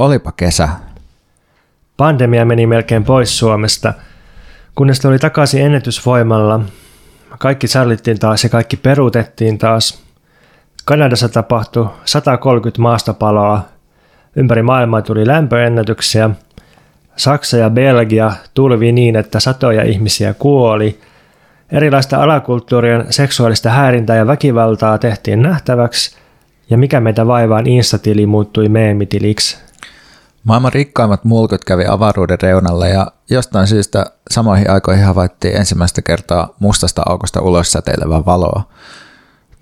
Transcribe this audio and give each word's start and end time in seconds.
olipa 0.00 0.32
kesä. 0.32 0.68
Pandemia 1.96 2.44
meni 2.44 2.66
melkein 2.66 3.04
pois 3.04 3.38
Suomesta, 3.38 3.94
kunnes 4.74 5.00
tuli 5.00 5.18
takaisin 5.18 5.62
ennätysvoimalla. 5.62 6.60
Kaikki 7.38 7.68
sallittiin 7.68 8.18
taas 8.18 8.44
ja 8.44 8.50
kaikki 8.50 8.76
peruutettiin 8.76 9.58
taas. 9.58 10.02
Kanadassa 10.84 11.28
tapahtui 11.28 11.88
130 12.04 12.82
maastopaloa. 12.82 13.64
Ympäri 14.36 14.62
maailmaa 14.62 15.02
tuli 15.02 15.26
lämpöennätyksiä. 15.26 16.30
Saksa 17.16 17.56
ja 17.56 17.70
Belgia 17.70 18.32
tulvi 18.54 18.92
niin, 18.92 19.16
että 19.16 19.40
satoja 19.40 19.82
ihmisiä 19.82 20.34
kuoli. 20.34 21.00
Erilaista 21.72 22.22
alakulttuurien 22.22 23.06
seksuaalista 23.10 23.70
häirintää 23.70 24.16
ja 24.16 24.26
väkivaltaa 24.26 24.98
tehtiin 24.98 25.42
nähtäväksi, 25.42 26.16
ja 26.70 26.78
mikä 26.78 27.00
meitä 27.00 27.26
vaivaan 27.26 27.66
instatili 27.66 28.26
muuttui 28.26 28.68
meemitiliksi. 28.68 29.69
Maailman 30.44 30.72
rikkaimmat 30.72 31.24
mulkut 31.24 31.64
kävi 31.64 31.86
avaruuden 31.86 32.38
reunalla 32.42 32.86
ja 32.88 33.06
jostain 33.30 33.66
syystä 33.66 34.06
samoihin 34.30 34.70
aikoihin 34.70 35.04
havaittiin 35.04 35.56
ensimmäistä 35.56 36.02
kertaa 36.02 36.54
mustasta 36.58 37.02
aukosta 37.06 37.40
ulos 37.40 37.72
säteilevää 37.72 38.24
valoa. 38.26 38.62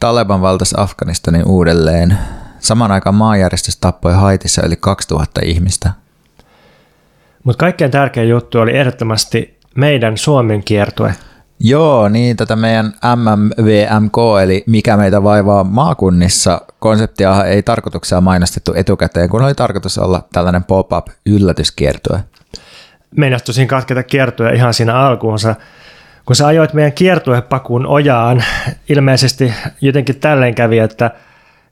Taleban 0.01 0.41
valtasi 0.41 0.75
Afganistanin 0.79 1.49
uudelleen. 1.49 2.19
Saman 2.59 2.93
aikaan 2.93 3.15
maanjärjestys 3.15 3.77
tappoi 3.77 4.15
Haitissa 4.15 4.67
yli 4.67 4.77
2000 4.77 5.41
ihmistä. 5.45 5.91
Mutta 7.45 7.61
kaikkein 7.61 7.91
tärkein 7.91 8.29
juttu 8.29 8.59
oli 8.59 8.77
ehdottomasti 8.77 9.59
meidän 9.75 10.17
Suomen 10.19 10.65
kiertue. 10.65 11.15
Joo, 11.61 12.09
niin 12.09 12.37
tätä 12.37 12.57
meidän 12.57 12.93
MMVMK, 13.17 14.17
eli 14.43 14.65
mikä 14.67 14.97
meitä 14.97 15.23
vaivaa 15.23 15.65
maakunnissa, 15.65 16.61
konseptia 16.79 17.45
ei 17.45 17.63
tarkoituksella 17.63 18.21
mainostettu 18.21 18.75
etukäteen, 18.75 19.29
kun 19.29 19.43
oli 19.43 19.55
tarkoitus 19.55 19.99
olla 19.99 20.23
tällainen 20.33 20.65
pop-up 20.65 21.07
yllätyskiertue. 21.27 22.21
Meinastuisin 23.17 23.69
katketa 23.69 24.03
kiertue 24.03 24.53
ihan 24.53 24.75
siinä 24.75 24.95
alkuunsa. 24.95 25.55
Kun 26.25 26.37
sä 26.37 26.47
ajoit 26.47 26.73
meidän 26.73 26.93
kiertuepakuun 26.93 27.87
ojaan, 27.87 28.45
ilmeisesti 28.89 29.53
jotenkin 29.81 30.21
tälleen 30.21 30.55
kävi, 30.55 30.79
että, 30.79 31.11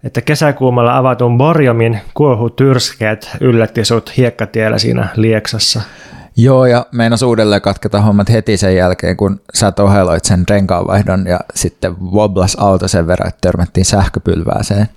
että 0.05 0.20
kesäkuumalla 0.20 0.97
avatun 0.97 1.38
Borjomin 1.38 2.00
kuohutyrskeet 2.14 3.30
yllätti 3.41 3.84
sut 3.84 4.16
hiekkatiellä 4.16 4.78
siinä 4.78 5.08
Lieksassa. 5.16 5.80
Joo, 6.36 6.66
ja 6.66 6.86
meinas 6.92 7.22
uudelleen 7.22 7.62
katketa 7.62 8.00
hommat 8.00 8.28
heti 8.28 8.56
sen 8.56 8.76
jälkeen, 8.76 9.16
kun 9.16 9.40
sä 9.54 9.72
toheloit 9.72 10.24
sen 10.24 10.44
renkaanvaihdon 10.50 11.26
ja 11.26 11.40
sitten 11.54 12.00
woblas 12.00 12.56
auto 12.60 12.88
sen 12.88 13.06
verran, 13.06 13.28
että 13.28 13.40
törmättiin 13.40 13.84
sähköpylvääseen. 13.84 14.88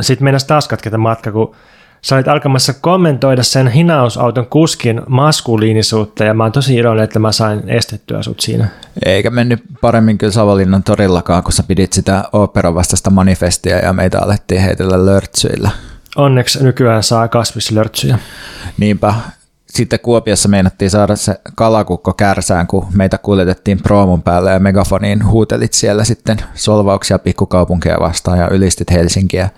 Sitten 0.00 0.24
meinas 0.24 0.44
taas 0.44 0.68
katketa 0.68 0.98
matka, 0.98 1.32
kun 1.32 1.54
sä 2.02 2.16
olit 2.16 2.28
alkamassa 2.28 2.74
kommentoida 2.74 3.42
sen 3.42 3.68
hinausauton 3.68 4.46
kuskin 4.46 5.02
maskuliinisuutta 5.08 6.24
ja 6.24 6.34
mä 6.34 6.42
oon 6.42 6.52
tosi 6.52 6.74
iloinen, 6.74 7.04
että 7.04 7.18
mä 7.18 7.32
sain 7.32 7.68
estettyä 7.68 8.22
sut 8.22 8.40
siinä. 8.40 8.68
Eikä 9.04 9.30
mennyt 9.30 9.62
paremmin 9.80 10.18
kyllä 10.18 10.32
Savonlinnan 10.32 10.82
torillakaan, 10.82 11.42
kun 11.42 11.52
sä 11.52 11.62
pidit 11.62 11.92
sitä 11.92 12.24
operan 12.32 12.74
vastaista 12.74 13.10
manifestia 13.10 13.78
ja 13.78 13.92
meitä 13.92 14.20
alettiin 14.20 14.60
heitellä 14.60 15.06
lörtsyillä. 15.06 15.70
Onneksi 16.16 16.64
nykyään 16.64 17.02
saa 17.02 17.28
kasvislörtsyjä. 17.28 18.18
Niinpä, 18.78 19.14
sitten 19.76 20.00
Kuopiossa 20.00 20.48
meinattiin 20.48 20.90
saada 20.90 21.16
se 21.16 21.40
kalakukko 21.54 22.12
kärsään, 22.12 22.66
kun 22.66 22.86
meitä 22.94 23.18
kuljetettiin 23.18 23.82
proomun 23.82 24.22
päälle 24.22 24.50
ja 24.50 24.58
megafoniin 24.58 25.26
huutelit 25.26 25.72
siellä 25.72 26.04
sitten 26.04 26.36
solvauksia 26.54 27.18
pikkukaupunkeja 27.18 28.00
vastaan 28.00 28.38
ja 28.38 28.48
ylistit 28.48 28.90
Helsinkiä. 28.90 29.48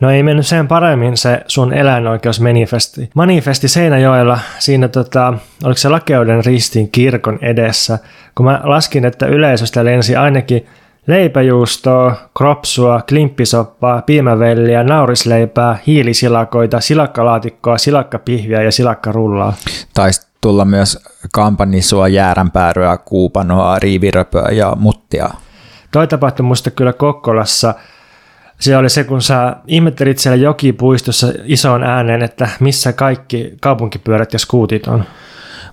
No 0.00 0.10
ei 0.10 0.22
mennyt 0.22 0.46
sen 0.46 0.68
paremmin 0.68 1.16
se 1.16 1.40
sun 1.46 1.72
eläinoikeusmanifesti. 1.72 3.10
Manifesti 3.14 3.68
Seinäjoella 3.68 4.38
siinä 4.58 4.88
tota, 4.88 5.34
oliko 5.64 5.78
se 5.78 5.88
Lakeuden 5.88 6.44
ristin 6.44 6.90
kirkon 6.90 7.38
edessä, 7.42 7.98
kun 8.34 8.46
mä 8.46 8.60
laskin, 8.64 9.04
että 9.04 9.26
yleisöstä 9.26 9.84
lensi 9.84 10.16
ainakin 10.16 10.66
leipäjuustoa, 11.06 12.14
kropsua, 12.36 13.02
klimppisoppaa, 13.08 14.02
piimävelliä, 14.02 14.84
naurisleipää, 14.84 15.78
hiilisilakoita, 15.86 16.80
silakkalaatikkoa, 16.80 17.78
silakkapihviä 17.78 18.62
ja 18.62 18.72
silakkarullaa. 18.72 19.52
Taisi 19.94 20.28
tulla 20.40 20.64
myös 20.64 20.98
kampannisua, 21.32 22.08
jääränpääryä, 22.08 22.96
kuupanoa, 22.96 23.78
riiviröpöä 23.78 24.48
ja 24.52 24.76
muttia. 24.76 25.30
Toi 25.90 26.06
tapahtui 26.06 26.46
musta 26.46 26.70
kyllä 26.70 26.92
Kokkolassa. 26.92 27.74
Se 28.58 28.76
oli 28.76 28.90
se, 28.90 29.04
kun 29.04 29.22
sä 29.22 29.56
ihmettelit 29.66 30.18
siellä 30.18 30.36
jokipuistossa 30.36 31.26
isoon 31.44 31.82
ääneen, 31.82 32.22
että 32.22 32.48
missä 32.60 32.92
kaikki 32.92 33.52
kaupunkipyörät 33.60 34.32
ja 34.32 34.38
skuutit 34.38 34.86
on. 34.86 35.04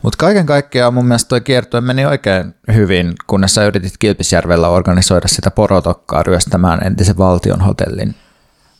Mutta 0.01 0.17
kaiken 0.17 0.45
kaikkiaan 0.45 0.93
mun 0.93 1.05
mielestä 1.05 1.29
toi 1.29 1.41
kiertue 1.41 1.81
meni 1.81 2.05
oikein 2.05 2.55
hyvin, 2.73 3.13
kunnes 3.27 3.55
sä 3.55 3.65
yritit 3.65 3.93
Kilpisjärvellä 3.99 4.69
organisoida 4.69 5.27
sitä 5.27 5.51
porotokkaa 5.51 6.23
ryöstämään 6.23 6.87
entisen 6.87 7.17
valtion 7.17 7.61
hotellin. 7.61 8.15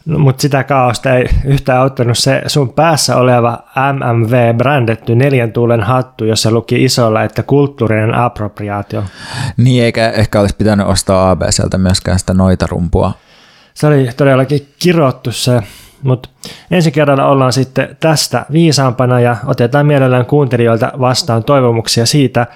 No, 0.06 0.19
mutta 0.19 0.41
sitä 0.41 0.63
kaaosta 0.63 1.13
ei 1.13 1.25
yhtään 1.45 1.81
auttanut 1.81 2.17
se 2.17 2.41
sun 2.47 2.73
päässä 2.73 3.16
oleva 3.16 3.63
MMV-brändetty 3.94 5.16
neljän 5.16 5.51
tuulen 5.51 5.83
hattu, 5.83 6.25
jossa 6.25 6.51
luki 6.51 6.83
isolla, 6.83 7.23
että 7.23 7.44
kulttuurinen 7.44 8.16
appropriaatio. 8.16 9.03
Niin, 9.57 9.83
eikä 9.83 10.09
ehkä 10.09 10.39
olisi 10.39 10.56
pitänyt 10.56 10.88
ostaa 10.88 11.31
ABCltä 11.31 11.77
myöskään 11.77 12.19
sitä 12.19 12.33
rumpua. 12.69 13.13
Se 13.73 13.88
oli 13.88 14.09
todellakin 14.17 14.73
kirottu 14.79 15.31
se 15.31 15.61
mutta 16.03 16.30
ensi 16.72 16.91
kerralla 16.91 17.25
ollaan 17.25 17.53
sitten 17.53 17.97
tästä 18.00 18.46
viisaampana 18.52 19.19
ja 19.19 19.35
otetaan 19.46 19.85
mielellään 19.85 20.25
kuuntelijoilta 20.25 20.91
vastaan 21.00 21.44
toivomuksia 21.44 22.06
siitä, 22.06 22.47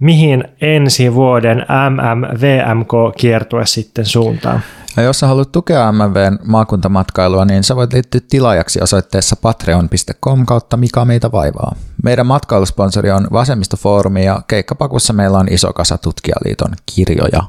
mihin 0.00 0.44
ensi 0.60 1.14
vuoden 1.14 1.66
MMVMK-kiertue 1.90 3.66
sitten 3.66 4.06
suuntaan. 4.06 4.60
Ja 4.96 5.02
jos 5.02 5.20
sä 5.20 5.26
haluat 5.26 5.52
tukea 5.52 5.92
MMVn 5.92 6.38
maakuntamatkailua, 6.44 7.44
niin 7.44 7.64
sä 7.64 7.76
voit 7.76 7.92
liittyä 7.92 8.20
tilaajaksi 8.30 8.80
osoitteessa 8.82 9.36
patreon.com 9.36 10.46
kautta 10.46 10.76
mikä 10.76 11.04
meitä 11.04 11.32
vaivaa. 11.32 11.74
Meidän 12.04 12.26
matkailusponsori 12.26 13.10
on 13.10 13.26
Vasemmistofoorumi 13.32 14.24
ja 14.24 14.42
keikkapakussa 14.48 15.12
meillä 15.12 15.38
on 15.38 15.48
iso 15.50 15.72
kasa 15.72 15.98
tutkijaliiton 15.98 16.72
kirjoja. 16.94 17.42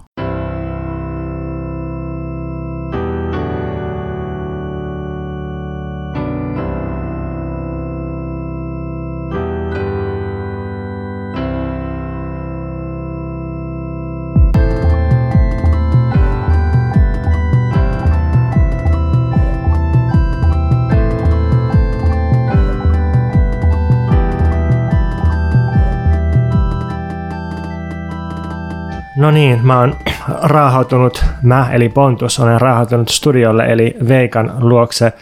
No 29.23 29.31
niin, 29.31 29.59
mä 29.65 29.79
oon 29.79 29.95
raahautunut, 30.41 31.25
mä 31.41 31.69
eli 31.71 31.89
Pontus, 31.89 32.39
olen 32.39 32.61
raahautunut 32.61 33.09
studiolle 33.09 33.65
eli 33.65 33.97
Veikan 34.07 34.53
luokse 34.59 35.13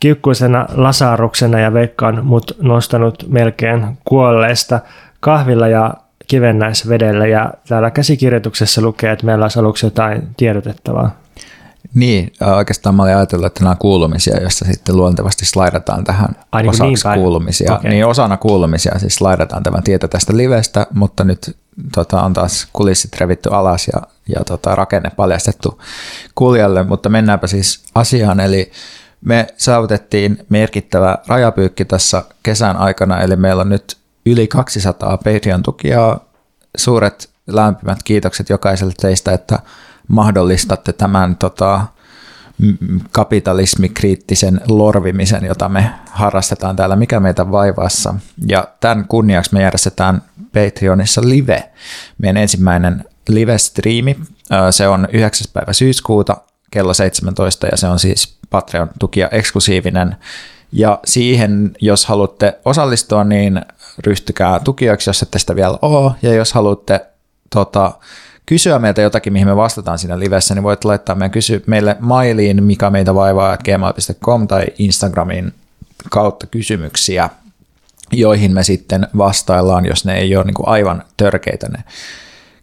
kiukkuisena 0.00 0.66
lasaruksena 0.74 1.60
ja 1.60 1.72
Veikka 1.72 2.06
on 2.06 2.26
mut 2.26 2.56
nostanut 2.62 3.24
melkein 3.28 3.98
kuolleesta 4.04 4.80
kahvilla 5.20 5.68
ja 5.68 5.94
kivennäisvedellä 6.26 7.26
ja 7.26 7.52
täällä 7.68 7.90
käsikirjoituksessa 7.90 8.82
lukee, 8.82 9.12
että 9.12 9.26
meillä 9.26 9.44
olisi 9.44 9.58
aluksi 9.58 9.86
jotain 9.86 10.28
tiedotettavaa. 10.36 11.10
Niin, 11.94 12.32
oikeastaan 12.56 12.94
mä 12.94 13.02
olin 13.02 13.16
ajatellut, 13.16 13.46
että 13.46 13.60
nämä 13.60 13.70
on 13.70 13.78
kuulumisia, 13.78 14.40
joissa 14.40 14.64
sitten 14.64 14.96
luontevasti 14.96 15.46
slaidataan 15.46 16.04
tähän 16.04 16.28
Ai, 16.52 16.62
niin 16.62 16.70
osaksi 16.70 17.08
niin 17.08 17.20
kuulumisia. 17.20 17.74
Okay. 17.74 17.90
Niin 17.90 18.06
osana 18.06 18.36
kuulumisia 18.36 18.98
siis 18.98 19.14
slaidataan 19.14 19.62
tämä 19.62 19.82
tieto 19.84 20.08
tästä 20.08 20.36
livestä, 20.36 20.86
mutta 20.94 21.24
nyt 21.24 21.56
tota, 21.94 22.22
on 22.22 22.32
taas 22.32 22.68
kulissit 22.72 23.20
revitty 23.20 23.48
alas 23.52 23.88
ja, 23.92 24.02
ja 24.28 24.44
tota, 24.44 24.74
rakenne 24.74 25.10
paljastettu 25.10 25.82
kuulijalle, 26.34 26.82
mutta 26.82 27.08
mennäänpä 27.08 27.46
siis 27.46 27.82
asiaan, 27.94 28.40
eli 28.40 28.72
me 29.20 29.46
saavutettiin 29.56 30.46
merkittävä 30.48 31.18
rajapyykki 31.26 31.84
tässä 31.84 32.24
kesän 32.42 32.76
aikana, 32.76 33.20
eli 33.20 33.36
meillä 33.36 33.60
on 33.60 33.68
nyt 33.68 33.96
yli 34.26 34.48
200 34.48 35.18
Patreon-tukijaa. 35.18 36.24
Suuret 36.76 37.30
lämpimät 37.46 38.02
kiitokset 38.02 38.48
jokaiselle 38.48 38.92
teistä, 39.00 39.32
että 39.32 39.58
mahdollistatte 40.08 40.92
tämän 40.92 41.36
tota, 41.36 41.86
kapitalismikriittisen 43.12 44.60
lorvimisen, 44.68 45.44
jota 45.44 45.68
me 45.68 45.90
harrastetaan 46.10 46.76
täällä 46.76 46.96
Mikä 46.96 47.20
meitä 47.20 47.50
vaivaassa. 47.50 48.14
Ja 48.46 48.68
tämän 48.80 49.04
kunniaksi 49.08 49.54
me 49.54 49.62
järjestetään 49.62 50.22
Patreonissa 50.54 51.20
live, 51.24 51.70
meidän 52.18 52.42
ensimmäinen 52.42 53.04
live-striimi. 53.28 54.16
Se 54.70 54.88
on 54.88 55.08
9. 55.12 55.46
päivä 55.52 55.72
syyskuuta 55.72 56.36
kello 56.70 56.94
17 56.94 57.66
ja 57.66 57.76
se 57.76 57.86
on 57.86 57.98
siis 57.98 58.38
Patreon-tukia 58.50 59.28
eksklusiivinen 59.32 60.16
Ja 60.72 61.00
siihen, 61.04 61.72
jos 61.80 62.06
haluatte 62.06 62.58
osallistua, 62.64 63.24
niin 63.24 63.62
ryhtykää 64.06 64.60
tukijoiksi, 64.60 65.10
jos 65.10 65.22
ette 65.22 65.38
sitä 65.38 65.56
vielä 65.56 65.78
ole. 65.82 66.12
Ja 66.22 66.34
jos 66.34 66.52
haluatte 66.52 67.06
tota, 67.50 67.92
kysyä 68.46 68.78
meiltä 68.78 69.02
jotakin, 69.02 69.32
mihin 69.32 69.48
me 69.48 69.56
vastataan 69.56 69.98
siinä 69.98 70.18
livessä, 70.18 70.54
niin 70.54 70.62
voit 70.62 70.84
laittaa 70.84 71.14
meidän 71.14 71.30
kysy- 71.30 71.64
meille 71.66 71.96
mailiin, 72.00 72.64
mikä 72.64 72.90
meitä 72.90 73.14
vaivaa, 73.14 73.56
gmail.com 73.56 74.48
tai 74.48 74.66
Instagramin 74.78 75.52
kautta 76.10 76.46
kysymyksiä, 76.46 77.30
joihin 78.12 78.54
me 78.54 78.62
sitten 78.62 79.08
vastaillaan, 79.16 79.84
jos 79.84 80.04
ne 80.04 80.18
ei 80.18 80.36
ole 80.36 80.44
niin 80.44 80.54
kuin 80.54 80.68
aivan 80.68 81.04
törkeitä 81.16 81.68
ne 81.68 81.84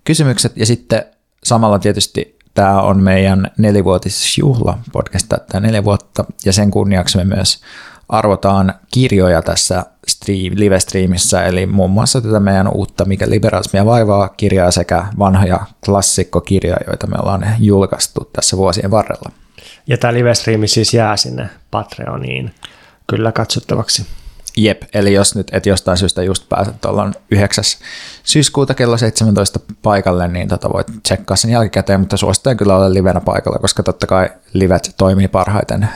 kysymykset. 0.03 0.57
Ja 0.57 0.65
sitten 0.65 1.05
samalla 1.43 1.79
tietysti 1.79 2.37
tämä 2.53 2.81
on 2.81 3.03
meidän 3.03 3.51
nelivuotisjuhla 3.57 4.79
podcast 4.91 5.27
tämä 5.29 5.67
neljä 5.67 5.83
vuotta, 5.83 6.25
ja 6.45 6.53
sen 6.53 6.71
kunniaksi 6.71 7.17
me 7.17 7.23
myös 7.23 7.61
arvotaan 8.09 8.73
kirjoja 8.93 9.41
tässä 9.41 9.85
stream, 10.07 10.53
live-streamissä, 10.55 11.45
eli 11.45 11.65
muun 11.65 11.91
muassa 11.91 12.21
tätä 12.21 12.39
meidän 12.39 12.67
uutta 12.73 13.05
Mikä 13.05 13.29
liberalismia 13.29 13.85
vaivaa 13.85 14.29
kirjaa 14.29 14.71
sekä 14.71 15.05
vanhoja 15.19 15.59
klassikkokirjoja, 15.85 16.77
joita 16.87 17.07
me 17.07 17.15
ollaan 17.19 17.45
julkaistu 17.59 18.29
tässä 18.33 18.57
vuosien 18.57 18.91
varrella. 18.91 19.31
Ja 19.87 19.97
tämä 19.97 20.13
live-streami 20.13 20.67
siis 20.67 20.93
jää 20.93 21.17
sinne 21.17 21.49
Patreoniin 21.71 22.51
kyllä 23.07 23.31
katsottavaksi. 23.31 24.05
Jep, 24.57 24.81
eli 24.93 25.13
jos 25.13 25.35
nyt 25.35 25.47
et 25.51 25.65
jostain 25.65 25.97
syystä 25.97 26.23
just 26.23 26.49
pääset 26.49 26.81
tuolla 26.81 27.11
9. 27.31 27.63
syyskuuta 28.23 28.73
kello 28.73 28.97
17 28.97 29.59
paikalle, 29.81 30.27
niin 30.27 30.47
tota 30.47 30.69
voit 30.73 30.87
tsekkaa 31.03 31.37
sen 31.37 31.51
jälkikäteen, 31.51 31.99
mutta 31.99 32.17
suosittelen 32.17 32.57
kyllä 32.57 32.75
olla 32.75 32.93
livenä 32.93 33.21
paikalla, 33.21 33.59
koska 33.59 33.83
totta 33.83 34.07
kai 34.07 34.29
livet 34.53 34.93
toimii 34.97 35.27
parhaiten 35.27 35.89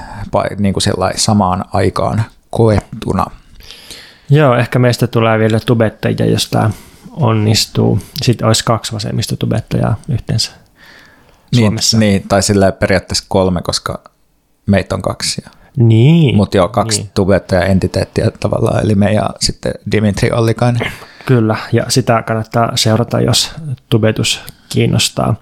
niin 0.57 0.73
kuin 0.73 0.83
samaan 1.15 1.65
aikaan 1.73 2.23
koettuna. 2.49 3.25
Joo, 4.29 4.55
ehkä 4.55 4.79
meistä 4.79 5.07
tulee 5.07 5.39
vielä 5.39 5.59
tubettajia, 5.65 6.25
jos 6.25 6.49
tämä 6.49 6.69
onnistuu. 7.11 7.99
Sitten 8.23 8.47
olisi 8.47 8.65
kaksi 8.65 8.93
vasemmistotubettajaa 8.93 9.95
yhteensä 10.09 10.51
niin, 11.51 11.61
Suomessa. 11.61 11.97
Niin, 11.97 12.27
tai 12.27 12.43
sillä 12.43 12.71
periaatteessa 12.71 13.25
kolme, 13.27 13.61
koska 13.61 14.03
meitä 14.65 14.95
on 14.95 15.01
kaksi. 15.01 15.43
Niin. 15.77 16.35
Mutta 16.35 16.57
joo, 16.57 16.67
kaksi 16.67 17.01
niin. 17.01 17.11
tubettaja 17.15 17.65
entiteettiä 17.65 18.31
tavallaan, 18.39 18.83
eli 18.83 18.95
me 18.95 19.13
ja 19.13 19.29
sitten 19.39 19.73
Dimitri 19.91 20.31
Ollikainen. 20.31 20.91
Kyllä, 21.25 21.55
ja 21.71 21.85
sitä 21.87 22.23
kannattaa 22.23 22.71
seurata, 22.75 23.21
jos 23.21 23.51
tubetus 23.89 24.41
kiinnostaa. 24.69 25.35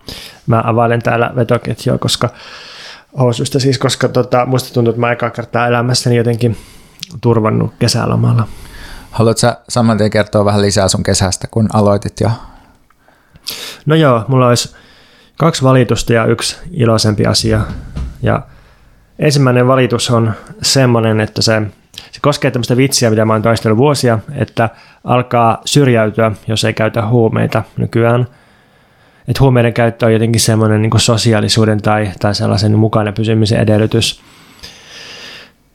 Mä 0.47 0.61
availen 0.65 1.01
täällä 1.01 1.31
vetoketjua, 1.35 1.97
koska 1.97 2.29
housuista 3.19 3.59
siis, 3.59 3.77
koska 3.77 4.07
tota, 4.09 4.45
musta 4.45 4.73
tuntuu, 4.73 4.89
että 4.89 4.99
mä 4.99 5.07
aikaa 5.07 5.29
kertaa 5.29 5.67
elämässäni 5.67 6.15
jotenkin 6.15 6.57
turvannut 7.21 7.73
kesälomalla. 7.79 8.47
Haluatko 9.11 9.39
sä 9.39 9.57
saman 9.69 9.97
tien 9.97 10.09
kertoa 10.09 10.45
vähän 10.45 10.61
lisää 10.61 10.87
sun 10.87 11.03
kesästä, 11.03 11.47
kun 11.51 11.69
aloitit 11.73 12.21
jo? 12.21 12.29
No 13.85 13.95
joo, 13.95 14.25
mulla 14.27 14.47
olisi 14.47 14.75
kaksi 15.37 15.63
valitusta 15.63 16.13
ja 16.13 16.25
yksi 16.25 16.57
iloisempi 16.71 17.25
asia. 17.25 17.61
Ja 18.21 18.41
ensimmäinen 19.19 19.67
valitus 19.67 20.09
on 20.09 20.33
semmoinen, 20.61 21.19
että 21.19 21.41
se, 21.41 21.61
se 22.11 22.19
koskee 22.21 22.51
tämmöistä 22.51 22.77
vitsiä, 22.77 23.09
mitä 23.09 23.25
mä 23.25 23.33
oon 23.33 23.41
taistellut 23.41 23.77
vuosia, 23.77 24.19
että 24.35 24.69
alkaa 25.03 25.61
syrjäytyä, 25.65 26.31
jos 26.47 26.63
ei 26.63 26.73
käytä 26.73 27.07
huumeita 27.07 27.63
nykyään. 27.77 28.27
Että 29.27 29.43
huumeiden 29.43 29.73
käyttö 29.73 30.05
on 30.05 30.13
jotenkin 30.13 30.41
semmoinen 30.41 30.81
niin 30.81 30.91
sosiaalisuuden 30.99 31.81
tai, 31.81 32.11
tai 32.19 32.35
sellaisen 32.35 32.79
mukana 32.79 33.11
pysymisen 33.11 33.59
edellytys. 33.59 34.21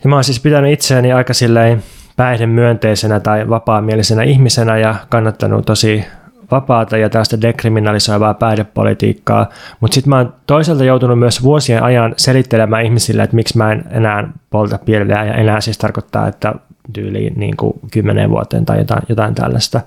Ja 0.04 0.10
mä 0.10 0.16
oon 0.16 0.24
siis 0.24 0.40
pitänyt 0.40 0.72
itseäni 0.72 1.12
aika 1.12 1.34
silleen 1.34 1.82
päihdemyönteisenä 2.16 3.20
tai 3.20 3.48
vapaamielisenä 3.48 4.22
ihmisenä 4.22 4.78
ja 4.78 4.94
kannattanut 5.08 5.66
tosi 5.66 6.04
vapaata 6.50 6.96
ja 6.96 7.10
tällaista 7.10 7.40
dekriminalisoivaa 7.40 8.34
päihdepolitiikkaa, 8.34 9.50
mutta 9.80 9.94
sitten 9.94 10.10
mä 10.10 10.16
oon 10.16 10.34
toisaalta 10.46 10.84
joutunut 10.84 11.18
myös 11.18 11.42
vuosien 11.42 11.82
ajan 11.82 12.14
selittelemään 12.16 12.84
ihmisille, 12.84 13.22
että 13.22 13.36
miksi 13.36 13.58
mä 13.58 13.72
en 13.72 13.84
enää 13.90 14.28
polta 14.50 14.78
pilveä 14.78 15.24
ja 15.24 15.34
enää 15.34 15.60
siis 15.60 15.78
tarkoittaa, 15.78 16.28
että 16.28 16.54
tyyliin 16.92 17.32
niin 17.36 17.56
kuin 17.56 17.80
kymmenen 17.90 18.30
vuoteen 18.30 18.64
tai 18.64 18.78
jotain, 18.78 19.02
jotain 19.08 19.34
tällaista. 19.34 19.80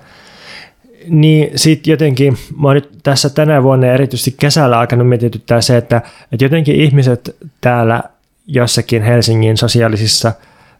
Niin 1.09 1.51
sitten 1.55 1.91
jotenkin, 1.91 2.37
mä 2.61 2.73
nyt 2.73 2.89
tässä 3.03 3.29
tänä 3.29 3.63
vuonna 3.63 3.87
erityisesti 3.87 4.35
kesällä 4.39 4.79
alkanut 4.79 5.09
mietityttää 5.09 5.61
se, 5.61 5.77
että, 5.77 6.01
että 6.31 6.45
jotenkin 6.45 6.75
ihmiset 6.75 7.35
täällä 7.61 8.03
jossakin 8.47 9.03
Helsingin 9.03 9.57
sosiaalisissa 9.57 10.31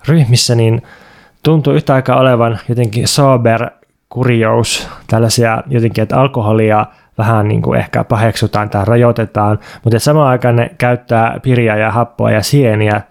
ryhmissä, 0.07 0.55
niin 0.55 0.81
tuntuu 1.43 1.73
yhtä 1.73 1.93
aikaa 1.93 2.19
olevan 2.19 2.59
jotenkin 2.69 3.07
sober 3.07 3.69
kurjous, 4.09 4.89
tällaisia 5.07 5.63
jotenkin, 5.67 6.01
että 6.01 6.19
alkoholia 6.19 6.85
vähän 7.17 7.47
niin 7.47 7.61
kuin 7.61 7.79
ehkä 7.79 8.03
paheksutaan 8.03 8.69
tai 8.69 8.85
rajoitetaan, 8.85 9.59
mutta 9.83 9.99
samaan 9.99 10.27
aikaan 10.27 10.55
ne 10.55 10.71
käyttää 10.77 11.39
pirjaa 11.43 11.77
ja 11.77 11.91
happoa 11.91 12.31
ja 12.31 12.43
sieniä. 12.43 13.01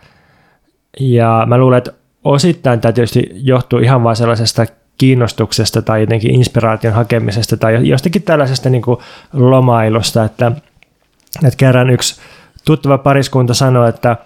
Ja 1.00 1.44
mä 1.46 1.58
luulen, 1.58 1.78
että 1.78 1.92
osittain 2.24 2.80
tämä 2.80 2.92
tietysti 2.92 3.30
johtuu 3.32 3.78
ihan 3.78 4.04
vain 4.04 4.16
sellaisesta 4.16 4.66
kiinnostuksesta 4.98 5.82
tai 5.82 6.00
jotenkin 6.00 6.34
inspiraation 6.34 6.94
hakemisesta 6.94 7.56
tai 7.56 7.88
jostakin 7.88 8.22
tällaisesta 8.22 8.70
niin 8.70 8.82
kuin 8.82 9.00
lomailusta, 9.32 10.24
että, 10.24 10.52
että 11.44 11.56
kerran 11.56 11.90
yksi 11.90 12.20
tuttava 12.64 12.98
pariskunta 12.98 13.54
sanoi, 13.54 13.88
että, 13.88 14.16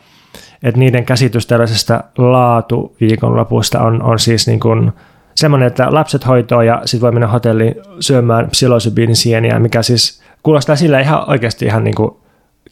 että 0.62 0.78
niiden 0.78 1.05
käsitys 1.05 1.46
tällaisesta 1.46 2.05
laatu 2.19 2.96
viikonlopusta 3.00 3.81
on, 3.81 4.02
on 4.02 4.19
siis 4.19 4.46
niin 4.46 4.61
kuin 4.61 4.93
semmoinen, 5.35 5.67
että 5.67 5.87
lapset 5.91 6.27
hoitoa 6.27 6.65
ja 6.65 6.82
sitten 6.85 7.00
voi 7.00 7.12
mennä 7.12 7.27
hotelliin 7.27 7.75
syömään 8.00 8.50
psilosybiinisieniä, 8.50 9.59
mikä 9.59 9.82
siis 9.82 10.23
kuulostaa 10.43 10.77
sillä 10.77 11.00
ihan 11.00 11.31
oikeasti 11.31 11.67
ihan 11.67 11.85
niin 11.85 11.94
kuin 11.94 12.17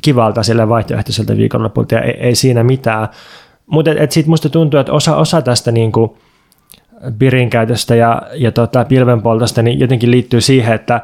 kivalta 0.02 0.42
sille 0.42 0.68
vaihtoehtoiselta 0.68 1.36
viikonlopulta 1.36 1.94
ja 1.94 2.00
ei, 2.00 2.16
ei 2.20 2.34
siinä 2.34 2.64
mitään. 2.64 3.08
Mutta 3.66 3.90
sitten 4.10 4.30
musta 4.30 4.48
tuntuu, 4.48 4.80
että 4.80 4.92
osa, 4.92 5.16
osa 5.16 5.42
tästä 5.42 5.72
niin 5.72 5.92
kuin 5.92 6.10
birin 7.10 7.50
käytöstä 7.50 7.94
ja, 7.94 8.22
ja 8.34 8.52
tota 8.52 8.84
pilvenpoltosta 8.84 9.62
niin 9.62 9.80
jotenkin 9.80 10.10
liittyy 10.10 10.40
siihen, 10.40 10.74
että, 10.74 11.00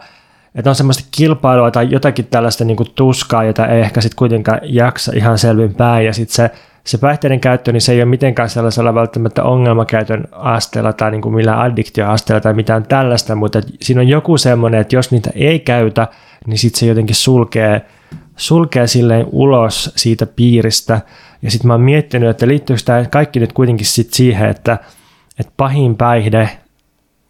että 0.54 0.70
on 0.70 0.76
semmoista 0.76 1.04
kilpailua 1.16 1.70
tai 1.70 1.86
jotakin 1.90 2.26
tällaista 2.26 2.64
niin 2.64 2.76
kuin 2.76 2.88
tuskaa, 2.94 3.44
jota 3.44 3.66
ei 3.66 3.80
ehkä 3.80 4.00
sitten 4.00 4.16
kuitenkaan 4.16 4.60
jaksa 4.62 5.12
ihan 5.14 5.38
selvin 5.38 5.74
päin 5.74 6.06
ja 6.06 6.12
sitten 6.12 6.34
se 6.34 6.50
se 6.86 6.98
päihteiden 6.98 7.40
käyttö, 7.40 7.72
niin 7.72 7.80
se 7.80 7.92
ei 7.92 7.98
ole 7.98 8.04
mitenkään 8.04 8.50
sellaisella 8.50 8.94
välttämättä 8.94 9.42
ongelmakäytön 9.42 10.24
asteella 10.32 10.92
tai 10.92 11.10
niin 11.10 11.22
kuin 11.22 11.34
millään 11.34 11.58
addiktioasteella 11.58 12.40
tai 12.40 12.54
mitään 12.54 12.86
tällaista, 12.86 13.34
mutta 13.34 13.60
siinä 13.80 14.00
on 14.00 14.08
joku 14.08 14.38
semmoinen, 14.38 14.80
että 14.80 14.96
jos 14.96 15.10
niitä 15.10 15.30
ei 15.34 15.60
käytä, 15.60 16.08
niin 16.46 16.58
sitten 16.58 16.80
se 16.80 16.86
jotenkin 16.86 17.16
sulkee, 17.16 17.82
sulkee 18.36 18.86
silleen 18.86 19.26
ulos 19.32 19.92
siitä 19.96 20.26
piiristä. 20.26 21.00
Ja 21.42 21.50
sitten 21.50 21.68
mä 21.68 21.74
oon 21.74 21.80
miettinyt, 21.80 22.30
että 22.30 22.48
liittyykö 22.48 22.82
tämä 22.84 23.04
kaikki 23.04 23.40
nyt 23.40 23.52
kuitenkin 23.52 23.86
sit 23.86 24.12
siihen, 24.12 24.48
että, 24.48 24.78
että 25.40 25.52
pahin 25.56 25.96
päihde 25.96 26.48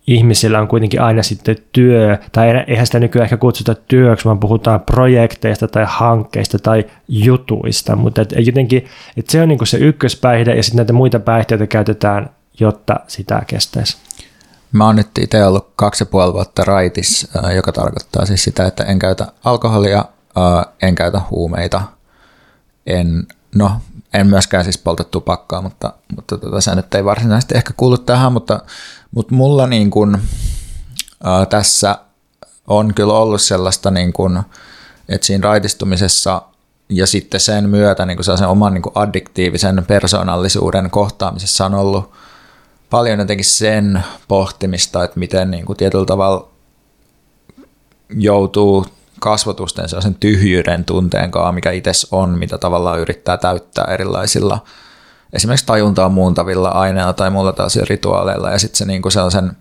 ihmisillä 0.06 0.60
on 0.60 0.68
kuitenkin 0.68 1.00
aina 1.00 1.22
sitten 1.22 1.56
työ, 1.72 2.18
tai 2.32 2.48
eihän 2.66 2.86
sitä 2.86 3.00
nykyään 3.00 3.24
ehkä 3.24 3.36
kutsuta 3.36 3.74
työksi, 3.74 4.24
vaan 4.24 4.40
puhutaan 4.40 4.80
projekteista 4.80 5.68
tai 5.68 5.84
hankkeista 5.88 6.58
tai 6.58 6.84
jutuista, 7.08 7.96
mutta 7.96 8.22
et 8.22 8.46
jotenkin, 8.46 8.84
että 9.16 9.32
se 9.32 9.42
on 9.42 9.48
niin 9.48 9.66
se 9.66 9.78
ykköspäihde 9.78 10.54
ja 10.54 10.62
sitten 10.62 10.76
näitä 10.76 10.92
muita 10.92 11.20
päihteitä 11.20 11.66
käytetään, 11.66 12.30
jotta 12.60 12.96
sitä 13.06 13.42
kestäisi. 13.46 13.96
Mä 14.72 14.86
oon 14.86 14.96
nyt 14.96 15.08
itse 15.20 15.46
ollut 15.46 15.72
kaksi 15.76 16.02
ja 16.02 16.06
puoli 16.06 16.32
vuotta 16.32 16.64
raitis, 16.64 17.28
joka 17.56 17.72
tarkoittaa 17.72 18.26
siis 18.26 18.44
sitä, 18.44 18.66
että 18.66 18.84
en 18.84 18.98
käytä 18.98 19.26
alkoholia, 19.44 20.04
en 20.82 20.94
käytä 20.94 21.20
huumeita, 21.30 21.82
en, 22.86 23.26
no 23.54 23.72
en 24.14 24.26
myöskään 24.26 24.64
siis 24.64 24.78
polta 24.78 25.04
tupakkaa, 25.04 25.62
mutta, 25.62 25.92
mutta 26.16 26.38
tota, 26.38 26.60
se 26.60 26.74
nyt 26.74 26.94
ei 26.94 27.04
varsinaisesti 27.04 27.56
ehkä 27.56 27.74
kuulu 27.76 27.98
tähän, 27.98 28.32
mutta 28.32 28.60
mutta 29.14 29.34
mulla 29.34 29.66
niin 29.66 29.90
kun, 29.90 30.18
ää, 31.24 31.46
tässä 31.46 31.98
on 32.66 32.94
kyllä 32.94 33.12
ollut 33.12 33.42
sellaista, 33.42 33.90
niin 33.90 34.12
kun, 34.12 34.42
että 35.08 35.26
siinä 35.26 35.48
raitistumisessa 35.48 36.42
ja 36.88 37.06
sitten 37.06 37.40
sen 37.40 37.68
myötä 37.68 38.06
niin 38.06 38.24
sen 38.24 38.48
oman 38.48 38.74
niin 38.74 38.82
addiktiivisen 38.94 39.84
persoonallisuuden 39.86 40.90
kohtaamisessa 40.90 41.66
on 41.66 41.74
ollut 41.74 42.12
paljon 42.90 43.18
jotenkin 43.18 43.44
sen 43.44 44.04
pohtimista, 44.28 45.04
että 45.04 45.18
miten 45.18 45.50
niin 45.50 45.64
kuin 45.64 45.76
tietyllä 45.76 46.06
tavalla 46.06 46.48
joutuu 48.10 48.86
kasvatusten 49.20 49.88
sellaisen 49.88 50.14
tyhjyyden 50.14 50.84
tunteen 50.84 51.30
kanssa, 51.30 51.52
mikä 51.52 51.70
itse 51.70 51.92
on, 52.10 52.38
mitä 52.38 52.58
tavallaan 52.58 53.00
yrittää 53.00 53.36
täyttää 53.36 53.84
erilaisilla– 53.84 54.58
esimerkiksi 55.34 55.66
tajuntaa 55.66 56.08
muuntavilla 56.08 56.68
aineilla 56.68 57.12
tai 57.12 57.30
muilla 57.30 57.52
taas 57.52 57.76
rituaaleilla. 57.76 58.50
Ja 58.50 58.58
sitten 58.58 58.78
se 58.78 58.84
niinku 58.84 59.10
sellaisen, 59.10 59.52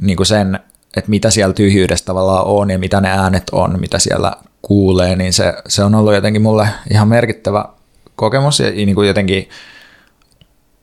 niinku 0.00 0.24
sen, 0.24 0.60
että 0.96 1.10
mitä 1.10 1.30
siellä 1.30 1.54
tyhjyydessä 1.54 2.04
tavallaan 2.04 2.44
on 2.44 2.70
ja 2.70 2.78
mitä 2.78 3.00
ne 3.00 3.08
äänet 3.10 3.50
on, 3.52 3.80
mitä 3.80 3.98
siellä 3.98 4.32
kuulee, 4.62 5.16
niin 5.16 5.32
se, 5.32 5.54
se 5.68 5.84
on 5.84 5.94
ollut 5.94 6.14
jotenkin 6.14 6.42
mulle 6.42 6.68
ihan 6.90 7.08
merkittävä 7.08 7.64
kokemus 8.16 8.60
ja 8.60 8.70
niin 8.70 8.94
kuin 8.94 9.08
jotenkin 9.08 9.48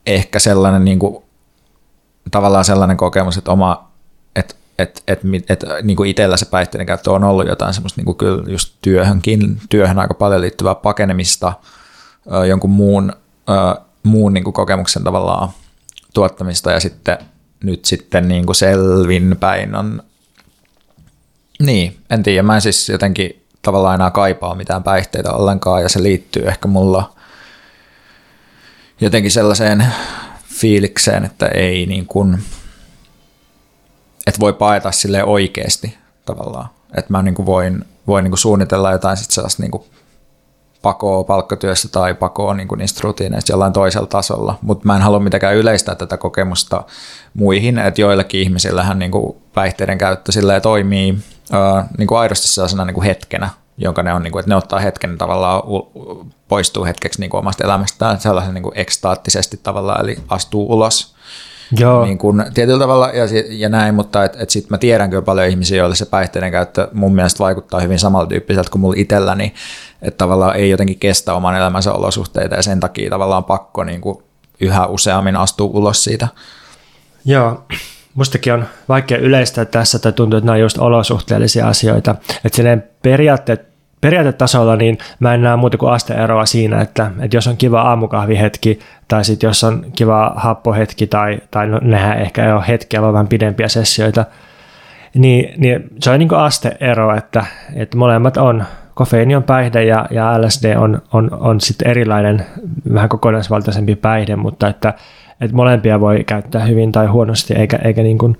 ehkä 0.05 0.39
sellainen 0.39 0.85
niin 0.85 0.99
kuin, 0.99 1.23
tavallaan 2.31 2.65
sellainen 2.65 2.97
kokemus, 2.97 3.37
että 3.37 3.51
oma, 3.51 3.91
että 4.79 5.01
et, 5.07 5.19
et, 5.49 5.63
niin 5.83 5.97
kuin 5.97 6.09
itsellä 6.09 6.37
se 6.37 6.45
päihteiden 6.45 6.87
käyttö 6.87 7.11
on 7.11 7.23
ollut 7.23 7.47
jotain 7.47 7.73
semmoista 7.73 7.99
niin 7.99 8.05
kuin 8.05 8.17
kyllä 8.17 8.43
just 8.47 8.73
työhönkin, 8.81 9.59
työhön 9.69 9.99
aika 9.99 10.13
paljon 10.13 10.41
liittyvää 10.41 10.75
pakenemista, 10.75 11.53
jonkun 12.47 12.69
muun, 12.69 13.13
muun 14.03 14.33
niin 14.33 14.43
kuin 14.43 14.53
kokemuksen 14.53 15.03
tavallaan 15.03 15.49
tuottamista 16.13 16.71
ja 16.71 16.79
sitten 16.79 17.17
nyt 17.63 17.85
sitten 17.85 18.27
niin 18.27 18.45
kuin 18.45 18.55
selvinpäin 18.55 19.75
on, 19.75 20.03
niin, 21.59 21.97
en 22.09 22.23
tiedä, 22.23 22.43
mä 22.43 22.55
en 22.55 22.61
siis 22.61 22.89
jotenkin 22.89 23.45
tavallaan 23.61 23.95
enää 23.95 24.11
kaipaa 24.11 24.55
mitään 24.55 24.83
päihteitä 24.83 25.31
ollenkaan 25.31 25.81
ja 25.81 25.89
se 25.89 26.03
liittyy 26.03 26.47
ehkä 26.47 26.67
mulla 26.67 27.15
jotenkin 29.01 29.31
sellaiseen 29.31 29.85
fiilikseen, 30.53 31.25
että 31.25 31.47
ei 31.47 31.85
niin 31.85 32.05
kuin, 32.05 32.39
että 34.27 34.39
voi 34.39 34.53
paeta 34.53 34.91
sille 34.91 35.23
oikeasti 35.23 35.97
tavallaan. 36.25 36.67
Että 36.97 37.13
mä 37.13 37.21
niin 37.21 37.35
kuin 37.35 37.45
voin, 37.45 37.85
voin 38.07 38.23
niin 38.23 38.31
kuin 38.31 38.39
suunnitella 38.39 38.91
jotain 38.91 39.17
sit 39.17 39.31
sellaista 39.31 39.63
niin 39.63 39.71
kuin 39.71 39.83
pakoa 40.81 41.23
palkkatyössä 41.23 41.89
tai 41.89 42.13
pakoa 42.13 42.53
niin 42.53 42.67
kuin 42.67 42.79
niistä 42.79 42.99
rutiineista 43.03 43.51
jollain 43.51 43.73
toisella 43.73 44.07
tasolla, 44.07 44.59
mutta 44.61 44.85
mä 44.85 44.95
en 44.95 45.01
halua 45.01 45.19
mitenkään 45.19 45.55
yleistää 45.55 45.95
tätä 45.95 46.17
kokemusta 46.17 46.83
muihin, 47.33 47.77
että 47.77 48.01
joillekin 48.01 48.41
ihmisillähän 48.41 48.99
niin 48.99 49.11
kuin 49.11 49.35
päihteiden 49.53 49.97
käyttö 49.97 50.31
toimii 50.61 51.17
ää, 51.51 51.87
niin 51.97 52.07
kuin 52.07 52.19
aidosti 52.19 52.47
sellaisena 52.47 52.85
niin 52.85 52.93
kuin 52.93 53.05
hetkenä, 53.05 53.49
jonka 53.77 54.03
ne 54.03 54.13
on, 54.13 54.23
niin 54.23 54.31
kuin, 54.31 54.39
että 54.39 54.49
ne 54.49 54.55
ottaa 54.55 54.79
hetken 54.79 55.17
tavallaan 55.17 55.61
poistuu 56.47 56.85
hetkeksi 56.85 57.19
niin 57.19 57.29
kuin 57.29 57.39
omasta 57.39 57.63
elämästään 57.63 58.19
sellaisen 58.19 58.53
niin 58.53 58.63
kuin 58.63 58.77
ekstaattisesti 58.77 59.59
tavallaan, 59.63 60.01
eli 60.01 60.17
astuu 60.29 60.73
ulos 60.73 61.15
Joo. 61.77 62.05
Niin 62.05 62.17
kuin, 62.17 62.43
tietyllä 62.53 62.79
tavalla 62.79 63.09
ja, 63.09 63.25
ja 63.49 63.69
näin, 63.69 63.95
mutta 63.95 64.23
et, 64.23 64.35
et 64.39 64.49
sitten 64.49 64.69
mä 64.69 64.77
tiedän 64.77 65.09
kyllä 65.09 65.21
paljon 65.21 65.47
ihmisiä, 65.47 65.77
joille 65.77 65.95
se 65.95 66.05
päihteiden 66.05 66.51
käyttö 66.51 66.87
mun 66.93 67.15
mielestä 67.15 67.39
vaikuttaa 67.39 67.79
hyvin 67.79 67.99
samantyyppiseltä 67.99 68.69
kuin 68.69 68.81
mulla 68.81 68.95
itselläni, 68.97 69.53
että 70.01 70.17
tavallaan 70.17 70.55
ei 70.55 70.69
jotenkin 70.69 70.99
kestä 70.99 71.33
oman 71.33 71.55
elämänsä 71.57 71.93
olosuhteita 71.93 72.55
ja 72.55 72.61
sen 72.61 72.79
takia 72.79 73.09
tavallaan 73.09 73.43
pakko 73.43 73.83
niin 73.83 74.01
kuin 74.01 74.23
yhä 74.59 74.85
useammin 74.85 75.35
astuu 75.35 75.71
ulos 75.73 76.03
siitä. 76.03 76.27
Joo, 77.25 77.63
mustakin 78.15 78.53
on 78.53 78.65
vaikea 78.89 79.17
yleistää 79.17 79.65
tässä, 79.65 79.95
että 79.95 80.11
tuntuu, 80.11 80.37
että 80.37 80.45
nämä 80.45 80.53
on 80.53 80.61
just 80.61 80.77
olosuhteellisia 80.77 81.67
asioita. 81.67 82.15
Että 82.45 82.55
silleen 82.55 82.83
periaatteet 83.01 83.74
periaatetasolla 84.05 84.75
niin 84.75 84.97
mä 85.19 85.33
en 85.33 85.41
näe 85.41 85.55
muuta 85.55 85.77
kuin 85.77 85.91
asteeroa 85.91 86.45
siinä, 86.45 86.81
että, 86.81 87.11
että 87.19 87.37
jos 87.37 87.47
on 87.47 87.57
kiva 87.57 87.81
aamukahvihetki 87.81 88.79
tai 89.07 89.25
sitten 89.25 89.47
jos 89.47 89.63
on 89.63 89.85
kiva 89.95 90.33
happohetki 90.35 91.07
tai, 91.07 91.39
tai 91.51 91.67
no, 91.67 91.79
nehän 91.81 92.17
ehkä 92.17 92.45
ei 92.45 92.51
ole 92.51 92.63
hetkiä, 92.67 93.01
vaan 93.01 93.13
vähän 93.13 93.27
pidempiä 93.27 93.67
sessioita, 93.67 94.25
niin, 95.13 95.61
niin 95.61 95.83
se 95.99 96.09
on 96.11 96.19
niin 96.19 96.29
kuin 96.29 96.39
asteero, 96.39 97.15
että, 97.15 97.45
että 97.75 97.97
molemmat 97.97 98.37
on, 98.37 98.63
kofeiini 98.93 99.35
on 99.35 99.43
päihde 99.43 99.83
ja, 99.83 100.05
ja 100.11 100.41
LSD 100.41 100.75
on, 100.75 101.01
on, 101.13 101.29
on 101.39 101.61
sitten 101.61 101.87
erilainen, 101.87 102.45
vähän 102.93 103.09
kokonaisvaltaisempi 103.09 103.95
päihde, 103.95 104.35
mutta 104.35 104.67
että, 104.67 104.93
että 105.41 105.55
molempia 105.55 105.99
voi 105.99 106.23
käyttää 106.23 106.65
hyvin 106.65 106.91
tai 106.91 107.05
huonosti, 107.05 107.53
eikä, 107.53 107.79
eikä 107.83 108.03
niin 108.03 108.17
kuin 108.17 108.37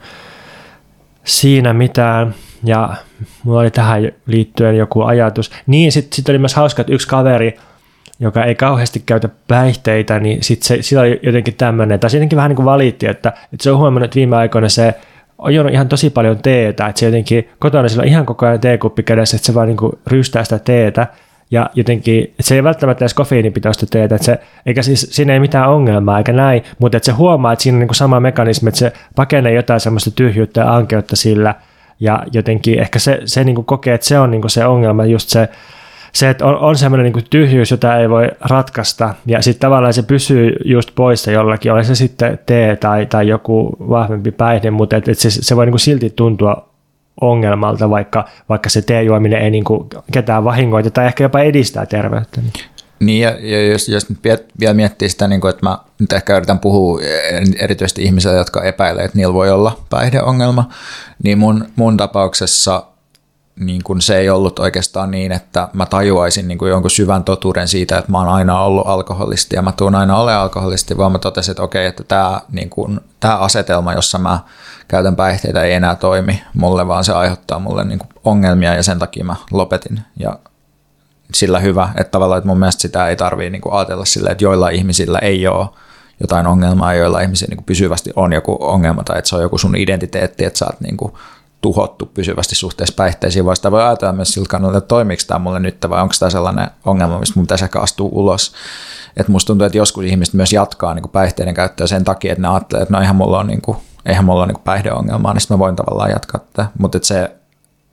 siinä 1.24 1.74
mitään. 1.74 2.34
Ja 2.66 2.96
mulla 3.44 3.60
oli 3.60 3.72
tähän 3.72 4.12
liittyen 4.26 4.78
joku 4.78 5.02
ajatus. 5.02 5.52
Niin, 5.68 5.92
sitten 5.92 6.16
sit 6.16 6.30
oli 6.30 6.38
myös 6.38 6.54
hauska, 6.54 6.82
että 6.82 6.94
yksi 6.94 7.08
kaveri, 7.08 7.58
joka 8.20 8.44
ei 8.44 8.56
kauheasti 8.56 9.04
käytä 9.06 9.30
päihteitä, 9.48 10.20
niin 10.20 10.44
sitten 10.44 10.68
se, 10.68 10.78
sillä 10.82 11.02
oli 11.02 11.20
jotenkin 11.24 11.54
tämmöinen, 11.54 12.00
tai 12.00 12.10
jotenkin 12.14 12.38
vähän 12.38 12.50
niin 12.50 12.56
kuin 12.56 12.66
valitti, 12.66 13.08
että, 13.08 13.30
että 13.30 13.64
se 13.64 13.72
on 13.72 13.78
huomannut, 13.78 14.06
että 14.06 14.16
viime 14.16 14.36
aikoina 14.36 14.70
se 14.70 14.94
on 15.38 15.56
juonut 15.56 15.74
ihan 15.74 15.88
tosi 15.88 16.10
paljon 16.10 16.38
teetä, 16.42 16.88
että 16.88 17.00
se 17.00 17.06
jotenkin 17.06 17.50
kotona 17.60 17.90
sillä 17.90 18.02
on 18.02 18.08
ihan 18.08 18.26
koko 18.26 18.46
ajan 18.46 18.60
teekuppi 18.60 19.04
kädessä, 19.04 19.36
että 19.36 19.46
se 19.46 19.54
vaan 19.54 19.68
niin 19.68 19.78
kuin 19.78 19.92
rystää 20.08 20.44
sitä 20.44 20.60
teetä, 20.60 21.08
ja 21.52 21.70
jotenkin, 21.74 22.34
se 22.40 22.56
ei 22.56 22.64
välttämättä 22.64 23.04
edes 23.04 23.14
kofeiinipitoista 23.14 23.86
teetä, 23.86 24.16
että 24.16 24.26
se, 24.26 24.40
eikä 24.66 24.82
siis 24.82 25.08
siinä 25.12 25.34
ei 25.34 25.40
mitään 25.40 25.70
ongelmaa 25.70 26.18
eikä 26.18 26.34
näin, 26.34 26.64
mutta 26.80 26.98
että 26.98 27.06
se 27.06 27.12
huomaa, 27.12 27.54
että 27.54 27.64
siinä 27.64 27.76
on 27.76 27.80
niin 27.80 27.88
kuin 27.88 27.96
sama 27.96 28.20
mekanismi, 28.20 28.68
että 28.68 28.80
se 28.80 28.94
pakenee 29.16 29.54
jotain 29.54 29.80
semmoista 29.80 30.12
tyhjyyttä 30.12 30.62
ja 30.62 30.76
ankeutta 30.76 31.16
sillä, 31.16 31.56
ja 32.00 32.24
jotenkin 32.32 32.80
ehkä 32.80 33.00
se, 33.00 33.22
se 33.26 33.44
niin 33.44 33.56
kuin 33.56 33.66
kokee, 33.66 33.94
että 33.94 34.08
se 34.08 34.20
on 34.20 34.32
niin 34.32 34.42
kuin 34.42 34.52
se 34.52 34.66
ongelma, 34.66 35.06
just 35.06 35.30
se, 35.30 35.50
se 36.14 36.30
että 36.30 36.46
on, 36.46 36.58
on 36.58 36.76
semmoinen 36.76 37.14
niin 37.14 37.26
tyhjyys, 37.30 37.72
jota 37.72 37.98
ei 37.98 38.10
voi 38.10 38.32
ratkaista, 38.42 39.14
ja 39.26 39.42
sitten 39.42 39.62
tavallaan 39.62 39.94
se 39.94 40.04
pysyy 40.04 40.56
just 40.66 40.90
poissa 40.96 41.32
jollakin, 41.32 41.72
oli 41.72 41.84
se 41.84 41.96
sitten 41.96 42.40
tee 42.46 42.76
tai, 42.76 43.06
tai 43.06 43.28
joku 43.28 43.78
vahvempi 43.90 44.32
päihde, 44.32 44.72
mutta 44.72 44.96
et, 44.96 45.08
et 45.08 45.18
se, 45.20 45.30
se 45.32 45.56
voi 45.56 45.66
niin 45.66 45.72
kuin 45.72 45.80
silti 45.80 46.10
tuntua 46.10 46.70
ongelmalta, 47.22 47.90
vaikka, 47.90 48.26
vaikka 48.50 48.70
se 48.70 48.82
teejuominen 48.82 49.42
ei 49.42 49.52
niin 49.52 49.64
kuin 49.64 49.90
ketään 50.12 50.44
vahingoita 50.44 50.92
tai 50.92 51.06
ehkä 51.06 51.24
jopa 51.24 51.40
edistää 51.40 51.86
terveyttä. 51.86 52.42
Niin, 53.00 53.22
ja, 53.22 53.30
ja 53.30 53.68
jos, 53.68 53.90
jos 53.90 54.10
nyt 54.10 54.20
vielä 54.60 54.74
miettii 54.74 55.10
sitä, 55.10 55.28
niin 55.28 55.42
kuin, 55.42 55.50
että 55.50 55.66
mä 55.66 55.78
nyt 56.00 56.14
ehkä 56.14 56.38
yritän 56.38 56.60
puhua 56.60 57.00
erityisesti 57.60 58.04
ihmisille, 58.04 58.36
jotka 58.38 58.64
epäilee, 58.64 59.06
että 59.06 59.18
niillä 59.18 59.34
voi 59.34 59.52
olla 59.52 59.80
päihdeongelma, 59.90 60.70
niin 61.24 61.38
mun, 61.38 61.66
mun 61.76 61.98
tapauksessa 61.98 62.84
niin 63.60 63.84
kuin 63.84 64.02
se 64.02 64.18
ei 64.18 64.30
ollut 64.30 64.60
oikeastaan 64.60 65.12
niin, 65.12 65.32
että 65.32 65.68
mä 65.74 65.86
tajuaisin 65.86 66.48
niin 66.48 66.58
kuin 66.58 66.70
jonkun 66.70 66.92
syvän 66.92 67.24
totuuden 67.24 67.68
siitä, 67.68 67.98
että 67.98 68.12
mä 68.12 68.18
oon 68.18 68.28
aina 68.28 68.62
ollut 68.62 68.88
alkoholisti 68.88 69.56
ja 69.56 69.62
mä 69.62 69.72
tuun 69.72 69.96
aina 69.96 70.18
ole 70.18 70.36
alkoholisti, 70.36 70.98
vaan 70.98 71.12
mä 71.12 71.20
totesin, 71.20 71.52
että 71.52 71.64
okei, 71.64 71.86
että 71.86 72.04
tämä, 72.04 72.42
niin 72.52 72.70
kuin, 72.70 73.00
tämä 73.20 73.38
asetelma, 73.38 73.94
jossa 73.94 74.18
mä 74.18 74.40
käytän 74.88 75.16
päihteitä 75.16 75.64
ei 75.64 75.74
enää 75.74 75.96
toimi 75.96 76.44
mulle, 76.54 76.88
vaan 76.88 77.04
se 77.04 77.14
aiheuttaa 77.14 77.60
mulle 77.60 77.84
niin 77.84 78.00
kuin 78.00 78.10
ongelmia 78.24 78.76
ja 78.76 78.84
sen 78.84 79.00
takia 79.00 79.26
mä 79.26 79.36
lopetin. 79.52 80.00
Ja 80.20 80.40
sillä 81.34 81.60
hyvä, 81.60 81.90
että 81.98 82.12
tavallaan 82.12 82.38
että 82.38 82.48
mun 82.48 82.60
mielestä 82.60 82.82
sitä 82.82 83.08
ei 83.08 83.16
tarvii 83.16 83.50
niin 83.50 83.62
ajatella 83.72 84.06
sille, 84.06 84.30
että 84.30 84.44
joilla 84.44 84.70
ihmisillä 84.70 85.20
ei 85.20 85.48
ole 85.48 85.68
jotain 86.20 86.48
ongelmaa, 86.48 86.94
joilla 86.94 87.22
ihmisillä 87.22 87.56
niin 87.56 87.66
pysyvästi 87.66 88.12
on 88.16 88.34
joku 88.34 88.58
ongelma 88.60 89.04
tai 89.04 89.18
että 89.18 89.30
se 89.30 89.36
on 89.36 89.42
joku 89.42 89.58
sun 89.58 89.76
identiteetti, 89.76 90.46
että 90.46 90.60
sä 90.60 90.66
oot 90.66 90.82
niin 90.82 90.98
kuin 90.98 91.14
tuhottu 91.62 92.06
pysyvästi 92.06 92.56
suhteessa 92.56 92.96
päihteisiin, 92.96 93.46
vaan 93.46 93.56
sitä 93.56 93.72
voi 93.72 93.84
ajatella 93.84 94.14
myös 94.14 94.30
sillä 94.30 94.48
kannalta, 94.50 94.78
että 94.78 94.88
toimiiko 94.88 95.24
tämä 95.28 95.40
mulle 95.40 95.60
nyt 95.60 95.78
vai 95.90 96.02
onko 96.02 96.14
tämä 96.20 96.30
sellainen 96.30 96.68
ongelma, 96.86 97.20
mistä 97.20 97.34
mun 97.40 97.46
pitäisi 97.46 97.66
ehkä 97.66 97.80
astua 97.80 98.10
ulos. 98.12 98.54
Että 99.18 99.32
musta 99.32 99.48
tuntuu, 99.48 99.66
että 99.66 99.78
joskus 99.78 100.06
ihmiset 100.06 100.34
myös 100.34 100.54
jatkaa 100.54 100.94
niin 100.94 101.04
kuin 101.04 101.12
päihteiden 101.12 101.54
käyttöä 101.54 101.88
sen 101.88 102.04
takia, 102.04 102.32
että 102.32 102.42
ne 102.42 102.48
ajattelee, 102.48 102.84
että 102.84 102.94
no 102.94 103.00
eihän 103.00 103.16
mulla 103.16 103.38
ole, 103.38 103.48
niin 103.48 103.62
kuin, 103.62 103.78
eihän 104.06 104.26
mulla 104.26 104.40
ole 104.40 104.48
niin 104.48 104.56
kuin 104.56 104.64
päihdeongelmaa, 104.64 105.34
niin 105.34 105.42
sitten 105.42 105.56
mä 105.56 105.60
voin 105.60 105.76
tavallaan 105.76 106.10
jatkaa 106.10 106.40
tätä. 106.40 106.68
Mutta 106.80 107.00
se, 107.02 107.36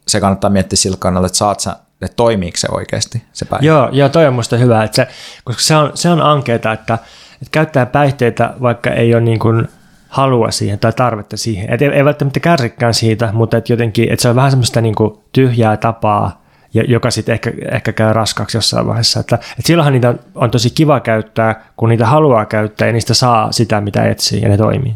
se 0.09 0.21
kannattaa 0.21 0.51
miettiä 0.51 0.77
sillä 0.77 0.97
kannalta, 1.01 1.27
että 1.27 1.39
saat 1.39 1.61
sä 1.61 1.77
että 2.04 2.16
toimiiko 2.16 2.56
se 2.56 2.68
oikeasti 2.71 3.23
se 3.32 3.44
päihde. 3.44 3.66
Joo, 3.66 3.88
joo 3.92 4.09
toi 4.09 4.26
on 4.26 4.35
musta 4.35 4.56
hyvä, 4.56 4.85
että 4.85 4.97
se, 4.97 5.09
koska 5.44 5.62
se 5.62 5.76
on, 5.76 5.90
se 5.94 6.09
on 6.09 6.23
ankeeta, 6.23 6.73
että, 6.73 6.94
että 7.35 7.50
käyttää 7.50 7.87
päihteitä, 7.87 8.54
vaikka 8.62 8.90
ei 8.90 9.14
ole 9.14 9.23
niin 9.23 9.38
kuin 9.38 9.68
halua 10.09 10.50
siihen 10.50 10.78
tai 10.78 10.92
tarvetta 10.92 11.37
siihen. 11.37 11.75
Et 11.75 11.82
ei, 11.82 11.88
ei 11.88 12.04
välttämättä 12.04 12.40
kärsikään 12.40 12.94
siitä, 12.94 13.30
mutta 13.32 13.56
et 13.56 13.68
jotenkin, 13.68 14.12
että 14.12 14.23
se 14.23 14.28
on 14.28 14.37
vähän 14.37 14.50
semmoista 14.50 14.80
niin 14.80 14.94
kuin 14.94 15.18
tyhjää 15.32 15.76
tapaa, 15.76 16.42
joka 16.75 17.11
sitten 17.11 17.32
ehkä, 17.32 17.52
ehkä 17.73 17.92
käy 17.92 18.12
raskaaksi 18.12 18.56
jossain 18.56 18.87
vaiheessa. 18.87 19.21
Että, 19.21 19.35
että 19.37 19.66
silloinhan 19.66 19.92
niitä 19.92 20.14
on 20.35 20.50
tosi 20.50 20.71
kiva 20.71 21.00
käyttää, 21.00 21.64
kun 21.76 21.88
niitä 21.88 22.06
haluaa 22.06 22.44
käyttää 22.44 22.87
ja 22.87 22.92
niistä 22.92 23.14
saa 23.14 23.52
sitä, 23.52 23.80
mitä 23.80 24.04
etsii 24.04 24.42
ja 24.42 24.49
ne 24.49 24.56
toimii. 24.56 24.94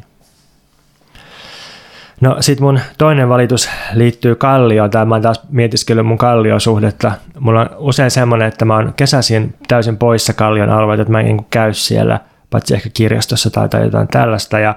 No 2.21 2.37
sit 2.41 2.61
mun 2.61 2.81
toinen 2.99 3.29
valitus 3.29 3.71
liittyy 3.95 4.35
kallioon, 4.35 4.91
tai 4.91 5.07
mä 5.07 5.15
oon 5.15 5.23
taas 5.23 5.43
mietiskellyt 5.51 6.07
mun 6.07 6.19
kalliosuhdetta. 6.19 7.13
Mulla 7.41 7.61
on 7.61 7.71
usein 7.77 8.11
semmoinen, 8.11 8.49
että 8.49 8.65
mä 8.65 8.75
oon 8.75 8.93
kesäisin 8.97 9.55
täysin 9.69 9.97
poissa 9.97 10.33
kallion 10.33 10.71
alueelta, 10.71 11.03
että 11.03 11.13
mä 11.13 11.21
en 11.21 11.27
niin 11.27 11.47
käy 11.51 11.75
siellä, 11.75 12.21
paitsi 12.51 12.75
ehkä 12.75 12.91
kirjastossa 12.95 13.51
tai, 13.51 13.69
tai 13.69 13.85
jotain 13.85 14.09
tällaista. 14.09 14.59
Ja 14.59 14.75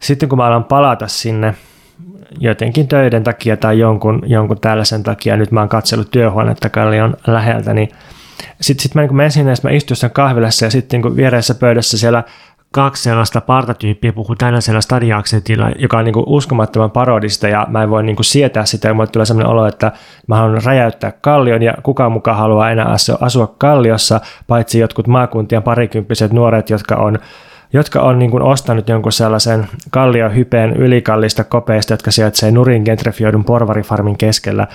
sitten 0.00 0.28
kun 0.28 0.38
mä 0.38 0.46
alan 0.46 0.64
palata 0.64 1.08
sinne 1.08 1.54
jotenkin 2.38 2.88
töiden 2.88 3.24
takia 3.24 3.56
tai 3.56 3.78
jonkun, 3.78 4.22
jonkun 4.26 4.60
tällaisen 4.60 5.02
takia, 5.02 5.36
nyt 5.36 5.50
mä 5.50 5.60
oon 5.60 5.68
katsellut 5.68 6.10
työhuonetta 6.10 6.70
kallion 6.70 7.16
läheltä, 7.26 7.74
niin 7.74 7.88
sitten 8.60 8.82
sit 8.82 8.94
mä 8.94 9.02
niin 9.02 9.16
menen 9.16 9.30
sinne, 9.30 9.54
mä 9.62 9.70
istun 9.70 9.96
sen 9.96 10.10
kahvilassa 10.10 10.64
ja 10.64 10.70
sitten 10.70 11.00
niin 11.00 11.16
viereessä 11.16 11.54
pöydässä 11.54 11.98
siellä 11.98 12.24
kaksi 12.74 13.02
sellaista 13.02 13.40
partatyyppiä 13.40 14.12
puhuu 14.12 14.36
tällaisella 14.36 14.80
stadiaksentilla, 14.80 15.70
joka 15.78 15.98
on 15.98 16.04
niin 16.04 16.12
kuin 16.12 16.24
uskomattoman 16.28 16.90
parodista 16.90 17.48
ja 17.48 17.66
mä 17.70 17.82
en 17.82 17.90
voi 17.90 18.02
niin 18.02 18.16
kuin 18.16 18.24
sietää 18.24 18.64
sitä 18.64 18.88
ja 18.88 18.94
mulle 18.94 19.06
tulee 19.06 19.26
sellainen 19.26 19.50
olo, 19.50 19.66
että 19.66 19.92
mä 20.26 20.36
haluan 20.36 20.62
räjäyttää 20.64 21.12
kallion 21.12 21.62
ja 21.62 21.74
kukaan 21.82 22.12
mukaan 22.12 22.36
haluaa 22.36 22.70
enää 22.70 22.96
asua 23.20 23.54
kalliossa, 23.58 24.20
paitsi 24.46 24.78
jotkut 24.78 25.06
maakuntien 25.06 25.62
parikymppiset 25.62 26.32
nuoret, 26.32 26.70
jotka 26.70 26.96
on 26.96 27.18
jotka 27.72 28.00
on 28.00 28.18
niin 28.18 28.30
kuin 28.30 28.42
ostanut 28.42 28.88
jonkun 28.88 29.12
sellaisen 29.12 29.68
kalliohypeen 29.90 30.76
ylikallista 30.76 31.44
kopeista, 31.44 31.92
jotka 31.92 32.10
sijaitsee 32.10 32.50
Nurin 32.50 32.82
gentrifioidun 32.84 33.44
porvarifarmin 33.44 34.18
keskellä. 34.18 34.66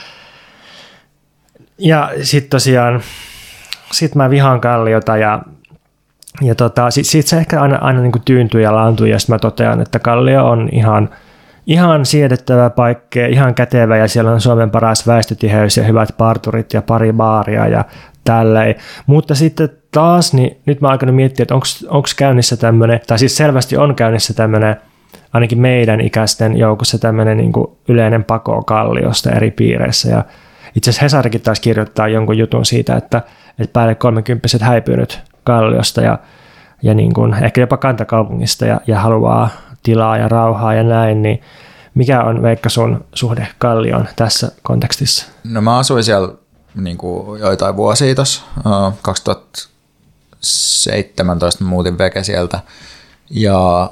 Ja 1.77 2.11
sitten 2.21 2.49
tosiaan, 2.49 3.01
sit 3.91 4.15
mä 4.15 4.29
vihaan 4.29 4.61
kalliota 4.61 5.17
ja 5.17 5.41
ja 6.41 6.55
tota, 6.55 6.91
sitten 6.91 7.11
sit 7.11 7.27
se 7.27 7.37
ehkä 7.37 7.61
aina, 7.61 7.77
aina 7.81 8.01
niin 8.01 8.11
tyyntyy 8.25 8.61
ja 8.61 8.75
laantuu, 8.75 9.05
ja 9.05 9.19
sitten 9.19 9.33
mä 9.33 9.39
totean, 9.39 9.81
että 9.81 9.99
Kallio 9.99 10.45
on 10.45 10.69
ihan, 10.71 11.09
ihan 11.67 12.05
siedettävä 12.05 12.69
paikka, 12.69 13.25
ihan 13.29 13.55
kätevä, 13.55 13.97
ja 13.97 14.07
siellä 14.07 14.31
on 14.31 14.41
Suomen 14.41 14.71
paras 14.71 15.07
väestötiheys 15.07 15.77
ja 15.77 15.83
hyvät 15.83 16.09
parturit 16.17 16.73
ja 16.73 16.81
pari 16.81 17.13
baaria 17.13 17.67
ja 17.67 17.85
tälleen. 18.23 18.75
Mutta 19.05 19.35
sitten 19.35 19.69
taas, 19.91 20.33
niin 20.33 20.57
nyt 20.65 20.81
mä 20.81 20.89
alkanut 20.89 21.15
miettiä, 21.15 21.43
että 21.43 21.55
onko 21.89 22.07
käynnissä 22.17 22.57
tämmöinen, 22.57 22.99
tai 23.07 23.19
siis 23.19 23.37
selvästi 23.37 23.77
on 23.77 23.95
käynnissä 23.95 24.33
tämmöinen, 24.33 24.75
ainakin 25.33 25.59
meidän 25.59 26.01
ikäisten 26.01 26.57
joukossa 26.57 26.99
tämmöinen 26.99 27.37
niin 27.37 27.53
yleinen 27.87 28.23
pako 28.23 28.63
kalliosta 28.63 29.31
eri 29.31 29.51
piireissä. 29.51 30.09
Ja 30.09 30.25
itse 30.75 30.89
asiassa 30.89 31.05
Hesarikin 31.05 31.41
taisi 31.41 31.61
kirjoittaa 31.61 32.07
jonkun 32.07 32.37
jutun 32.37 32.65
siitä, 32.65 32.95
että, 32.95 33.21
että 33.59 33.73
päälle 33.73 33.95
30 33.95 34.47
häipynyt 34.61 35.21
kalliosta 35.43 36.01
ja, 36.01 36.19
ja 36.81 36.93
niin 36.93 37.13
kuin, 37.13 37.43
ehkä 37.43 37.61
jopa 37.61 37.77
kantakaupungista 37.77 38.65
ja, 38.65 38.81
ja 38.87 38.99
haluaa 38.99 39.49
tilaa 39.83 40.17
ja 40.17 40.27
rauhaa 40.27 40.73
ja 40.73 40.83
näin, 40.83 41.21
niin 41.21 41.41
mikä 41.95 42.23
on 42.23 42.41
Veikka 42.41 42.69
sun 42.69 43.05
suhde 43.13 43.47
Kallioon 43.57 44.07
tässä 44.15 44.51
kontekstissa? 44.63 45.25
No 45.43 45.61
mä 45.61 45.77
asuin 45.77 46.03
siellä 46.03 46.33
niin 46.75 46.97
kuin 46.97 47.39
joitain 47.39 47.75
vuosia 47.75 48.15
tuossa. 48.15 48.41
2017 49.01 51.63
muutin 51.63 51.97
veke 51.97 52.23
sieltä. 52.23 52.59
Ja 53.29 53.89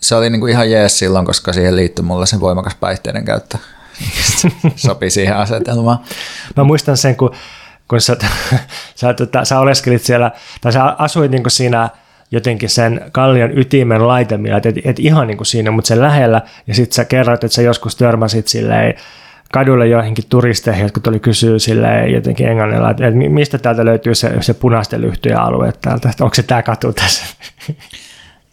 se 0.00 0.14
oli 0.14 0.30
niin 0.30 0.40
kuin 0.40 0.52
ihan 0.52 0.70
jees 0.70 0.98
silloin, 0.98 1.26
koska 1.26 1.52
siihen 1.52 1.76
liittyi 1.76 2.04
mulle 2.04 2.26
sen 2.26 2.40
voimakas 2.40 2.74
päihteiden 2.74 3.24
käyttö. 3.24 3.58
Sopi 4.76 5.10
siihen 5.10 5.36
asetelmaan. 5.36 5.98
Mä 6.56 6.64
muistan 6.64 6.96
sen, 6.96 7.16
kun, 7.16 7.30
kun 7.88 8.00
sä, 8.00 8.16
sä, 8.94 9.14
tota, 9.14 9.44
sä 9.44 9.58
oleskelit 9.58 10.02
siellä, 10.02 10.30
tai 10.60 10.72
sä 10.72 10.84
asuit 10.84 11.30
niin 11.30 11.42
siinä 11.48 11.88
jotenkin 12.30 12.68
sen 12.68 13.00
kallion 13.12 13.58
ytimen 13.58 14.08
laitemia, 14.08 14.56
että 14.56 14.68
et, 14.68 14.76
et 14.84 14.98
ihan 14.98 15.26
niin 15.26 15.36
kuin 15.36 15.46
siinä, 15.46 15.70
mutta 15.70 15.88
sen 15.88 16.02
lähellä, 16.02 16.42
ja 16.66 16.74
sitten 16.74 16.94
sä 16.94 17.04
kerroit, 17.04 17.44
että 17.44 17.54
sä 17.54 17.62
joskus 17.62 17.96
törmäsit 17.96 18.48
silleen 18.48 18.94
kadulle 19.52 19.86
joihinkin 19.86 20.24
turisteihin, 20.28 20.82
jotka 20.82 21.00
tuli 21.00 21.20
kysyä 21.20 21.58
silleen 21.58 22.12
jotenkin 22.12 22.48
englannilla, 22.48 22.90
että 22.90 23.10
mistä 23.10 23.58
täältä 23.58 23.84
löytyy 23.84 24.14
se, 24.14 24.32
se 24.40 24.54
punaisten 24.54 25.00
lyhtyjen 25.00 25.38
alue 25.38 25.72
täältä, 25.80 26.10
että 26.10 26.24
onko 26.24 26.34
se 26.34 26.42
tämä 26.42 26.62
katu 26.62 26.92
tässä? 26.92 27.24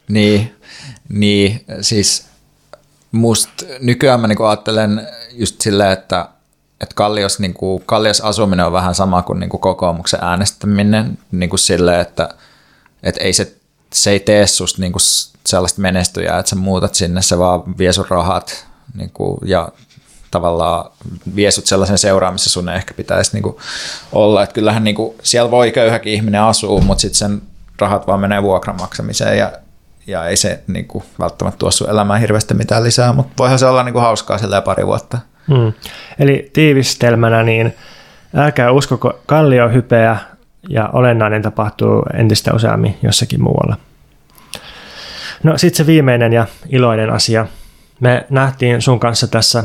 Niin, 0.08 0.56
niin 1.10 1.66
siis 1.82 2.28
musta 3.12 3.66
nykyään 3.80 4.20
mä 4.20 4.28
niinku 4.28 4.44
ajattelen 4.44 5.08
just 5.32 5.62
silleen, 5.62 5.92
että, 5.92 6.30
että 6.82 6.96
Kallios, 6.96 7.40
niinku, 7.40 7.84
Kallios 7.86 8.22
asuminen 8.22 8.66
on 8.66 8.72
vähän 8.72 8.96
sama 8.96 9.22
kuin 9.22 9.40
niinku 9.40 9.58
kokoomuksen 9.58 10.20
äänestäminen 10.24 11.18
niinku 11.32 11.58
silleen, 11.58 12.00
että, 12.00 12.30
että 13.04 13.22
ei 13.22 13.34
se, 13.34 13.56
se 13.94 14.12
ei 14.12 14.20
tee 14.20 14.48
susta 14.48 14.82
niinku 14.82 15.00
sellaista 15.46 15.82
menestyjää, 15.82 16.40
että 16.40 16.50
sä 16.50 16.56
muutat 16.56 16.96
sinne, 16.96 17.22
se 17.22 17.40
vaan 17.40 17.78
vie 17.78 17.94
sun 17.94 18.06
rahat 18.10 18.66
niinku, 18.94 19.38
ja 19.46 19.70
tavallaan 20.32 20.92
vie 21.36 21.52
sut 21.52 21.66
sellaisen 21.66 21.98
seuraan, 21.98 22.34
missä 22.34 22.50
sun 22.50 22.70
ehkä 22.70 22.94
pitäisi 22.94 23.32
niinku 23.34 23.60
olla. 24.12 24.44
Että 24.44 24.54
kyllähän 24.54 24.84
niinku, 24.84 25.16
siellä 25.24 25.52
voi 25.52 25.72
köyhäkin 25.72 26.14
ihminen 26.14 26.42
asua, 26.42 26.82
mutta 26.82 27.02
sitten 27.02 27.18
sen 27.18 27.42
rahat 27.80 28.08
vaan 28.08 28.20
menee 28.20 28.44
vuokran 28.44 28.80
maksamiseen 28.80 29.38
ja, 29.38 29.52
ja 30.08 30.28
ei 30.28 30.38
se 30.38 30.64
niinku, 30.68 31.04
välttämättä 31.20 31.58
tuo 31.58 31.72
sun 31.72 31.90
elämään 31.90 32.22
hirveästi 32.22 32.54
mitään 32.54 32.84
lisää, 32.84 33.14
mutta 33.14 33.34
voihan 33.38 33.60
se 33.60 33.66
olla 33.66 33.84
niinku, 33.84 34.00
hauskaa 34.00 34.38
sillä 34.38 34.62
pari 34.62 34.88
vuotta. 34.88 35.18
Hmm. 35.48 35.74
Eli 36.20 36.50
tiivistelmänä, 36.54 37.44
niin 37.44 37.76
älkää 38.36 38.72
uskoko 38.72 39.20
kalliohypeä 39.26 40.18
ja 40.70 40.90
olennainen 40.94 41.42
tapahtuu 41.42 42.04
entistä 42.14 42.54
useammin 42.54 42.98
jossakin 43.04 43.44
muualla. 43.44 43.78
No 45.44 45.58
sitten 45.58 45.78
se 45.78 45.88
viimeinen 45.88 46.34
ja 46.34 46.46
iloinen 46.70 47.10
asia. 47.10 47.46
Me 48.00 48.26
nähtiin 48.30 48.82
sun 48.82 49.00
kanssa 49.00 49.28
tässä 49.28 49.64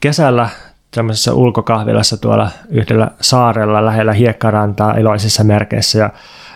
kesällä 0.00 0.48
tämmöisessä 0.90 1.34
ulkokahvilassa 1.34 2.16
tuolla 2.16 2.50
yhdellä 2.68 3.10
saarella 3.20 3.84
lähellä 3.84 4.12
hiekkarantaa 4.12 4.94
iloisissa 4.94 5.44
merkeissä 5.44 5.98
ja 5.98 6.10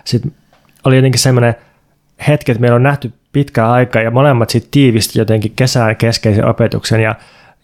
sitten 0.04 0.32
oli 0.84 0.96
jotenkin 0.96 1.20
semmoinen 1.20 1.54
hetki, 2.28 2.52
että 2.52 2.60
meillä 2.60 2.76
on 2.76 2.82
nähty 2.82 3.12
pitkä 3.32 3.70
aika 3.70 4.00
ja 4.00 4.10
molemmat 4.10 4.50
sitten 4.50 4.70
tiivisti 4.70 5.18
jotenkin 5.18 5.52
kesän 5.56 5.96
keskeisen 5.96 6.46
opetuksen 6.46 7.00
ja 7.00 7.14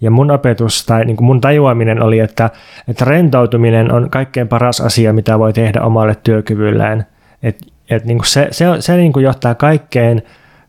ja 0.05 0.11
mun 0.11 0.31
opetus 0.31 0.87
tai 0.87 1.05
niin 1.05 1.17
kuin 1.17 1.27
mun 1.27 1.41
tajuaminen 1.41 2.03
oli, 2.03 2.19
että, 2.19 2.51
että 2.89 3.05
rentoutuminen 3.05 3.93
on 3.93 4.11
kaikkein 4.11 4.49
paras 4.49 4.81
asia, 4.81 5.13
mitä 5.13 5.39
voi 5.39 5.53
tehdä 5.53 5.81
omalle 5.81 6.17
työkyvylleen. 6.23 7.07
Et, 7.43 7.59
et 7.91 8.05
niin 8.05 8.19
kuin 8.19 8.27
se, 8.27 8.49
se, 8.51 8.65
se 8.79 8.97
niin 8.97 9.13
kuin 9.13 9.25
johtaa 9.25 9.55
kaikkein 9.55 10.23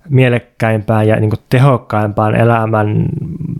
mielekkäimpään 0.09 1.07
ja 1.07 1.15
niin 1.15 1.29
kuin 1.29 1.39
tehokkaimpaan 1.49 2.35
elämän 2.35 3.05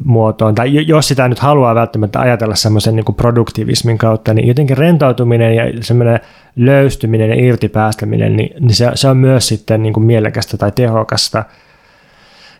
muotoon, 0.03 0.55
tai 0.55 0.87
jos 0.87 1.07
sitä 1.07 1.27
nyt 1.27 1.39
haluaa 1.39 1.75
välttämättä 1.75 2.19
ajatella 2.19 2.55
semmoisen 2.55 2.95
niin 2.95 3.15
produktivismin 3.17 3.97
kautta, 3.97 4.33
niin 4.33 4.47
jotenkin 4.47 4.77
rentoutuminen 4.77 5.55
ja 5.55 5.63
semmoinen 5.81 6.19
löystyminen 6.55 7.29
ja 7.29 7.35
irtipäästäminen, 7.35 8.35
niin, 8.35 8.53
niin 8.59 8.75
se, 8.75 8.91
se 8.95 9.07
on 9.07 9.17
myös 9.17 9.47
sitten 9.47 9.83
niin 9.83 9.93
kuin 9.93 10.05
mielekästä 10.05 10.57
tai 10.57 10.71
tehokasta. 10.71 11.43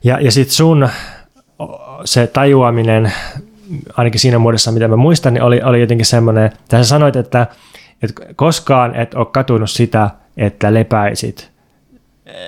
Ja, 0.04 0.20
ja 0.22 0.32
sitten 0.32 0.56
sun 0.56 0.90
se 2.06 2.28
tajuaminen, 2.28 3.14
ainakin 3.98 4.20
siinä 4.20 4.40
muodossa, 4.40 4.72
mitä 4.72 4.88
mä 4.88 4.96
muistan, 4.96 5.34
niin 5.34 5.44
oli, 5.44 5.62
oli 5.62 5.82
jotenkin 5.82 6.06
semmoinen, 6.06 6.46
että 6.46 6.78
sä 6.78 6.84
sanoit, 6.84 7.16
että, 7.16 7.48
että 8.04 8.22
koskaan 8.36 8.96
et 8.96 9.14
ole 9.14 9.26
katunut 9.26 9.70
sitä, 9.70 10.10
että 10.38 10.74
lepäisit– 10.74 11.50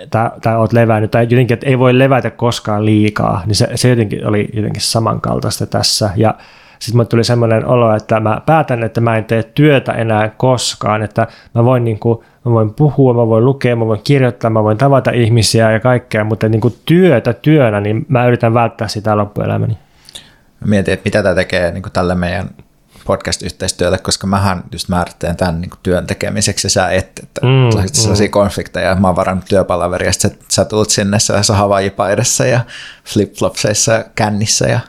tai, 0.10 0.32
tai 0.42 0.58
olet 0.58 0.74
levännyt, 0.74 1.12
tai 1.12 1.24
jotenkin, 1.24 1.54
että 1.54 1.68
ei 1.68 1.80
voi 1.80 2.00
levätä 2.00 2.30
koskaan 2.30 2.86
liikaa, 2.86 3.44
niin 3.46 3.56
se, 3.56 3.70
se 3.76 3.90
jotenkin 3.90 4.28
oli 4.28 4.50
jotenkin 4.54 4.82
samankaltaista 4.82 5.66
tässä. 5.66 6.10
Ja 6.16 6.36
sitten 6.80 6.98
mulle 6.98 7.08
tuli 7.08 7.24
semmoinen 7.24 7.66
olo, 7.66 7.96
että 7.96 8.20
mä 8.20 8.42
päätän, 8.46 8.84
että 8.84 9.02
mä 9.02 9.18
en 9.18 9.26
tee 9.26 9.44
työtä 9.44 9.92
enää 9.92 10.30
koskaan, 10.38 11.04
että 11.04 11.28
mä 11.56 11.64
voin, 11.64 11.84
niin 11.84 12.00
kuin, 12.00 12.20
mä 12.46 12.52
voin 12.52 12.74
puhua, 12.74 13.14
mä 13.14 13.28
voin 13.28 13.46
lukea, 13.46 13.76
mä 13.76 13.86
voin 13.86 14.02
kirjoittaa, 14.04 14.50
mä 14.50 14.64
voin 14.64 14.78
tavata 14.78 15.12
ihmisiä 15.12 15.72
ja 15.72 15.80
kaikkea, 15.80 16.24
mutta 16.24 16.50
niin 16.50 16.62
kuin 16.62 16.76
työtä 16.86 17.34
työnä, 17.34 17.82
niin 17.82 18.06
mä 18.10 18.28
yritän 18.28 18.54
välttää 18.54 18.88
sitä 18.88 19.18
loppuelämäni. 19.18 19.78
Mä 20.60 20.68
mietin, 20.70 20.94
että 20.94 21.08
mitä 21.08 21.24
tämä 21.24 21.36
tekee 21.36 21.72
niin 21.72 21.84
kuin 21.84 21.94
tälle 21.94 22.16
meidän 22.16 22.50
podcast-yhteistyötä, 23.06 23.98
koska 23.98 24.28
mähän 24.28 24.64
just 24.72 24.90
määrittelen 24.90 25.36
tämän 25.36 25.62
niin 25.62 25.72
työn 25.84 26.08
tekemiseksi 26.08 26.66
ja 26.66 26.70
sä 26.70 26.90
et, 26.90 27.20
että 27.24 27.42
mm, 27.42 27.88
sellaisia 27.92 28.28
mm. 28.28 28.32
konflikteja, 28.32 28.96
mä 28.96 29.08
oon 29.08 29.16
varannut 29.16 29.46
työpalaveria, 29.46 30.14
sä, 30.14 30.30
sä 30.50 30.66
tulet 30.66 30.90
sinne 30.90 31.20
sellaisessa 31.20 31.56
havajipaidassa 31.56 32.46
ja 32.46 32.60
flipflopseissa 33.06 34.06
kännissä 34.16 34.68
ja 34.68 34.80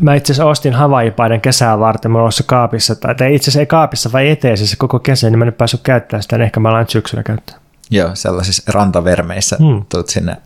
Mä 0.00 0.14
itse 0.14 0.32
asiassa 0.32 0.50
ostin 0.50 0.72
Hawaii-paidan 0.72 1.40
kesää 1.40 1.78
varten, 1.78 2.10
mä 2.10 2.22
oon 2.22 2.30
kaapissa, 2.46 2.94
tai 2.94 3.34
itse 3.34 3.44
asiassa 3.44 3.60
ei 3.60 3.66
kaapissa, 3.66 4.12
vai 4.12 4.30
eteessä 4.30 4.66
se 4.66 4.76
koko 4.76 4.98
kesä, 4.98 5.30
niin 5.30 5.38
mä 5.38 5.44
en 5.44 5.46
nyt 5.46 5.58
päässyt 5.58 5.80
käyttämään 5.82 6.22
sitä, 6.22 6.38
niin 6.38 6.44
ehkä 6.44 6.60
mä 6.60 6.68
alan 6.68 6.88
syksyllä 6.88 7.22
käyttää. 7.22 7.56
Joo, 7.90 8.10
sellaisissa 8.14 8.72
rantavermeissä 8.72 9.56
hmm. 9.56 9.84
tulet 9.88 10.08
sinne 10.08 10.36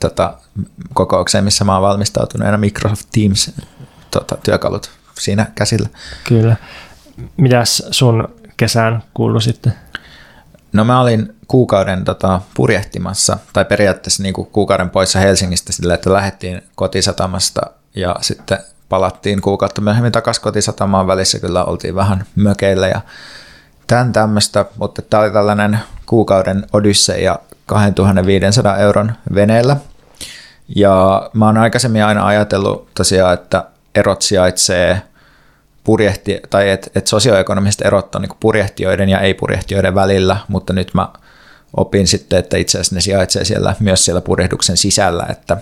tota, 0.00 0.34
kokoukseen, 0.94 1.44
missä 1.44 1.64
mä 1.64 1.72
oon 1.72 1.82
valmistautuneena 1.82 2.58
Microsoft 2.58 3.06
Teams 3.12 3.52
tota, 4.10 4.36
työkalut 4.36 4.90
siinä 5.18 5.46
käsillä. 5.54 5.88
Kyllä. 6.24 6.56
Mitäs 7.36 7.82
sun 7.90 8.28
kesään 8.56 9.02
kuuluu 9.14 9.40
sitten? 9.40 9.72
No 10.72 10.84
mä 10.84 11.00
olin 11.00 11.34
kuukauden 11.48 12.04
tota, 12.04 12.40
purjehtimassa, 12.54 13.38
tai 13.52 13.64
periaatteessa 13.64 14.22
niin 14.22 14.34
kuin 14.34 14.46
kuukauden 14.46 14.90
poissa 14.90 15.18
Helsingistä 15.18 15.72
sillä, 15.72 15.94
että 15.94 16.12
lähdettiin 16.12 16.62
kotisatamasta 16.74 17.60
ja 17.94 18.16
sitten 18.20 18.58
palattiin 18.88 19.40
kuukautta 19.40 19.80
myöhemmin 19.80 20.12
takaisin 20.12 20.42
kotisatamaan 20.42 21.06
välissä, 21.06 21.38
kyllä 21.38 21.64
oltiin 21.64 21.94
vähän 21.94 22.26
mökeillä 22.36 22.88
ja 22.88 23.00
tämän 23.86 24.12
tämmöistä, 24.12 24.64
mutta 24.76 25.02
tämä 25.02 25.22
oli 25.22 25.30
tällainen 25.30 25.78
kuukauden 26.06 26.66
ja 27.22 27.38
2500 27.66 28.76
euron 28.76 29.12
veneellä. 29.34 29.76
Ja 30.76 31.30
mä 31.32 31.46
oon 31.46 31.58
aikaisemmin 31.58 32.04
aina 32.04 32.26
ajatellut 32.26 32.88
tosiaan, 32.94 33.34
että 33.34 33.64
erot 33.94 34.22
sijaitsee 34.22 35.02
purjehti, 35.84 36.40
tai 36.50 36.70
että 36.70 36.90
et 36.94 37.06
sosioekonomiset 37.06 37.86
erot 37.86 38.14
on 38.14 38.22
niin 38.22 38.36
purjehtijoiden 38.40 39.08
ja 39.08 39.20
ei-purjehtijoiden 39.20 39.94
välillä, 39.94 40.36
mutta 40.48 40.72
nyt 40.72 40.94
mä 40.94 41.08
opin 41.76 42.06
sitten, 42.06 42.38
että 42.38 42.56
itse 42.56 42.78
asiassa 42.78 42.94
ne 42.94 43.00
sijaitsee 43.00 43.44
siellä, 43.44 43.76
myös 43.80 44.04
siellä 44.04 44.20
purjehduksen 44.20 44.76
sisällä, 44.76 45.26
että, 45.30 45.56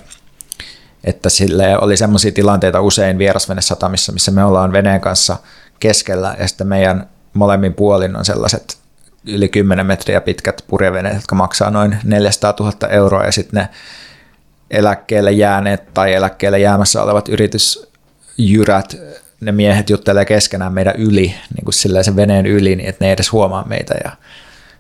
että 1.05 1.29
sille 1.29 1.79
oli 1.79 1.97
sellaisia 1.97 2.33
tilanteita 2.33 2.81
usein 2.81 3.19
vierasvenesatamissa, 3.19 4.13
missä 4.13 4.31
me 4.31 4.45
ollaan 4.45 4.73
veneen 4.73 5.01
kanssa 5.01 5.37
keskellä 5.81 6.37
ja 6.39 6.49
sitten 6.49 6.67
meidän 6.67 7.09
molemmin 7.35 7.75
puolin 7.75 8.17
on 8.17 8.25
sellaiset 8.25 8.79
yli 9.27 9.49
10 9.49 9.87
metriä 9.87 10.21
pitkät 10.21 10.65
purjeveneet, 10.67 11.15
jotka 11.15 11.35
maksaa 11.35 11.71
noin 11.71 11.97
400 12.05 12.55
000 12.61 12.89
euroa 12.89 13.25
ja 13.25 13.33
sitten 13.33 13.61
ne 13.61 13.69
eläkkeelle 14.71 15.33
jääneet 15.33 15.95
tai 15.95 16.15
eläkkeelle 16.15 16.59
jäämässä 16.59 17.03
olevat 17.03 17.29
yritysjyrät 17.29 18.97
ne 19.41 19.53
miehet 19.53 19.91
juttelee 19.91 20.25
keskenään 20.25 20.73
meidän 20.73 20.95
yli, 20.99 21.35
niin 21.55 21.65
kuin 21.65 21.75
sen 22.05 22.17
veneen 22.17 22.47
yli, 22.47 22.77
niin 22.77 22.89
että 22.89 23.05
ne 23.05 23.09
ei 23.09 23.13
edes 23.13 23.33
huomaa 23.33 23.65
meitä. 23.69 23.95
Ja, 24.05 24.11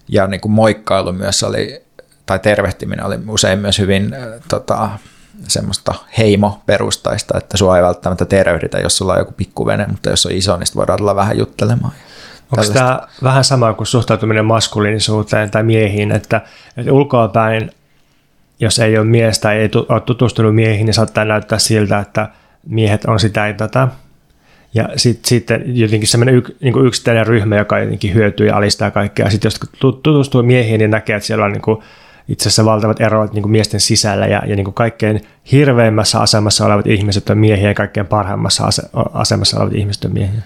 ja 0.08 0.26
niin 0.26 0.40
kuin 0.40 0.52
moikkailu 0.52 1.12
myös 1.12 1.42
oli, 1.42 1.82
tai 2.26 2.38
tervehtiminen 2.38 3.06
oli 3.06 3.18
usein 3.28 3.58
myös 3.58 3.78
hyvin 3.78 4.16
tota, 4.48 4.90
semmoista 5.48 5.94
heimoperustaista, 6.18 7.38
että 7.38 7.56
sua 7.56 7.76
ei 7.76 7.82
välttämättä 7.82 8.24
tervehditä, 8.24 8.78
jos 8.78 8.96
sulla 8.96 9.12
on 9.12 9.18
joku 9.18 9.32
pikkuvene, 9.32 9.86
mutta 9.86 10.10
jos 10.10 10.26
on 10.26 10.32
iso, 10.32 10.56
niin 10.56 10.66
voidaan 10.76 10.98
tulla 10.98 11.16
vähän 11.16 11.38
juttelemaan. 11.38 11.92
Onko 12.52 12.72
tämä 12.72 13.00
vähän 13.22 13.44
sama 13.44 13.72
kuin 13.72 13.86
suhtautuminen 13.86 14.44
maskuliinisuuteen 14.44 15.50
tai 15.50 15.62
miehiin, 15.62 16.12
että, 16.12 16.40
että 16.76 16.92
ulkoapäin, 16.92 17.70
jos 18.60 18.78
ei 18.78 18.98
ole 18.98 19.06
mies 19.06 19.38
tai 19.38 19.56
ei 19.56 19.70
ole 19.88 20.00
tutustunut 20.00 20.54
miehiin, 20.54 20.86
niin 20.86 20.94
saattaa 20.94 21.24
näyttää 21.24 21.58
siltä, 21.58 21.98
että 21.98 22.28
miehet 22.66 23.04
on 23.04 23.20
sitä 23.20 23.46
ja 23.46 23.54
tätä. 23.54 23.88
Ja 24.74 24.88
sitten 24.96 25.28
sit 25.28 25.48
jotenkin 25.66 26.08
semmoinen 26.08 26.34
yk, 26.34 26.50
niin 26.60 26.86
yksittäinen 26.86 27.26
ryhmä, 27.26 27.56
joka 27.56 27.78
jotenkin 27.78 28.14
hyötyy 28.14 28.46
ja 28.46 28.56
alistaa 28.56 28.90
kaikkea. 28.90 29.30
Sitten 29.30 29.46
jos 29.46 29.60
tutustuu 30.02 30.42
miehiin, 30.42 30.78
niin 30.78 30.90
näkee, 30.90 31.16
että 31.16 31.26
siellä 31.26 31.44
on 31.44 31.52
niin 31.52 31.62
kuin 31.62 31.82
itse 32.30 32.48
asiassa 32.48 32.64
valtavat 32.64 33.00
erot 33.00 33.32
niin 33.32 33.42
kuin 33.42 33.52
miesten 33.52 33.80
sisällä 33.80 34.26
ja, 34.26 34.42
ja 34.46 34.56
niin 34.56 34.64
kuin 34.64 34.74
kaikkein 34.74 35.26
hirveimmässä 35.52 36.20
asemassa 36.20 36.66
olevat 36.66 36.86
ihmiset 36.86 37.30
on 37.30 37.38
miehiä 37.38 37.68
ja 37.68 37.74
kaikkein 37.74 38.06
parhaimmassa 38.06 38.68
asemassa 39.12 39.56
olevat 39.56 39.74
ihmiset 39.74 40.04
on 40.04 40.12
miehiä. 40.12 40.40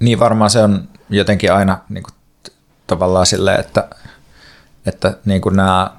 Niin 0.00 0.20
varmaan 0.20 0.50
se 0.50 0.62
on 0.62 0.88
jotenkin 1.10 1.52
aina 1.52 1.78
niin 1.88 2.02
kuin, 2.02 2.14
tavallaan 2.86 3.26
silleen, 3.26 3.60
että, 3.60 3.88
että 4.86 5.16
niin 5.24 5.40
kuin 5.40 5.56
nämä 5.56 5.90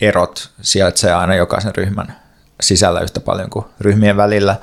erot 0.00 0.50
sijaitsee 0.60 1.12
aina 1.12 1.34
jokaisen 1.34 1.74
ryhmän 1.76 2.16
sisällä 2.60 3.00
yhtä 3.00 3.20
paljon 3.20 3.50
kuin 3.50 3.64
ryhmien 3.80 4.16
välillä. 4.16 4.56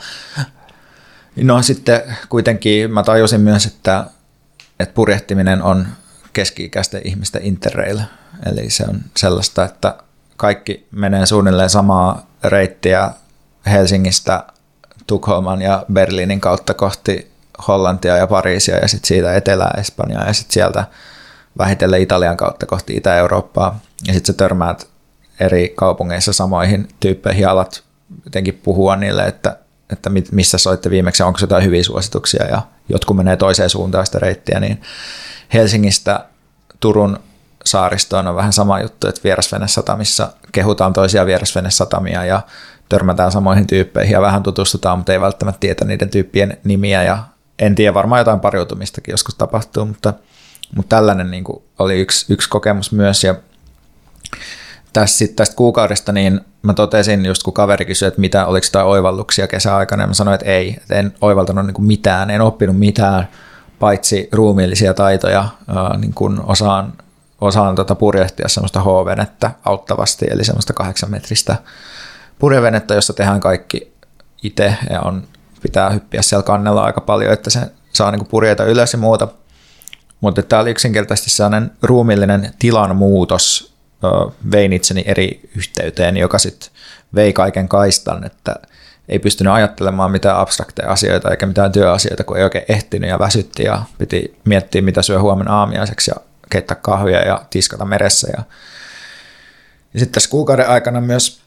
No 1.36 1.62
sitten 1.62 2.02
kuitenkin 2.30 2.92
mä 2.92 3.04
tajusin 3.04 3.42
myös, 3.42 3.66
että, 3.66 4.06
että 4.80 4.94
purjehtiminen 4.94 5.62
on 5.62 5.88
keski-ikäisten 6.36 7.02
ihmisten 7.04 7.42
interrail. 7.44 8.00
Eli 8.46 8.70
se 8.70 8.86
on 8.90 9.02
sellaista, 9.18 9.66
että 9.66 9.96
kaikki 10.38 10.88
menee 10.92 11.26
suunnilleen 11.26 11.70
samaa 11.70 12.28
reittiä 12.44 13.12
Helsingistä 13.66 14.44
Tukholman 15.08 15.62
ja 15.62 15.86
Berliinin 15.94 16.42
kautta 16.42 16.74
kohti 16.74 17.32
Hollantia 17.68 18.18
ja 18.18 18.28
Pariisia 18.28 18.78
ja 18.78 18.88
sitten 18.88 19.08
siitä 19.08 19.36
Etelä-Espanjaa 19.36 20.28
ja 20.28 20.34
sitten 20.34 20.54
sieltä 20.54 20.86
vähitellen 21.58 22.02
Italian 22.02 22.38
kautta 22.38 22.66
kohti 22.66 22.96
Itä-Eurooppaa. 22.96 23.80
Ja 24.08 24.14
sitten 24.14 24.34
sä 24.34 24.38
törmäät 24.38 24.88
eri 25.40 25.74
kaupungeissa 25.76 26.34
samoihin 26.34 26.88
tyyppeihin 27.00 27.48
alat 27.48 27.84
jotenkin 28.26 28.62
puhua 28.64 28.96
niille, 28.96 29.24
että, 29.24 29.58
että 29.92 30.10
missä 30.32 30.58
soitte 30.58 30.90
viimeksi, 30.90 31.24
onko 31.24 31.40
jotain 31.42 31.64
hyviä 31.64 31.84
suosituksia 31.84 32.46
ja 32.46 32.62
jotkut 32.90 33.18
menee 33.18 33.38
toiseen 33.38 33.70
suuntaan 33.70 34.06
sitä 34.06 34.20
reittiä, 34.20 34.60
niin 34.60 34.82
Helsingistä 35.56 36.26
Turun 36.80 37.20
saaristoon 37.66 38.28
on 38.28 38.36
vähän 38.36 38.54
sama 38.54 38.80
juttu, 38.80 39.08
että 39.08 39.22
vierasvenesatamissa 39.24 40.30
kehutaan 40.52 40.94
toisia 40.94 41.26
vierasvenesatamia 41.26 42.26
ja 42.26 42.42
törmätään 42.90 43.32
samoihin 43.32 43.68
tyyppeihin 43.68 44.14
ja 44.14 44.22
vähän 44.22 44.44
tutustutaan, 44.44 45.00
mutta 45.00 45.14
ei 45.14 45.22
välttämättä 45.22 45.60
tietä 45.60 45.86
niiden 45.86 46.10
tyyppien 46.10 46.58
nimiä 46.64 47.04
ja 47.04 47.24
en 47.60 47.76
tiedä, 47.76 47.94
varmaan 47.94 48.20
jotain 48.20 48.40
pariutumistakin 48.40 49.12
joskus 49.12 49.36
tapahtuu, 49.36 49.86
mutta, 49.86 50.14
mutta 50.76 50.96
tällainen 50.96 51.32
niin 51.32 51.44
kuin 51.44 51.64
oli 51.80 52.00
yksi, 52.00 52.34
yksi 52.34 52.50
kokemus 52.50 52.92
myös 52.92 53.24
ja 53.24 53.36
tästä, 54.94 55.26
tästä 55.36 55.56
kuukaudesta 55.56 56.12
niin 56.12 56.42
mä 56.62 56.74
totesin 56.74 57.26
just 57.26 57.44
kun 57.44 57.54
kaveri 57.54 57.86
kysyi, 57.86 58.08
että 58.08 58.22
mitä, 58.22 58.46
oliko 58.46 58.66
jotain 58.68 58.88
oivalluksia 58.88 59.48
kesäaikana 59.48 60.04
ja 60.04 60.08
mä 60.08 60.14
sanoin, 60.14 60.36
että 60.36 60.46
ei, 60.46 60.76
että 60.82 60.96
en 60.96 61.14
oivaltanut 61.22 61.66
niin 61.66 61.74
kuin 61.74 61.86
mitään, 61.86 62.30
en 62.30 62.42
oppinut 62.42 62.80
mitään, 62.80 63.28
paitsi 63.80 64.30
ruumiillisia 64.32 64.94
taitoja, 64.94 65.48
niin 65.98 66.14
kuin 66.14 66.42
osaan, 66.42 66.94
osaan 67.42 67.76
tota 67.76 67.96
purjehtia 67.96 68.48
semmoista 68.48 68.80
H-venettä 68.80 69.52
auttavasti, 69.66 70.26
eli 70.30 70.44
semmoista 70.44 70.74
kahdeksan 70.74 71.12
metristä 71.12 71.56
purjevenettä, 72.40 72.94
jossa 72.94 73.14
tehdään 73.14 73.40
kaikki 73.40 73.94
itse 74.44 74.76
ja 74.90 75.02
on, 75.02 75.28
pitää 75.62 75.90
hyppiä 75.90 76.22
siellä 76.22 76.44
kannella 76.44 76.84
aika 76.84 77.02
paljon, 77.02 77.34
että 77.34 77.50
se 77.50 77.60
saa 77.94 78.12
niin 78.12 78.26
purjeita 78.26 78.64
ylös 78.64 78.94
ja 78.94 79.00
muuta. 79.00 79.28
Mutta 80.22 80.44
tämä 80.44 80.62
oli 80.62 80.72
yksinkertaisesti 80.72 81.30
sellainen 81.30 81.72
ruumillinen 81.82 82.54
tilan 82.60 82.96
muutos, 82.96 83.74
vein 84.52 84.74
itseni 84.74 85.04
eri 85.08 85.50
yhteyteen, 85.56 86.18
joka 86.18 86.40
sitten 86.40 86.70
vei 87.16 87.34
kaiken 87.34 87.68
kaistan, 87.68 88.26
että 88.26 88.56
ei 89.10 89.20
pystynyt 89.20 89.54
ajattelemaan 89.54 90.12
mitään 90.12 90.38
abstrakteja 90.38 90.92
asioita 90.92 91.32
eikä 91.32 91.46
mitään 91.46 91.72
työasioita, 91.72 92.24
kun 92.24 92.38
ei 92.38 92.44
oikein 92.44 92.66
ehtinyt 92.68 93.10
ja 93.10 93.20
väsytti 93.20 93.64
ja 93.64 93.82
piti 93.98 94.40
miettiä, 94.46 94.82
mitä 94.82 95.02
syö 95.02 95.22
huomenna 95.22 95.60
aamiaiseksi 95.60 96.12
ja 96.12 96.16
keittää 96.50 96.78
kahvia 96.82 97.22
ja 97.22 97.42
tiskata 97.50 97.86
meressä. 97.86 98.28
Ja, 98.38 98.44
ja 99.94 100.00
sitten 100.00 100.14
tässä 100.14 100.30
kuukauden 100.30 100.70
aikana 100.70 101.02
myös 101.02 101.42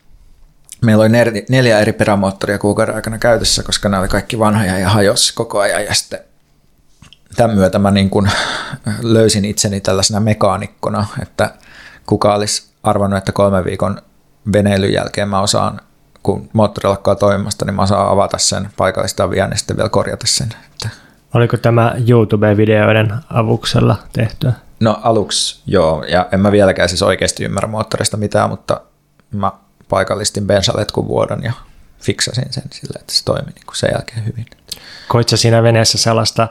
meillä 0.84 1.02
oli 1.02 1.10
neljä 1.48 1.78
eri 1.78 1.92
perämoottoria 1.92 2.58
kuukauden 2.58 2.94
aikana 2.94 3.18
käytössä, 3.18 3.62
koska 3.62 3.88
nämä 3.88 4.00
oli 4.00 4.08
kaikki 4.08 4.38
vanhoja 4.38 4.78
ja 4.78 4.88
hajos 4.88 5.32
koko 5.32 5.60
ajan. 5.60 5.84
Ja 5.84 5.94
sitten 5.94 6.20
tämän 7.36 7.56
myötä 7.56 7.78
mä 7.78 7.90
niin 7.90 8.10
kuin 8.10 8.30
löysin 9.02 9.44
itseni 9.44 9.80
tällaisena 9.80 10.20
mekaanikkona, 10.20 11.06
että 11.22 11.50
kuka 12.06 12.34
olisi 12.34 12.68
arvannut, 12.82 13.18
että 13.18 13.32
kolmen 13.32 13.64
viikon 13.64 14.02
veneilyn 14.52 14.92
jälkeen 14.92 15.28
mä 15.28 15.40
osaan 15.40 15.80
kun 16.28 16.50
moottori 16.52 16.88
lakkaa 16.88 17.14
toimimasta, 17.14 17.64
niin 17.64 17.74
mä 17.74 17.86
saan 17.86 18.08
avata 18.08 18.38
sen 18.38 18.70
paikallista 18.76 19.30
vielä 19.30 19.48
ja 19.50 19.56
sitten 19.56 19.76
vielä 19.76 19.88
korjata 19.88 20.26
sen. 20.26 20.48
Oliko 21.34 21.56
tämä 21.56 21.94
YouTube-videoiden 22.08 23.14
avuksella 23.30 23.96
tehtyä? 24.12 24.52
No 24.80 25.00
aluksi 25.02 25.62
joo, 25.66 26.04
ja 26.08 26.26
en 26.32 26.40
mä 26.40 26.52
vieläkään 26.52 26.88
siis 26.88 27.02
oikeasti 27.02 27.44
ymmärrä 27.44 27.68
moottorista 27.68 28.16
mitään, 28.16 28.50
mutta 28.50 28.80
mä 29.30 29.52
paikallistin 29.88 30.46
bensaletkun 30.46 31.08
vuodon 31.08 31.42
ja 31.42 31.52
fiksasin 32.00 32.52
sen 32.52 32.64
sillä, 32.70 32.98
että 33.00 33.12
se 33.12 33.24
toimi 33.24 33.46
niin 33.54 33.66
kuin 33.66 33.76
sen 33.76 33.90
jälkeen 33.92 34.26
hyvin. 34.26 34.46
Koitko 35.08 35.36
siinä 35.36 35.62
veneessä 35.62 35.98
sellaista 35.98 36.48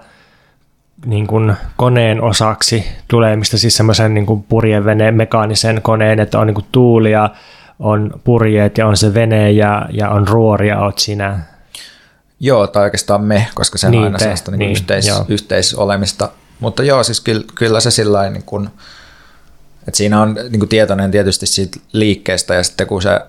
niin 1.05 1.27
kuin 1.27 1.55
koneen 1.75 2.21
osaksi 2.21 2.87
tulemista, 3.07 3.57
siis 3.57 3.77
semmoisen 3.77 4.13
niin 4.13 4.25
kuin 4.25 4.43
purjeveneen 4.43 5.15
mekaanisen 5.15 5.81
koneen, 5.81 6.19
että 6.19 6.39
on 6.39 6.47
niin 6.47 6.55
kuin 6.55 6.67
tuulia, 6.71 7.29
on 7.79 8.21
purjeet 8.23 8.77
ja 8.77 8.87
on 8.87 8.97
se 8.97 9.13
vene 9.13 9.51
ja, 9.51 9.85
ja 9.91 10.09
on 10.09 10.27
ruori 10.27 10.67
ja 10.67 10.79
oot 10.79 10.99
sinä. 10.99 11.39
Joo, 12.39 12.67
tai 12.67 12.83
oikeastaan 12.83 13.23
me, 13.23 13.47
koska 13.53 13.77
se 13.77 13.87
on 13.87 13.91
niin 13.91 14.03
aina 14.03 14.17
te, 14.17 14.23
sellaista 14.23 14.51
niin 14.51 14.59
niin, 14.59 14.71
yhteis, 14.71 15.11
yhteisolemista. 15.27 16.29
Mutta 16.59 16.83
joo, 16.83 17.03
siis 17.03 17.21
kyllä, 17.21 17.43
kyllä 17.55 17.79
se 17.79 17.91
sillä 17.91 18.29
niin 18.29 18.43
kuin, 18.43 18.69
että 19.87 19.97
siinä 19.97 20.21
on 20.21 20.33
niin 20.33 20.59
kuin 20.59 20.69
tietoinen 20.69 21.11
tietysti 21.11 21.45
siitä 21.45 21.79
liikkeestä 21.93 22.53
ja 22.53 22.63
sitten 22.63 22.87
kun 22.87 23.01
se 23.01 23.19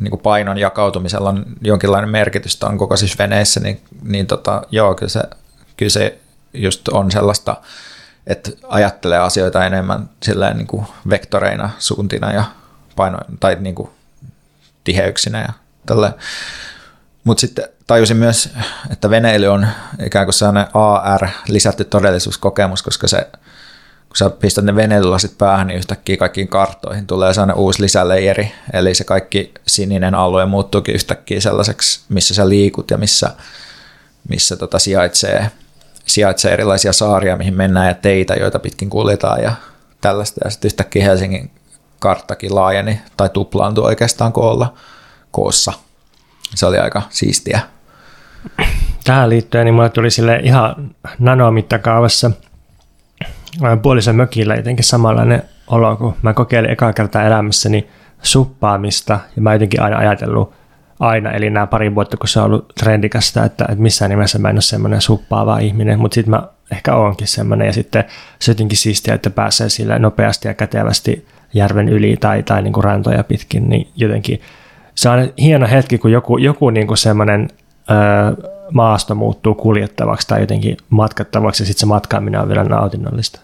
niin 0.00 0.10
kuin 0.10 0.20
painon 0.20 0.58
jakautumisella 0.58 1.28
on 1.28 1.44
jonkinlainen 1.60 2.10
merkitys 2.10 2.62
on 2.62 2.78
koko 2.78 2.96
siis 2.96 3.18
veneessä, 3.18 3.60
niin, 3.60 3.80
niin 4.02 4.26
tota, 4.26 4.62
joo, 4.70 4.94
kyllä 4.94 5.10
se, 5.10 5.22
kyllä 5.76 5.90
se 5.90 6.18
just 6.54 6.88
on 6.88 7.10
sellaista, 7.10 7.56
että 8.26 8.50
ajattelee 8.68 9.18
asioita 9.18 9.66
enemmän 9.66 10.10
silleen 10.22 10.56
niin 10.56 10.66
kuin 10.66 10.86
vektoreina, 11.10 11.70
suuntina 11.78 12.32
ja 12.32 12.44
paino, 12.96 13.18
tai 13.40 13.56
niin 13.60 13.74
kuin 13.74 13.90
tiheyksinä 14.84 15.40
ja 15.40 15.52
tällä. 15.86 16.12
Mutta 17.24 17.40
sitten 17.40 17.68
tajusin 17.86 18.16
myös, 18.16 18.50
että 18.90 19.10
veneily 19.10 19.46
on 19.46 19.66
ikään 20.06 20.26
kuin 20.26 20.34
sellainen 20.34 20.66
AR, 20.74 21.28
lisätty 21.48 21.84
todellisuuskokemus, 21.84 22.82
koska 22.82 23.08
se, 23.08 23.28
kun 24.08 24.16
sä 24.16 24.30
pistät 24.30 24.64
ne 24.64 24.76
veneilylasit 24.76 25.38
päähän, 25.38 25.66
niin 25.66 25.78
yhtäkkiä 25.78 26.16
kaikkiin 26.16 26.48
karttoihin 26.48 27.06
tulee 27.06 27.34
sellainen 27.34 27.56
uusi 27.56 27.82
lisäleijeri, 27.82 28.52
eli 28.72 28.94
se 28.94 29.04
kaikki 29.04 29.54
sininen 29.66 30.14
alue 30.14 30.46
muuttuukin 30.46 30.94
yhtäkkiä 30.94 31.40
sellaiseksi, 31.40 32.00
missä 32.08 32.34
sä 32.34 32.48
liikut 32.48 32.90
ja 32.90 32.98
missä, 32.98 33.30
missä 34.28 34.56
tota 34.56 34.78
sijaitsee, 34.78 35.50
sijaitsee 36.06 36.52
erilaisia 36.52 36.92
saaria, 36.92 37.36
mihin 37.36 37.54
mennään 37.54 37.88
ja 37.88 37.94
teitä, 37.94 38.34
joita 38.34 38.58
pitkin 38.58 38.90
kuljetaan 38.90 39.42
ja 39.42 39.52
tällaista. 40.00 40.40
Ja 40.44 40.50
sitten 40.50 40.68
yhtäkkiä 40.68 41.04
Helsingin 41.04 41.50
karttakin 42.02 42.54
laajeni 42.54 43.00
tai 43.16 43.28
tuplaantui 43.28 43.84
oikeastaan 43.84 44.32
koolla 44.32 44.74
koossa. 45.30 45.72
Se 46.54 46.66
oli 46.66 46.78
aika 46.78 47.02
siistiä. 47.10 47.60
Tähän 49.04 49.28
liittyen 49.28 49.64
niin 49.64 49.74
mulle 49.74 49.90
tuli 49.90 50.10
sille 50.10 50.40
ihan 50.42 50.94
nanomittakaavassa 51.18 52.30
puolisen 53.82 54.16
mökillä 54.16 54.54
jotenkin 54.54 54.84
samanlainen 54.84 55.42
olo, 55.66 55.96
kun 55.96 56.14
mä 56.22 56.34
kokeilin 56.34 56.70
ekaa 56.70 56.92
kertaa 56.92 57.22
elämässäni 57.22 57.90
suppaamista 58.22 59.20
ja 59.36 59.42
mä 59.42 59.52
jotenkin 59.52 59.82
aina 59.82 59.98
ajatellut 59.98 60.54
aina, 61.02 61.30
eli 61.30 61.50
nämä 61.50 61.66
pari 61.66 61.94
vuotta, 61.94 62.16
kun 62.16 62.28
se 62.28 62.40
on 62.40 62.46
ollut 62.46 62.72
trendikästä, 62.80 63.44
että, 63.44 63.64
että 63.64 63.82
missään 63.82 64.10
nimessä 64.10 64.38
mä 64.38 64.48
en 64.48 64.54
ole 64.54 64.62
semmoinen 64.62 65.00
suppaava 65.00 65.58
ihminen, 65.58 65.98
mutta 65.98 66.14
sitten 66.14 66.30
mä 66.30 66.42
ehkä 66.72 66.94
oonkin 66.94 67.26
semmoinen 67.26 67.66
ja 67.66 67.72
sitten 67.72 68.04
se 68.38 68.50
jotenkin 68.50 68.78
siistiä, 68.78 69.14
että 69.14 69.30
pääsee 69.30 69.68
sille 69.68 69.98
nopeasti 69.98 70.48
ja 70.48 70.54
kätevästi 70.54 71.26
järven 71.54 71.88
yli 71.88 72.16
tai, 72.20 72.42
tai 72.42 72.62
niin 72.62 72.72
kuin 72.72 72.84
rantoja 72.84 73.24
pitkin, 73.24 73.68
niin 73.68 73.88
jotenkin 73.96 74.40
se 74.94 75.08
on 75.08 75.32
hieno 75.38 75.68
hetki, 75.70 75.98
kun 75.98 76.12
joku, 76.12 76.38
joku 76.38 76.70
niin 76.70 76.86
kuin 76.86 76.98
semmoinen 76.98 77.48
ö, 77.90 78.48
maasto 78.72 79.14
muuttuu 79.14 79.54
kuljettavaksi 79.54 80.28
tai 80.28 80.40
jotenkin 80.40 80.76
matkattavaksi 80.90 81.62
ja 81.62 81.66
sitten 81.66 81.80
se 81.80 81.86
matkaaminen 81.86 82.40
on 82.40 82.48
vielä 82.48 82.64
nautinnollista. 82.64 83.40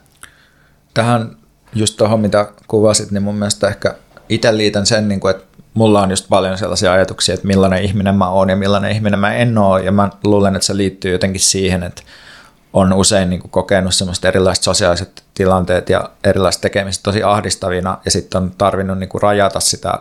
Tähän 0.94 1.31
Just 1.75 1.97
tuohon, 1.97 2.21
mitä 2.21 2.49
kuvasit, 2.68 3.11
niin 3.11 3.23
mun 3.23 3.35
mielestä 3.35 3.68
ehkä 3.68 3.94
itse 4.29 4.57
liitän 4.57 4.87
sen, 4.87 5.09
niin 5.09 5.21
kuin, 5.21 5.31
että 5.31 5.47
mulla 5.79 6.03
on 6.03 6.11
just 6.11 6.29
paljon 6.29 6.59
sellaisia 6.59 6.93
ajatuksia, 6.93 7.35
että 7.35 7.47
millainen 7.47 7.83
ihminen 7.83 8.14
mä 8.14 8.29
oon 8.29 8.49
ja 8.51 8.57
millainen 8.57 8.93
ihminen 8.93 9.21
mä 9.21 9.35
en 9.35 9.59
oo, 9.59 9.79
ja 9.79 9.93
mä 9.93 10.11
luulen, 10.25 10.57
että 10.57 10.67
se 10.67 10.77
liittyy 10.77 11.12
jotenkin 11.12 11.41
siihen, 11.41 11.83
että 11.83 12.03
on 12.73 12.93
usein 12.93 13.31
niin 13.31 13.41
kuin 13.41 13.51
kokenut 13.51 13.95
semmoista 13.95 14.29
erilaiset 14.29 14.64
sosiaaliset 14.64 15.23
tilanteet 15.35 15.91
ja 15.91 16.11
erilaiset 16.25 16.61
tekemiset 16.61 17.03
tosi 17.03 17.23
ahdistavina, 17.23 17.99
ja 18.05 18.11
sitten 18.11 18.43
on 18.43 18.51
tarvinnut 18.59 18.99
niin 18.99 19.09
kuin 19.09 19.23
rajata 19.23 19.61
sitä 19.61 19.99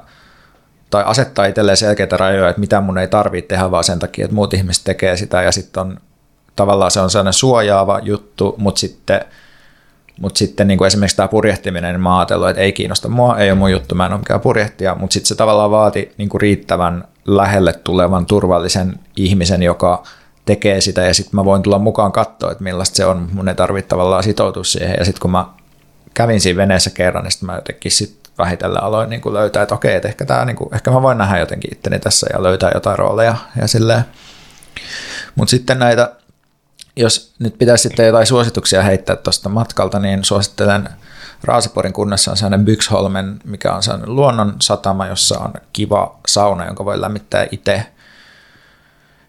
tai 0.89 1.03
asettaa 1.05 1.45
itselleen 1.45 1.77
selkeitä 1.77 2.17
rajoja, 2.17 2.49
että 2.49 2.59
mitä 2.59 2.81
mun 2.81 2.97
ei 2.97 3.07
tarvitse 3.07 3.47
tehdä 3.47 3.71
vaan 3.71 3.83
sen 3.83 3.99
takia, 3.99 4.25
että 4.25 4.35
muut 4.35 4.53
ihmiset 4.53 4.83
tekee 4.83 5.17
sitä. 5.17 5.41
Ja 5.41 5.51
sitten 5.51 5.81
on 5.81 5.99
tavallaan 6.55 6.91
se 6.91 6.99
on 6.99 7.09
sellainen 7.09 7.33
suojaava 7.33 7.99
juttu, 7.99 8.55
mutta 8.57 8.79
sitten, 8.79 9.25
mutta 10.21 10.37
sitten 10.37 10.67
niin 10.67 10.77
kuin 10.77 10.87
esimerkiksi 10.87 11.17
tämä 11.17 11.27
purjehtiminen, 11.27 11.93
niin 11.93 12.01
mä 12.01 12.21
että 12.21 12.61
ei 12.61 12.73
kiinnosta 12.73 13.09
mua, 13.09 13.37
ei 13.37 13.51
ole 13.51 13.59
mun 13.59 13.71
juttu, 13.71 13.95
mä 13.95 14.05
en 14.05 14.11
ole 14.11 14.19
mikään 14.19 14.41
purjehtija, 14.41 14.95
mutta 14.95 15.13
sitten 15.13 15.27
se 15.27 15.35
tavallaan 15.35 15.71
vaati 15.71 16.13
niin 16.17 16.29
kuin 16.29 16.41
riittävän 16.41 17.07
lähelle 17.25 17.73
tulevan 17.73 18.25
turvallisen 18.25 18.99
ihmisen, 19.15 19.63
joka 19.63 20.03
tekee 20.45 20.81
sitä. 20.81 21.01
Ja 21.01 21.13
sitten 21.13 21.35
mä 21.35 21.45
voin 21.45 21.63
tulla 21.63 21.79
mukaan 21.79 22.11
katsoa, 22.11 22.51
että 22.51 22.63
millaista 22.63 22.95
se 22.95 23.05
on, 23.05 23.29
mun 23.33 23.49
ei 23.49 23.55
tarvitse 23.55 23.89
tavallaan 23.89 24.23
sitoutua 24.23 24.63
siihen. 24.63 24.95
Ja 24.99 25.05
sitten 25.05 25.21
kun 25.21 25.31
mä 25.31 25.45
kävin 26.13 26.41
siinä 26.41 26.57
veneessä 26.57 26.89
kerran, 26.89 27.23
niin 27.23 27.31
sitten 27.31 27.47
mä 27.47 27.55
jotenkin 27.55 27.91
sit 27.91 28.19
vähitellen 28.37 28.83
aloin 28.83 29.09
niin 29.09 29.21
kuin 29.21 29.33
löytää, 29.33 29.63
että 29.63 29.75
okei, 29.75 29.95
että 29.95 30.07
ehkä, 30.07 30.25
tää, 30.25 30.45
niin 30.45 30.55
kuin, 30.55 30.75
ehkä 30.75 30.91
mä 30.91 31.01
voin 31.01 31.17
nähdä 31.17 31.39
jotenkin 31.39 31.73
itteni 31.73 31.99
tässä 31.99 32.27
ja 32.33 32.43
löytää 32.43 32.71
jotain 32.73 32.99
rooleja 32.99 33.35
ja. 33.55 34.01
Mutta 35.35 35.49
sitten 35.49 35.79
näitä, 35.79 36.11
jos 36.97 37.33
nyt 37.39 37.57
pitäisi 37.57 37.81
sitten 37.81 38.05
jotain 38.05 38.27
suosituksia 38.27 38.83
heittää 38.83 39.15
tuosta 39.15 39.49
matkalta, 39.49 39.99
niin 39.99 40.23
suosittelen 40.23 40.89
Raaseporin 41.43 41.93
kunnassa 41.93 42.31
on 42.31 42.37
sellainen 42.37 42.65
Byxholmen, 42.65 43.39
mikä 43.43 43.73
on 43.73 43.83
sellainen 43.83 44.15
luonnon 44.15 44.55
satama, 44.61 45.07
jossa 45.07 45.39
on 45.39 45.53
kiva 45.73 46.19
sauna, 46.27 46.65
jonka 46.65 46.85
voi 46.85 47.01
lämmittää 47.01 47.47
itse. 47.51 47.85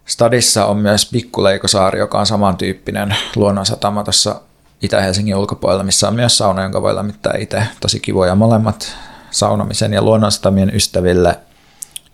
Stadissa 0.05 0.65
on 0.65 0.77
myös 0.77 1.09
Pikkuleikosaari, 1.11 1.99
joka 1.99 2.19
on 2.19 2.25
samantyyppinen 2.25 3.15
luonnonsatama 3.35 4.03
tuossa 4.03 4.41
Itä-Helsingin 4.81 5.35
ulkopuolella, 5.35 5.83
missä 5.83 6.07
on 6.07 6.15
myös 6.15 6.37
sauna, 6.37 6.63
jonka 6.63 6.81
voi 6.81 6.95
lämmittää 6.95 7.33
itse. 7.37 7.63
Tosi 7.79 7.99
kivoja 7.99 8.35
molemmat 8.35 8.95
saunomisen 9.31 9.93
ja 9.93 10.01
luonnonsatamien 10.01 10.75
ystäville. 10.75 11.39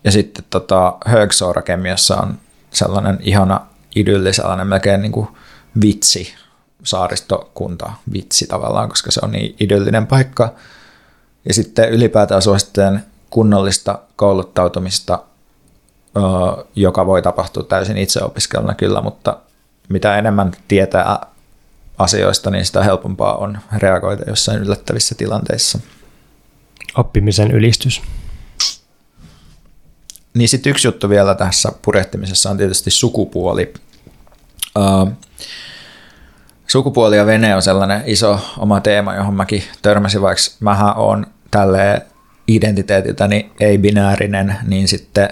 Ja 0.04 0.12
sitten 0.12 0.44
tota, 0.50 0.96
Högsoorakemiassa 1.06 2.16
on 2.16 2.38
sellainen 2.70 3.18
ihana 3.20 3.60
idylli, 3.96 4.32
sellainen 4.32 4.66
melkein 4.66 5.02
niin 5.02 5.12
kuin 5.12 5.28
vitsi, 5.80 6.34
saaristokunta, 6.82 7.92
vitsi 8.12 8.46
tavallaan, 8.46 8.88
koska 8.88 9.10
se 9.10 9.20
on 9.22 9.32
niin 9.32 9.56
idyllinen 9.60 10.06
paikka. 10.06 10.54
Ja 11.48 11.54
sitten 11.54 11.90
ylipäätään 11.90 12.42
suosittelen 12.42 13.04
kunnollista 13.30 13.98
kouluttautumista, 14.16 15.22
joka 16.76 17.06
voi 17.06 17.22
tapahtua 17.22 17.62
täysin 17.62 17.96
itseopiskeluna 17.96 18.74
kyllä, 18.74 19.00
mutta 19.00 19.38
mitä 19.88 20.18
enemmän 20.18 20.52
tietää 20.68 21.26
asioista, 21.98 22.50
niin 22.50 22.66
sitä 22.66 22.84
helpompaa 22.84 23.36
on 23.36 23.58
reagoida 23.76 24.22
jossain 24.26 24.58
yllättävissä 24.58 25.14
tilanteissa. 25.14 25.78
Oppimisen 26.96 27.50
ylistys. 27.50 28.02
Niin 30.34 30.48
sitten 30.48 30.70
yksi 30.70 30.88
juttu 30.88 31.08
vielä 31.08 31.34
tässä 31.34 31.72
purehtimisessa 31.82 32.50
on 32.50 32.56
tietysti 32.56 32.90
sukupuoli. 32.90 33.74
Uh, 34.76 35.12
sukupuoli 36.66 37.16
ja 37.16 37.26
vene 37.26 37.54
on 37.54 37.62
sellainen 37.62 38.02
iso 38.06 38.40
oma 38.58 38.80
teema, 38.80 39.14
johon 39.14 39.34
mäkin 39.34 39.62
törmäsin, 39.82 40.22
vaikka 40.22 40.42
mähän 40.60 40.96
on 40.96 41.26
tälle 41.50 42.02
identiteetiltäni 42.48 43.52
ei-binäärinen, 43.60 44.56
niin 44.66 44.88
sitten 44.88 45.28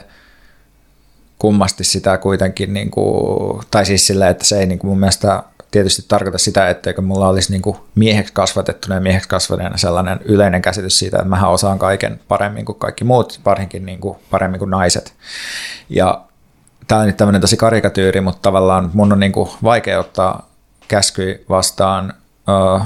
kummasti 1.38 1.85
sitä 1.85 2.18
kuitenkin, 2.18 2.74
niin 2.74 2.90
kuin, 2.90 3.62
tai 3.70 3.87
siis 3.87 4.07
sillä, 4.07 4.28
että 4.28 4.44
se 4.44 4.59
ei 4.61 4.66
niin 4.66 4.78
kuin 4.78 4.88
mun 4.88 5.00
mielestä 5.00 5.42
tietysti 5.70 6.04
tarkoita 6.09 6.38
sitä, 6.38 6.68
etteikö 6.68 7.02
mulla 7.02 7.28
olisi 7.28 7.52
niin 7.52 7.62
kuin 7.62 7.76
mieheksi 7.94 8.33
kasvatettuna 8.33 8.94
ja 8.94 9.00
mieheksi 9.00 9.28
kasvaneena 9.28 9.76
sellainen 9.76 10.20
yleinen 10.24 10.62
käsitys 10.62 10.98
siitä, 10.98 11.16
että 11.16 11.28
mä 11.28 11.48
osaan 11.48 11.78
kaiken 11.78 12.20
paremmin 12.28 12.64
kuin 12.64 12.78
kaikki 12.78 13.04
muut, 13.04 13.40
varsinkin 13.44 13.87
niin 13.87 14.00
kuin 14.00 14.18
paremmin 14.30 14.59
kuin 14.59 14.70
naiset. 14.70 15.14
Ja 15.88 16.24
tämä 16.88 17.01
on 17.01 17.07
nyt 17.07 17.16
tämmöinen 17.16 17.40
tosi 17.40 17.57
karikatyyri, 17.57 18.20
mutta 18.20 18.42
tavallaan 18.42 18.90
mun 18.94 19.12
on 19.12 19.20
niin 19.20 19.33
kuin 19.33 19.51
vaikea 19.62 20.01
ottaa 20.01 20.49
käsky 20.88 21.44
vastaan 21.49 22.14
uh, 22.75 22.83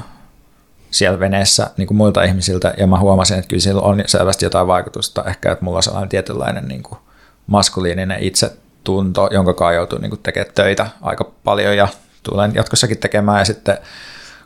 siellä 0.90 1.20
veneessä 1.20 1.70
niin 1.76 1.86
kuin 1.86 1.96
muilta 1.96 2.22
ihmisiltä, 2.22 2.74
ja 2.78 2.86
mä 2.86 2.98
huomasin, 2.98 3.38
että 3.38 3.48
kyllä 3.48 3.60
sillä 3.60 3.82
on 3.82 4.02
selvästi 4.06 4.44
jotain 4.44 4.66
vaikutusta, 4.66 5.24
ehkä 5.24 5.52
että 5.52 5.64
mulla 5.64 5.76
on 5.76 5.82
sellainen 5.82 6.08
tietynlainen 6.08 6.68
niin 6.68 6.82
kuin 6.82 6.98
maskuliininen 7.46 8.18
itsetunto, 8.20 9.28
jonka 9.32 9.54
kai 9.54 9.74
joutuu 9.74 9.98
niin 9.98 10.18
tekemään 10.22 10.54
töitä 10.54 10.86
aika 11.02 11.32
paljon, 11.44 11.76
ja 11.76 11.88
tulen 12.22 12.52
jatkossakin 12.54 12.98
tekemään. 12.98 13.38
Ja 13.38 13.44
sitten 13.44 13.78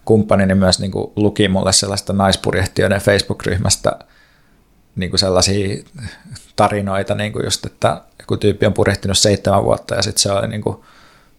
kumppanini 0.05 0.55
myös 0.55 0.81
niin 0.81 0.91
kuin 0.91 1.13
luki 1.17 1.49
mulle 1.49 1.73
sellaista 1.73 2.13
naispurjehtijoiden 2.13 3.01
Facebook-ryhmästä 3.01 3.99
niin 4.97 5.11
kuin 5.11 5.21
sellaisia 5.21 5.85
tarinoita, 6.57 7.15
niin 7.15 7.33
kuin 7.33 7.45
just, 7.45 7.67
että 7.67 8.01
joku 8.19 8.37
tyyppi 8.37 8.67
on 8.67 8.73
purjehtinut 8.73 9.19
seitsemän 9.19 9.65
vuotta 9.65 9.95
ja 9.95 10.03
sitten 10.03 10.23
se 10.23 10.33
oli 10.33 10.49
niin 10.49 10.63
kuin 10.63 10.77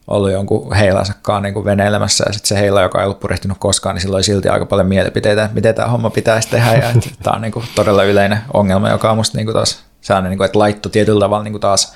ollut 0.08 0.32
jonkun 0.32 0.74
heilansakaan 0.74 1.44
niin 1.44 1.54
kuin 1.54 1.66
veneilemässä 1.66 2.24
ja 2.28 2.34
sitten 2.34 2.48
se 2.48 2.60
heila, 2.60 2.82
joka 2.82 3.00
ei 3.00 3.06
ollut 3.06 3.20
purjehtinut 3.20 3.58
koskaan, 3.58 3.96
niin 3.96 4.02
sillä 4.02 4.16
oli 4.16 4.24
silti 4.24 4.50
aika 4.50 4.66
paljon 4.66 4.88
mielipiteitä, 4.88 5.50
miten 5.54 5.76
tämä 5.76 5.88
homma 5.88 6.10
pitäisi 6.10 6.50
tehdä 6.50 6.74
ja 6.74 6.94
tämä 7.24 7.36
on 7.36 7.42
niin 7.42 7.52
kuin 7.52 7.66
todella 7.76 8.04
yleinen 8.04 8.40
ongelma, 8.54 8.90
joka 8.90 9.12
on 9.12 9.18
musta 9.18 9.38
niin 9.38 9.46
kuin 9.46 9.54
taas 9.56 9.84
sellainen, 10.02 10.30
niin 10.30 10.38
kuin, 10.38 10.46
että 10.46 10.60
laitto 10.60 10.90
tietyllä 10.90 11.20
tavalla 11.20 11.44
niin 11.44 11.54
kuin 11.54 11.62
taas 11.62 11.94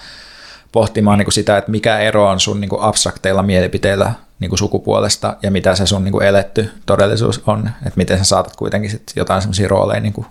pohtimaan 0.72 1.18
niin 1.18 1.26
kuin 1.26 1.34
sitä, 1.34 1.58
että 1.58 1.72
mikä 1.72 2.00
ero 2.00 2.30
on 2.30 2.40
sun 2.40 2.62
niin 2.62 2.70
kuin 2.70 2.82
abstrakteilla 2.82 3.44
mielipiteillä 3.44 4.12
niin 4.40 4.50
kuin 4.50 4.60
sukupuolesta 4.60 5.38
ja 5.44 5.52
mitä 5.52 5.76
se 5.76 5.86
sun 5.86 6.04
niin 6.04 6.12
kuin 6.12 6.28
eletty 6.28 6.72
todellisuus 6.86 7.44
on, 7.48 7.70
että 7.86 7.98
miten 7.98 8.18
sä 8.18 8.24
saatat 8.24 8.56
kuitenkin 8.56 8.92
sit 8.92 9.12
jotain 9.16 9.42
semmoisia 9.42 9.68
rooleja 9.68 10.00
niin 10.00 10.14
kuin 10.14 10.28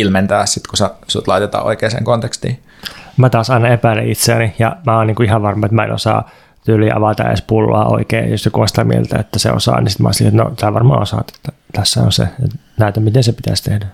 ilmentää, 0.00 0.46
sit, 0.46 0.66
kun 0.66 0.76
sä, 0.76 0.90
sut 1.08 1.28
laitetaan 1.28 1.64
oikeaan 1.64 2.04
kontekstiin. 2.04 2.62
Mä 3.16 3.30
taas 3.30 3.50
aina 3.50 3.68
epäilen 3.68 4.10
itseäni 4.10 4.54
ja 4.58 4.76
mä 4.86 4.96
oon 4.96 5.06
niin 5.06 5.14
kuin 5.14 5.26
ihan 5.26 5.42
varma, 5.42 5.66
että 5.66 5.74
mä 5.74 5.84
en 5.84 5.92
osaa 5.92 6.30
tyyli 6.64 6.90
avata 6.92 7.28
edes 7.28 7.42
pulloa 7.42 7.84
oikein, 7.84 8.30
jos 8.30 8.44
joku 8.44 8.60
on 8.60 8.68
sitä 8.68 8.84
mieltä, 8.84 9.18
että 9.18 9.38
se 9.38 9.52
osaa, 9.52 9.80
niin 9.80 9.90
sitten 9.90 10.04
mä 10.04 10.08
oon 10.08 10.28
että 10.28 10.42
no 10.42 10.50
tämä 10.56 10.74
varmaan 10.74 11.02
osaat, 11.02 11.32
että 11.36 11.52
tässä 11.72 12.02
on 12.02 12.12
se, 12.12 12.28
näytä 12.78 13.00
miten 13.00 13.24
se 13.24 13.32
pitäisi 13.32 13.64
tehdä. 13.64 13.86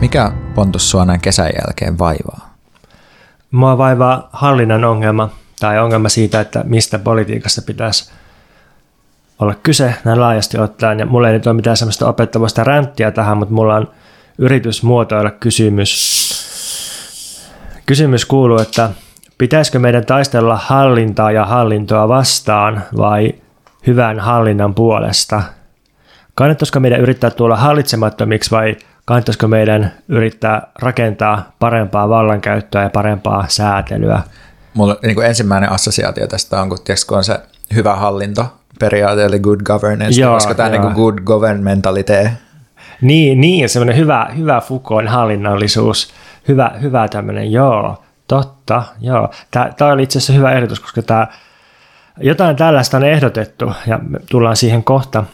Mikä 0.00 0.32
Pontus 0.54 0.90
sua 0.90 1.04
näin 1.04 1.20
kesän 1.20 1.50
jälkeen 1.66 1.98
vaivaa? 1.98 2.54
Mua 3.50 3.78
vaivaa 3.78 4.28
hallinnan 4.32 4.84
ongelma 4.84 5.28
tai 5.60 5.78
ongelma 5.78 6.08
siitä, 6.08 6.40
että 6.40 6.64
mistä 6.64 6.98
politiikassa 6.98 7.62
pitäisi 7.62 8.12
olla 9.42 9.54
kyse 9.62 9.94
näin 10.04 10.20
laajasti 10.20 10.58
ottaen. 10.58 10.98
Ja 10.98 11.06
mulla 11.06 11.28
ei 11.28 11.34
nyt 11.34 11.46
ole 11.46 11.54
mitään 11.54 11.76
sellaista 11.76 12.08
opettavasta 12.08 12.64
ränttiä 12.64 13.10
tähän, 13.10 13.36
mutta 13.36 13.54
mulla 13.54 13.74
on 13.74 13.90
yritys 14.38 14.82
muotoilla 14.82 15.30
kysymys. 15.30 16.32
Kysymys 17.86 18.24
kuuluu, 18.24 18.58
että 18.58 18.90
pitäisikö 19.38 19.78
meidän 19.78 20.06
taistella 20.06 20.56
hallintaa 20.56 21.32
ja 21.32 21.44
hallintoa 21.44 22.08
vastaan 22.08 22.82
vai 22.96 23.34
hyvän 23.86 24.20
hallinnan 24.20 24.74
puolesta? 24.74 25.42
Kannattaisiko 26.34 26.80
meidän 26.80 27.00
yrittää 27.00 27.30
tulla 27.30 27.56
hallitsemattomiksi 27.56 28.50
vai 28.50 28.76
kannattaisiko 29.04 29.48
meidän 29.48 29.92
yrittää 30.08 30.66
rakentaa 30.82 31.52
parempaa 31.58 32.08
vallankäyttöä 32.08 32.82
ja 32.82 32.90
parempaa 32.90 33.44
säätelyä? 33.48 34.22
Mulla 34.74 34.96
niin 35.02 35.14
kuin 35.14 35.26
ensimmäinen 35.26 35.72
assosiaatio 35.72 36.26
tästä 36.26 36.62
on, 36.62 36.68
kun, 36.68 36.78
tiiäks, 36.84 37.04
kun 37.04 37.18
on 37.18 37.24
se 37.24 37.40
hyvä 37.74 37.96
hallinto 37.96 38.46
periaate, 38.78 39.24
eli 39.24 39.38
good 39.38 39.60
governance, 39.64 40.20
joo, 40.20 40.34
koska 40.34 40.54
tämä 40.54 40.68
niin 40.68 40.92
good 40.92 41.18
governmentalite. 41.24 42.32
Niin, 43.00 43.40
niin 43.40 43.68
semmoinen 43.68 43.96
hyvä, 43.96 44.28
hyvä 44.36 44.60
Foucaultin 44.60 45.08
hallinnollisuus, 45.08 46.12
hyvä, 46.48 46.72
hyvä 46.82 47.08
tämmöinen, 47.08 47.52
joo, 47.52 48.02
totta, 48.28 48.82
joo. 49.00 49.30
Tämä 49.50 49.92
oli 49.92 50.02
itse 50.02 50.18
asiassa 50.18 50.32
hyvä 50.32 50.52
ehdotus, 50.52 50.80
koska 50.80 51.02
tämä, 51.02 51.26
jotain 52.20 52.56
tällaista 52.56 52.96
on 52.96 53.04
ehdotettu, 53.04 53.72
ja 53.86 54.00
tullaan 54.30 54.56
siihen 54.56 54.84
kohta, 54.84 55.24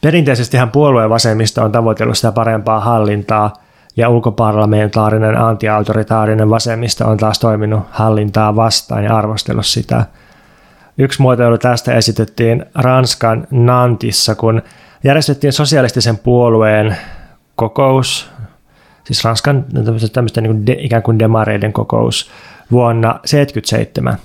Perinteisestihän 0.00 0.70
puolueen 0.70 1.10
vasemmisto 1.10 1.64
on 1.64 1.72
tavoitellut 1.72 2.16
sitä 2.16 2.32
parempaa 2.32 2.80
hallintaa, 2.80 3.52
ja 3.96 4.08
ulkoparlamentaarinen 4.08 5.36
antiautoritaarinen 5.36 6.50
vasemmisto 6.50 7.08
on 7.08 7.16
taas 7.16 7.38
toiminut 7.38 7.82
hallintaa 7.90 8.56
vastaan 8.56 9.04
ja 9.04 9.16
arvostellut 9.16 9.66
sitä. 9.66 10.04
Yksi 10.98 11.22
muotoilu 11.22 11.58
tästä 11.58 11.94
esitettiin 11.94 12.64
Ranskan 12.74 13.46
Nantissa, 13.50 14.34
kun 14.34 14.62
järjestettiin 15.04 15.52
sosialistisen 15.52 16.18
puolueen 16.18 16.96
kokous, 17.56 18.30
siis 19.04 19.24
Ranskan 19.24 19.64
tämmöistä 20.12 20.40
niin 20.40 20.52
kuin 20.52 20.66
de, 20.66 20.76
ikään 20.78 21.02
kuin 21.02 21.18
demareiden 21.18 21.72
kokous 21.72 22.30
vuonna 22.70 23.08
1977. 23.08 24.16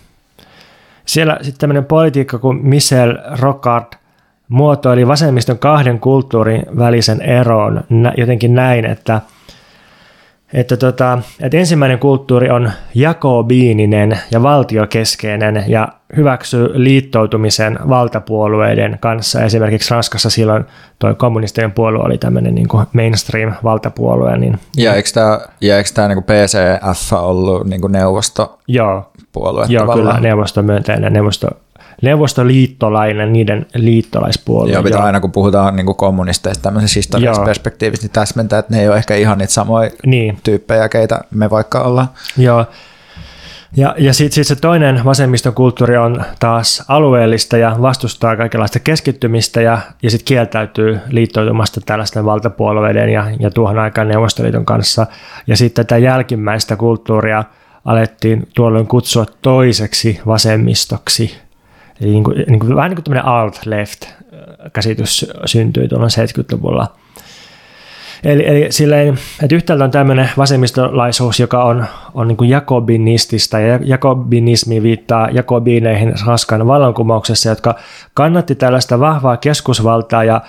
siellä 1.05 1.37
sitten 1.41 1.59
tämmöinen 1.59 1.85
politiikka 1.85 2.39
kuin 2.39 2.67
Michel 2.67 3.17
Rocard 3.39 3.93
muotoili 4.47 5.07
vasemmiston 5.07 5.59
kahden 5.59 5.99
kulttuurin 5.99 6.65
välisen 6.77 7.21
eron 7.21 7.83
jotenkin 8.17 8.55
näin, 8.55 8.85
että– 8.85 9.21
että, 10.53 10.77
tota, 10.77 11.19
että 11.39 11.57
ensimmäinen 11.57 11.99
kulttuuri 11.99 12.49
on 12.49 12.71
jakobiininen 12.95 14.19
ja 14.31 14.43
valtiokeskeinen 14.43 15.63
ja 15.67 15.87
hyväksyy 16.15 16.69
liittoutumisen 16.73 17.79
valtapuolueiden 17.89 18.97
kanssa. 19.01 19.43
Esimerkiksi 19.43 19.91
Ranskassa 19.91 20.29
silloin 20.29 20.65
tuo 20.99 21.15
kommunistinen 21.15 21.71
puolue 21.71 22.03
oli 22.03 22.17
tämmöinen 22.17 22.55
niin 22.55 22.67
mainstream-valtapuolue. 22.93 24.37
Niin, 24.37 24.59
ja 24.77 24.95
eikö 24.95 25.09
tämä, 25.13 25.39
ja 25.61 25.77
eikö 25.77 25.89
tämä 25.93 26.07
niin 26.07 26.23
PCF 26.23 27.13
ollut 27.13 27.67
niin 27.67 27.81
neuvosto? 27.89 28.59
Joo, 28.67 29.11
Joo 29.69 29.93
kyllä, 29.93 30.19
neuvostomyönteinen, 30.19 31.13
neuvosto 31.13 31.47
Neuvostoliittolainen, 32.03 33.33
niiden 33.33 33.65
liittolaispuolue. 33.75 34.71
Joo, 34.71 34.83
pitää 34.83 35.03
aina 35.03 35.19
kun 35.19 35.31
puhutaan 35.31 35.75
niin 35.75 35.85
kuin 35.85 35.95
kommunisteista 35.95 36.63
tämmöisessä 36.63 36.97
historiallisessa 36.97 37.45
perspektiivistä, 37.45 38.03
niin 38.03 38.13
täsmentää, 38.13 38.59
että 38.59 38.73
ne 38.73 38.81
ei 38.81 38.87
ole 38.87 38.97
ehkä 38.97 39.15
ihan 39.15 39.37
niitä 39.37 39.53
samoja 39.53 39.91
niin. 40.05 40.37
tyyppejä, 40.43 40.89
keitä 40.89 41.21
me 41.31 41.49
vaikka 41.49 41.81
ollaan. 41.81 42.07
Joo. 42.37 42.65
Ja, 43.77 43.95
ja 43.97 44.13
sitten 44.13 44.35
sit 44.35 44.47
se 44.47 44.55
toinen 44.55 45.05
vasemmistokulttuuri 45.05 45.97
on 45.97 46.23
taas 46.39 46.83
alueellista 46.87 47.57
ja 47.57 47.75
vastustaa 47.81 48.35
kaikenlaista 48.35 48.79
keskittymistä 48.79 49.61
ja, 49.61 49.79
ja 50.03 50.11
sitten 50.11 50.25
kieltäytyy 50.25 50.99
liittoutumasta 51.09 51.81
tällaisten 51.85 52.25
valtapuolueiden 52.25 53.09
ja, 53.09 53.31
ja 53.39 53.51
tuohon 53.51 53.79
aikaan 53.79 54.07
Neuvostoliiton 54.07 54.65
kanssa. 54.65 55.07
Ja 55.47 55.57
sitten 55.57 55.85
tätä 55.85 55.97
jälkimmäistä 55.97 56.75
kulttuuria 56.75 57.43
alettiin 57.85 58.47
tuolloin 58.55 58.87
kutsua 58.87 59.25
toiseksi 59.41 60.19
vasemmistoksi. 60.25 61.37
Eli 62.01 62.11
niin 62.11 62.23
kuin, 62.23 62.43
niin 62.47 62.59
kuin, 62.59 62.75
vähän 62.75 62.89
niin 62.89 62.95
kuin 62.95 63.03
tämmöinen 63.03 63.25
alt-left-käsitys 63.25 65.31
syntyi 65.45 65.87
tuolla 65.87 66.07
70-luvulla. 66.07 66.87
Eli, 68.23 68.47
eli 68.47 68.67
silleen, 68.69 69.19
että 69.43 69.55
yhtäältä 69.55 69.83
on 69.83 69.91
tämmöinen 69.91 70.29
vasemmistolaisuus, 70.37 71.39
joka 71.39 71.63
on, 71.63 71.85
on 72.13 72.27
niin 72.27 72.37
kuin 72.37 72.49
jakobinistista, 72.49 73.59
ja 73.59 73.79
jakobinismi 73.83 74.83
viittaa 74.83 75.29
jakobineihin 75.31 76.13
Ranskan 76.25 76.67
vallankumouksessa, 76.67 77.49
jotka 77.49 77.75
kannatti 78.13 78.55
tällaista 78.55 78.99
vahvaa 78.99 79.37
keskusvaltaa 79.37 80.23
ja 80.23 80.41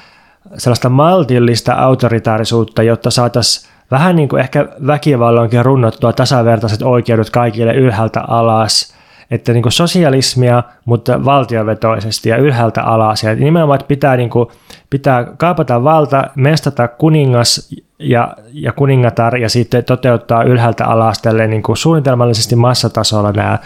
sellaista 0.58 0.88
maltillista 0.88 1.72
autoritaarisuutta, 1.72 2.82
jotta 2.82 3.10
saataisiin 3.10 3.70
vähän 3.90 4.16
niin 4.16 4.28
kuin 4.28 4.40
ehkä 4.40 4.68
väkivallankin 4.86 5.64
runnottua 5.64 6.12
tasavertaiset 6.12 6.82
oikeudet 6.82 7.30
kaikille 7.30 7.74
ylhäältä 7.74 8.20
alas– 8.20 8.94
että 9.34 9.52
niin 9.52 9.62
kuin 9.62 9.72
sosialismia, 9.72 10.62
mutta 10.84 11.24
valtiovetoisesti 11.24 12.28
ja 12.28 12.36
ylhäältä 12.36 12.82
alas. 12.82 13.22
Ja 13.22 13.34
nimenomaan, 13.34 13.76
että 13.76 13.88
pitää, 13.88 14.16
niin 14.16 14.30
kuin, 14.30 14.48
pitää 14.90 15.24
kaapata 15.36 15.84
valta, 15.84 16.24
mestata 16.34 16.88
kuningas 16.88 17.74
ja, 17.98 18.36
ja 18.52 18.72
kuningatar 18.72 19.36
ja 19.36 19.48
sitten 19.48 19.84
toteuttaa 19.84 20.42
ylhäältä 20.42 20.86
alas 20.86 21.22
niin 21.48 21.62
kuin 21.62 21.76
suunnitelmallisesti 21.76 22.56
massatasolla 22.56 23.32
nämä, 23.32 23.58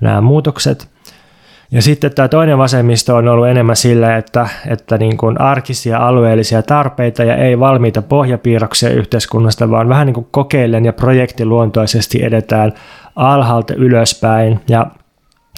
nämä 0.00 0.20
muutokset. 0.20 0.88
Ja 1.70 1.82
sitten 1.82 2.14
tämä 2.14 2.28
toinen 2.28 2.58
vasemmisto 2.58 3.16
on 3.16 3.28
ollut 3.28 3.48
enemmän 3.48 3.76
sillä, 3.76 4.16
että, 4.16 4.48
että 4.68 4.98
niin 4.98 5.16
kuin 5.16 5.40
arkisia 5.40 5.98
alueellisia 5.98 6.62
tarpeita 6.62 7.24
ja 7.24 7.36
ei 7.36 7.60
valmiita 7.60 8.02
pohjapiirroksia 8.02 8.90
yhteiskunnasta, 8.90 9.70
vaan 9.70 9.88
vähän 9.88 10.06
niin 10.06 10.14
kuin 10.14 10.26
kokeillen 10.30 10.84
ja 10.84 10.92
projektiluontoisesti 10.92 12.24
edetään 12.24 12.72
alhaalta 13.16 13.74
ylöspäin. 13.74 14.60
Ja, 14.68 14.86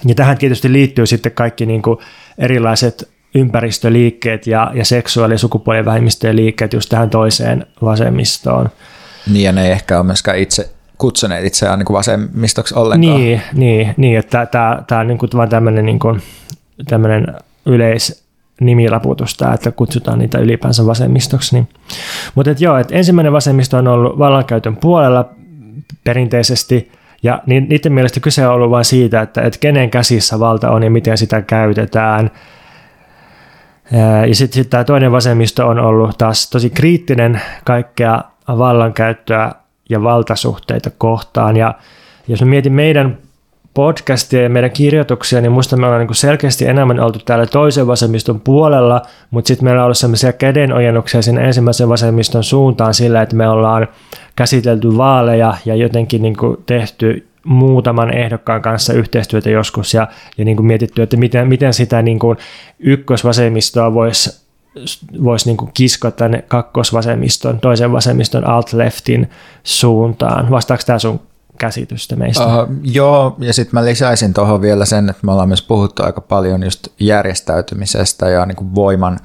ja 0.05 0.15
tähän 0.15 0.37
tietysti 0.37 0.73
liittyy 0.73 1.05
sitten 1.05 1.31
kaikki 1.31 1.65
niin 1.65 1.81
kuin 1.81 1.97
erilaiset 2.37 3.09
ympäristöliikkeet 3.35 4.47
ja, 4.47 4.71
ja 4.73 4.85
seksuaali- 4.85 5.33
ja 5.33 5.37
sukupuolivähemmistöjen 5.37 6.35
liikkeet 6.35 6.73
just 6.73 6.89
tähän 6.89 7.09
toiseen 7.09 7.65
vasemmistoon. 7.81 8.69
Niin 9.31 9.43
ja 9.43 9.51
ne 9.51 9.65
ei 9.65 9.71
ehkä 9.71 9.97
ole 9.97 10.05
myöskään 10.05 10.37
itse 10.37 10.69
kutsuneet 10.97 11.45
itseään 11.45 11.79
niin 11.79 11.85
kuin 11.85 11.97
vasemmistoksi 11.97 12.75
ollenkaan. 12.75 13.17
Niin, 13.17 13.41
niin, 13.53 13.93
niin 13.97 14.19
että 14.19 14.45
tämä, 14.87 15.01
on 15.01 15.07
niin 15.07 15.17
kuin 15.17 15.29
vaan 15.35 15.49
tämmöinen, 15.49 15.85
niin 15.85 15.99
kuin, 15.99 16.21
tämmöinen 16.87 17.27
yleis, 17.65 18.23
nimilaputus 18.61 19.37
tämä, 19.37 19.53
että 19.53 19.71
kutsutaan 19.71 20.19
niitä 20.19 20.39
ylipäänsä 20.39 20.85
vasemmistoksi. 20.85 21.55
Niin. 21.55 21.69
Mutta 22.35 22.51
et 22.51 22.61
joo, 22.61 22.77
et 22.77 22.91
ensimmäinen 22.91 23.33
vasemmisto 23.33 23.77
on 23.77 23.87
ollut 23.87 24.17
vallankäytön 24.19 24.77
puolella 24.77 25.29
perinteisesti, 26.03 26.91
ja 27.23 27.41
niiden 27.45 27.93
mielestä 27.93 28.19
kyse 28.19 28.47
on 28.47 28.53
ollut 28.53 28.71
vain 28.71 28.85
siitä, 28.85 29.21
että, 29.21 29.41
että 29.41 29.59
kenen 29.59 29.89
käsissä 29.89 30.39
valta 30.39 30.71
on 30.71 30.83
ja 30.83 30.91
miten 30.91 31.17
sitä 31.17 31.41
käytetään. 31.41 32.31
Ja 34.27 34.35
sitten 34.35 34.55
sit 34.55 34.69
tämä 34.69 34.83
toinen 34.83 35.11
vasemmisto 35.11 35.67
on 35.67 35.79
ollut 35.79 36.17
taas 36.17 36.49
tosi 36.49 36.69
kriittinen 36.69 37.41
kaikkea 37.65 38.23
vallankäyttöä 38.47 39.51
ja 39.89 40.03
valtasuhteita 40.03 40.89
kohtaan. 40.97 41.57
Ja 41.57 41.73
jos 42.27 42.41
mä 42.41 42.47
mietin 42.47 42.73
meidän 42.73 43.17
podcastia 43.73 44.43
ja 44.43 44.49
meidän 44.49 44.71
kirjoituksia, 44.71 45.41
niin 45.41 45.51
musta 45.51 45.77
me 45.77 45.85
ollaan 45.85 46.07
niin 46.07 46.15
selkeästi 46.15 46.65
enemmän 46.67 46.99
oltu 46.99 47.19
täällä 47.19 47.45
toisen 47.45 47.87
vasemmiston 47.87 48.41
puolella, 48.41 49.01
mutta 49.31 49.47
sitten 49.47 49.65
meillä 49.65 49.81
on 49.81 49.85
ollut 49.85 49.97
sellaisia 49.97 50.33
kädenojennuksia 50.33 51.21
sinne 51.21 51.45
ensimmäisen 51.45 51.89
vasemmiston 51.89 52.43
suuntaan 52.43 52.93
sillä, 52.93 53.21
että 53.21 53.35
me 53.35 53.49
ollaan 53.49 53.87
käsitelty 54.35 54.97
vaaleja 54.97 55.53
ja 55.65 55.75
jotenkin 55.75 56.21
niin 56.21 56.37
kuin 56.37 56.57
tehty 56.65 57.27
muutaman 57.43 58.13
ehdokkaan 58.13 58.61
kanssa 58.61 58.93
yhteistyötä 58.93 59.49
joskus 59.49 59.93
ja, 59.93 60.07
ja 60.37 60.45
niin 60.45 60.57
kuin 60.57 60.67
mietitty, 60.67 61.01
että 61.01 61.17
miten, 61.17 61.47
miten 61.47 61.73
sitä 61.73 62.01
niin 62.01 62.19
kuin 62.19 62.37
ykkösvasemmistoa 62.79 63.93
voisi 63.93 64.41
voisi 65.23 65.49
niin 65.49 65.71
kiskoa 65.73 66.11
tänne 66.11 66.41
kakkosvasemmiston, 66.47 67.59
toisen 67.59 67.91
vasemmiston 67.91 68.43
alt-leftin 68.47 69.29
suuntaan. 69.63 70.49
Vastaako 70.49 70.83
tämä 70.85 70.99
sun 70.99 71.19
käsitystä 71.61 72.15
meistä? 72.15 72.45
Uh, 72.45 72.67
joo, 72.83 73.35
ja 73.39 73.53
sitten 73.53 73.79
mä 73.79 73.85
lisäisin 73.85 74.33
tuohon 74.33 74.61
vielä 74.61 74.85
sen, 74.85 75.09
että 75.09 75.25
me 75.25 75.31
ollaan 75.31 75.47
myös 75.47 75.61
puhuttu 75.61 76.03
aika 76.03 76.21
paljon 76.21 76.63
just 76.63 76.87
järjestäytymisestä 76.99 78.29
ja 78.29 78.45
niin 78.45 78.55
kuin 78.55 78.75
voiman 78.75 79.19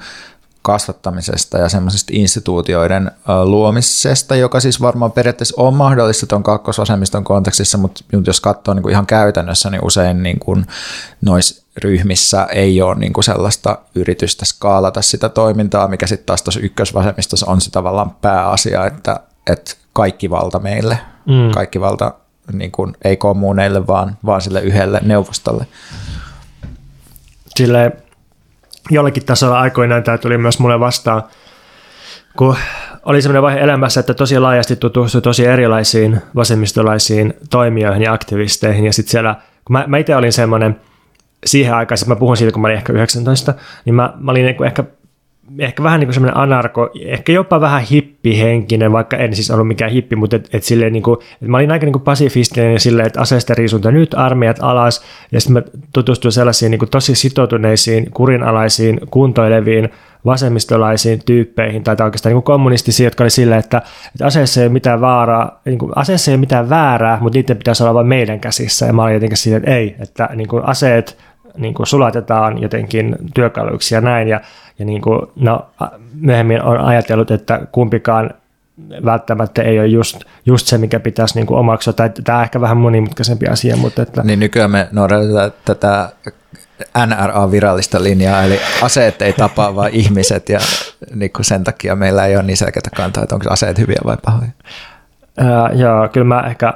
kasvattamisesta 0.61 1.57
ja 1.57 1.69
semmoisesta 1.69 2.13
instituutioiden 2.15 3.11
luomisesta, 3.43 4.35
joka 4.35 4.59
siis 4.59 4.81
varmaan 4.81 5.11
periaatteessa 5.11 5.55
on 5.57 5.73
mahdollista 5.73 6.27
tuon 6.27 6.43
kakkosvasemmiston 6.43 7.23
kontekstissa, 7.23 7.77
mutta 7.77 8.03
jos 8.27 8.41
katsoo 8.41 8.73
niin 8.73 8.83
kuin 8.83 8.91
ihan 8.91 9.05
käytännössä, 9.05 9.69
niin 9.69 9.85
usein 9.85 10.23
niin 10.23 10.39
kuin 10.39 10.65
noissa 11.21 11.65
ryhmissä 11.83 12.47
ei 12.51 12.81
ole 12.81 12.95
niin 12.95 13.13
kuin 13.13 13.23
sellaista 13.23 13.77
yritystä 13.95 14.45
skaalata 14.45 15.01
sitä 15.01 15.29
toimintaa, 15.29 15.87
mikä 15.87 16.07
sitten 16.07 16.25
taas 16.25 16.41
tuossa 16.41 16.59
ykkösvasemmistossa 16.59 17.45
on 17.51 17.61
se 17.61 17.71
tavallaan 17.71 18.11
pääasia, 18.11 18.85
että, 18.85 19.19
että 19.51 19.71
kaikki 19.93 20.29
valta 20.29 20.59
meille, 20.59 20.99
mm. 21.25 21.51
kaikki 21.53 21.81
valta 21.81 22.13
niin 22.53 22.71
kuin, 22.71 22.97
ei 23.03 23.17
kommuneille, 23.17 23.87
vaan, 23.87 24.17
vaan 24.25 24.41
sille 24.41 24.61
yhdelle 24.61 24.99
neuvostolle. 25.03 25.67
Sille 27.55 27.91
jollakin 28.89 29.25
tasolla 29.25 29.59
aikoinaan 29.59 30.03
tämä 30.03 30.17
tuli 30.17 30.37
myös 30.37 30.59
mulle 30.59 30.79
vastaan, 30.79 31.23
kun 32.37 32.55
oli 33.05 33.21
sellainen 33.21 33.41
vaihe 33.41 33.59
elämässä, 33.59 33.99
että 33.99 34.13
tosi 34.13 34.39
laajasti 34.39 34.75
tutustui 34.75 35.21
tosi 35.21 35.45
erilaisiin 35.45 36.21
vasemmistolaisiin 36.35 37.33
toimijoihin 37.49 38.03
ja 38.03 38.13
aktivisteihin. 38.13 38.85
Ja 38.85 38.93
sitten 38.93 39.11
siellä, 39.11 39.35
kun 39.65 39.73
mä, 39.73 39.83
mä 39.87 39.97
itse 39.97 40.15
olin 40.15 40.33
semmoinen, 40.33 40.79
siihen 41.45 41.73
aikaan, 41.73 41.97
mä 42.05 42.15
puhun 42.15 42.37
siitä, 42.37 42.51
kun 42.51 42.61
mä 42.61 42.67
olin 42.67 42.77
ehkä 42.77 42.93
19, 42.93 43.53
niin 43.85 43.95
mä, 43.95 44.13
mä 44.17 44.31
olin 44.31 44.45
niin 44.45 44.63
ehkä 44.63 44.83
ehkä 45.59 45.83
vähän 45.83 45.99
niin 45.99 46.07
kuin 46.07 46.13
semmoinen 46.13 46.37
anarko, 46.37 46.89
ehkä 47.05 47.31
jopa 47.31 47.61
vähän 47.61 47.81
hippihenkinen, 47.81 48.91
vaikka 48.91 49.17
en 49.17 49.35
siis 49.35 49.51
ollut 49.51 49.67
mikään 49.67 49.91
hippi, 49.91 50.15
mutta 50.15 50.35
et, 50.35 50.49
et 50.53 50.63
silleen 50.63 50.93
niin 50.93 51.03
kuin, 51.03 51.17
et 51.41 51.47
mä 51.47 51.57
olin 51.57 51.71
aika 51.71 51.85
niin 51.85 51.93
kuin 51.93 52.03
pasifistinen 52.03 52.79
silleen, 52.79 53.07
että 53.07 53.21
aseista 53.21 53.53
riisunta 53.53 53.91
nyt, 53.91 54.13
armeijat 54.13 54.57
alas, 54.61 55.01
ja 55.31 55.41
sitten 55.41 55.53
mä 55.53 55.79
tutustuin 55.93 56.31
sellaisiin 56.31 56.71
niin 56.71 56.79
kuin 56.79 56.89
tosi 56.89 57.15
sitoutuneisiin, 57.15 58.11
kurinalaisiin, 58.11 58.99
kuntoileviin, 59.09 59.89
vasemmistolaisiin 60.25 61.19
tyyppeihin, 61.25 61.83
tai 61.83 61.95
oikeastaan 62.03 62.31
niin 62.31 62.43
kuin 62.43 62.53
kommunistisiin, 62.53 63.05
jotka 63.05 63.23
oli 63.23 63.29
silleen, 63.29 63.59
että, 63.59 63.81
että 64.13 64.25
aseessa 64.25 64.61
ei 64.61 64.67
ole 64.67 64.73
mitään 64.73 65.01
vaaraa, 65.01 65.61
niin 65.65 65.79
kuin, 65.79 65.91
aseessa 65.95 66.31
ei 66.31 66.35
ole 66.35 66.39
mitään 66.39 66.69
väärää, 66.69 67.17
mutta 67.21 67.37
niiden 67.37 67.57
pitäisi 67.57 67.83
olla 67.83 67.93
vain 67.93 68.07
meidän 68.07 68.39
käsissä, 68.39 68.85
ja 68.85 68.93
mä 68.93 69.03
olin 69.03 69.13
jotenkin 69.13 69.37
silleen, 69.37 69.63
että 69.63 69.75
ei, 69.75 69.95
että 69.99 70.29
niin 70.35 70.47
kuin 70.47 70.65
aseet 70.65 71.17
niin 71.57 71.73
kuin 71.73 71.87
sulatetaan 71.87 72.61
jotenkin 72.61 73.15
työkaluiksi 73.33 73.95
ja 73.95 74.01
näin, 74.01 74.27
ja 74.27 74.41
ja 74.79 74.85
niin 74.85 75.01
kuin, 75.01 75.21
no, 75.35 75.65
myöhemmin 76.13 76.61
on 76.61 76.77
ajatellut, 76.77 77.31
että 77.31 77.61
kumpikaan 77.71 78.31
välttämättä 79.05 79.61
ei 79.61 79.79
ole 79.79 79.87
just, 79.87 80.21
just 80.45 80.67
se, 80.67 80.77
mikä 80.77 80.99
pitäisi 80.99 81.35
niin 81.35 81.45
kuin 81.45 81.59
omaksua. 81.59 81.93
Tai 81.93 82.09
tämä 82.23 82.37
on 82.37 82.43
ehkä 82.43 82.61
vähän 82.61 82.77
monimutkaisempi 82.77 83.47
asia. 83.47 83.77
Mutta 83.77 84.01
että... 84.01 84.23
Niin 84.23 84.39
nykyään 84.39 84.71
me 84.71 84.87
noudatetaan 84.91 85.51
tätä 85.65 86.09
NRA-virallista 87.05 88.03
linjaa, 88.03 88.43
eli 88.43 88.59
aseet 88.81 89.21
ei 89.21 89.33
tapaa, 89.33 89.75
vaan 89.75 89.91
ihmiset, 89.91 90.49
ja 90.49 90.59
niin 91.15 91.31
kuin 91.31 91.45
sen 91.45 91.63
takia 91.63 91.95
meillä 91.95 92.25
ei 92.25 92.35
ole 92.35 92.43
niin 92.43 92.57
selkeää 92.57 92.89
kantaa, 92.95 93.23
että 93.23 93.35
onko 93.35 93.49
aseet 93.49 93.77
hyviä 93.77 93.99
vai 94.05 94.17
pahoja. 94.25 94.49
Ää, 95.37 95.69
joo, 95.73 96.09
kyllä 96.09 96.25
mä 96.25 96.41
ehkä 96.41 96.73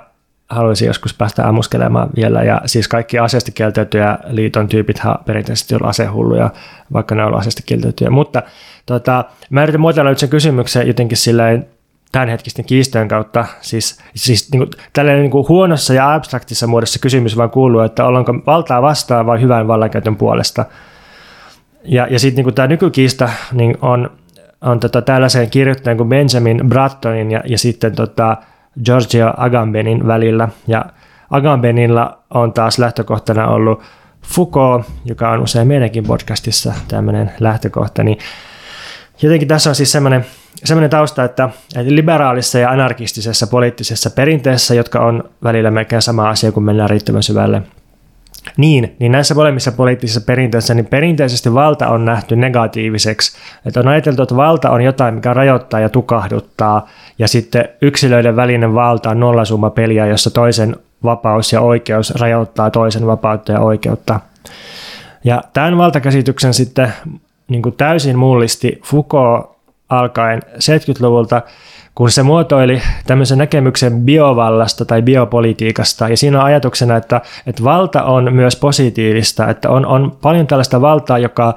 haluaisin 0.51 0.87
joskus 0.87 1.13
päästä 1.13 1.47
ammuskelemaan 1.47 2.09
vielä. 2.15 2.43
Ja 2.43 2.61
siis 2.65 2.87
kaikki 2.87 3.19
aseesti 3.19 3.51
kieltäytyjä 3.51 4.17
liiton 4.27 4.67
tyypit 4.67 5.01
perinteisesti 5.25 5.75
on 5.75 5.85
asehulluja, 5.85 6.49
vaikka 6.93 7.15
ne 7.15 7.25
on 7.25 7.35
aseesti 7.35 7.63
kieltäytyjä. 7.65 8.09
Mutta 8.09 8.43
tota, 8.85 9.25
mä 9.49 9.63
yritän 9.63 9.81
muotoilla 9.81 10.11
nyt 10.11 10.19
sen 10.19 10.29
kysymyksen 10.29 10.87
jotenkin 10.87 11.17
silleen 11.17 11.67
tämänhetkisten 12.11 12.65
kiistojen 12.65 13.07
kautta. 13.07 13.45
Siis, 13.61 13.99
siis 14.15 14.51
niin 14.51 14.59
kuin, 14.59 14.69
tällainen 14.93 15.21
niin 15.21 15.31
kuin 15.31 15.47
huonossa 15.47 15.93
ja 15.93 16.13
abstraktissa 16.13 16.67
muodossa 16.67 16.99
kysymys 16.99 17.37
vaan 17.37 17.49
kuuluu, 17.49 17.81
että 17.81 18.05
ollaanko 18.05 18.33
valtaa 18.45 18.81
vastaan 18.81 19.25
vai 19.25 19.41
hyvän 19.41 19.67
vallankäytön 19.67 20.15
puolesta. 20.15 20.65
Ja, 21.83 22.07
ja 22.09 22.19
sitten 22.19 22.45
niin 22.45 22.55
tämä 22.55 22.67
nykykiista 22.67 23.29
niin 23.53 23.77
on, 23.81 24.09
on 24.61 24.79
tota, 24.79 25.01
tällaisen 25.01 25.49
kirjoittajan 25.49 25.97
kuin 25.97 26.09
Benjamin 26.09 26.61
Brattonin 26.67 27.31
ja, 27.31 27.41
ja 27.45 27.57
sitten 27.57 27.95
tota, 27.95 28.37
Giorgio 28.85 29.33
Agambenin 29.37 30.07
välillä. 30.07 30.49
Ja 30.67 30.85
Agambenilla 31.29 32.17
on 32.29 32.53
taas 32.53 32.79
lähtökohtana 32.79 33.47
ollut 33.47 33.81
Foucault, 34.21 34.85
joka 35.05 35.31
on 35.31 35.39
usein 35.39 35.67
meidänkin 35.67 36.03
podcastissa 36.03 36.73
tämmöinen 36.87 37.31
lähtökohta, 37.39 38.03
niin 38.03 38.17
jotenkin 39.21 39.47
tässä 39.47 39.69
on 39.69 39.75
siis 39.75 39.91
semmoinen, 39.91 40.25
semmoinen 40.63 40.89
tausta, 40.89 41.23
että, 41.23 41.49
että 41.75 41.95
liberaalissa 41.95 42.59
ja 42.59 42.69
anarkistisessa 42.69 43.47
poliittisessa 43.47 44.09
perinteessä, 44.09 44.75
jotka 44.75 44.99
on 44.99 45.23
välillä 45.43 45.71
melkein 45.71 46.01
sama 46.01 46.29
asia, 46.29 46.51
kun 46.51 46.63
mennään 46.63 46.89
riittävän 46.89 47.23
syvälle, 47.23 47.61
niin, 48.57 48.95
niin 48.99 49.11
näissä 49.11 49.35
molemmissa 49.35 49.71
poliittisissa 49.71 50.21
perinteissä 50.21 50.73
niin 50.73 50.85
perinteisesti 50.85 51.53
valta 51.53 51.87
on 51.87 52.05
nähty 52.05 52.35
negatiiviseksi. 52.35 53.37
Että 53.65 53.79
on 53.79 53.87
ajateltu, 53.87 54.23
että 54.23 54.35
valta 54.35 54.69
on 54.69 54.81
jotain, 54.81 55.13
mikä 55.13 55.33
rajoittaa 55.33 55.79
ja 55.79 55.89
tukahduttaa, 55.89 56.89
ja 57.19 57.27
sitten 57.27 57.69
yksilöiden 57.81 58.35
välinen 58.35 58.73
valta 58.73 59.09
on 59.09 59.19
nollasumma 59.19 59.69
peliä, 59.69 60.05
jossa 60.05 60.29
toisen 60.29 60.75
vapaus 61.03 61.53
ja 61.53 61.61
oikeus 61.61 62.15
rajoittaa 62.15 62.71
toisen 62.71 63.07
vapautta 63.07 63.51
ja 63.51 63.59
oikeutta. 63.59 64.19
Ja 65.23 65.43
tämän 65.53 65.77
valtakäsityksen 65.77 66.53
sitten 66.53 66.93
niin 67.47 67.61
kuin 67.61 67.75
täysin 67.75 68.17
mullisti 68.17 68.81
Foucault 68.85 69.51
alkaen 69.89 70.41
70-luvulta, 70.45 71.41
kun 71.95 72.11
se 72.11 72.23
muotoili 72.23 72.81
tämmöisen 73.07 73.37
näkemyksen 73.37 74.01
biovallasta 74.01 74.85
tai 74.85 75.01
biopolitiikasta, 75.01 76.09
ja 76.09 76.17
siinä 76.17 76.39
on 76.39 76.45
ajatuksena, 76.45 76.95
että, 76.95 77.21
että 77.47 77.63
valta 77.63 78.03
on 78.03 78.33
myös 78.33 78.55
positiivista, 78.55 79.49
että 79.49 79.69
on, 79.69 79.85
on 79.85 80.17
paljon 80.21 80.47
tällaista 80.47 80.81
valtaa, 80.81 81.17
joka, 81.17 81.55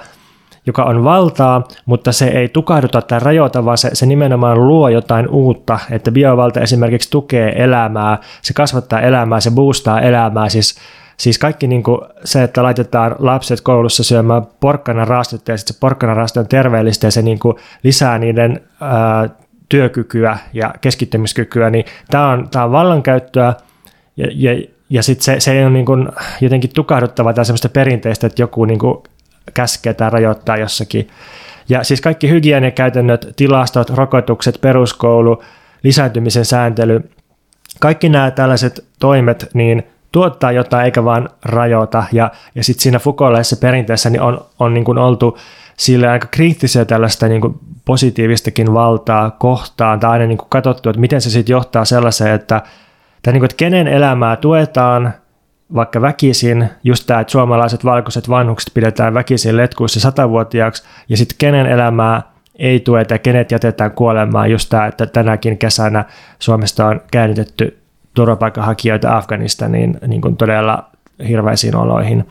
joka 0.66 0.84
on 0.84 1.04
valtaa, 1.04 1.62
mutta 1.86 2.12
se 2.12 2.26
ei 2.26 2.48
tukahduta 2.48 3.02
tai 3.02 3.20
rajoita, 3.20 3.64
vaan 3.64 3.78
se, 3.78 3.90
se 3.92 4.06
nimenomaan 4.06 4.68
luo 4.68 4.88
jotain 4.88 5.28
uutta, 5.28 5.78
että 5.90 6.12
biovalta 6.12 6.60
esimerkiksi 6.60 7.10
tukee 7.10 7.64
elämää, 7.64 8.18
se 8.42 8.54
kasvattaa 8.54 9.00
elämää, 9.00 9.40
se 9.40 9.50
boostaa 9.50 10.00
elämää, 10.00 10.48
siis 10.48 10.74
Siis 11.16 11.38
kaikki 11.38 11.66
niin 11.66 11.82
kuin 11.82 12.00
se, 12.24 12.42
että 12.42 12.62
laitetaan 12.62 13.16
lapset 13.18 13.60
koulussa 13.60 14.04
syömään 14.04 14.42
porkkana 14.60 15.04
rastetta 15.04 15.50
ja 15.50 15.58
sitten 15.58 15.74
se 15.74 15.80
porkkana 15.80 16.26
on 16.36 16.46
terveellistä 16.48 17.06
ja 17.06 17.10
se 17.10 17.22
niin 17.22 17.38
kuin 17.38 17.56
lisää 17.82 18.18
niiden 18.18 18.60
ää, 18.80 19.28
työkykyä 19.68 20.38
ja 20.52 20.74
keskittymiskykyä, 20.80 21.70
niin 21.70 21.84
tämä 22.10 22.28
on, 22.28 22.48
tämä 22.50 22.64
on 22.64 22.72
vallankäyttöä 22.72 23.54
ja, 24.16 24.26
ja, 24.34 24.66
ja 24.90 25.02
sitten 25.02 25.24
se, 25.24 25.40
se 25.40 25.52
ei 25.52 25.64
ole 25.64 25.72
niin 25.72 25.86
kuin 25.86 26.08
jotenkin 26.40 26.70
tukahduttava 26.74 27.32
tai 27.32 27.44
semmoista 27.44 27.68
perinteistä, 27.68 28.26
että 28.26 28.42
joku 28.42 28.64
niin 28.64 28.78
kuin 28.78 29.02
käskee 29.54 29.94
tai 29.94 30.10
rajoittaa 30.10 30.56
jossakin. 30.56 31.08
Ja 31.68 31.84
siis 31.84 32.00
kaikki 32.00 32.30
hygieniakäytännöt, 32.30 33.32
tilastot, 33.36 33.90
rokotukset, 33.90 34.60
peruskoulu, 34.60 35.42
lisääntymisen 35.82 36.44
sääntely, 36.44 37.10
kaikki 37.80 38.08
nämä 38.08 38.30
tällaiset 38.30 38.84
toimet, 39.00 39.50
niin 39.54 39.82
tuottaa 40.12 40.52
jotain 40.52 40.84
eikä 40.84 41.04
vaan 41.04 41.28
rajoita. 41.44 42.04
Ja, 42.12 42.30
ja 42.54 42.64
sitten 42.64 42.82
siinä 42.82 42.98
Foucaultlaisessa 42.98 43.56
perinteessä 43.56 44.10
niin 44.10 44.20
on, 44.20 44.44
on 44.58 44.74
niin 44.74 44.84
kuin 44.84 44.98
oltu 44.98 45.38
sille 45.76 46.08
aika 46.08 46.26
kriittisiä 46.30 46.84
tällaista 46.84 47.28
niin 47.28 47.40
kuin 47.40 47.58
positiivistakin 47.84 48.74
valtaa 48.74 49.30
kohtaan, 49.30 50.00
tai 50.00 50.10
aina 50.10 50.26
niin 50.26 50.38
kuin 50.38 50.48
katsottu, 50.50 50.88
että 50.88 51.00
miten 51.00 51.20
se 51.20 51.30
sitten 51.30 51.52
johtaa 51.52 51.84
sellaiseen, 51.84 52.34
että, 52.34 52.62
että, 53.16 53.32
niin 53.32 53.40
kuin, 53.40 53.44
että 53.44 53.56
kenen 53.56 53.88
elämää 53.88 54.36
tuetaan 54.36 55.14
vaikka 55.74 56.00
väkisin, 56.00 56.70
just 56.84 57.06
tämä, 57.06 57.20
että 57.20 57.30
suomalaiset 57.30 57.84
valkoiset 57.84 58.28
vanhukset 58.28 58.74
pidetään 58.74 59.14
väkisin 59.14 59.56
letkuissa 59.56 60.00
satavuotiaaksi, 60.00 60.82
ja 61.08 61.16
sitten 61.16 61.38
kenen 61.38 61.66
elämää 61.66 62.22
ei 62.58 62.80
tueta 62.80 63.18
kenet 63.18 63.50
jätetään 63.50 63.90
kuolemaan, 63.90 64.50
just 64.50 64.68
tämä, 64.68 64.86
että 64.86 65.06
tänäkin 65.06 65.58
kesänä 65.58 66.04
Suomesta 66.38 66.86
on 66.86 67.00
käännytetty 67.10 67.78
turvapaikanhakijoita 68.14 69.16
Afganistaniin 69.16 69.98
niin 70.06 70.20
kuin 70.20 70.36
todella 70.36 70.90
hirveisiin 71.28 71.76
oloihin. 71.76 72.26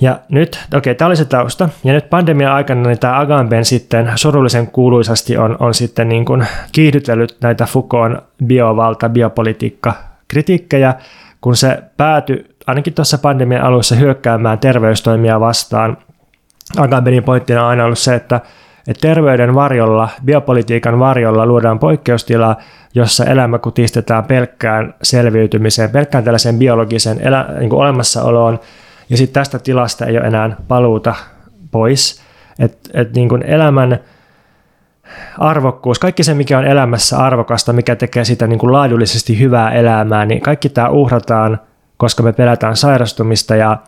Ja 0.00 0.18
nyt, 0.28 0.60
okei, 0.66 0.78
okay, 0.78 0.94
tämä 0.94 1.06
oli 1.06 1.16
se 1.16 1.24
tausta. 1.24 1.68
Ja 1.84 1.92
nyt 1.92 2.10
pandemian 2.10 2.52
aikana 2.52 2.82
niin 2.82 2.98
tämä 2.98 3.20
Agamben 3.20 3.64
sitten 3.64 4.12
surullisen 4.14 4.66
kuuluisasti 4.66 5.36
on, 5.36 5.56
on 5.60 5.74
sitten 5.74 6.08
niin 6.08 6.24
kuin 6.24 6.46
kiihdytellyt 6.72 7.36
näitä 7.40 7.66
Foucaultin 7.66 8.22
biovalta, 8.46 9.08
biopolitiikka 9.08 9.94
kritiikkejä, 10.28 10.94
kun 11.40 11.56
se 11.56 11.82
päätyi 11.96 12.54
ainakin 12.66 12.94
tuossa 12.94 13.18
pandemian 13.18 13.62
alussa 13.62 13.94
hyökkäämään 13.94 14.58
terveystoimia 14.58 15.40
vastaan. 15.40 15.96
Agambenin 16.76 17.24
pointtina 17.24 17.62
on 17.62 17.68
aina 17.68 17.84
ollut 17.84 17.98
se, 17.98 18.14
että, 18.14 18.40
että 18.88 19.00
terveyden 19.00 19.54
varjolla, 19.54 20.08
biopolitiikan 20.24 20.98
varjolla 20.98 21.46
luodaan 21.46 21.78
poikkeustila, 21.78 22.56
jossa 22.94 23.24
elämä 23.24 23.58
kutistetaan 23.58 24.24
pelkkään 24.24 24.94
selviytymiseen, 25.02 25.90
pelkkään 25.90 26.24
tällaiseen 26.24 26.58
biologiseen 26.58 27.20
elä, 27.20 27.46
niin 27.58 27.74
olemassaoloon, 27.74 28.60
ja 29.10 29.16
sitten 29.16 29.34
tästä 29.34 29.58
tilasta 29.58 30.06
ei 30.06 30.18
ole 30.18 30.26
enää 30.26 30.56
paluuta 30.68 31.14
pois. 31.70 32.22
Että 32.58 32.90
et 32.94 33.14
niin 33.14 33.28
kuin 33.28 33.42
elämän 33.42 33.98
arvokkuus, 35.38 35.98
kaikki 35.98 36.22
se, 36.24 36.34
mikä 36.34 36.58
on 36.58 36.64
elämässä 36.64 37.18
arvokasta, 37.18 37.72
mikä 37.72 37.96
tekee 37.96 38.24
sitä 38.24 38.46
niin 38.46 38.58
kuin 38.58 38.72
laadullisesti 38.72 39.38
hyvää 39.38 39.70
elämää, 39.70 40.26
niin 40.26 40.40
kaikki 40.40 40.68
tämä 40.68 40.88
uhrataan, 40.88 41.60
koska 41.96 42.22
me 42.22 42.32
pelätään 42.32 42.76
sairastumista 42.76 43.56
ja, 43.56 43.78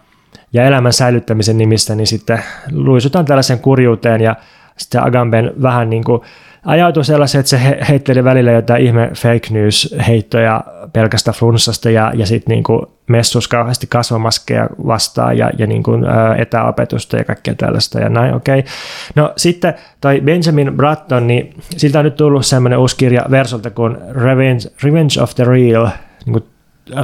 ja 0.52 0.64
elämän 0.64 0.92
säilyttämisen 0.92 1.58
nimissä, 1.58 1.94
niin 1.94 2.06
sitten 2.06 2.42
luisutaan 2.72 3.24
tällaisen 3.24 3.58
kurjuuteen 3.58 4.20
ja 4.20 4.36
sitten 4.76 5.02
Agamben 5.02 5.52
vähän 5.62 5.90
niin 5.90 6.04
kuin 6.04 6.20
ajautui 6.64 7.04
sellaisen, 7.04 7.38
että 7.38 7.50
se 7.50 7.78
heitteli 7.88 8.24
välillä 8.24 8.52
jotain 8.52 8.86
ihme 8.86 9.10
fake 9.14 9.48
news 9.50 9.94
heittoja 10.08 10.64
pelkästä 10.92 11.32
flunssasta 11.32 11.90
ja, 11.90 12.12
ja 12.14 12.26
sitten 12.26 12.52
niin 12.52 12.64
messus 13.06 13.48
kauheasti 13.48 13.86
kasvamaskeja 13.86 14.68
vastaan 14.86 15.38
ja, 15.38 15.50
ja 15.58 15.66
niin 15.66 15.82
kuin, 15.82 16.04
ä, 16.04 16.34
etäopetusta 16.38 17.16
ja 17.16 17.24
kaikkea 17.24 17.54
tällaista 17.54 18.00
ja 18.00 18.08
näin, 18.08 18.34
okei. 18.34 18.58
Okay. 18.58 18.72
No 19.14 19.32
sitten 19.36 19.74
toi 20.00 20.20
Benjamin 20.20 20.76
Bratton, 20.76 21.26
niin 21.26 21.54
siltä 21.76 21.98
on 21.98 22.04
nyt 22.04 22.16
tullut 22.16 22.46
semmoinen 22.46 22.78
uusi 22.78 22.96
kirja 22.96 23.24
Versolta 23.30 23.70
kuin 23.70 23.96
Revenge, 24.10 24.68
Revenge 24.82 25.22
of 25.22 25.34
the 25.34 25.44
Real, 25.44 25.88
niin 26.26 26.32
kuin 26.32 26.44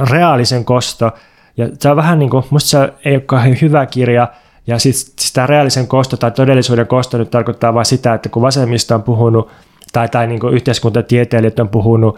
reaalisen 0.09 0.65
kosto, 0.65 1.11
ja 1.57 1.69
se 1.79 1.89
on 1.89 1.95
vähän 1.95 2.19
niin 2.19 2.29
kuin, 2.29 2.43
musta 2.49 2.69
se 2.69 2.93
ei 3.05 3.15
ole 3.15 3.21
kauhean 3.21 3.57
hyvä 3.61 3.85
kirja, 3.85 4.27
ja 4.67 4.79
siis 4.79 5.15
tämä 5.33 5.47
reaalisen 5.47 5.87
kosto 5.87 6.17
tai 6.17 6.31
todellisuuden 6.31 6.87
kosto 6.87 7.17
nyt 7.17 7.31
tarkoittaa 7.31 7.73
vain 7.73 7.85
sitä, 7.85 8.13
että 8.13 8.29
kun 8.29 8.41
vasemmista 8.41 8.95
on 8.95 9.03
puhunut 9.03 9.49
tai, 9.93 10.09
tai 10.09 10.27
niin 10.27 10.39
yhteiskuntatieteilijät 10.53 11.59
on 11.59 11.69
puhunut 11.69 12.17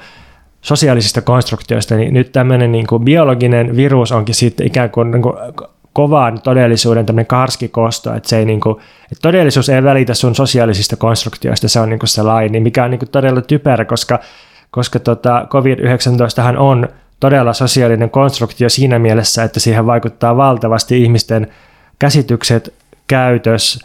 sosiaalisista 0.62 1.22
konstruktioista, 1.22 1.96
niin 1.96 2.14
nyt 2.14 2.32
tämmöinen 2.32 2.72
niin 2.72 2.88
kuin 2.88 3.04
biologinen 3.04 3.76
virus 3.76 4.12
onkin 4.12 4.36
sitten 4.36 4.68
ikään 4.68 4.90
kuin, 4.90 5.12
niin 5.12 5.22
kuin 5.22 5.36
kovan 5.94 6.42
todellisuuden 6.42 7.06
tämmöinen 7.06 7.26
karskikosto, 7.28 8.14
että, 8.14 8.30
se 8.30 8.38
ei 8.38 8.46
niin 8.46 8.62
kuin, 8.62 8.78
että 9.04 9.22
todellisuus 9.22 9.70
ei 9.70 9.84
välitä 9.84 10.14
sun 10.14 10.36
sosiaalisista 10.36 10.96
konstruktioista, 10.96 11.68
se 11.68 11.80
on 11.80 11.90
niin 11.90 12.00
kuin 12.00 12.10
se 12.10 12.24
lain, 12.24 12.52
niin 12.52 12.64
mikä 12.64 12.84
on 12.84 12.92
niin 12.92 13.00
kuin 13.00 13.10
todella 13.10 13.42
typerä, 13.42 13.86
koska, 13.86 14.20
koska 14.72 15.00
tota, 15.00 15.48
COVID-19 15.50 16.58
on 16.58 16.88
todella 17.20 17.54
sosiaalinen 17.54 18.10
konstruktio 18.10 18.70
siinä 18.70 19.00
mielessä, 19.00 19.44
että 19.44 19.60
siihen 19.60 19.86
vaikuttaa 19.86 20.38
valtavasti 20.38 21.04
ihmisten 21.04 21.48
käsitykset, 22.00 22.74
käytös, 23.08 23.80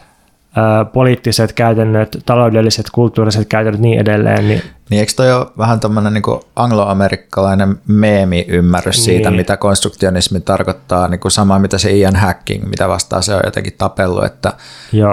poliittiset 0.93 1.53
käytännöt, 1.53 2.17
taloudelliset, 2.25 2.85
kulttuuriset 2.91 3.47
käytännöt 3.47 3.81
niin 3.81 3.99
edelleen. 3.99 4.47
Niin, 4.47 4.61
niin 4.89 4.99
eikö 4.99 5.11
toi 5.15 5.33
ole 5.33 5.47
vähän 5.57 5.79
tuommoinen 5.79 6.13
niin 6.13 6.23
angloamerikkalainen 6.55 7.77
meemi-ymmärrys 7.87 8.95
niin. 8.97 9.03
siitä, 9.03 9.31
mitä 9.31 9.57
konstruktionismi 9.57 10.39
tarkoittaa, 10.39 11.07
niin 11.07 11.19
kuin 11.19 11.31
sama 11.31 11.59
mitä 11.59 11.77
se 11.77 11.91
Ian 11.91 12.15
Hacking, 12.15 12.65
mitä 12.65 12.87
vastaan 12.87 13.23
se 13.23 13.35
on 13.35 13.41
jotenkin 13.43 13.73
tapellut, 13.77 14.25
että, 14.25 14.53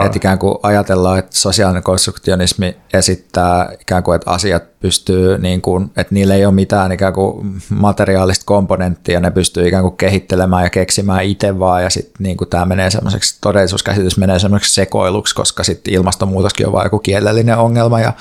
että 0.04 0.16
ikään 0.16 0.38
kuin 0.38 0.58
ajatellaan, 0.62 1.18
että 1.18 1.36
sosiaalinen 1.36 1.82
konstruktionismi 1.82 2.76
esittää 2.92 3.72
ikään 3.80 4.02
kuin, 4.02 4.16
että 4.16 4.30
asiat 4.30 4.62
pystyy, 4.80 5.38
niin 5.38 5.62
kuin, 5.62 5.90
että 5.96 6.14
niillä 6.14 6.34
ei 6.34 6.46
ole 6.46 6.54
mitään 6.54 6.92
ikään 6.92 7.12
kuin 7.12 7.56
materiaalista 7.68 8.44
komponenttia, 8.46 9.20
ne 9.20 9.30
pystyy 9.30 9.68
ikään 9.68 9.82
kuin 9.82 9.96
kehittelemään 9.96 10.64
ja 10.64 10.70
keksimään 10.70 11.24
itse 11.24 11.58
vaan, 11.58 11.82
ja 11.82 11.90
sitten 11.90 12.12
niin 12.18 12.36
kuin 12.36 12.50
tämä 12.50 12.64
menee 12.64 12.90
semmoiseksi, 12.90 13.38
todellisuuskäsitys 13.40 14.18
menee 14.18 14.38
semmoiseksi 14.38 14.74
sekoiluksi, 14.74 15.31
koska 15.34 15.64
sitten 15.64 15.94
ilmastonmuutoskin 15.94 16.66
on 16.66 16.72
vain 16.72 16.86
joku 16.86 16.98
kielellinen 16.98 17.58
ongelma 17.58 18.00
ja 18.00 18.12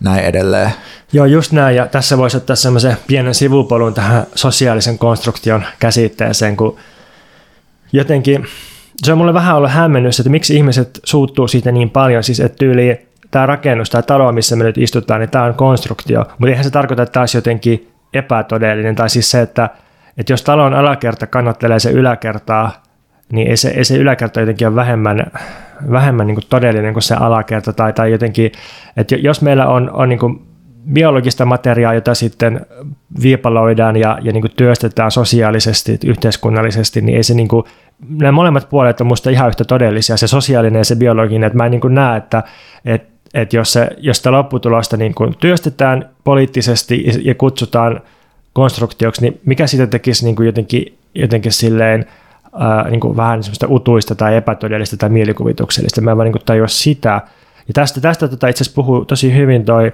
näin 0.00 0.24
edelleen. 0.24 0.70
Joo, 1.12 1.26
just 1.26 1.52
näin. 1.52 1.76
Ja 1.76 1.86
tässä 1.86 2.18
voisi 2.18 2.36
ottaa 2.36 2.56
semmoisen 2.56 2.96
pienen 3.06 3.34
sivupolun 3.34 3.94
tähän 3.94 4.26
sosiaalisen 4.34 4.98
konstruktion 4.98 5.64
käsitteeseen, 5.78 6.56
kun 6.56 6.76
jotenkin 7.92 8.46
se 9.02 9.12
on 9.12 9.18
mulle 9.18 9.34
vähän 9.34 9.56
ollut 9.56 9.70
hämmennys, 9.70 10.20
että 10.20 10.30
miksi 10.30 10.56
ihmiset 10.56 11.00
suuttuu 11.04 11.48
siitä 11.48 11.72
niin 11.72 11.90
paljon, 11.90 12.24
siis 12.24 12.40
että 12.40 12.58
tyyli 12.58 13.08
tämä 13.30 13.46
rakennus, 13.46 13.90
tämä 13.90 14.02
talo, 14.02 14.32
missä 14.32 14.56
me 14.56 14.64
nyt 14.64 14.78
istutaan, 14.78 15.20
niin 15.20 15.30
tämä 15.30 15.44
on 15.44 15.54
konstruktio, 15.54 16.24
mutta 16.38 16.48
eihän 16.48 16.64
se 16.64 16.70
tarkoita, 16.70 17.02
että 17.02 17.20
olisi 17.20 17.36
jotenkin 17.36 17.90
epätodellinen, 18.14 18.94
tai 18.94 19.10
siis 19.10 19.30
se, 19.30 19.40
että, 19.40 19.70
että 20.18 20.32
jos 20.32 20.42
talon 20.42 20.74
alakerta 20.74 21.26
kannattelee 21.26 21.78
se 21.78 21.90
yläkertaa, 21.90 22.82
niin 23.32 23.50
ei 23.50 23.56
se, 23.56 23.68
ei 23.68 23.84
se 23.84 23.96
yläkerta 23.96 24.40
jotenkin 24.40 24.68
ole 24.68 24.76
vähemmän, 24.76 25.26
vähemmän 25.90 26.26
niin 26.26 26.34
kuin 26.34 26.46
todellinen 26.48 26.92
kuin 26.92 27.02
se 27.02 27.14
alakerta, 27.14 27.72
tai, 27.72 27.92
tai 27.92 28.12
jotenkin, 28.12 28.52
että 28.96 29.16
jos 29.16 29.42
meillä 29.42 29.66
on, 29.66 29.90
on 29.90 30.08
niin 30.08 30.18
kuin 30.18 30.48
biologista 30.92 31.44
materiaa, 31.44 31.94
jota 31.94 32.14
sitten 32.14 32.66
viipaloidaan 33.22 33.96
ja, 33.96 34.18
ja 34.22 34.32
niin 34.32 34.40
kuin 34.40 34.52
työstetään 34.56 35.10
sosiaalisesti, 35.10 35.98
yhteiskunnallisesti, 36.06 37.00
niin 37.00 37.16
ei 37.16 37.22
se 37.22 37.34
niin 37.34 37.48
kuin, 37.48 37.64
nämä 38.08 38.32
molemmat 38.32 38.68
puolet 38.68 39.00
on 39.00 39.06
minusta 39.06 39.30
ihan 39.30 39.48
yhtä 39.48 39.64
todellisia, 39.64 40.16
se 40.16 40.26
sosiaalinen 40.26 40.80
ja 40.80 40.84
se 40.84 40.96
biologinen, 40.96 41.46
että 41.46 41.56
mä 41.56 41.64
en 41.64 41.70
niin 41.70 41.80
kuin 41.80 41.94
näe, 41.94 42.16
että, 42.16 42.42
että, 42.84 43.08
että 43.34 43.56
jos, 43.56 43.72
se, 43.72 43.88
jos 43.98 44.16
sitä 44.16 44.32
lopputulosta 44.32 44.96
niin 44.96 45.14
kuin 45.14 45.34
työstetään 45.38 46.08
poliittisesti 46.24 47.04
ja 47.22 47.34
kutsutaan 47.34 48.00
konstruktioksi, 48.52 49.22
niin 49.22 49.40
mikä 49.44 49.66
siitä 49.66 49.86
tekisi 49.86 50.24
niin 50.24 50.36
kuin 50.36 50.46
jotenkin, 50.46 50.98
jotenkin 51.14 51.52
silleen, 51.52 52.06
ää, 52.52 52.90
niin 52.90 53.00
kuin 53.00 53.16
vähän 53.16 53.42
semmoista 53.42 53.66
utuista 53.70 54.14
tai 54.14 54.36
epätodellista 54.36 54.96
tai 54.96 55.08
mielikuvituksellista. 55.08 56.00
Mä 56.00 56.10
en 56.10 56.16
vaan 56.16 56.30
niin 56.32 56.44
tajua 56.44 56.68
sitä. 56.68 57.20
Ja 57.68 57.74
tästä, 57.74 58.00
tästä 58.00 58.28
tota 58.28 58.48
itse 58.48 58.62
asiassa 58.62 58.74
puhuu 58.74 59.04
tosi 59.04 59.34
hyvin 59.34 59.64
toi 59.64 59.92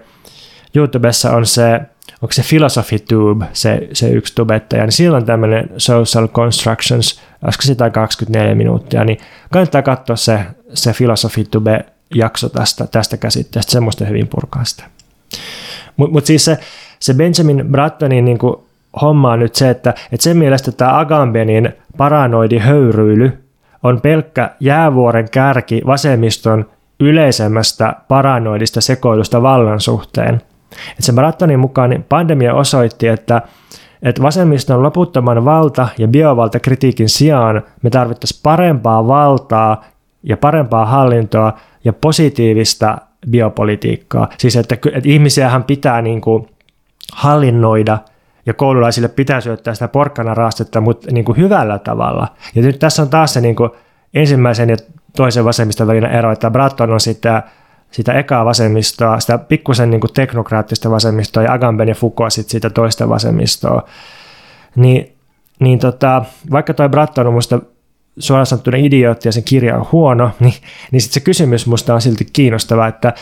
YouTubessa 0.74 1.32
on 1.32 1.46
se, 1.46 1.80
onko 2.22 2.32
se 2.32 2.42
Philosophy 2.48 2.98
Tube, 2.98 3.46
se, 3.52 3.88
se 3.92 4.08
yksi 4.08 4.34
tubettaja, 4.34 4.82
niin 4.84 4.92
sillä 4.92 5.16
on 5.16 5.24
tämmöinen 5.24 5.70
Social 5.76 6.28
Constructions, 6.28 7.20
olisiko 7.44 7.62
sitä 7.62 7.90
24 7.90 8.54
minuuttia, 8.54 9.04
niin 9.04 9.18
kannattaa 9.50 9.82
katsoa 9.82 10.16
se, 10.16 10.40
se 10.74 10.92
Philosophy 10.92 11.44
Tube 11.44 11.84
jakso 12.14 12.48
tästä, 12.48 12.86
tästä 12.86 13.16
käsitteestä, 13.16 13.72
semmoista 13.72 14.04
hyvin 14.04 14.28
purkaa 14.28 14.64
sitä. 14.64 14.84
Mutta 15.96 16.12
mut 16.12 16.26
siis 16.26 16.44
se, 16.44 16.58
se 17.00 17.14
Benjamin 17.14 17.64
Brattonin 17.70 18.24
niin 18.24 18.38
homma 19.02 19.32
on 19.32 19.38
nyt 19.38 19.54
se, 19.54 19.70
että, 19.70 19.94
että 20.12 20.24
sen 20.24 20.36
mielestä 20.36 20.72
tämä 20.72 20.98
Agambenin 20.98 21.72
paranoidi 21.96 22.58
höyryily 22.58 23.32
on 23.82 24.00
pelkkä 24.00 24.50
jäävuoren 24.60 25.30
kärki 25.30 25.82
vasemmiston 25.86 26.64
yleisemmästä 27.00 27.94
paranoidista 28.08 28.80
sekoilusta 28.80 29.42
vallan 29.42 29.80
suhteen– 29.80 30.40
et 30.98 31.04
sen 31.04 31.14
Brattonin 31.14 31.60
mukaan 31.60 31.90
niin 31.90 32.04
pandemia 32.08 32.54
osoitti, 32.54 33.08
että, 33.08 33.42
että 34.02 34.22
vasemmiston 34.22 34.82
loputtoman 34.82 35.44
valta- 35.44 35.88
ja 35.98 36.08
biovalta 36.08 36.60
kritiikin 36.60 37.08
sijaan 37.08 37.62
me 37.82 37.90
tarvittaisiin 37.90 38.40
parempaa 38.42 39.06
valtaa 39.06 39.84
ja 40.22 40.36
parempaa 40.36 40.86
hallintoa 40.86 41.52
ja 41.84 41.92
positiivista 41.92 42.98
biopolitiikkaa. 43.30 44.28
Siis 44.38 44.56
että, 44.56 44.74
että 44.74 45.08
ihmisiähän 45.08 45.64
pitää 45.64 46.02
niin 46.02 46.20
kuin 46.20 46.46
hallinnoida 47.12 47.98
ja 48.46 48.54
koululaisille 48.54 49.08
pitää 49.08 49.40
syöttää 49.40 49.74
sitä 49.74 49.88
porkkana 49.88 50.34
raastetta, 50.34 50.80
mutta 50.80 51.08
niin 51.10 51.24
kuin 51.24 51.38
hyvällä 51.38 51.78
tavalla. 51.78 52.28
Ja 52.54 52.62
nyt 52.62 52.78
tässä 52.78 53.02
on 53.02 53.08
taas 53.08 53.32
se 53.32 53.40
niin 53.40 53.56
kuin 53.56 53.70
ensimmäisen 54.14 54.70
ja 54.70 54.76
toisen 55.16 55.44
vasemmiston 55.44 55.86
välinen 55.86 56.10
ero, 56.10 56.32
että 56.32 56.50
Bratton 56.50 56.90
on 56.90 57.00
sitä 57.00 57.42
sitä 57.94 58.12
ekaa 58.12 58.44
vasemmistoa, 58.44 59.20
sitä 59.20 59.38
pikkusen 59.38 59.90
niin 59.90 60.00
teknokraattista 60.14 60.90
vasemmistoa 60.90 61.42
ja 61.42 61.52
Agamben 61.52 61.88
ja 61.88 61.94
Foucault 61.94 62.32
sit 62.32 62.48
sitä 62.48 62.70
toista 62.70 63.08
vasemmistoa. 63.08 63.82
Niin, 64.76 65.16
niin 65.60 65.78
tota, 65.78 66.24
vaikka 66.50 66.74
toi 66.74 66.88
Bratton 66.88 67.26
on 67.26 67.32
musta 67.32 67.60
suoraan 68.18 68.46
sanottuna 68.46 68.76
idiootti 68.76 69.28
ja 69.28 69.32
sen 69.32 69.44
kirja 69.44 69.76
on 69.76 69.86
huono, 69.92 70.30
niin, 70.40 70.54
niin 70.90 71.00
sitten 71.00 71.14
se 71.14 71.20
kysymys 71.20 71.66
musta 71.66 71.94
on 71.94 72.00
silti 72.00 72.26
kiinnostava, 72.32 72.86
että 72.86 73.12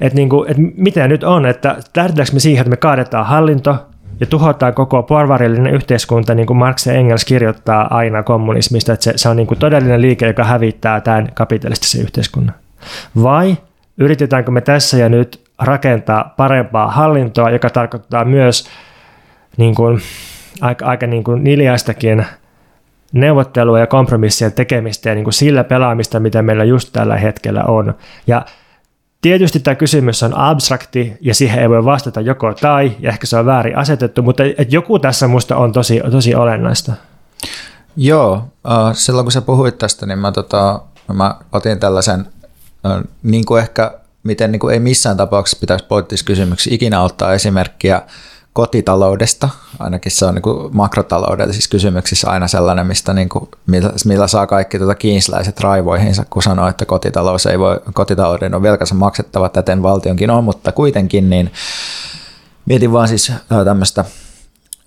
että, 0.00 0.16
niin 0.16 0.28
kuin, 0.28 0.50
että 0.50 0.62
miten 0.76 1.10
nyt 1.10 1.24
on, 1.24 1.46
että 1.46 1.76
lähdetäänkö 1.96 2.32
me 2.32 2.40
siihen, 2.40 2.60
että 2.60 2.70
me 2.70 2.76
kaadetaan 2.76 3.26
hallinto 3.26 3.76
ja 4.20 4.26
tuhotaan 4.26 4.74
koko 4.74 5.02
porvarillinen 5.02 5.74
yhteiskunta, 5.74 6.34
niin 6.34 6.46
kuin 6.46 6.56
Marx 6.56 6.86
ja 6.86 6.92
Engels 6.92 7.24
kirjoittaa 7.24 7.96
aina 7.96 8.22
kommunismista, 8.22 8.92
että 8.92 9.04
se, 9.04 9.12
se 9.16 9.28
on 9.28 9.36
niin 9.36 9.46
kuin 9.46 9.58
todellinen 9.58 10.02
liike, 10.02 10.26
joka 10.26 10.44
hävittää 10.44 11.00
tämän 11.00 11.28
kapitalistisen 11.34 12.02
yhteiskunnan. 12.02 12.54
Vai 13.22 13.56
yritetäänkö 13.98 14.50
me 14.50 14.60
tässä 14.60 14.96
ja 14.96 15.08
nyt 15.08 15.44
rakentaa 15.58 16.34
parempaa 16.36 16.90
hallintoa, 16.90 17.50
joka 17.50 17.70
tarkoittaa 17.70 18.24
myös 18.24 18.68
niin 19.56 19.74
kuin, 19.74 20.00
aika, 20.60 20.86
aika 20.86 21.06
niin 21.06 21.24
kuin 21.24 21.44
niljaistakin 21.44 22.26
neuvottelua 23.12 23.78
ja 23.78 23.86
kompromissien 23.86 24.52
tekemistä 24.52 25.08
ja 25.08 25.14
niin 25.14 25.24
kuin 25.24 25.34
sillä 25.34 25.64
pelaamista, 25.64 26.20
mitä 26.20 26.42
meillä 26.42 26.64
just 26.64 26.92
tällä 26.92 27.16
hetkellä 27.16 27.64
on. 27.64 27.94
Ja 28.26 28.44
tietysti 29.22 29.60
tämä 29.60 29.74
kysymys 29.74 30.22
on 30.22 30.34
abstrakti 30.36 31.12
ja 31.20 31.34
siihen 31.34 31.62
ei 31.62 31.68
voi 31.68 31.84
vastata 31.84 32.20
joko 32.20 32.54
tai, 32.54 32.96
ja 33.00 33.10
ehkä 33.10 33.26
se 33.26 33.36
on 33.36 33.46
väärin 33.46 33.78
asetettu, 33.78 34.22
mutta 34.22 34.42
et 34.58 34.72
joku 34.72 34.98
tässä 34.98 35.28
musta 35.28 35.56
on 35.56 35.72
tosi, 35.72 36.00
tosi 36.10 36.34
olennaista. 36.34 36.92
Joo, 37.96 38.44
silloin 38.92 39.24
kun 39.24 39.32
sä 39.32 39.40
puhuit 39.40 39.78
tästä, 39.78 40.06
niin 40.06 40.18
mä, 40.18 40.32
tota, 40.32 40.80
mä 41.12 41.34
otin 41.52 41.80
tällaisen 41.80 42.26
niin 43.22 43.44
kuin 43.44 43.62
ehkä 43.62 43.92
miten 44.22 44.52
niin 44.52 44.60
kuin 44.60 44.74
ei 44.74 44.80
missään 44.80 45.16
tapauksessa 45.16 45.60
pitäisi 45.60 45.84
poliittisissa 45.84 46.26
kysymyksissä 46.26 46.74
ikinä 46.74 47.02
ottaa 47.02 47.34
esimerkkiä 47.34 48.02
kotitaloudesta, 48.58 49.48
ainakin 49.78 50.12
se 50.12 50.26
on 50.26 50.34
niin 50.34 50.42
makrotaloudellisissa 50.72 51.70
kysymyksissä 51.70 52.30
aina 52.30 52.48
sellainen, 52.48 52.86
mistä 52.86 53.12
niin 53.12 53.28
kuin, 53.28 53.48
millä, 53.66 53.92
millä 54.04 54.26
saa 54.26 54.46
kaikki 54.46 54.78
tuota 54.78 54.94
kiinsläiset 54.94 55.60
raivoihinsa, 55.60 56.24
kun 56.30 56.42
sanoo, 56.42 56.68
että 56.68 56.86
kotitalous 56.86 57.46
ei 57.46 57.58
voi, 57.58 57.80
kotitalouden 57.94 58.54
on 58.54 58.62
velkansa 58.62 58.94
maksettava, 58.94 59.48
täten 59.48 59.82
valtionkin 59.82 60.30
on, 60.30 60.44
mutta 60.44 60.72
kuitenkin 60.72 61.30
niin 61.30 61.52
mietin 62.66 62.92
vaan 62.92 63.08
siis 63.08 63.32
tämmöistä 63.64 64.04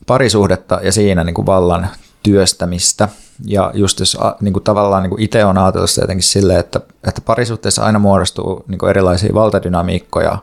parisuhdetta 0.08 0.80
ja 0.84 0.92
siinä 0.92 1.24
niin 1.24 1.34
kuin 1.34 1.46
vallan 1.46 1.88
työstämistä. 2.24 3.10
Ja 3.46 3.72
just 3.74 4.00
jos 4.00 4.18
niin 4.42 4.54
kuin 4.54 4.64
tavallaan 4.64 5.04
niin 5.04 5.22
itse 5.22 5.46
on 5.46 5.58
ajatellut 5.58 5.98
jotenkin 6.02 6.24
silleen, 6.24 6.60
että, 6.60 6.82
että 7.08 7.22
parisuhteessa 7.22 7.84
aina 7.84 8.00
muodostuu 8.00 8.64
niin 8.68 8.80
kuin 8.80 8.90
erilaisia 8.90 9.34
valtadynamiikkoja, 9.34 10.38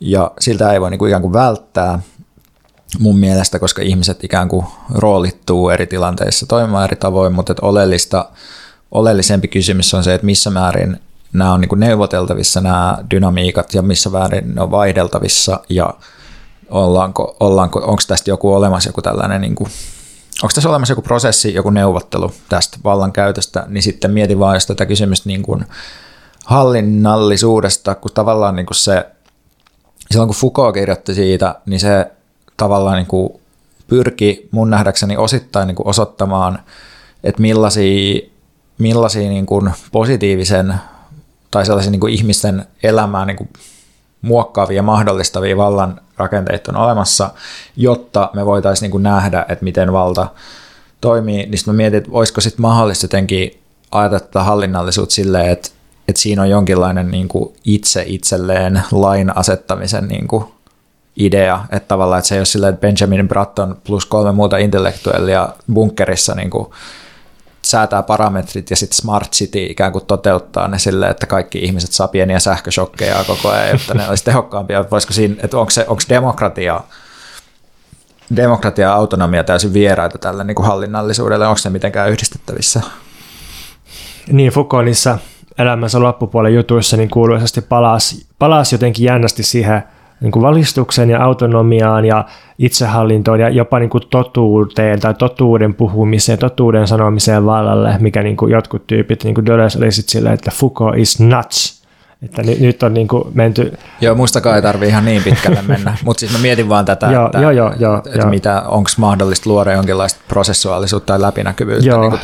ja 0.00 0.30
siltä 0.40 0.72
ei 0.72 0.80
voi 0.80 0.90
niin 0.90 0.98
kuin 0.98 1.08
ikään 1.08 1.22
kuin 1.22 1.32
välttää 1.32 1.98
mun 2.98 3.18
mielestä, 3.18 3.58
koska 3.58 3.82
ihmiset 3.82 4.24
ikään 4.24 4.48
kuin 4.48 4.66
roolittuu 4.94 5.68
eri 5.68 5.86
tilanteissa 5.86 6.46
toimimaan 6.46 6.84
eri 6.84 6.96
tavoin, 6.96 7.32
mutta 7.32 7.52
että 7.52 7.66
oleellista, 7.66 8.28
oleellisempi 8.90 9.48
kysymys 9.48 9.94
on 9.94 10.04
se, 10.04 10.14
että 10.14 10.24
missä 10.24 10.50
määrin 10.50 11.00
nämä 11.32 11.52
on 11.52 11.60
niin 11.60 11.68
kuin 11.68 11.80
neuvoteltavissa 11.80 12.60
nämä 12.60 12.98
dynamiikat 13.10 13.74
ja 13.74 13.82
missä 13.82 14.10
määrin 14.10 14.54
ne 14.54 14.62
on 14.62 14.70
vaihdeltavissa 14.70 15.60
ja 15.68 15.94
ollaanko, 16.70 17.36
ollaanko, 17.40 17.78
onko 17.78 18.02
tästä 18.06 18.30
joku 18.30 18.54
olemassa 18.54 18.88
joku 18.88 19.02
tällainen 19.02 19.40
niin 19.40 19.54
kuin 19.54 19.70
onko 20.42 20.52
tässä 20.54 20.68
olemassa 20.68 20.92
joku 20.92 21.02
prosessi, 21.02 21.54
joku 21.54 21.70
neuvottelu 21.70 22.32
tästä 22.48 22.78
vallan 22.84 23.12
käytöstä, 23.12 23.64
niin 23.68 23.82
sitten 23.82 24.10
mietin 24.10 24.38
vaan 24.38 24.56
jos 24.56 24.66
tätä 24.66 24.86
kysymystä 24.86 25.28
niin 25.28 25.42
kuin 25.42 25.64
hallinnallisuudesta, 26.44 27.94
kun 27.94 28.10
tavallaan 28.14 28.56
niin 28.56 28.66
kuin 28.66 28.76
se, 28.76 29.06
silloin 30.10 30.28
kun 30.28 30.36
Foucault 30.36 30.74
kirjoitti 30.74 31.14
siitä, 31.14 31.54
niin 31.66 31.80
se 31.80 32.10
tavallaan 32.60 32.96
niin 32.96 33.06
kuin 33.06 33.32
pyrki 33.86 34.48
mun 34.50 34.70
nähdäkseni 34.70 35.16
osittain 35.16 35.66
niin 35.66 35.76
kuin 35.76 35.86
osoittamaan, 35.86 36.58
että 37.24 37.42
millaisia, 37.42 38.20
millaisia 38.78 39.28
niin 39.28 39.46
kuin 39.46 39.70
positiivisen 39.92 40.74
tai 41.50 41.66
sellaisia 41.66 41.90
niin 41.90 42.00
kuin 42.00 42.12
ihmisten 42.12 42.66
elämää 42.82 43.26
niin 43.26 43.36
kuin 43.36 43.48
muokkaavia 44.22 44.76
ja 44.76 44.82
mahdollistavia 44.82 45.56
vallan 45.56 46.00
rakenteita 46.16 46.72
on 46.72 46.76
olemassa, 46.76 47.30
jotta 47.76 48.30
me 48.34 48.46
voitaisiin 48.46 48.82
niin 48.82 48.90
kuin 48.90 49.02
nähdä, 49.02 49.46
että 49.48 49.64
miten 49.64 49.92
valta 49.92 50.26
toimii, 51.00 51.46
niin 51.46 51.60
mä 51.66 51.72
mietin, 51.72 51.98
että 51.98 52.10
olisiko 52.12 52.40
sitten 52.40 52.62
mahdollista 52.62 53.04
jotenkin 53.04 53.60
ajatella 53.92 54.44
hallinnallisuutta 54.44 55.14
silleen, 55.14 55.50
että, 55.50 55.68
että 56.08 56.22
siinä 56.22 56.42
on 56.42 56.50
jonkinlainen 56.50 57.10
niin 57.10 57.28
kuin 57.28 57.54
itse 57.64 58.04
itselleen 58.06 58.82
lain 58.92 59.36
asettamisen 59.36 60.08
niin 60.08 60.28
kuin 60.28 60.44
idea, 61.16 61.64
että 61.70 61.88
tavallaan 61.88 62.18
että 62.18 62.28
se 62.28 62.34
ei 62.34 62.38
ole 62.38 62.46
silleen, 62.46 62.74
että 62.74 62.80
Benjamin 62.80 63.28
Bratton 63.28 63.76
plus 63.84 64.06
kolme 64.06 64.32
muuta 64.32 64.56
intellektuellia 64.56 65.48
bunkkerissa 65.72 66.34
niin 66.34 66.50
kuin 66.50 66.66
säätää 67.62 68.02
parametrit 68.02 68.70
ja 68.70 68.76
sitten 68.76 68.96
Smart 68.96 69.32
City 69.32 69.64
ikään 69.64 69.92
kuin 69.92 70.06
toteuttaa 70.06 70.68
ne 70.68 70.78
silleen, 70.78 71.10
että 71.10 71.26
kaikki 71.26 71.58
ihmiset 71.58 71.92
saa 71.92 72.08
pieniä 72.08 72.38
sähköshokkeja 72.38 73.24
koko 73.26 73.48
ajan, 73.48 73.68
jotta 73.70 73.94
ne 73.94 74.08
olisi 74.08 74.24
tehokkaampia. 74.24 74.84
Voisiko 74.90 75.12
siinä, 75.12 75.34
että 75.42 75.58
onko, 75.58 75.70
se, 75.70 75.84
onko 75.88 76.02
demokratia, 76.08 76.80
demokratia 78.36 78.86
ja 78.86 78.94
autonomia 78.94 79.44
täysin 79.44 79.72
vieraita 79.72 80.18
tälle 80.18 80.44
niin 80.44 80.54
kuin 80.54 80.66
hallinnallisuudelle, 80.66 81.46
onko 81.46 81.58
se 81.58 81.70
mitenkään 81.70 82.10
yhdistettävissä? 82.10 82.80
Niin, 84.32 84.52
Foucaultissa 84.52 85.18
elämänsä 85.58 86.00
loppupuolen 86.00 86.54
jutuissa 86.54 86.96
niin 86.96 87.10
kuuluisesti 87.10 87.60
palasi, 87.60 88.26
palasi 88.38 88.74
jotenkin 88.74 89.04
jännästi 89.04 89.42
siihen 89.42 89.82
niin 90.20 90.32
kuin 90.32 90.42
valistuksen 90.42 91.10
ja 91.10 91.24
autonomiaan 91.24 92.04
ja 92.04 92.24
itsehallintoon 92.58 93.40
ja 93.40 93.48
jopa 93.48 93.78
niin 93.78 93.90
kuin 93.90 94.04
totuuteen 94.10 95.00
tai 95.00 95.14
totuuden 95.14 95.74
puhumiseen, 95.74 96.38
totuuden 96.38 96.86
sanomiseen 96.86 97.46
vallalle, 97.46 97.96
mikä 98.00 98.22
niin 98.22 98.36
kuin 98.36 98.52
jotkut 98.52 98.86
tyypit, 98.86 99.24
niin 99.24 99.34
kuin 99.34 99.46
Deleuze 99.46 99.78
oli 99.78 99.92
sitten 99.92 100.12
silleen, 100.12 100.34
että 100.34 100.50
Foucault 100.54 100.98
is 100.98 101.20
nuts. 101.20 101.80
Että 102.22 102.42
nyt, 102.42 102.60
nyt 102.60 102.82
on 102.82 102.94
niin 102.94 103.08
kuin 103.08 103.24
menty... 103.34 103.72
Joo, 104.00 104.14
mustakaan 104.14 104.56
ei 104.56 104.62
tarvi 104.62 104.88
ihan 104.88 105.04
niin 105.04 105.22
pitkälle 105.22 105.62
mennä, 105.62 105.96
mutta 106.04 106.20
siis 106.20 106.32
mä 106.32 106.38
mietin 106.38 106.68
vaan 106.68 106.84
tätä, 106.84 107.06
joo, 107.06 107.26
että, 107.26 107.38
joo, 107.38 107.50
joo, 107.50 107.72
joo, 107.78 107.96
että 107.96 108.18
joo. 108.18 108.30
mitä, 108.30 108.62
onko 108.66 108.90
mahdollista 108.98 109.50
luoda 109.50 109.72
jonkinlaista 109.72 110.20
prosessuaalisuutta 110.28 111.06
tai 111.06 111.20
läpinäkyvyyttä 111.20 111.88
joo. 111.88 112.00
niin 112.00 112.10
kuin 112.10 112.20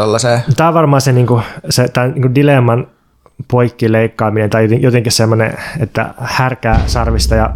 Tämä 0.57 0.68
on 0.68 0.74
varmaan 0.74 1.01
se, 1.01 1.12
niin 1.12 1.26
kuin, 1.26 1.42
se 1.70 1.88
tämän, 1.88 2.11
niin 2.11 2.22
kuin 2.22 2.34
dilemman 2.34 2.86
poikkileikkaaminen 3.51 4.51
tai 4.51 4.68
jotenkin 4.80 5.12
semmoinen, 5.12 5.59
että 5.80 6.14
härkää 6.18 6.80
sarvista 6.86 7.34
ja 7.34 7.51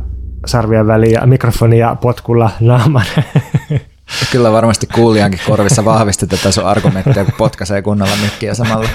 sarvien 0.47 0.87
väliin 0.87 1.13
ja 1.13 1.27
mikrofonia 1.27 1.97
potkulla 2.01 2.51
naaman. 2.61 3.07
Kyllä 4.33 4.53
varmasti 4.53 4.87
kuulijankin 4.87 5.41
korvissa 5.47 5.85
vahvistetaan 5.85 6.53
sun 6.53 6.65
argumentteja, 6.65 7.25
kun 7.25 7.35
potkaisee 7.39 7.83
kunnolla 7.83 8.17
mikkiä 8.23 8.55
samalla. 8.55 8.89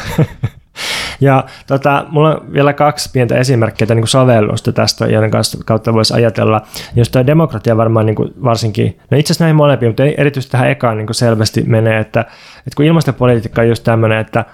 Ja 1.22 1.44
tota, 1.68 2.06
mulla 2.10 2.36
on 2.36 2.54
vielä 2.54 2.74
kaksi 2.74 3.10
pientä 3.14 3.38
esimerkkiä 3.38 3.88
niin 3.90 3.98
kuin 3.98 4.08
sovellusta 4.08 4.72
tästä, 4.72 5.06
joiden 5.06 5.32
kautta 5.66 5.94
voisi 5.94 6.14
ajatella. 6.14 6.62
Jos 6.96 7.10
tämä 7.10 7.28
demokratia 7.28 7.78
varmaan 7.78 8.06
niin 8.06 8.16
kuin 8.16 8.34
varsinkin, 8.44 9.00
no 9.12 9.18
itse 9.18 9.32
asiassa 9.32 9.44
näihin 9.44 9.56
molempiin, 9.56 9.90
mutta 9.90 10.04
erityisesti 10.04 10.52
tähän 10.52 10.70
ekaan 10.70 10.98
niin 10.98 11.08
kuin 11.08 11.16
selvästi 11.16 11.64
menee, 11.64 12.00
että, 12.00 12.20
että 12.60 12.76
kun 12.76 12.86
ilmastopolitiikka 12.86 13.62
on 13.62 13.68
just 13.68 13.84
tämmöinen, 13.84 14.20
että 14.20 14.46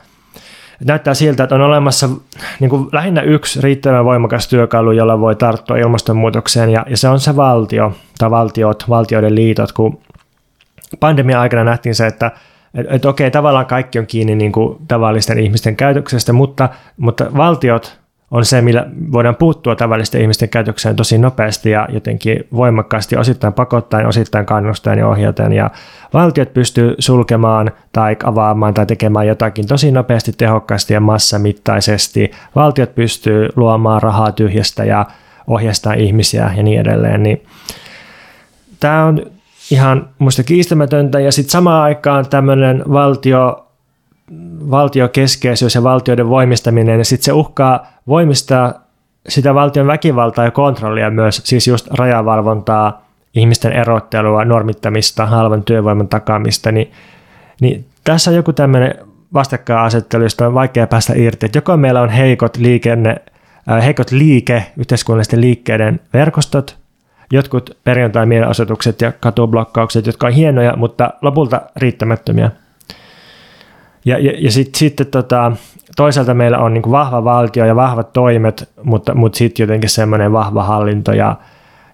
näyttää 0.85 1.13
siltä, 1.13 1.43
että 1.43 1.55
on 1.55 1.61
olemassa 1.61 2.09
niin 2.59 2.69
kuin 2.69 2.89
lähinnä 2.91 3.21
yksi 3.21 3.61
riittävän 3.61 4.05
voimakas 4.05 4.47
työkalu, 4.47 4.91
jolla 4.91 5.19
voi 5.19 5.35
tarttua 5.35 5.77
ilmastonmuutokseen, 5.77 6.69
ja, 6.69 6.85
ja 6.89 6.97
se 6.97 7.07
on 7.07 7.19
se 7.19 7.35
valtio 7.35 7.93
tai 8.17 8.31
valtiot, 8.31 8.85
valtioiden 8.89 9.35
liitot, 9.35 9.71
kun 9.71 9.99
pandemia 10.99 11.41
aikana 11.41 11.63
nähtiin 11.63 11.95
se, 11.95 12.07
että 12.07 12.31
et, 12.73 12.85
et 12.89 13.05
okei, 13.05 13.31
tavallaan 13.31 13.65
kaikki 13.65 13.99
on 13.99 14.07
kiinni 14.07 14.35
niin 14.35 14.51
kuin 14.51 14.77
tavallisten 14.87 15.39
ihmisten 15.39 15.75
käytöksestä, 15.75 16.33
mutta, 16.33 16.69
mutta 16.97 17.25
valtiot 17.37 18.00
on 18.31 18.45
se, 18.45 18.61
millä 18.61 18.85
voidaan 19.11 19.35
puuttua 19.35 19.75
tavallisten 19.75 20.21
ihmisten 20.21 20.49
käytökseen 20.49 20.95
tosi 20.95 21.17
nopeasti 21.17 21.69
ja 21.69 21.87
jotenkin 21.93 22.47
voimakkaasti, 22.55 23.17
osittain 23.17 23.53
pakottaen, 23.53 24.07
osittain 24.07 24.45
kannustaen 24.45 24.99
ja 24.99 25.07
ohjaten. 25.07 25.53
Ja 25.53 25.69
valtiot 26.13 26.53
pystyy 26.53 26.95
sulkemaan 26.99 27.71
tai 27.91 28.17
avaamaan 28.23 28.73
tai 28.73 28.85
tekemään 28.85 29.27
jotakin 29.27 29.67
tosi 29.67 29.91
nopeasti, 29.91 30.31
tehokkaasti 30.37 30.93
ja 30.93 30.99
massamittaisesti. 30.99 32.31
Valtiot 32.55 32.95
pystyy 32.95 33.49
luomaan 33.55 34.01
rahaa 34.01 34.31
tyhjästä 34.31 34.83
ja 34.83 35.05
ohjastaa 35.47 35.93
ihmisiä 35.93 36.53
ja 36.57 36.63
niin 36.63 36.79
edelleen. 36.79 37.23
Niin 37.23 37.43
tämä 38.79 39.05
on 39.05 39.25
ihan 39.71 40.09
muista 40.19 40.43
kiistämätöntä 40.43 41.19
ja 41.19 41.31
sitten 41.31 41.51
samaan 41.51 41.83
aikaan 41.83 42.29
tämmöinen 42.29 42.83
valtio 42.91 43.67
valtiokeskeisyys 44.71 45.75
ja 45.75 45.83
valtioiden 45.83 46.29
voimistaminen, 46.29 46.97
ja 46.97 47.05
sitten 47.05 47.25
se 47.25 47.33
uhkaa 47.33 47.87
voimistaa 48.11 48.73
sitä 49.29 49.53
valtion 49.53 49.87
väkivaltaa 49.87 50.45
ja 50.45 50.51
kontrollia 50.51 51.09
myös, 51.09 51.41
siis 51.43 51.67
just 51.67 51.87
rajavalvontaa, 51.87 53.05
ihmisten 53.35 53.71
erottelua, 53.71 54.45
normittamista, 54.45 55.25
halvan 55.25 55.63
työvoiman 55.63 56.07
takaamista, 56.07 56.71
niin, 56.71 56.91
niin 57.61 57.85
tässä 58.03 58.31
on 58.31 58.35
joku 58.35 58.53
tämmöinen 58.53 58.95
vastakkainasettelu, 59.33 60.23
josta 60.23 60.47
on 60.47 60.53
vaikea 60.53 60.87
päästä 60.87 61.13
irti, 61.15 61.45
että 61.45 61.57
joko 61.57 61.77
meillä 61.77 62.01
on 62.01 62.09
heikot, 62.09 62.57
liikenne, 62.57 63.15
äh, 63.71 63.85
heikot 63.85 64.11
liike, 64.11 64.65
yhteiskunnallisten 64.77 65.41
liikkeiden 65.41 65.99
verkostot, 66.13 66.77
jotkut 67.31 67.77
perjantai-mielenosoitukset 67.83 69.01
ja 69.01 69.11
katublokkaukset, 69.11 70.05
jotka 70.05 70.27
on 70.27 70.33
hienoja, 70.33 70.75
mutta 70.75 71.13
lopulta 71.21 71.61
riittämättömiä. 71.75 72.51
Ja, 74.05 74.19
ja, 74.19 74.31
ja 74.37 74.51
sitten 74.51 74.79
sit, 74.79 75.11
tota, 75.11 75.51
toisaalta 75.95 76.33
meillä 76.33 76.57
on 76.57 76.73
niin 76.73 76.91
vahva 76.91 77.23
valtio 77.23 77.65
ja 77.65 77.75
vahvat 77.75 78.13
toimet, 78.13 78.69
mutta, 78.83 79.15
mutta 79.15 79.37
sitten 79.37 79.63
jotenkin 79.63 79.89
semmoinen 79.89 80.31
vahva 80.31 80.63
hallinto 80.63 81.13
ja, 81.13 81.35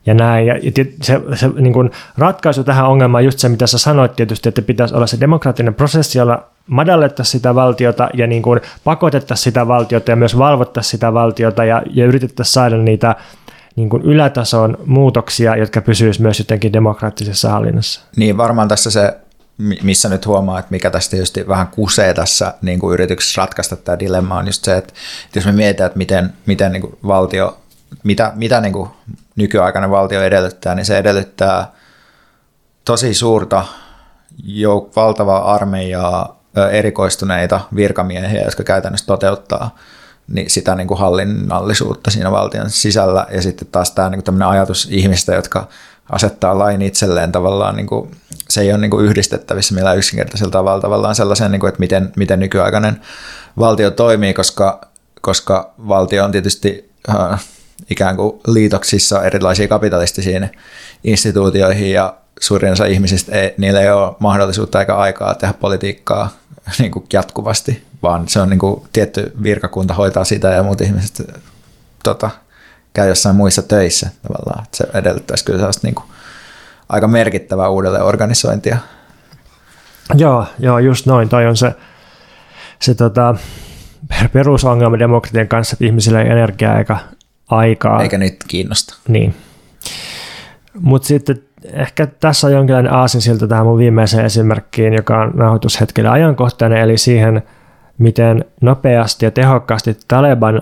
ja 0.05 0.13
näin. 0.13 0.47
Ja, 0.47 0.57
ja 0.57 0.71
se, 1.01 1.21
se 1.35 1.47
niin 1.47 1.73
kuin 1.73 1.91
ratkaisu 2.17 2.63
tähän 2.63 2.87
ongelmaan 2.87 3.21
on 3.21 3.25
just 3.25 3.39
se, 3.39 3.49
mitä 3.49 3.67
sä 3.67 3.77
sanoit 3.77 4.15
tietysti, 4.15 4.49
että 4.49 4.61
pitäisi 4.61 4.95
olla 4.95 5.07
se 5.07 5.19
demokraattinen 5.19 5.73
prosessi, 5.73 6.17
jolla 6.17 6.43
madallettaisiin 6.67 7.31
sitä 7.31 7.55
valtiota 7.55 8.09
ja 8.13 8.27
niin 8.27 8.41
kuin 8.41 8.61
pakotettaisiin 8.83 9.43
sitä 9.43 9.67
valtiota 9.67 10.11
ja 10.11 10.15
myös 10.15 10.37
valvottaisiin 10.37 10.91
sitä 10.91 11.13
valtiota 11.13 11.65
ja, 11.65 11.81
ja 11.93 12.05
yritettäisiin 12.05 12.53
saada 12.53 12.77
niitä 12.77 13.15
niin 13.75 13.89
kuin 13.89 14.03
ylätason 14.03 14.77
muutoksia, 14.85 15.55
jotka 15.55 15.81
pysyisivät 15.81 16.23
myös 16.23 16.39
jotenkin 16.39 16.73
demokraattisessa 16.73 17.49
hallinnassa. 17.49 18.01
Niin, 18.15 18.37
varmaan 18.37 18.67
tässä 18.67 18.91
se 18.91 19.17
missä 19.57 20.09
nyt 20.09 20.25
huomaa, 20.25 20.59
että 20.59 20.71
mikä 20.71 20.89
tästä 20.89 21.15
just 21.15 21.37
vähän 21.47 21.67
kusee 21.67 22.13
tässä 22.13 22.53
niin 22.61 22.79
kuin 22.79 22.93
yrityksessä 22.93 23.41
ratkaista 23.41 23.75
tämä 23.75 23.99
dilemma 23.99 24.37
on 24.37 24.45
just 24.45 24.63
se, 24.63 24.77
että, 24.77 24.93
että 25.25 25.39
jos 25.39 25.45
me 25.45 25.51
mietitään, 25.51 25.87
että 25.87 25.97
miten, 25.97 26.33
miten 26.45 26.71
niin 26.71 26.81
kuin 26.81 26.97
valtio, 27.07 27.57
mitä, 28.03 28.31
mitä 28.35 28.61
niin 28.61 28.73
kuin 28.73 28.89
nykyaikainen 29.35 29.91
valtio 29.91 30.23
edellyttää, 30.23 30.75
niin 30.75 30.85
se 30.85 30.97
edellyttää 30.97 31.71
tosi 32.85 33.13
suurta 33.13 33.65
jouk- 34.43 34.91
valtavaa 34.95 35.53
armeijaa 35.53 36.37
erikoistuneita 36.71 37.61
virkamiehiä, 37.75 38.41
jotka 38.41 38.63
käytännössä 38.63 39.05
toteuttaa 39.05 39.75
niin 40.27 40.49
sitä 40.49 40.75
niin 40.75 40.87
kuin 40.87 40.99
hallinnallisuutta 40.99 42.11
siinä 42.11 42.31
valtion 42.31 42.69
sisällä. 42.69 43.27
Ja 43.31 43.41
sitten 43.41 43.67
taas 43.71 43.91
tämä 43.91 44.09
niin 44.09 44.23
kuin 44.23 44.41
ajatus 44.41 44.87
ihmistä, 44.91 45.35
jotka 45.35 45.67
asettaa 46.09 46.59
lain 46.59 46.81
itselleen 46.81 47.31
tavallaan, 47.31 47.75
niin 47.75 47.87
kuin, 47.87 48.11
se 48.49 48.61
ei 48.61 48.71
ole 48.71 48.77
niin 48.77 48.91
kuin 48.91 49.05
yhdistettävissä 49.05 49.75
millään 49.75 49.97
yksinkertaisella 49.97 50.51
tavalla 50.51 50.81
tavallaan 50.81 51.15
sellaisen, 51.15 51.51
niin 51.51 51.59
kuin, 51.59 51.69
että 51.69 51.79
miten, 51.79 52.11
miten 52.15 52.39
nykyaikainen 52.39 53.01
valtio 53.59 53.91
toimii, 53.91 54.33
koska, 54.33 54.81
koska 55.21 55.73
valtio 55.87 56.23
on 56.23 56.31
tietysti 56.31 56.91
äh, 57.09 57.45
ikään 57.89 58.15
kuin 58.15 58.41
liitoksissa 58.47 59.23
erilaisiin 59.23 59.69
kapitalistisiin 59.69 60.49
instituutioihin 61.03 61.91
ja 61.91 62.15
suurin 62.39 62.71
osa 62.71 62.85
ihmisistä, 62.85 63.35
ei, 63.35 63.53
niillä 63.57 63.81
ei 63.81 63.91
ole 63.91 64.15
mahdollisuutta 64.19 64.79
eikä 64.79 64.95
aikaa 64.95 65.35
tehdä 65.35 65.53
politiikkaa 65.53 66.29
niin 66.79 66.91
kuin 66.91 67.05
jatkuvasti, 67.13 67.83
vaan 68.03 68.27
se 68.27 68.39
on 68.39 68.49
niin 68.49 68.59
kuin 68.59 68.81
tietty 68.93 69.31
virkakunta 69.43 69.93
hoitaa 69.93 70.23
sitä 70.23 70.47
ja 70.47 70.63
muut 70.63 70.81
ihmiset 70.81 71.31
tota, 72.03 72.29
käy 72.93 73.09
jossain 73.09 73.35
muissa 73.35 73.61
töissä 73.61 74.09
tavallaan. 74.27 74.65
Se 74.73 74.87
edellyttäisi 74.93 75.45
kyllä 75.45 75.59
sellaista 75.59 75.87
niin 75.87 75.95
kuin 75.95 76.07
aika 76.89 77.07
merkittävää 77.07 77.69
uudelleen 77.69 78.03
organisointia. 78.03 78.77
Joo, 80.15 80.45
joo, 80.59 80.79
just 80.79 81.05
noin. 81.05 81.29
Toi 81.29 81.45
on 81.45 81.57
se, 81.57 81.75
se 82.79 82.95
tota, 82.95 83.35
perusongelma 84.33 84.99
demokratian 84.99 85.47
kanssa, 85.47 85.73
että 85.73 85.85
ihmisillä 85.85 86.21
ei 86.21 86.31
energiaa 86.31 86.77
eikä 86.77 86.97
aikaa. 87.49 88.01
Eikä 88.01 88.17
niitä 88.17 88.45
kiinnosta. 88.47 88.97
Niin. 89.07 89.35
Mutta 90.79 91.07
sitten 91.07 91.41
ehkä 91.73 92.07
tässä 92.07 92.47
on 92.47 92.53
jonkinlainen 92.53 92.93
aasinsilta 92.93 93.47
tähän 93.47 93.65
mun 93.65 93.77
viimeiseen 93.77 94.25
esimerkkiin, 94.25 94.93
joka 94.93 95.21
on 95.21 95.31
nauhoitushetkellä 95.35 96.11
ajankohtainen, 96.11 96.81
eli 96.81 96.97
siihen, 96.97 97.43
miten 97.97 98.45
nopeasti 98.61 99.25
ja 99.25 99.31
tehokkaasti 99.31 99.97
Taleban 100.07 100.61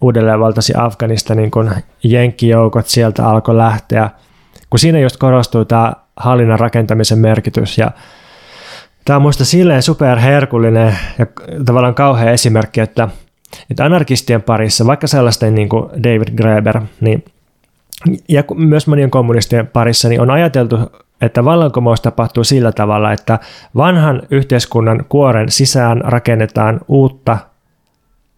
uudelleen 0.00 0.40
valtasi 0.40 0.72
Afganistanin, 0.76 1.50
kun 1.50 1.70
jenkkijoukot 2.02 2.86
sieltä 2.86 3.28
alkoi 3.28 3.56
lähteä, 3.56 4.10
kun 4.72 4.78
siinä 4.78 4.98
just 4.98 5.16
korostuu 5.16 5.64
tämä 5.64 5.92
hallinnan 6.16 6.58
rakentamisen 6.58 7.18
merkitys 7.18 7.78
ja 7.78 7.90
Tämä 9.04 9.16
on 9.16 9.22
minusta 9.22 9.44
silleen 9.44 9.82
superherkullinen 9.82 10.98
ja 11.18 11.26
tavallaan 11.64 11.94
kauhea 11.94 12.30
esimerkki, 12.30 12.80
että, 12.80 13.08
että 13.70 13.84
anarkistien 13.84 14.42
parissa, 14.42 14.86
vaikka 14.86 15.06
sellaisten 15.06 15.54
niin 15.54 15.68
kuin 15.68 15.84
David 16.02 16.36
Graeber, 16.36 16.80
niin, 17.00 17.24
ja 18.28 18.44
myös 18.54 18.86
monien 18.86 19.10
kommunistien 19.10 19.66
parissa, 19.66 20.08
niin 20.08 20.20
on 20.20 20.30
ajateltu, 20.30 20.78
että 21.20 21.44
vallankumous 21.44 22.00
tapahtuu 22.00 22.44
sillä 22.44 22.72
tavalla, 22.72 23.12
että 23.12 23.38
vanhan 23.76 24.22
yhteiskunnan 24.30 25.04
kuoren 25.08 25.50
sisään 25.50 26.00
rakennetaan 26.04 26.80
uutta 26.88 27.38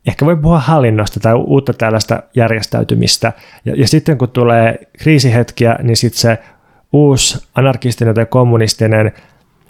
ehkä 0.07 0.27
voi 0.27 0.37
puhua 0.37 0.59
hallinnosta 0.59 1.21
tai 1.21 1.35
uutta 1.35 1.73
tällaista 1.73 2.23
järjestäytymistä. 2.37 3.33
Ja, 3.65 3.75
ja 3.77 3.89
sitten 3.89 4.19
kun 4.19 4.29
tulee 4.29 4.79
kriisihetkiä, 4.99 5.79
niin 5.83 5.97
sitten 5.97 6.21
se 6.21 6.39
uusi 6.93 7.49
anarkistinen 7.55 8.15
tai 8.15 8.27
kommunistinen 8.27 9.13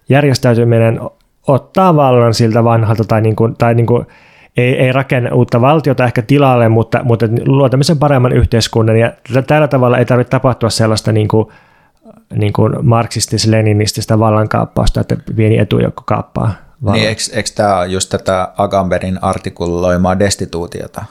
järjestäytyminen 0.08 1.00
ottaa 1.46 1.96
vallan 1.96 2.34
siltä 2.34 2.64
vanhalta 2.64 3.04
tai, 3.04 3.20
niin 3.20 3.36
kuin, 3.36 3.56
tai 3.56 3.74
niin 3.74 3.86
kuin, 3.86 4.06
ei, 4.56 4.78
ei 4.78 4.92
rakenna 4.92 5.34
uutta 5.34 5.60
valtiota 5.60 6.04
ehkä 6.04 6.22
tilalle, 6.22 6.68
mutta, 6.68 7.00
mutta 7.04 7.26
luo 7.46 7.68
tämmöisen 7.68 7.98
paremman 7.98 8.32
yhteiskunnan. 8.32 8.96
Ja 8.96 9.12
tällä 9.46 9.68
tavalla 9.68 9.98
ei 9.98 10.04
tarvitse 10.04 10.30
tapahtua 10.30 10.70
sellaista 10.70 11.12
niin 11.12 11.28
kuin, 11.28 11.48
niin 12.34 12.52
kuin 12.52 12.72
marksistis-leninististä 12.82 14.18
vallankaappausta, 14.18 15.00
että 15.00 15.16
pieni 15.36 15.58
etujoukko 15.58 16.02
kaappaa 16.06 16.63
Valo. 16.84 16.96
Niin, 16.96 17.08
eikö, 17.08 17.22
eikö 17.32 17.50
tämä 17.54 17.78
ole 17.78 17.86
just 17.86 18.10
tätä 18.10 18.52
Agamberin 18.56 19.18
artikuloimaa 19.22 20.18
destituutiota? 20.18 21.04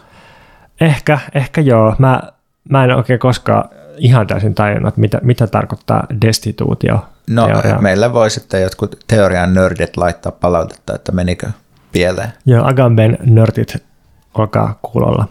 Ehkä, 0.81 1.19
ehkä 1.35 1.61
joo. 1.61 1.95
Mä, 1.99 2.21
mä 2.69 2.83
en 2.83 2.95
oikein 2.95 3.19
koskaan 3.19 3.69
ihan 3.97 4.27
täysin 4.27 4.55
tajunnut, 4.55 4.87
että 4.87 5.01
mitä, 5.01 5.19
mitä 5.23 5.47
tarkoittaa 5.47 6.07
destituutio. 6.21 7.05
No 7.29 7.47
teoria. 7.47 7.77
meille 7.79 8.13
voi 8.13 8.29
sitten 8.29 8.61
jotkut 8.61 8.95
teorian 9.07 9.53
nördit 9.53 9.97
laittaa 9.97 10.31
palautetta, 10.31 10.95
että 10.95 11.11
menikö 11.11 11.47
pieleen. 11.91 12.33
Joo, 12.45 12.67
Agamben 12.67 13.17
nörtit, 13.21 13.83
olkaa 14.33 14.79
kuulolla. 14.81 15.27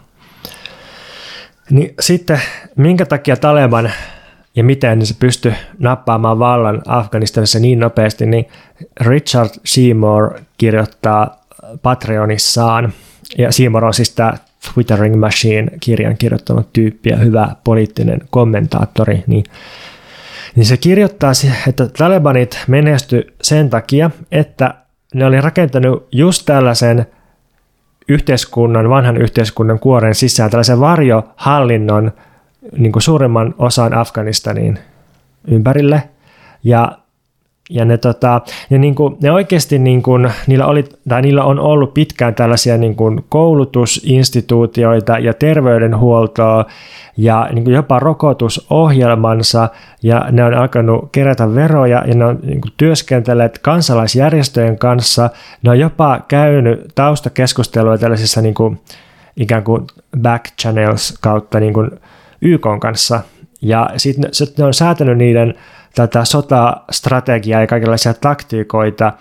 Niin 1.69 1.93
sitten, 1.99 2.41
minkä 2.75 3.05
takia 3.05 3.37
Taleban 3.37 3.91
ja 4.55 4.63
miten 4.63 5.05
se 5.05 5.15
pystyi 5.19 5.53
nappaamaan 5.79 6.39
vallan 6.39 6.81
Afganistanissa 6.87 7.59
niin 7.59 7.79
nopeasti, 7.79 8.25
niin 8.25 8.47
Richard 9.01 9.49
Seymour 9.65 10.33
kirjoittaa 10.57 11.43
Patreonissaan, 11.81 12.93
ja 13.37 13.51
Seymour 13.51 13.85
on 13.85 13.93
siis 13.93 14.09
tämä 14.09 14.33
Twittering 14.73 15.19
Machine-kirjan 15.19 16.17
kirjoittanut 16.17 16.73
tyyppi 16.73 17.09
ja 17.09 17.17
hyvä 17.17 17.55
poliittinen 17.63 18.19
kommentaattori, 18.29 19.23
niin, 19.27 19.43
niin 20.55 20.65
se 20.65 20.77
kirjoittaa, 20.77 21.31
että 21.67 21.87
Talebanit 21.87 22.59
menesty 22.67 23.33
sen 23.41 23.69
takia, 23.69 24.11
että 24.31 24.73
ne 25.13 25.25
oli 25.25 25.41
rakentanut 25.41 26.07
just 26.11 26.45
tällaisen 26.45 27.05
yhteiskunnan, 28.07 28.89
vanhan 28.89 29.17
yhteiskunnan 29.17 29.79
kuoren 29.79 30.15
sisään, 30.15 30.49
tällaisen 30.49 30.79
varjohallinnon 30.79 32.11
niin 32.77 32.91
kuin 32.91 33.03
suurimman 33.03 33.55
osan 33.57 33.93
Afganistanin 33.93 34.79
ympärille. 35.47 36.03
Ja 36.63 36.97
ja 37.69 37.85
ne, 37.85 37.97
tota, 37.97 38.41
ne, 38.69 38.77
niin 38.77 38.95
kuin, 38.95 39.17
ne 39.21 39.31
oikeasti 39.31 39.79
niin 39.79 40.03
kuin, 40.03 40.31
niillä, 40.47 40.65
oli, 40.65 40.85
tai 41.09 41.21
niillä 41.21 41.43
on 41.43 41.59
ollut 41.59 41.93
pitkään 41.93 42.35
tällaisia 42.35 42.77
niin 42.77 42.95
kuin 42.95 43.25
koulutusinstituutioita 43.29 45.19
ja 45.19 45.33
terveydenhuoltoa 45.33 46.65
ja 47.17 47.49
niin 47.51 47.63
kuin 47.63 47.73
jopa 47.73 47.99
rokotusohjelmansa 47.99 49.69
ja 50.03 50.25
ne 50.31 50.43
on 50.43 50.53
alkanut 50.53 51.09
kerätä 51.11 51.55
veroja 51.55 52.03
ja 52.07 52.15
ne 52.15 52.25
on 52.25 52.39
niin 52.43 52.61
kuin 52.61 52.73
työskentelleet 52.77 53.59
kansalaisjärjestöjen 53.59 54.77
kanssa. 54.77 55.29
Ne 55.63 55.71
on 55.71 55.79
jopa 55.79 56.19
käynyt 56.27 56.91
taustakeskustelua 56.95 57.97
tällaisissa 57.97 58.41
niin 58.41 58.53
kuin, 58.53 58.81
ikään 59.37 59.63
kuin 59.63 59.87
back 60.21 60.45
channels 60.61 61.17
kautta 61.21 61.59
niin 61.59 61.73
kuin 61.73 61.91
YK 62.43 62.67
kanssa. 62.81 63.21
Ja 63.61 63.89
sitten 63.97 64.29
sit 64.33 64.57
ne 64.57 64.63
on 64.65 64.73
säätänyt 64.73 65.17
niiden 65.17 65.53
tätä 65.95 66.25
sotastrategiaa 66.25 67.61
ja 67.61 67.67
kaikenlaisia 67.67 68.13
taktiikoita, 68.13 69.13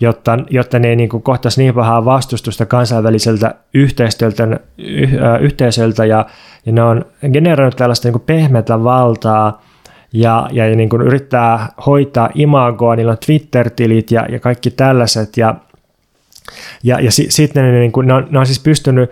jotta, 0.00 0.38
jotta 0.50 0.78
ne 0.78 0.88
ei 0.88 0.96
niin 0.96 1.08
kuin 1.08 1.22
kohtaisi 1.22 1.62
niin 1.62 1.74
pahaa 1.74 2.04
vastustusta 2.04 2.66
kansainväliseltä 2.66 3.54
yhteistyöltä, 3.74 4.60
yh, 4.78 5.10
yhteisöltä. 5.40 6.04
Ja, 6.04 6.26
ja 6.66 6.72
ne 6.72 6.82
on 6.82 7.04
generoinut 7.32 7.76
tällaista 7.76 8.08
niin 8.08 8.20
pehmeätä 8.20 8.84
valtaa 8.84 9.62
ja, 10.12 10.48
ja, 10.52 10.68
ja 10.68 10.76
niin 10.76 10.88
kuin 10.88 11.02
yrittää 11.02 11.68
hoitaa 11.86 12.30
imagoa, 12.34 12.96
niillä 12.96 13.12
on 13.12 13.18
Twitter-tilit 13.26 14.10
ja, 14.10 14.26
ja 14.28 14.40
kaikki 14.40 14.70
tällaiset. 14.70 15.36
Ja 15.36 15.54
ja, 16.82 17.00
ja 17.00 17.10
sitten 17.10 17.64
ne, 17.64 17.78
niin 17.78 17.92
kuin, 17.92 18.06
ne, 18.06 18.14
on, 18.14 18.26
ne 18.30 18.38
on 18.38 18.46
siis 18.46 18.60
pystynyt 18.60 19.10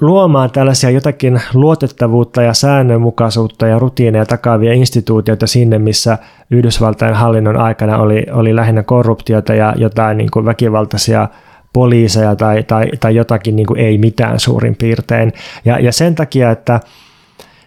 luomaan 0.00 0.50
tällaisia 0.50 0.90
jotakin 0.90 1.40
luotettavuutta 1.54 2.42
ja 2.42 2.54
säännönmukaisuutta 2.54 3.66
ja 3.66 3.78
rutiineja 3.78 4.26
takaavia 4.26 4.72
instituutioita 4.72 5.46
sinne, 5.46 5.78
missä 5.78 6.18
Yhdysvaltain 6.50 7.14
hallinnon 7.14 7.56
aikana 7.56 7.98
oli, 7.98 8.26
oli 8.32 8.56
lähinnä 8.56 8.82
korruptiota 8.82 9.54
ja 9.54 9.74
jotain 9.76 10.18
niin 10.18 10.30
kuin 10.30 10.44
väkivaltaisia 10.44 11.28
poliiseja 11.72 12.36
tai, 12.36 12.62
tai, 12.62 12.90
tai 13.00 13.14
jotakin 13.14 13.56
niin 13.56 13.66
kuin 13.66 13.80
ei 13.80 13.98
mitään 13.98 14.40
suurin 14.40 14.76
piirtein. 14.76 15.32
Ja, 15.64 15.78
ja 15.78 15.92
sen 15.92 16.14
takia, 16.14 16.50
että, 16.50 16.80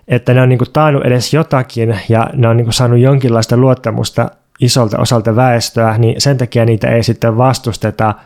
että 0.07 0.33
ne 0.33 0.41
on 0.41 0.49
niin 0.49 0.59
kuin 0.59 0.71
taannut 0.73 1.05
edes 1.05 1.33
jotakin 1.33 1.99
ja 2.09 2.29
ne 2.33 2.47
on 2.47 2.57
niin 2.57 2.65
kuin 2.65 2.73
saanut 2.73 2.99
jonkinlaista 2.99 3.57
luottamusta 3.57 4.31
isolta 4.59 4.97
osalta 4.99 5.35
väestöä, 5.35 5.97
niin 5.97 6.21
sen 6.21 6.38
takia 6.38 6.65
niitä 6.65 6.88
ei 6.88 7.03
sitten 7.03 7.38
vastusteta– 7.38 8.13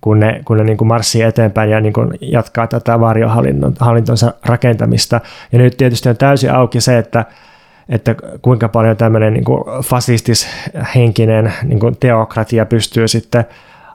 kun 0.00 0.20
ne, 0.20 0.40
kun 0.44 0.56
ne 0.56 0.64
niin 0.64 0.76
kuin 0.76 0.88
marssii 0.88 1.22
eteenpäin 1.22 1.70
ja 1.70 1.80
niin 1.80 1.92
kuin 1.92 2.10
jatkaa 2.20 2.66
tätä 2.66 3.00
varjohallintonsa 3.00 4.34
rakentamista. 4.44 5.20
Ja 5.52 5.58
nyt 5.58 5.76
tietysti 5.76 6.08
on 6.08 6.16
täysin 6.16 6.52
auki 6.52 6.80
se, 6.80 6.98
että, 6.98 7.24
että 7.88 8.14
kuinka 8.42 8.68
paljon 8.68 8.96
tämmöinen 8.96 9.34
niin 9.34 9.44
kuin 9.44 9.64
fasistishenkinen 9.84 11.52
niin 11.62 11.80
kuin 11.80 11.96
teokratia 12.00 12.66
pystyy 12.66 13.08
sitten 13.08 13.44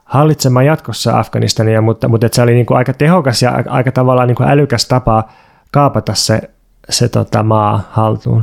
hallitsemaan 0.05 0.65
jatkossa 0.65 1.19
Afganistania, 1.19 1.81
mutta, 1.81 2.07
mutta 2.07 2.25
että 2.25 2.35
se 2.35 2.41
oli 2.41 2.53
niin 2.53 2.65
kuin 2.65 2.77
aika 2.77 2.93
tehokas 2.93 3.41
ja 3.41 3.63
aika 3.67 3.91
tavallaan 3.91 4.27
niin 4.27 4.35
kuin 4.35 4.49
älykäs 4.49 4.87
tapa 4.87 5.23
kaapata 5.71 6.15
se, 6.15 6.41
se 6.89 7.09
tota 7.09 7.43
maa 7.43 7.89
haltuun. 7.91 8.41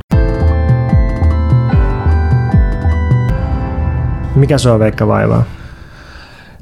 Mikä 4.36 4.57
on 4.72 4.80
Veikka 4.80 5.07
vaivaa? 5.07 5.55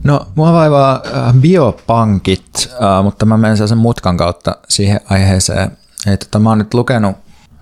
No, 0.05 0.27
mua 0.35 0.53
vaivaa 0.53 1.03
äh, 1.07 1.35
biopankit, 1.35 2.69
äh, 2.73 3.03
mutta 3.03 3.27
mä 3.27 3.37
menen 3.37 3.69
sen 3.69 3.79
mutkan 3.79 4.17
kautta 4.17 4.57
siihen 4.69 5.01
aiheeseen. 5.11 5.79
Että 6.07 6.27
tota, 6.27 6.39
mä 6.39 6.49
oon 6.49 6.59
nyt 6.59 6.75
lukenut 6.75 7.17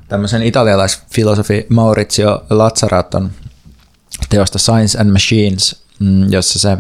tämmöisen 0.09 0.43
italialaisfilosofi 0.43 1.67
Maurizio 1.69 2.45
Lazzaraton 2.51 3.31
teosta 4.29 4.59
Science 4.59 4.99
and 4.99 5.11
Machines, 5.11 5.85
mm, 5.99 6.33
jossa 6.33 6.59
se 6.59 6.79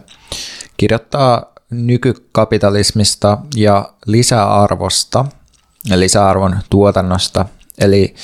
kirjoittaa 0.76 1.52
nykykapitalismista 1.70 3.38
ja 3.56 3.92
lisäarvosta 4.06 5.24
lisäarvon 5.94 6.58
tuotannosta. 6.70 7.44
Eli 7.78 8.14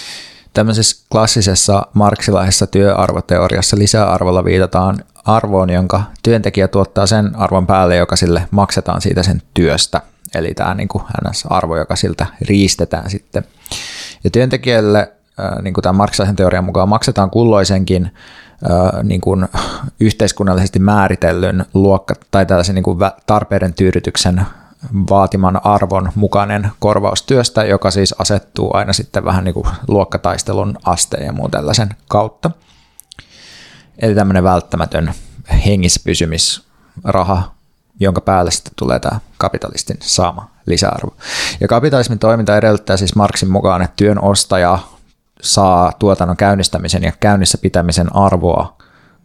tämmöisessä 0.58 1.06
klassisessa 1.12 1.86
marksilaisessa 1.92 2.66
työarvoteoriassa 2.66 3.78
lisäarvolla 3.78 4.44
viitataan 4.44 4.98
arvoon, 5.24 5.70
jonka 5.70 6.02
työntekijä 6.22 6.68
tuottaa 6.68 7.06
sen 7.06 7.36
arvon 7.36 7.66
päälle, 7.66 7.96
joka 7.96 8.16
sille 8.16 8.48
maksetaan 8.50 9.00
siitä 9.00 9.22
sen 9.22 9.42
työstä. 9.54 10.00
Eli 10.34 10.54
tämä 10.54 10.74
niin 10.74 10.88
kuin 10.88 11.04
arvo, 11.48 11.76
joka 11.76 11.96
siltä 11.96 12.26
riistetään 12.48 13.10
sitten. 13.10 13.44
Ja 14.24 14.30
työntekijälle 14.30 15.12
niin 15.62 15.74
kuin 15.74 15.82
tämän 15.82 15.96
marksilaisen 15.96 16.36
teorian 16.36 16.64
mukaan 16.64 16.88
maksetaan 16.88 17.30
kulloisenkin 17.30 18.10
niin 19.02 19.20
kuin 19.20 19.48
yhteiskunnallisesti 20.00 20.78
määritellyn 20.78 21.64
luokka 21.74 22.14
tai 22.30 22.46
tällaisen 22.46 22.74
niin 22.74 22.82
kuin 22.82 22.98
tarpeiden 23.26 23.74
tyydytyksen 23.74 24.42
vaatiman 25.10 25.66
arvon 25.66 26.12
mukainen 26.14 26.70
korvaustyöstä, 26.78 27.64
joka 27.64 27.90
siis 27.90 28.14
asettuu 28.18 28.70
aina 28.76 28.92
sitten 28.92 29.24
vähän 29.24 29.44
niin 29.44 29.54
kuin 29.54 29.66
luokkataistelun 29.88 30.78
asteen 30.84 31.26
ja 31.26 31.32
muun 31.32 31.50
tällaisen 31.50 31.88
kautta. 32.08 32.50
Eli 33.98 34.14
tämmöinen 34.14 34.44
välttämätön 34.44 35.12
hengissä 35.66 36.00
pysymisraha, 36.04 37.52
jonka 38.00 38.20
päälle 38.20 38.50
sitten 38.50 38.72
tulee 38.76 38.98
tämä 38.98 39.20
kapitalistin 39.38 39.96
saama 40.00 40.50
lisäarvo. 40.66 41.16
Ja 41.60 41.68
kapitalismin 41.68 42.18
toiminta 42.18 42.56
edellyttää 42.56 42.96
siis 42.96 43.14
Marksin 43.14 43.50
mukaan, 43.50 43.82
että 43.82 43.96
työn 43.96 44.24
ostaja 44.24 44.78
saa 45.42 45.92
tuotannon 45.98 46.36
käynnistämisen 46.36 47.02
ja 47.02 47.12
käynnissä 47.20 47.58
pitämisen 47.58 48.16
arvoa 48.16 48.76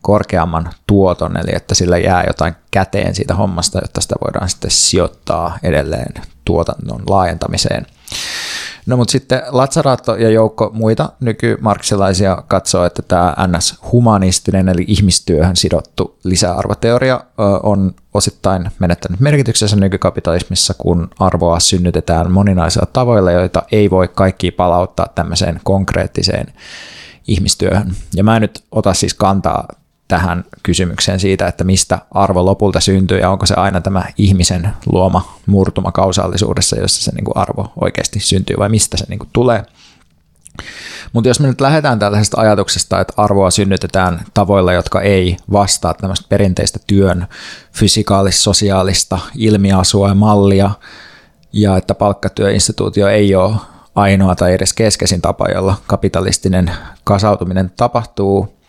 korkeamman 0.03 0.69
tuoton, 0.87 1.37
eli 1.37 1.55
että 1.55 1.75
sillä 1.75 1.97
jää 1.97 2.23
jotain 2.27 2.53
käteen 2.71 3.15
siitä 3.15 3.35
hommasta, 3.35 3.79
jotta 3.81 4.01
sitä 4.01 4.15
voidaan 4.25 4.49
sitten 4.49 4.71
sijoittaa 4.71 5.57
edelleen 5.63 6.13
tuotannon 6.45 7.03
laajentamiseen. 7.09 7.85
No 8.85 8.97
mutta 8.97 9.11
sitten 9.11 9.41
Lazzarato 9.49 10.15
ja 10.15 10.29
joukko 10.29 10.71
muita 10.73 11.09
nykymarksilaisia 11.19 12.43
katsoo, 12.47 12.85
että 12.85 13.01
tämä 13.01 13.35
NS-humanistinen 13.47 14.69
eli 14.69 14.85
ihmistyöhön 14.87 15.55
sidottu 15.55 16.17
lisäarvoteoria 16.23 17.23
on 17.63 17.95
osittain 18.13 18.71
menettänyt 18.79 19.19
merkityksensä 19.19 19.75
nykykapitalismissa, 19.75 20.73
kun 20.77 21.09
arvoa 21.19 21.59
synnytetään 21.59 22.31
moninaisilla 22.31 22.87
tavoilla, 22.93 23.31
joita 23.31 23.63
ei 23.71 23.89
voi 23.89 24.07
kaikki 24.07 24.51
palauttaa 24.51 25.07
tämmöiseen 25.15 25.61
konkreettiseen 25.63 26.53
ihmistyöhön. 27.27 27.95
Ja 28.15 28.23
mä 28.23 28.35
en 28.35 28.41
nyt 28.41 28.63
ota 28.71 28.93
siis 28.93 29.13
kantaa 29.13 29.67
tähän 30.13 30.43
kysymykseen 30.63 31.19
siitä, 31.19 31.47
että 31.47 31.63
mistä 31.63 31.99
arvo 32.11 32.45
lopulta 32.45 32.79
syntyy 32.79 33.19
ja 33.19 33.29
onko 33.29 33.45
se 33.45 33.53
aina 33.53 33.81
tämä 33.81 34.03
ihmisen 34.17 34.69
luoma 34.85 35.39
murtuma 35.45 35.91
kausaallisuudessa, 35.91 36.79
jossa 36.79 37.03
se 37.03 37.11
niin 37.15 37.25
kuin 37.25 37.37
arvo 37.37 37.73
oikeasti 37.81 38.19
syntyy 38.19 38.55
vai 38.59 38.69
mistä 38.69 38.97
se 38.97 39.05
niin 39.09 39.19
kuin 39.19 39.29
tulee. 39.33 39.63
Mutta 41.13 41.27
jos 41.27 41.39
me 41.39 41.47
nyt 41.47 41.61
lähdetään 41.61 41.99
tällaisesta 41.99 42.41
ajatuksesta, 42.41 42.99
että 42.99 43.13
arvoa 43.17 43.51
synnytetään 43.51 44.21
tavoilla, 44.33 44.73
jotka 44.73 45.01
ei 45.01 45.37
vastaa 45.51 45.93
tämmöistä 45.93 46.25
perinteistä 46.29 46.79
työn 46.87 47.27
fysikaalis-sosiaalista 47.71 49.19
ilmiasua 49.37 50.07
ja 50.07 50.15
mallia, 50.15 50.71
ja 51.53 51.77
että 51.77 51.95
palkkatyöinstituutio 51.95 53.07
ei 53.07 53.35
ole 53.35 53.55
ainoa 53.95 54.35
tai 54.35 54.53
edes 54.53 54.73
keskeisin 54.73 55.21
tapa, 55.21 55.45
jolla 55.55 55.75
kapitalistinen 55.87 56.71
kasautuminen 57.03 57.71
tapahtuu, 57.77 58.62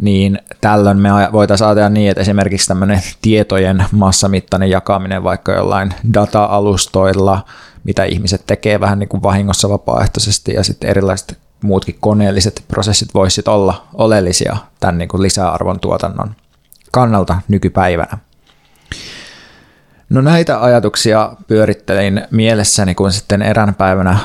niin 0.00 0.38
tällöin 0.60 0.98
me 0.98 1.08
voitaisiin 1.32 1.66
ajatella 1.68 1.88
niin, 1.88 2.10
että 2.10 2.20
esimerkiksi 2.20 2.68
tämmöinen 2.68 3.02
tietojen 3.22 3.84
massamittainen 3.92 4.70
jakaminen 4.70 5.24
vaikka 5.24 5.52
jollain 5.52 5.94
data-alustoilla, 6.14 7.44
mitä 7.84 8.04
ihmiset 8.04 8.42
tekee 8.46 8.80
vähän 8.80 8.98
niin 8.98 9.08
kuin 9.08 9.22
vahingossa 9.22 9.68
vapaaehtoisesti 9.68 10.52
ja 10.52 10.64
sitten 10.64 10.90
erilaiset 10.90 11.38
muutkin 11.62 11.96
koneelliset 12.00 12.64
prosessit 12.68 13.14
voisivat 13.14 13.48
olla 13.48 13.86
oleellisia 13.94 14.56
tämän 14.80 14.98
niin 14.98 15.08
kuin 15.08 15.22
lisäarvon 15.22 15.80
tuotannon 15.80 16.34
kannalta 16.92 17.40
nykypäivänä. 17.48 18.18
No 20.10 20.20
näitä 20.20 20.62
ajatuksia 20.62 21.32
pyörittelin 21.46 22.22
mielessäni, 22.30 22.94
kun 22.94 23.12
sitten 23.12 23.42
erään 23.42 23.74
päivänä 23.74 24.18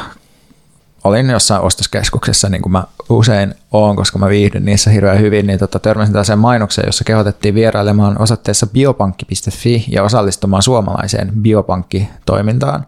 olin 1.03 1.29
jossain 1.29 1.61
ostoskeskuksessa, 1.61 2.49
niin 2.49 2.61
kuin 2.61 2.71
mä 2.71 2.83
usein 3.09 3.55
oon, 3.71 3.95
koska 3.95 4.19
mä 4.19 4.29
viihdyn 4.29 4.65
niissä 4.65 4.89
hirveän 4.89 5.19
hyvin, 5.19 5.47
niin 5.47 5.59
tota, 5.59 5.79
törmäsin 5.79 6.13
tällaiseen 6.13 6.39
mainokseen, 6.39 6.87
jossa 6.87 7.03
kehotettiin 7.03 7.55
vierailemaan 7.55 8.21
osoitteessa 8.21 8.67
biopankki.fi 8.67 9.85
ja 9.87 10.03
osallistumaan 10.03 10.63
suomalaiseen 10.63 11.31
biopankkitoimintaan. 11.41 12.85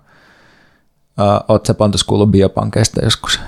Oletko 1.48 1.66
sä 1.66 1.74
Pontus 1.74 2.04
kuullut 2.04 2.32
biopankkeista 2.32 3.04
joskus? 3.04 3.40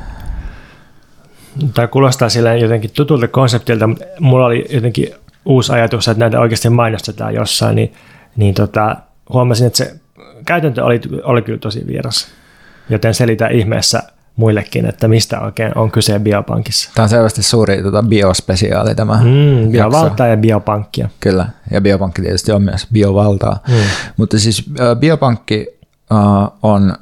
Tämä 1.74 1.88
kuulostaa 1.88 2.30
sille 2.30 2.58
jotenkin 2.58 2.92
tutulta 2.92 3.28
konseptilta, 3.28 3.88
mutta 3.88 4.06
mulla 4.20 4.46
oli 4.46 4.66
jotenkin 4.70 5.14
uusi 5.46 5.74
ajatus, 5.74 6.08
että 6.08 6.20
näitä 6.20 6.40
oikeasti 6.40 6.70
mainostetaan 6.70 7.34
jossain, 7.34 7.76
niin, 7.76 7.94
niin 8.36 8.54
tota, 8.54 8.96
huomasin, 9.34 9.68
että 9.68 9.78
se 9.78 9.96
käytäntö 10.46 10.84
oli, 10.84 11.02
oli 11.24 11.42
kyllä 11.42 11.60
tosi 11.60 11.88
vieras. 11.88 12.28
Joten 12.90 13.14
selitä 13.14 13.48
ihmeessä 13.48 14.04
muillekin, 14.36 14.86
että 14.86 15.08
mistä 15.08 15.40
oikein 15.40 15.78
on 15.78 15.92
kyse 15.92 16.20
biopankissa. 16.20 16.92
Tämä 16.96 17.04
on 17.04 17.10
selvästi 17.10 17.44
suuri 17.44 17.84
tota, 17.84 18.04
biospesiaali 18.04 18.96
tämä 18.96 19.14
mm, 19.14 19.72
Biovaltaa 19.72 20.28
ja 20.28 20.38
biopankkia. 20.38 21.10
Kyllä, 21.20 21.48
ja 21.72 21.82
biopankki 21.82 22.22
tietysti 22.22 22.52
on 22.52 22.62
myös 22.62 22.88
biovaltaa. 22.94 23.60
Mm. 23.68 23.74
Mutta 24.18 24.40
siis 24.40 24.66
biopankki 25.00 25.68
äh, 26.12 26.18
on 26.64 26.96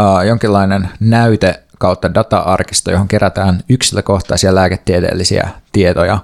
äh, 0.00 0.26
jonkinlainen 0.26 0.88
näyte 1.00 1.62
kautta 1.78 2.14
data-arkisto, 2.14 2.90
johon 2.90 3.08
kerätään 3.08 3.60
yksilökohtaisia 3.68 4.54
lääketieteellisiä 4.54 5.48
tietoja. 5.72 6.18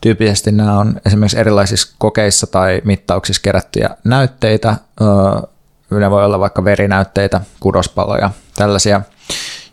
Tyypillisesti 0.00 0.52
nämä 0.52 0.78
on 0.78 1.00
esimerkiksi 1.06 1.38
erilaisissa 1.38 1.94
kokeissa 1.98 2.46
tai 2.46 2.82
mittauksissa 2.84 3.42
kerättyjä 3.42 3.90
näytteitä. 4.04 4.76
Ne 5.90 6.10
voi 6.10 6.24
olla 6.24 6.40
vaikka 6.40 6.64
verinäytteitä, 6.64 7.40
kudospaloja, 7.60 8.30
tällaisia. 8.56 9.00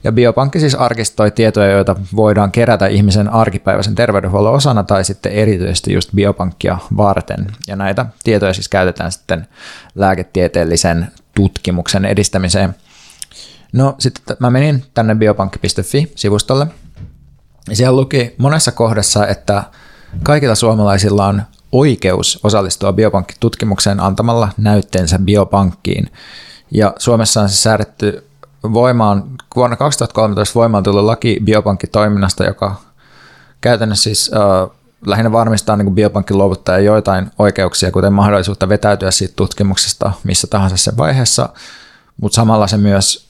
Ja 0.06 0.12
biopankki 0.12 0.60
siis 0.60 0.76
arkistoi 0.76 1.32
tietoja, 1.32 1.72
joita 1.72 1.96
voidaan 2.16 2.52
kerätä 2.52 2.88
ihmisen 2.88 3.30
arkipäiväisen 3.30 3.96
terveydenhuollon 3.96 4.54
osana 4.54 4.84
tai 4.84 5.06
sitten 5.06 5.32
erityisesti 5.32 5.94
just 5.94 6.10
biopankkia 6.16 6.78
varten. 6.98 7.48
Ja 7.68 7.76
näitä 7.76 8.06
tietoja 8.24 8.54
siis 8.54 8.70
käytetään 8.70 9.12
sitten 9.12 9.48
lääketieteellisen 9.96 11.08
tutkimuksen 11.36 12.06
edistämiseen– 12.06 12.76
No 13.76 13.96
sitten 14.00 14.38
mä 14.40 14.50
menin 14.50 14.84
tänne 14.94 15.16
biopankki.fi-sivustolle. 15.16 16.68
Ja 17.70 17.76
siellä 17.76 17.96
luki 17.96 18.36
monessa 18.38 18.72
kohdassa, 18.72 19.28
että 19.28 19.64
kaikilla 20.24 20.56
suomalaisilla 20.56 21.28
on 21.28 21.42
oikeus 21.72 22.40
osallistua 22.44 22.94
biopankkitutkimukseen 22.94 24.00
antamalla 24.00 24.50
näytteensä 24.58 25.20
biopankkiin. 25.20 26.12
Ja 26.72 26.94
Suomessa 27.00 27.42
on 27.42 27.50
se 27.50 27.56
säädetty 27.56 28.28
voimaan, 28.74 29.24
vuonna 29.56 29.76
2013 29.76 30.60
voimaan 30.60 30.84
tullut 30.84 31.06
laki 31.06 31.40
biopankkitoiminnasta, 31.44 32.44
joka 32.44 32.76
käytännössä 33.62 34.04
siis 34.04 34.32
äh, 34.34 34.78
lähinnä 35.06 35.32
varmistaa 35.32 35.78
niin 35.78 35.96
biopankin 35.96 36.38
luovuttaja 36.38 36.80
joitain 36.80 37.32
oikeuksia, 37.40 37.92
kuten 37.92 38.14
mahdollisuutta 38.14 38.70
vetäytyä 38.70 39.12
siitä 39.12 39.34
tutkimuksesta 39.36 40.12
missä 40.24 40.48
tahansa 40.48 40.78
sen 40.78 40.98
vaiheessa, 40.98 41.50
mutta 42.22 42.36
samalla 42.36 42.68
se 42.68 42.78
myös 42.78 43.26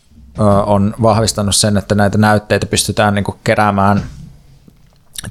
on 0.66 0.94
vahvistanut 1.02 1.56
sen, 1.56 1.78
että 1.78 1.96
näitä 1.96 2.18
näytteitä 2.18 2.66
pystytään 2.66 3.16
niin 3.16 3.26
keräämään 3.44 4.04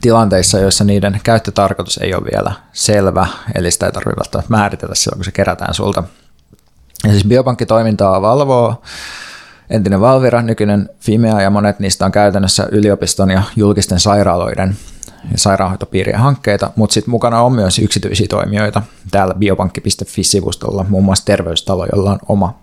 tilanteissa, 0.00 0.58
joissa 0.58 0.84
niiden 0.84 1.20
käyttötarkoitus 1.22 1.98
ei 1.98 2.14
ole 2.14 2.24
vielä 2.32 2.52
selvä, 2.72 3.26
eli 3.54 3.70
sitä 3.70 3.86
ei 3.86 3.92
tarvitse 3.92 4.16
välttämättä 4.16 4.50
määritellä 4.50 4.94
silloin, 4.94 5.18
kun 5.18 5.24
se 5.24 5.32
kerätään 5.32 5.74
sulta. 5.74 6.02
Ja 7.04 7.10
siis 7.10 7.24
biopankkitoimintaa 7.24 8.22
valvoo 8.22 8.82
entinen 9.70 10.00
Valvira, 10.00 10.42
nykyinen 10.42 10.88
Fimea 11.00 11.40
ja 11.40 11.50
monet 11.50 11.80
niistä 11.80 12.04
on 12.04 12.12
käytännössä 12.12 12.66
yliopiston 12.72 13.30
ja 13.30 13.42
julkisten 13.56 14.00
sairaaloiden 14.00 14.76
ja 15.32 15.38
sairaanhoitopiirien 15.38 16.18
hankkeita, 16.18 16.70
mutta 16.76 16.94
sitten 16.94 17.10
mukana 17.10 17.40
on 17.40 17.52
myös 17.52 17.78
yksityisiä 17.78 18.26
toimijoita 18.30 18.82
täällä 19.10 19.34
biopankki.fi-sivustolla, 19.34 20.86
muun 20.88 21.04
muassa 21.04 21.24
terveystalo, 21.24 21.86
jolla 21.92 22.10
on 22.10 22.18
oma 22.28 22.58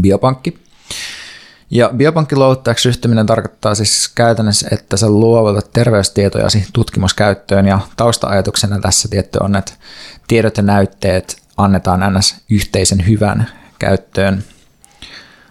biopankki. 0.00 0.58
Ja 1.70 1.90
biopankkiluovuttajaksi 1.96 2.88
ryhtyminen 2.88 3.26
tarkoittaa 3.26 3.74
siis 3.74 4.12
käytännössä, 4.14 4.68
että 4.72 4.96
sä 4.96 5.08
luovutat 5.08 5.72
terveystietojasi 5.72 6.66
tutkimuskäyttöön 6.72 7.66
ja 7.66 7.78
tausta-ajatuksena 7.96 8.78
tässä 8.80 9.08
tietty 9.08 9.38
on, 9.42 9.56
että 9.56 9.72
tiedot 10.28 10.56
ja 10.56 10.62
näytteet 10.62 11.42
annetaan 11.56 12.14
ns. 12.18 12.36
yhteisen 12.50 13.06
hyvän 13.06 13.46
käyttöön. 13.78 14.44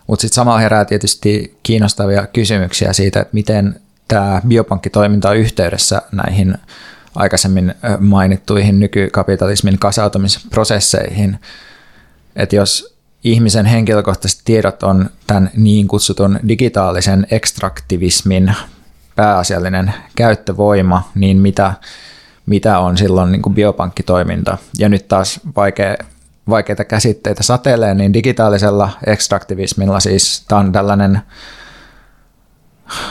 Mutta 0.09 0.21
sitten 0.21 0.35
samalla 0.35 0.59
herää 0.59 0.85
tietysti 0.85 1.57
kiinnostavia 1.63 2.27
kysymyksiä 2.27 2.93
siitä, 2.93 3.19
että 3.19 3.33
miten 3.33 3.81
tämä 4.07 4.41
biopankkitoiminta 4.47 5.29
on 5.29 5.37
yhteydessä 5.37 6.01
näihin 6.11 6.57
aikaisemmin 7.15 7.73
mainittuihin 7.99 8.79
nykykapitalismin 8.79 9.79
kasautumisprosesseihin. 9.79 11.39
Että 12.35 12.55
jos 12.55 12.95
ihmisen 13.23 13.65
henkilökohtaiset 13.65 14.41
tiedot 14.45 14.83
on 14.83 15.09
tämän 15.27 15.51
niin 15.57 15.87
kutsutun 15.87 16.39
digitaalisen 16.47 17.27
ekstraktivismin 17.31 18.55
pääasiallinen 19.15 19.93
käyttövoima, 20.15 21.11
niin 21.15 21.37
mitä, 21.37 21.73
mitä 22.45 22.79
on 22.79 22.97
silloin 22.97 23.31
niin 23.31 23.41
kuin 23.41 23.55
biopankkitoiminta. 23.55 24.57
Ja 24.79 24.89
nyt 24.89 25.07
taas 25.07 25.39
vaikea, 25.55 25.95
vaikeita 26.49 26.85
käsitteitä 26.85 27.43
satelee, 27.43 27.93
niin 27.93 28.13
digitaalisella 28.13 28.89
ekstraktivismilla 29.07 29.99
siis 29.99 30.45
tämä 30.47 30.59
on 30.59 30.71
tällainen 30.71 31.21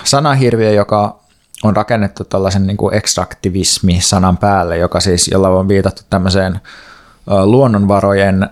sanahirviö, 0.04 0.70
joka 0.70 1.18
on 1.64 1.76
rakennettu 1.76 2.24
tällaisen 2.24 2.66
niin 2.66 2.76
kuin 2.76 2.94
ekstraktivismi-sanan 2.94 4.36
päälle, 4.36 4.76
joka 4.76 5.00
siis, 5.00 5.28
jolla 5.28 5.48
on 5.48 5.68
viitattu 5.68 6.02
tämmöiseen 6.10 6.60
luonnonvarojen 7.44 8.48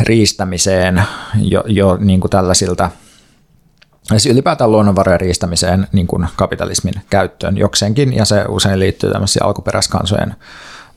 riistämiseen 0.00 1.02
jo, 1.34 1.64
jo 1.66 1.96
niin 2.00 2.20
kuin 2.20 2.30
tällaisilta 2.30 2.90
Siis 4.08 4.26
ylipäätään 4.26 4.72
luonnonvarojen 4.72 5.20
riistämiseen 5.20 5.86
niin 5.92 6.06
kuin 6.06 6.26
kapitalismin 6.36 6.94
käyttöön 7.10 7.58
jokseenkin, 7.58 8.12
ja 8.12 8.24
se 8.24 8.44
usein 8.48 8.78
liittyy 8.78 9.12
tämmöisiin 9.12 9.42
alkuperäiskansojen 9.42 10.34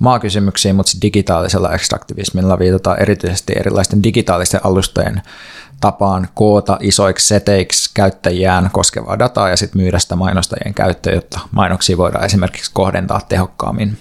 maakysymyksiin, 0.01 0.75
mutta 0.75 0.91
digitaalisella 1.01 1.73
ekstraktivismilla 1.73 2.59
viitataan 2.59 2.99
erityisesti 2.99 3.53
erilaisten 3.55 4.03
digitaalisten 4.03 4.61
alustojen 4.63 5.21
tapaan 5.81 6.27
koota 6.33 6.77
isoiksi 6.79 7.27
seteiksi 7.27 7.91
käyttäjiään 7.93 8.69
koskevaa 8.73 9.19
dataa 9.19 9.49
ja 9.49 9.57
sitten 9.57 9.81
myydä 9.81 9.99
sitä 9.99 10.15
mainostajien 10.15 10.73
käyttöön, 10.73 11.15
jotta 11.15 11.39
mainoksia 11.51 11.97
voidaan 11.97 12.25
esimerkiksi 12.25 12.71
kohdentaa 12.73 13.21
tehokkaammin. 13.29 13.97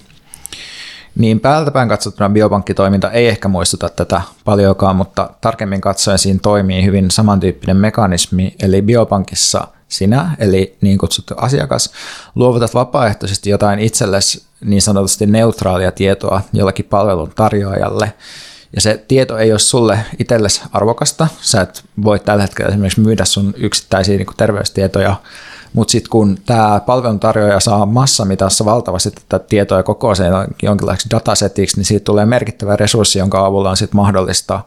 Niin 1.15 1.39
päältäpäin 1.39 1.89
katsottuna 1.89 2.29
biopankkitoiminta 2.29 3.11
ei 3.11 3.27
ehkä 3.27 3.47
muistuta 3.47 3.89
tätä 3.89 4.21
paljonkaan, 4.45 4.95
mutta 4.95 5.29
tarkemmin 5.41 5.81
katsoen 5.81 6.19
siinä 6.19 6.39
toimii 6.43 6.85
hyvin 6.85 7.11
samantyyppinen 7.11 7.77
mekanismi, 7.77 8.55
eli 8.61 8.81
biopankissa 8.81 9.67
sinä, 9.91 10.35
eli 10.39 10.77
niin 10.81 10.97
kutsuttu 10.97 11.33
asiakas, 11.37 11.91
luovutat 12.35 12.73
vapaaehtoisesti 12.73 13.49
jotain 13.49 13.79
itsellesi 13.79 14.43
niin 14.65 14.81
sanotusti 14.81 15.25
neutraalia 15.25 15.91
tietoa 15.91 16.41
jollakin 16.53 16.85
palvelun 16.85 17.31
tarjoajalle, 17.35 18.13
ja 18.75 18.81
se 18.81 19.03
tieto 19.07 19.37
ei 19.37 19.51
ole 19.51 19.59
sulle 19.59 19.99
itsellesi 20.19 20.61
arvokasta. 20.73 21.27
Sä 21.41 21.61
et 21.61 21.83
voi 22.03 22.19
tällä 22.19 22.41
hetkellä 22.41 22.69
esimerkiksi 22.69 23.01
myydä 23.01 23.25
sun 23.25 23.53
yksittäisiä 23.57 24.17
niin 24.17 24.27
terveystietoja 24.37 25.15
mutta 25.73 25.91
sitten 25.91 26.09
kun 26.09 26.37
tämä 26.45 26.81
palveluntarjoaja 26.85 27.59
saa 27.59 27.85
massamitassa 27.85 28.65
valtavasti 28.65 29.11
tätä 29.29 29.45
tietoa 29.49 29.77
ja 29.77 29.83
koko 29.83 30.15
sen 30.15 30.33
jonkinlaiseksi 30.63 31.09
datasetiksi, 31.09 31.77
niin 31.77 31.85
siitä 31.85 32.03
tulee 32.03 32.25
merkittävä 32.25 32.75
resurssi, 32.75 33.19
jonka 33.19 33.45
avulla 33.45 33.69
on 33.69 33.77
sitten 33.77 33.95
mahdollista 33.95 34.59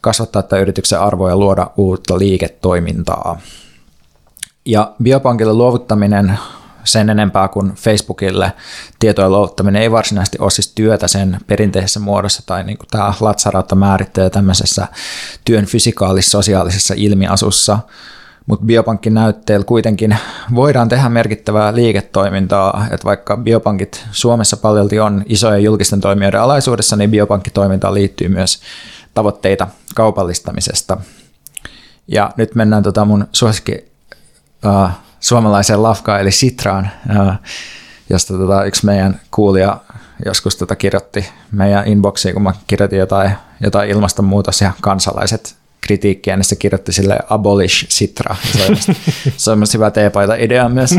kasvattaa 0.00 0.42
tätä 0.42 0.58
yrityksen 0.58 1.00
arvoa 1.00 1.30
ja 1.30 1.36
luoda 1.36 1.70
uutta 1.76 2.18
liiketoimintaa. 2.18 3.40
Ja 4.64 4.92
biopankille 5.02 5.52
luovuttaminen 5.52 6.38
sen 6.84 7.10
enempää 7.10 7.48
kuin 7.48 7.72
Facebookille 7.74 8.52
tietojen 8.98 9.30
luovuttaminen 9.30 9.82
ei 9.82 9.90
varsinaisesti 9.90 10.38
ole 10.40 10.50
siis 10.50 10.72
työtä 10.74 11.08
sen 11.08 11.38
perinteisessä 11.46 12.00
muodossa 12.00 12.42
tai 12.46 12.64
niin 12.64 12.78
kuin 12.78 12.88
tämä 12.90 13.14
Latsarautta 13.20 13.74
määrittelee 13.74 14.30
tämmöisessä 14.30 14.88
työn 15.44 15.64
fysikaalis-sosiaalisessa 15.64 16.94
ilmiasussa, 16.96 17.78
mutta 18.46 18.66
biopankin 18.66 19.14
näytteillä 19.14 19.64
kuitenkin 19.64 20.16
voidaan 20.54 20.88
tehdä 20.88 21.08
merkittävää 21.08 21.74
liiketoimintaa, 21.74 22.86
että 22.90 23.04
vaikka 23.04 23.36
biopankit 23.36 24.06
Suomessa 24.12 24.56
paljolti 24.56 25.00
on 25.00 25.22
isojen 25.26 25.64
julkisten 25.64 26.00
toimijoiden 26.00 26.40
alaisuudessa, 26.40 26.96
niin 26.96 27.10
biopankkitoimintaan 27.10 27.94
liittyy 27.94 28.28
myös 28.28 28.60
tavoitteita 29.14 29.68
kaupallistamisesta. 29.94 30.96
Ja 32.08 32.30
nyt 32.36 32.54
mennään 32.54 32.82
tota 32.82 33.04
mun 33.04 33.26
suosikki 33.32 33.89
uh, 34.64 34.90
suomalaiseen 35.20 35.82
lafkaan 35.82 36.20
eli 36.20 36.30
Sitraan, 36.30 36.90
josta 38.10 38.38
tota, 38.38 38.64
yksi 38.64 38.86
meidän 38.86 39.20
kuulija 39.30 39.80
joskus 40.24 40.56
tota 40.56 40.76
kirjoitti 40.76 41.28
meidän 41.52 41.88
inboxiin, 41.88 42.34
kun 42.34 42.42
mä 42.42 42.52
kirjoitin 42.66 42.98
jotain, 42.98 43.30
jotain 43.60 43.90
ilmastonmuutos 43.90 44.60
ja 44.60 44.72
kansalaiset 44.80 45.56
kritiikkiä, 45.80 46.36
niin 46.36 46.44
se 46.44 46.56
kirjoitti 46.56 46.92
sille 46.92 47.18
abolish 47.30 47.86
Sitra. 47.88 48.36
Se 49.36 49.50
on 49.50 49.58
myös 49.58 49.74
hyvä 49.74 49.90
teepaita 49.90 50.34
idea 50.34 50.68
myös. 50.68 50.90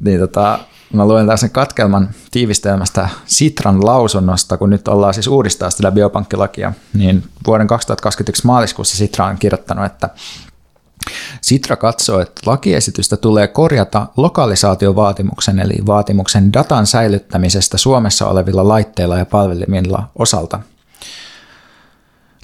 Niin 0.00 0.20
tota, 0.20 0.58
mä 0.92 1.08
luen 1.08 1.26
tässä 1.26 1.48
katkelman 1.48 2.10
tiivistelmästä 2.30 3.08
Sitran 3.26 3.86
lausunnosta, 3.86 4.56
kun 4.56 4.70
nyt 4.70 4.88
ollaan 4.88 5.14
siis 5.14 5.26
uudistaa 5.26 5.70
sitä 5.70 5.92
biopankkilakia, 5.92 6.72
niin 6.94 7.24
vuoden 7.46 7.66
2021 7.66 8.46
maaliskuussa 8.46 8.96
Sitra 8.96 9.26
on 9.26 9.38
kirjoittanut, 9.38 9.84
että 9.84 10.10
Sitra 11.40 11.76
katsoo, 11.76 12.20
että 12.20 12.40
lakiesitystä 12.46 13.16
tulee 13.16 13.46
korjata 13.48 14.06
lokalisaatiovaatimuksen 14.16 15.58
eli 15.58 15.74
vaatimuksen 15.86 16.52
datan 16.52 16.86
säilyttämisestä 16.86 17.78
Suomessa 17.78 18.26
olevilla 18.28 18.68
laitteilla 18.68 19.18
ja 19.18 19.26
palvelimilla 19.26 20.10
osalta. 20.18 20.60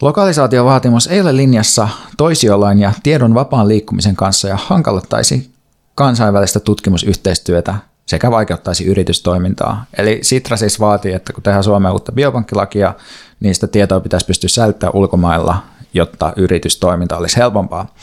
Lokalisaatiovaatimus 0.00 1.06
ei 1.06 1.20
ole 1.20 1.36
linjassa 1.36 1.88
toisiolain 2.16 2.78
ja 2.78 2.92
tiedon 3.02 3.34
vapaan 3.34 3.68
liikkumisen 3.68 4.16
kanssa 4.16 4.48
ja 4.48 4.58
hankaloittaisi 4.66 5.52
kansainvälistä 5.94 6.60
tutkimusyhteistyötä 6.60 7.74
sekä 8.06 8.30
vaikeuttaisi 8.30 8.84
yritystoimintaa. 8.84 9.84
Eli 9.98 10.18
Sitra 10.22 10.56
siis 10.56 10.80
vaatii, 10.80 11.12
että 11.12 11.32
kun 11.32 11.42
tehdään 11.42 11.64
Suomeen 11.64 11.92
uutta 11.92 12.12
biopankkilakia, 12.12 12.94
niin 13.40 13.54
sitä 13.54 13.66
tietoa 13.66 14.00
pitäisi 14.00 14.26
pystyä 14.26 14.48
säilyttämään 14.48 14.96
ulkomailla, 14.96 15.62
jotta 15.94 16.32
yritystoiminta 16.36 17.16
olisi 17.16 17.36
helpompaa. 17.36 17.94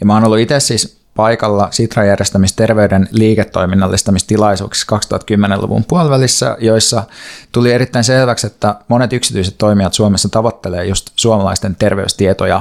Ja 0.00 0.06
mä 0.06 0.14
oon 0.14 0.24
ollut 0.24 0.38
itse 0.38 0.60
siis 0.60 0.98
paikalla 1.14 1.68
Sitra 1.70 2.04
järjestämistä 2.04 2.56
terveyden 2.56 3.08
liiketoiminnallistamistilaisuuksissa 3.10 4.96
2010-luvun 4.96 5.84
puolivälissä, 5.84 6.56
joissa 6.60 7.04
tuli 7.52 7.72
erittäin 7.72 8.04
selväksi, 8.04 8.46
että 8.46 8.74
monet 8.88 9.12
yksityiset 9.12 9.58
toimijat 9.58 9.94
Suomessa 9.94 10.28
tavoittelee 10.28 10.84
just 10.84 11.10
suomalaisten 11.16 11.76
terveystietoja 11.76 12.60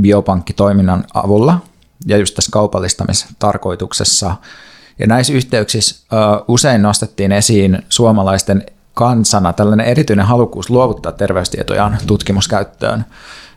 biopankkitoiminnan 0.00 1.04
avulla 1.14 1.60
ja 2.06 2.16
just 2.16 2.34
tässä 2.34 2.50
kaupallistamistarkoituksessa. 2.52 4.36
Ja 4.98 5.06
näissä 5.06 5.32
yhteyksissä 5.32 6.06
usein 6.48 6.82
nostettiin 6.82 7.32
esiin 7.32 7.82
suomalaisten 7.88 8.66
kansana 8.94 9.52
tällainen 9.52 9.86
erityinen 9.86 10.26
halukkuus 10.26 10.70
luovuttaa 10.70 11.12
terveystietojaan 11.12 11.98
tutkimuskäyttöön. 12.06 13.04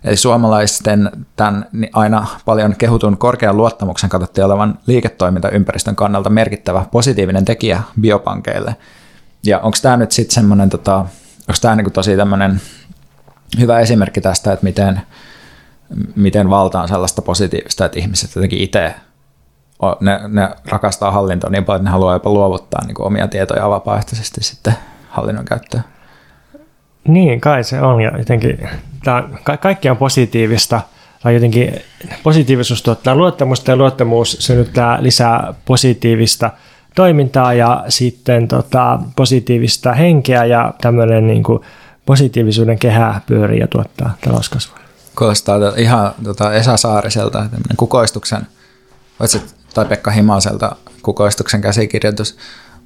Eli 0.03 0.17
suomalaisten 0.17 1.11
tämän 1.35 1.65
aina 1.93 2.27
paljon 2.45 2.75
kehutun 2.75 3.17
korkean 3.17 3.57
luottamuksen 3.57 4.09
katsottiin 4.09 4.45
olevan 4.45 4.79
liiketoimintaympäristön 4.87 5.95
kannalta 5.95 6.29
merkittävä 6.29 6.85
positiivinen 6.91 7.45
tekijä 7.45 7.83
biopankeille. 8.01 8.75
Ja 9.43 9.59
onko 9.59 9.77
tämä 9.81 9.97
nyt 9.97 10.11
sitten 10.11 10.33
semmoinen, 10.33 10.69
tota, 10.69 10.95
onko 10.97 11.59
tämä 11.61 11.75
niin 11.75 11.91
tosi 11.91 12.17
tämmöinen 12.17 12.61
hyvä 13.59 13.79
esimerkki 13.79 14.21
tästä, 14.21 14.53
että 14.53 14.63
miten, 14.63 15.01
miten 16.15 16.49
valta 16.49 16.81
on 16.81 16.87
sellaista 16.87 17.21
positiivista, 17.21 17.85
että 17.85 17.99
ihmiset 17.99 18.35
jotenkin 18.35 18.59
itse 18.59 18.95
ne, 19.99 20.19
ne 20.27 20.49
rakastaa 20.65 21.11
hallintoa 21.11 21.49
niin 21.49 21.65
paljon, 21.65 21.79
että 21.79 21.89
ne 21.89 21.91
haluaa 21.91 22.15
jopa 22.15 22.29
luovuttaa 22.29 22.85
niin 22.85 23.01
omia 23.01 23.27
tietoja 23.27 23.69
vapaaehtoisesti 23.69 24.43
sitten 24.43 24.75
hallinnon 25.13 25.45
käyttöön. 25.45 25.83
Niin, 27.07 27.41
kai 27.41 27.63
se 27.63 27.81
on. 27.81 28.01
Ja 28.01 28.17
jotenkin 28.17 28.69
tämä, 29.03 29.23
ka- 29.43 29.57
kaikki 29.57 29.89
on 29.89 29.97
positiivista. 29.97 30.81
Tai 31.23 31.33
jotenkin 31.33 31.81
positiivisuus 32.23 32.83
tuottaa 32.83 33.15
luottamusta 33.15 33.71
ja 33.71 33.77
luottamus 33.77 34.37
synnyttää 34.39 35.03
lisää 35.03 35.53
positiivista 35.65 36.51
toimintaa 36.95 37.53
ja 37.53 37.85
sitten 37.89 38.47
tota, 38.47 38.99
positiivista 39.15 39.93
henkeä 39.93 40.45
ja 40.45 40.73
tämmöinen 40.81 41.27
niin 41.27 41.43
kuin 41.43 41.59
positiivisuuden 42.05 42.79
kehää 42.79 43.21
pyörii 43.25 43.59
ja 43.59 43.67
tuottaa 43.67 44.17
talouskasvua. 44.23 44.79
Kuulostaa 45.17 45.57
ihan 45.77 46.11
tota 46.23 46.53
Esa 46.53 46.77
Saariselta, 46.77 47.37
tämmöinen 47.37 47.77
kukoistuksen, 47.77 48.47
tai 49.73 49.85
Pekka 49.85 50.11
Himaselta 50.11 50.75
kukoistuksen 51.01 51.61
käsikirjoitus. 51.61 52.37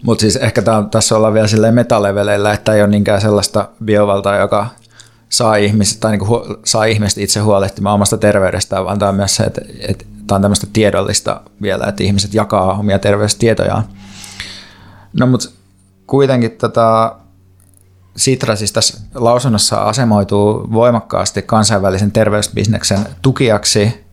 Mutta 0.04 0.22
siis 0.22 0.36
ehkä 0.36 0.62
tää, 0.62 0.84
tässä 0.91 1.16
ollaan 1.16 1.34
vielä 1.34 1.48
silleen 1.48 1.74
metaleveleillä, 1.74 2.54
että 2.54 2.74
ei 2.74 2.82
ole 2.82 2.89
niinkään 2.89 3.22
sellaista 3.22 3.70
biovaltaa, 3.86 4.38
joka 4.38 4.68
saa 5.30 5.56
ihmiset, 5.56 6.00
tai 6.00 6.12
niinku 6.12 6.45
saa 6.66 6.86
ihmiset 6.86 7.18
itse 7.18 7.39
huolehtimaan 7.39 7.95
omasta 7.95 8.18
terveydestään, 8.18 8.86
vaan 8.86 9.00
tämä 9.00 9.10
on 9.10 9.16
myös 9.16 9.36
se, 9.36 9.43
että, 9.43 9.62
että 9.80 10.06
tämä 10.28 10.36
on 10.36 10.41
tämmöistä 10.41 10.68
tiedollista 10.74 11.41
vielä, 11.62 11.86
että 11.88 12.04
ihmiset 12.04 12.34
jakaa 12.34 12.74
omia 12.74 13.00
terveystietojaan. 13.00 13.84
No 15.20 15.28
mutta 15.28 15.50
kuitenkin 16.08 16.52
tota, 16.52 17.16
Sitra 18.18 18.56
siis 18.56 18.72
tässä 18.72 18.98
lausunnossa 19.16 19.76
asemoituu 19.76 20.68
voimakkaasti 20.74 21.41
kansainvälisen 21.41 22.12
terveysbisneksen 22.12 23.00
tukijaksi 23.22 24.07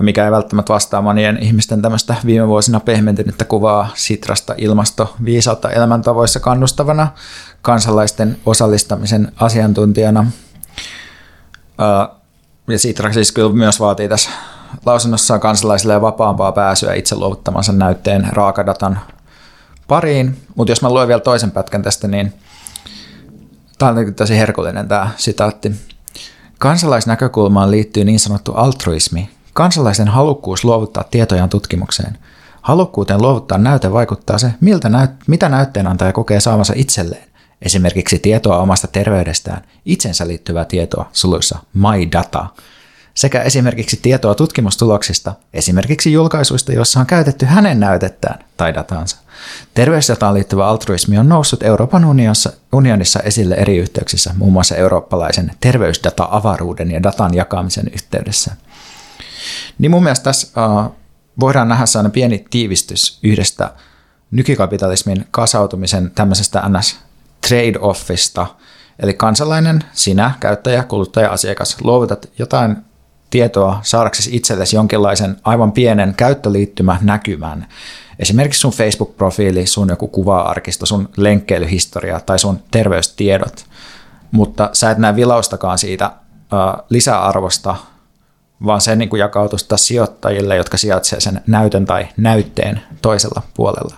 mikä 0.00 0.24
ei 0.24 0.30
välttämättä 0.30 0.72
vastaa 0.72 1.02
monien 1.02 1.38
ihmisten 1.42 1.82
tämmöistä 1.82 2.14
viime 2.26 2.48
vuosina 2.48 2.80
pehmentynyttä 2.80 3.44
kuvaa 3.44 3.88
Sitrasta 3.94 4.54
ilmasto 4.58 5.14
viisautta 5.24 5.70
elämäntavoissa 5.70 6.40
kannustavana 6.40 7.08
kansalaisten 7.62 8.36
osallistamisen 8.46 9.32
asiantuntijana. 9.36 10.30
Ja 12.68 12.78
Sitra 12.78 13.12
siis 13.12 13.32
kyllä 13.32 13.52
myös 13.52 13.80
vaatii 13.80 14.08
tässä 14.08 14.30
lausunnossaan 14.86 15.40
kansalaisille 15.40 16.00
vapaampaa 16.00 16.52
pääsyä 16.52 16.94
itse 16.94 17.16
luovuttamansa 17.16 17.72
näytteen 17.72 18.28
raakadatan 18.32 19.00
pariin. 19.88 20.36
Mutta 20.54 20.72
jos 20.72 20.82
mä 20.82 20.90
luen 20.90 21.08
vielä 21.08 21.20
toisen 21.20 21.50
pätkän 21.50 21.82
tästä, 21.82 22.08
niin 22.08 22.32
tämä 23.78 23.90
on 23.90 24.14
tosi 24.14 24.38
herkullinen 24.38 24.88
tämä 24.88 25.10
sitaatti. 25.16 25.72
Kansalaisnäkökulmaan 26.58 27.70
liittyy 27.70 28.04
niin 28.04 28.20
sanottu 28.20 28.52
altruismi, 28.52 29.30
Kansalaisen 29.58 30.08
halukkuus 30.08 30.64
luovuttaa 30.64 31.04
tietojaan 31.04 31.48
tutkimukseen. 31.48 32.18
Halukkuuteen 32.62 33.22
luovuttaa 33.22 33.58
näyte 33.58 33.92
vaikuttaa 33.92 34.38
se, 34.38 34.50
miltä 34.60 34.88
näyt- 34.88 35.24
mitä 35.26 35.48
näytteenantaja 35.48 36.12
kokee 36.12 36.40
saavansa 36.40 36.72
itselleen. 36.76 37.24
Esimerkiksi 37.62 38.18
tietoa 38.18 38.58
omasta 38.58 38.86
terveydestään, 38.86 39.62
itsensä 39.84 40.28
liittyvää 40.28 40.64
tietoa, 40.64 41.08
suluissa 41.12 41.58
my 41.74 42.12
data, 42.12 42.46
sekä 43.14 43.42
esimerkiksi 43.42 43.98
tietoa 44.02 44.34
tutkimustuloksista, 44.34 45.34
esimerkiksi 45.54 46.12
julkaisuista, 46.12 46.72
joissa 46.72 47.00
on 47.00 47.06
käytetty 47.06 47.46
hänen 47.46 47.80
näytettään 47.80 48.44
tai 48.56 48.74
dataansa. 48.74 49.16
Terveysdataan 49.74 50.34
liittyvä 50.34 50.66
altruismi 50.66 51.18
on 51.18 51.28
noussut 51.28 51.62
Euroopan 51.62 52.04
unionissa, 52.04 52.52
unionissa 52.72 53.20
esille 53.20 53.54
eri 53.54 53.76
yhteyksissä, 53.76 54.34
muun 54.36 54.52
muassa 54.52 54.76
eurooppalaisen 54.76 55.52
terveysdata-avaruuden 55.60 56.90
ja 56.90 57.02
datan 57.02 57.34
jakamisen 57.34 57.90
yhteydessä– 57.94 58.52
niin 59.78 59.90
mun 59.90 60.02
mielestä 60.02 60.24
tässä 60.24 60.48
uh, 60.66 60.92
voidaan 61.40 61.68
nähdä 61.68 61.86
sellainen 61.86 62.12
pieni 62.12 62.44
tiivistys 62.50 63.18
yhdestä 63.22 63.72
nykikapitalismin 64.30 65.26
kasautumisen 65.30 66.10
tämmöisestä 66.14 66.62
ns. 66.68 66.98
trade-offista, 67.46 68.46
eli 68.98 69.14
kansalainen, 69.14 69.84
sinä, 69.92 70.34
käyttäjä, 70.40 70.82
kuluttaja, 70.82 71.30
asiakas, 71.30 71.76
luovutat 71.80 72.30
jotain 72.38 72.76
tietoa 73.30 73.80
saadaksesi 73.82 74.36
itsellesi 74.36 74.76
jonkinlaisen 74.76 75.36
aivan 75.44 75.72
pienen 75.72 76.14
käyttöliittymä 76.14 76.98
näkymän. 77.00 77.66
Esimerkiksi 78.18 78.60
sun 78.60 78.72
Facebook-profiili, 78.72 79.66
sun 79.66 79.88
joku 79.88 80.08
kuva-arkisto, 80.08 80.86
sun 80.86 81.08
lenkkeilyhistoria 81.16 82.20
tai 82.20 82.38
sun 82.38 82.62
terveystiedot. 82.70 83.66
Mutta 84.30 84.70
sä 84.72 84.90
et 84.90 84.98
näe 84.98 85.16
vilaustakaan 85.16 85.78
siitä 85.78 86.06
uh, 86.06 86.84
lisäarvosta 86.90 87.76
vaan 88.66 88.80
se 88.80 88.96
niin 88.96 89.08
kuin 89.08 89.20
jakautuu 89.20 89.58
sijoittajille, 89.76 90.56
jotka 90.56 90.76
sijaitsevat 90.76 91.22
sen 91.22 91.42
näytön 91.46 91.84
tai 91.84 92.08
näytteen 92.16 92.80
toisella 93.02 93.42
puolella. 93.54 93.96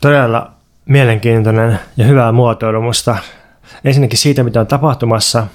Todella 0.00 0.50
mielenkiintoinen 0.86 1.80
ja 1.96 2.06
hyvää 2.06 2.32
muotoilumusta. 2.32 3.16
Ensinnäkin 3.84 4.18
siitä, 4.18 4.42
mitä 4.42 4.60
on 4.60 4.66
tapahtumassa, 4.66 5.46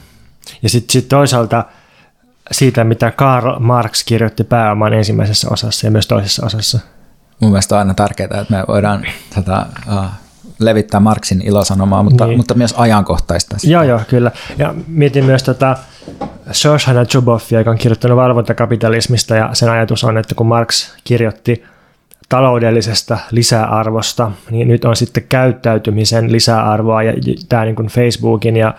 ja 0.62 0.70
sitten 0.70 0.94
sit 0.94 1.10
toisaalta 1.10 1.66
siitä, 2.52 2.84
mitä 2.84 3.12
Karl 3.12 3.60
Marx 3.60 4.04
kirjoitti 4.04 4.44
pääoman 4.44 4.94
ensimmäisessä 4.94 5.48
osassa 5.52 5.88
ja 5.88 5.92
myös 5.92 6.08
toisessa 6.08 6.46
osassa. 6.46 6.80
Mun 7.40 7.52
mielestä 7.52 7.76
on 7.76 7.80
aina 7.80 7.94
tärkeää, 7.94 8.42
että 8.42 8.58
me 8.58 8.64
voidaan 8.68 9.06
tätä, 9.36 9.66
uh, 9.88 10.06
levittää 10.60 11.00
Marxin 11.00 11.42
ilosanomaa, 11.42 12.04
mutta, 12.04 12.26
niin. 12.26 12.38
mutta 12.38 12.54
myös 12.54 12.74
ajankohtaista. 12.78 13.58
Sitä. 13.58 13.74
Joo, 13.74 13.84
joo, 13.84 14.02
kyllä. 14.08 14.32
Ja 14.58 14.74
mietin 14.88 15.26
myös 15.26 15.44
tätä 15.44 15.78
Shoshana 16.54 17.06
Zuboffia, 17.06 17.60
joka 17.60 17.72
on 17.72 17.78
kirjoittanut 17.78 18.18
valvontakapitalismista, 18.18 19.36
ja 19.36 19.50
sen 19.54 19.70
ajatus 19.70 20.04
on, 20.04 20.18
että 20.18 20.36
kun 20.36 20.48
Marx 20.48 20.94
kirjoitti 21.04 21.64
taloudellisesta 22.30 23.18
lisäarvosta, 23.32 24.32
niin 24.52 24.68
nyt 24.68 24.86
on 24.86 24.96
sitten 24.96 25.24
käyttäytymisen 25.30 26.32
lisäarvoa, 26.32 27.04
ja 27.04 27.14
tämä 27.50 27.66
niin 27.66 27.76
kuin 27.76 27.88
Facebookin 27.88 28.58
ja 28.58 28.74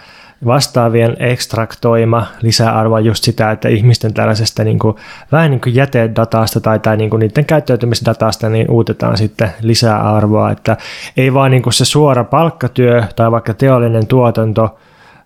vastaavien 0.47 1.17
ekstraktoima 1.19 2.27
lisäarvoa 2.43 3.01
just 3.01 3.25
sitä, 3.25 3.51
että 3.51 3.69
ihmisten 3.69 4.15
tällaisesta 4.15 4.65
niin 4.65 4.79
kuin, 4.79 4.97
vähän 5.33 5.51
niin 5.51 5.61
kuin 5.61 5.75
jätedatasta 5.75 6.61
tai, 6.61 6.79
tai 6.79 6.97
niin 6.97 7.11
kuin 7.11 7.21
niiden 7.21 7.45
käyttäytymisdatasta 7.45 8.49
niin 8.49 8.71
uutetaan 8.71 9.17
sitten 9.17 9.51
lisäarvoa, 9.63 10.51
että 10.51 10.77
ei 11.17 11.35
vaan 11.35 11.51
niin 11.51 11.63
kuin 11.63 11.73
se 11.73 11.85
suora 11.85 12.25
palkkatyö 12.25 13.03
tai 13.17 13.31
vaikka 13.31 13.55
teollinen 13.55 14.07
tuotanto, 14.07 14.79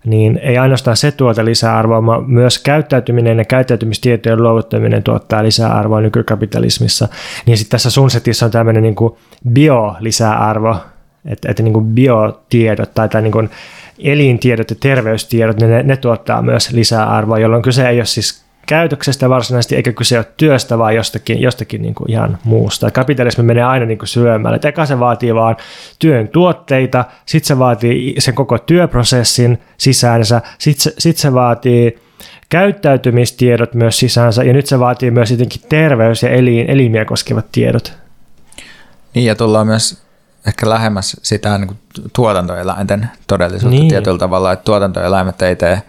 niin 0.05 0.39
ei 0.43 0.57
ainoastaan 0.57 0.97
se 0.97 1.11
tuota 1.11 1.45
lisäarvoa, 1.45 2.05
vaan 2.05 2.29
myös 2.31 2.59
käyttäytyminen 2.59 3.37
ja 3.37 3.45
käyttäytymistietojen 3.45 4.43
luovuttaminen 4.43 5.03
tuottaa 5.03 5.43
lisäarvoa 5.43 6.01
nykykapitalismissa. 6.01 7.07
Niin 7.45 7.57
sitten 7.57 7.71
tässä 7.71 7.89
Sunsetissa 7.89 8.45
on 8.45 8.51
tämmöinen 8.51 8.83
niin 8.83 8.95
bio-lisäarvo, 9.49 10.77
että, 11.25 11.51
että 11.51 11.63
niin 11.63 11.73
kuin 11.73 11.85
biotiedot 11.85 12.93
tai, 12.93 13.09
tai 13.09 13.21
niin 13.21 13.31
kuin 13.31 13.49
elintiedot 13.99 14.69
ja 14.69 14.75
terveystiedot, 14.79 15.57
niin 15.57 15.69
ne, 15.69 15.83
ne 15.83 15.97
tuottaa 15.97 16.41
myös 16.41 16.71
lisää 16.71 17.05
arvoa, 17.05 17.39
jolloin 17.39 17.61
kyse 17.61 17.89
ei 17.89 17.97
ole 17.97 18.05
siis 18.05 18.45
käytöksestä 18.65 19.29
varsinaisesti, 19.29 19.75
eikä 19.75 19.93
kyse 19.93 20.17
ole 20.17 20.25
työstä, 20.37 20.77
vaan 20.77 20.95
jostakin, 20.95 21.41
jostakin 21.41 21.81
niin 21.81 21.95
kuin 21.95 22.11
ihan 22.11 22.37
muusta. 22.43 22.91
Kapitalismi 22.91 23.43
menee 23.43 23.63
aina 23.63 23.85
niin 23.85 23.97
kuin 23.97 24.07
syömällä. 24.07 24.59
eka 24.63 24.85
se 24.85 24.99
vaatii 24.99 25.35
vaan 25.35 25.57
työn 25.99 26.27
tuotteita, 26.27 27.05
sitten 27.25 27.47
se 27.47 27.59
vaatii 27.59 28.15
sen 28.19 28.35
koko 28.35 28.57
työprosessin 28.57 29.61
sisäänsä, 29.77 30.41
sitten 30.57 30.83
se, 30.83 30.93
sit 30.97 31.17
se 31.17 31.33
vaatii 31.33 31.99
käyttäytymistiedot 32.49 33.73
myös 33.73 33.99
sisäänsä, 33.99 34.43
ja 34.43 34.53
nyt 34.53 34.65
se 34.65 34.79
vaatii 34.79 35.11
myös 35.11 35.31
jotenkin 35.31 35.61
terveys- 35.69 36.23
ja 36.23 36.29
elin, 36.29 36.69
elimiä 36.69 37.05
koskevat 37.05 37.51
tiedot. 37.51 37.93
Niin, 39.13 39.25
ja 39.25 39.35
tullaan 39.35 39.67
myös 39.67 40.04
ehkä 40.47 40.69
lähemmäs 40.69 41.17
sitä 41.21 41.57
niin 41.57 41.67
kuin 41.67 41.79
tuotantoeläinten 42.13 43.09
todellisuutta 43.27 43.79
niin. 43.79 43.89
tietyllä 43.89 44.17
tavalla, 44.17 44.51
että 44.51 44.63
tuotantoeläimet 44.65 45.41
ei 45.41 45.55
tee, 45.55 45.81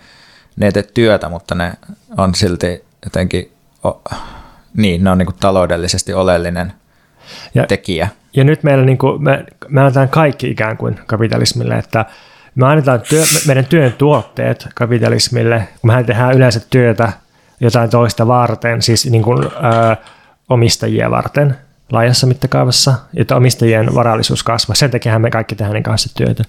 ne 0.56 0.66
ei 0.66 0.72
tee 0.72 0.82
työtä, 0.82 1.28
mutta 1.28 1.54
ne 1.54 1.72
on 2.16 2.34
silti 2.34 2.84
jotenkin, 3.04 3.52
o, 3.86 4.02
niin, 4.76 5.04
ne 5.04 5.10
on 5.10 5.18
niin 5.18 5.26
kuin 5.26 5.36
taloudellisesti 5.40 6.14
oleellinen 6.14 6.72
ja, 7.54 7.66
tekijä. 7.66 8.08
Ja 8.36 8.44
nyt 8.44 8.62
meillä 8.62 8.84
niin 8.84 8.98
kuin, 8.98 9.22
me, 9.22 9.44
me 9.68 9.80
annetaan 9.80 10.08
kaikki 10.08 10.50
ikään 10.50 10.76
kuin 10.76 11.00
kapitalismille, 11.06 11.74
että 11.74 12.04
me 12.54 12.66
annetaan 12.66 13.00
työ, 13.00 13.22
meidän 13.46 13.64
työn 13.64 13.92
tuotteet 13.92 14.68
kapitalismille, 14.74 15.68
kun 15.80 15.88
mehän 15.88 16.06
tehdään 16.06 16.34
yleensä 16.34 16.60
työtä 16.70 17.12
jotain 17.60 17.90
toista 17.90 18.26
varten, 18.26 18.82
siis 18.82 19.10
niin 19.10 19.22
kuin, 19.22 19.44
ö, 19.44 19.96
omistajia 20.48 21.10
varten, 21.10 21.56
laajassa 21.92 22.26
mittakaavassa, 22.26 22.94
jotta 23.12 23.36
omistajien 23.36 23.94
varallisuus 23.94 24.42
kasvaa. 24.42 24.74
Sen 24.74 24.90
takia 24.90 25.18
me 25.18 25.30
kaikki 25.30 25.54
tehdään 25.54 25.82
kanssa 25.82 26.14
työtä. 26.14 26.44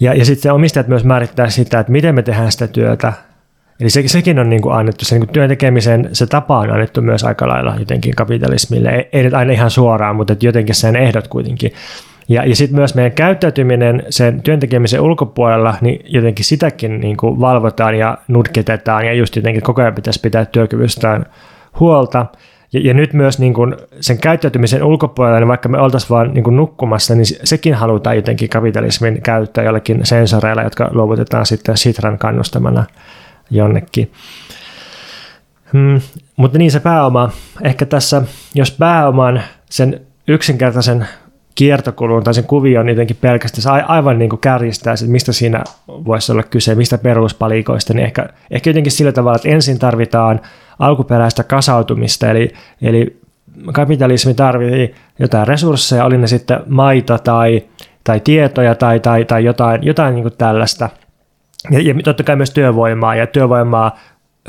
Ja, 0.00 0.14
ja 0.14 0.24
sitten 0.24 0.52
omistajat 0.52 0.88
myös 0.88 1.04
määrittää 1.04 1.50
sitä, 1.50 1.80
että 1.80 1.92
miten 1.92 2.14
me 2.14 2.22
tehdään 2.22 2.52
sitä 2.52 2.66
työtä. 2.66 3.12
Eli 3.80 3.90
se, 3.90 4.08
sekin 4.08 4.38
on 4.38 4.50
niin 4.50 4.62
kuin 4.62 4.74
annettu, 4.74 5.04
se 5.04 5.14
niin 5.14 5.26
kuin 5.26 5.32
työn 5.32 5.48
tekemisen 5.48 6.08
se 6.12 6.26
tapa 6.26 6.58
on 6.58 6.70
annettu 6.70 7.02
myös 7.02 7.24
aika 7.24 7.48
lailla 7.48 7.76
jotenkin 7.78 8.14
kapitalismille. 8.14 8.88
Ei, 8.88 9.08
ei 9.12 9.22
nyt 9.22 9.34
aina 9.34 9.52
ihan 9.52 9.70
suoraan, 9.70 10.16
mutta 10.16 10.36
jotenkin 10.40 10.74
sen 10.74 10.96
ehdot 10.96 11.28
kuitenkin. 11.28 11.72
Ja, 12.28 12.44
ja 12.44 12.56
sitten 12.56 12.76
myös 12.76 12.94
meidän 12.94 13.12
käyttäytyminen 13.12 14.02
sen 14.10 14.42
työntekemisen 14.42 15.00
ulkopuolella, 15.00 15.74
niin 15.80 16.00
jotenkin 16.04 16.44
sitäkin 16.44 17.00
niin 17.00 17.16
kuin 17.16 17.40
valvotaan 17.40 17.98
ja 17.98 18.18
nutketetaan 18.28 19.06
ja 19.06 19.12
just 19.12 19.36
jotenkin 19.36 19.62
koko 19.62 19.82
ajan 19.82 19.94
pitäisi 19.94 20.20
pitää 20.20 20.44
työkyvystään 20.44 21.26
huolta. 21.80 22.26
Ja, 22.72 22.80
ja 22.80 22.94
nyt 22.94 23.12
myös 23.12 23.38
niin 23.38 23.54
kuin 23.54 23.76
sen 24.00 24.18
käyttäytymisen 24.18 24.84
ulkopuolella, 24.84 25.38
niin 25.38 25.48
vaikka 25.48 25.68
me 25.68 25.78
oltaisiin 25.78 26.10
vaan 26.10 26.34
niin 26.34 26.44
kuin 26.44 26.56
nukkumassa, 26.56 27.14
niin 27.14 27.26
sekin 27.44 27.74
halutaan 27.74 28.16
jotenkin 28.16 28.48
kapitalismin 28.48 29.22
käyttää 29.22 29.64
jollekin 29.64 30.00
sensoreilla, 30.06 30.62
jotka 30.62 30.90
luovutetaan 30.92 31.46
sitten 31.46 31.76
Sitran 31.76 32.18
kannustamana 32.18 32.84
jonnekin. 33.50 34.12
Hmm, 35.72 36.00
mutta 36.36 36.58
niin 36.58 36.70
se 36.70 36.80
pääoma, 36.80 37.30
ehkä 37.62 37.86
tässä, 37.86 38.22
jos 38.54 38.70
pääoman 38.70 39.42
sen 39.70 40.00
yksinkertaisen 40.28 41.06
kiertokulun 41.60 42.24
tai 42.24 42.34
sen 42.34 42.44
kuvion 42.44 42.88
jotenkin 42.88 43.16
pelkästään 43.20 43.84
aivan 43.88 44.18
niin 44.18 44.28
kuin 44.28 44.40
kärjistää, 44.40 44.92
että 44.92 45.06
mistä 45.06 45.32
siinä 45.32 45.64
voisi 45.88 46.32
olla 46.32 46.42
kyse, 46.42 46.74
mistä 46.74 46.98
peruspalikoista, 46.98 47.94
niin 47.94 48.04
ehkä, 48.04 48.28
ehkä 48.50 48.70
jotenkin 48.70 48.92
sillä 48.92 49.12
tavalla, 49.12 49.36
että 49.36 49.48
ensin 49.48 49.78
tarvitaan 49.78 50.40
alkuperäistä 50.78 51.42
kasautumista, 51.42 52.30
eli, 52.30 52.52
eli 52.82 53.20
kapitalismi 53.72 54.34
tarvitsee 54.34 54.94
jotain 55.18 55.48
resursseja, 55.48 56.04
oli 56.04 56.18
ne 56.18 56.26
sitten 56.26 56.60
maita 56.68 57.18
tai, 57.18 57.62
tai 58.04 58.20
tietoja 58.20 58.74
tai, 58.74 59.00
tai, 59.00 59.24
tai 59.24 59.44
jotain, 59.44 59.84
jotain 59.84 60.14
niin 60.14 60.22
kuin 60.24 60.34
tällaista. 60.38 60.88
Ja, 61.70 61.80
ja 61.80 61.94
totta 62.04 62.22
kai 62.22 62.36
myös 62.36 62.50
työvoimaa, 62.50 63.14
ja 63.14 63.26
työvoimaa 63.26 63.98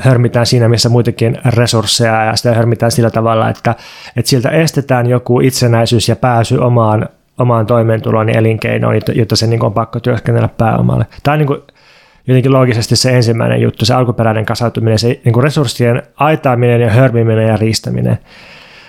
hörmitään 0.00 0.46
siinä, 0.46 0.68
missä 0.68 0.88
muitakin 0.88 1.38
resursseja, 1.44 2.24
ja 2.24 2.36
sitä 2.36 2.54
hörmitään 2.54 2.92
sillä 2.92 3.10
tavalla, 3.10 3.48
että, 3.48 3.74
että 4.16 4.28
siltä 4.28 4.48
estetään 4.48 5.06
joku 5.06 5.40
itsenäisyys 5.40 6.08
ja 6.08 6.16
pääsy 6.16 6.58
omaan, 6.58 7.08
omaan 7.38 7.66
toimeentuloon 7.66 8.28
ja 8.28 8.38
elinkeinoon, 8.38 8.94
jotta 9.14 9.36
se 9.36 9.46
niin 9.46 9.64
on 9.64 9.74
pakko 9.74 10.00
työskennellä 10.00 10.48
pääomalle. 10.48 11.06
Tämä 11.22 11.32
on 11.32 11.38
niin 11.38 11.46
kuin 11.46 11.60
jotenkin 12.26 12.52
loogisesti 12.52 12.96
se 12.96 13.16
ensimmäinen 13.16 13.60
juttu, 13.60 13.84
se 13.84 13.94
alkuperäinen 13.94 14.46
kasautuminen, 14.46 14.98
se 14.98 15.20
niin 15.24 15.32
kuin 15.32 15.44
resurssien 15.44 16.02
aitaaminen 16.16 16.80
ja 16.80 16.90
hörmiminen 16.90 17.48
ja 17.48 17.56
riistäminen. 17.56 18.18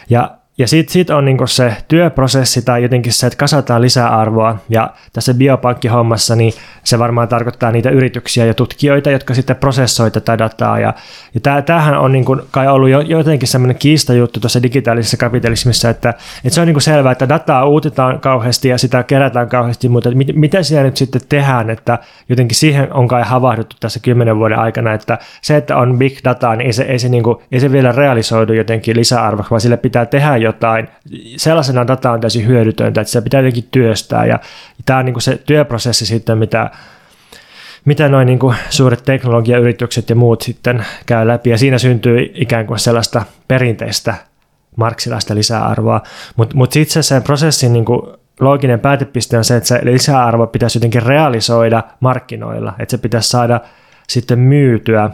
Ja 0.10 0.32
ja 0.58 0.68
sitten 0.68 0.94
sit 0.94 1.10
on 1.10 1.26
niinku 1.26 1.48
se 1.48 1.76
työprosessi 1.88 2.62
tai 2.62 2.84
jotenkin 2.84 3.14
se, 3.14 3.28
että 3.28 3.38
kasataan 3.38 3.82
lisäarvoa. 3.82 4.58
Ja 4.70 4.90
tässä 5.14 5.34
biopankkihommassa 5.34 6.36
niin 6.36 6.54
se 6.84 7.00
varmaan 7.00 7.28
tarkoittaa 7.28 7.72
niitä 7.72 7.90
yrityksiä 7.90 8.46
ja 8.46 8.54
tutkijoita, 8.54 9.12
jotka 9.12 9.34
sitten 9.34 9.56
prosessoi 9.56 10.12
tätä 10.12 10.38
dataa. 10.38 10.80
Ja, 10.80 10.94
ja 11.34 11.62
tämähän 11.62 11.98
on 11.98 12.12
niinku 12.12 12.38
kai 12.52 12.68
ollut 12.68 12.90
jo, 12.90 13.02
jotenkin 13.02 13.48
semmoinen 13.48 13.78
kiistajuttu 13.78 14.40
tuossa 14.40 14.64
digitaalisessa 14.64 15.18
kapitalismissa, 15.18 15.90
että, 15.90 16.10
että 16.10 16.50
se 16.50 16.62
on 16.62 16.68
niinku 16.68 16.80
selvää, 16.80 17.12
että 17.12 17.30
dataa 17.30 17.66
uutitaan 17.66 18.20
kauheasti 18.20 18.68
ja 18.70 18.78
sitä 18.78 19.04
kerätään 19.04 19.50
kauheasti, 19.50 19.90
mutta 19.90 20.12
mit, 20.12 20.28
mitä 20.36 20.64
siellä 20.64 20.84
nyt 20.84 20.98
sitten 20.98 21.22
tehdään, 21.30 21.70
että 21.70 22.00
jotenkin 22.30 22.58
siihen 22.58 22.94
on 22.94 23.08
kai 23.08 23.24
havahduttu 23.24 23.76
tässä 23.80 24.00
kymmenen 24.00 24.38
vuoden 24.38 24.60
aikana, 24.60 24.94
että 24.94 25.18
se, 25.42 25.58
että 25.58 25.78
on 25.78 25.98
big 25.98 26.18
data, 26.24 26.56
niin 26.56 26.66
ei 26.66 26.74
se, 26.74 26.84
ei 26.84 27.00
se, 27.00 27.10
niinku, 27.10 27.42
ei 27.52 27.60
se 27.60 27.72
vielä 27.72 27.92
realisoidu 27.92 28.54
jotenkin 28.54 28.98
lisäarvoksi, 28.98 29.50
vaan 29.50 29.62
sille 29.62 29.78
pitää 29.78 30.06
tehdä 30.06 30.43
jotain. 30.44 30.88
Sellaisena 31.38 31.88
data 31.88 32.12
on 32.12 32.22
täysin 32.22 32.48
hyödytöntä, 32.48 33.02
että 33.02 33.12
se 33.12 33.22
pitää 33.22 33.40
jotenkin 33.40 33.68
työstää. 33.72 34.26
Ja 34.26 34.40
tämä 34.86 35.00
on 35.00 35.06
niin 35.06 35.14
kuin 35.14 35.24
se 35.24 35.38
työprosessi 35.46 36.06
sitten, 36.06 36.38
mitä, 36.38 36.72
mitä 37.86 38.10
noin 38.10 38.26
niin 38.26 38.40
kuin 38.40 38.56
suuret 38.70 39.04
teknologiayritykset 39.06 40.10
ja 40.10 40.16
muut 40.16 40.42
sitten 40.42 40.86
käy 41.06 41.28
läpi. 41.28 41.50
Ja 41.50 41.58
siinä 41.58 41.78
syntyy 41.78 42.32
ikään 42.34 42.68
kuin 42.68 42.80
sellaista 42.80 43.22
perinteistä 43.48 44.16
marksilaista 44.76 45.36
lisäarvoa, 45.36 46.02
mutta 46.36 46.56
mut 46.56 46.72
sitten 46.72 47.04
sen 47.04 47.24
prosessin 47.24 47.74
niin 47.74 47.86
kuin 47.86 48.02
looginen 48.40 48.80
päätepiste 48.80 49.38
on 49.38 49.44
se, 49.44 49.56
että 49.56 49.68
se 49.68 49.80
lisäarvo 49.84 50.48
pitäisi 50.48 50.78
jotenkin 50.78 51.04
realisoida 51.04 51.84
markkinoilla, 52.00 52.74
että 52.80 52.92
se 52.92 52.98
pitäisi 52.98 53.30
saada 53.30 53.62
sitten 54.10 54.40
myytyä 54.40 55.10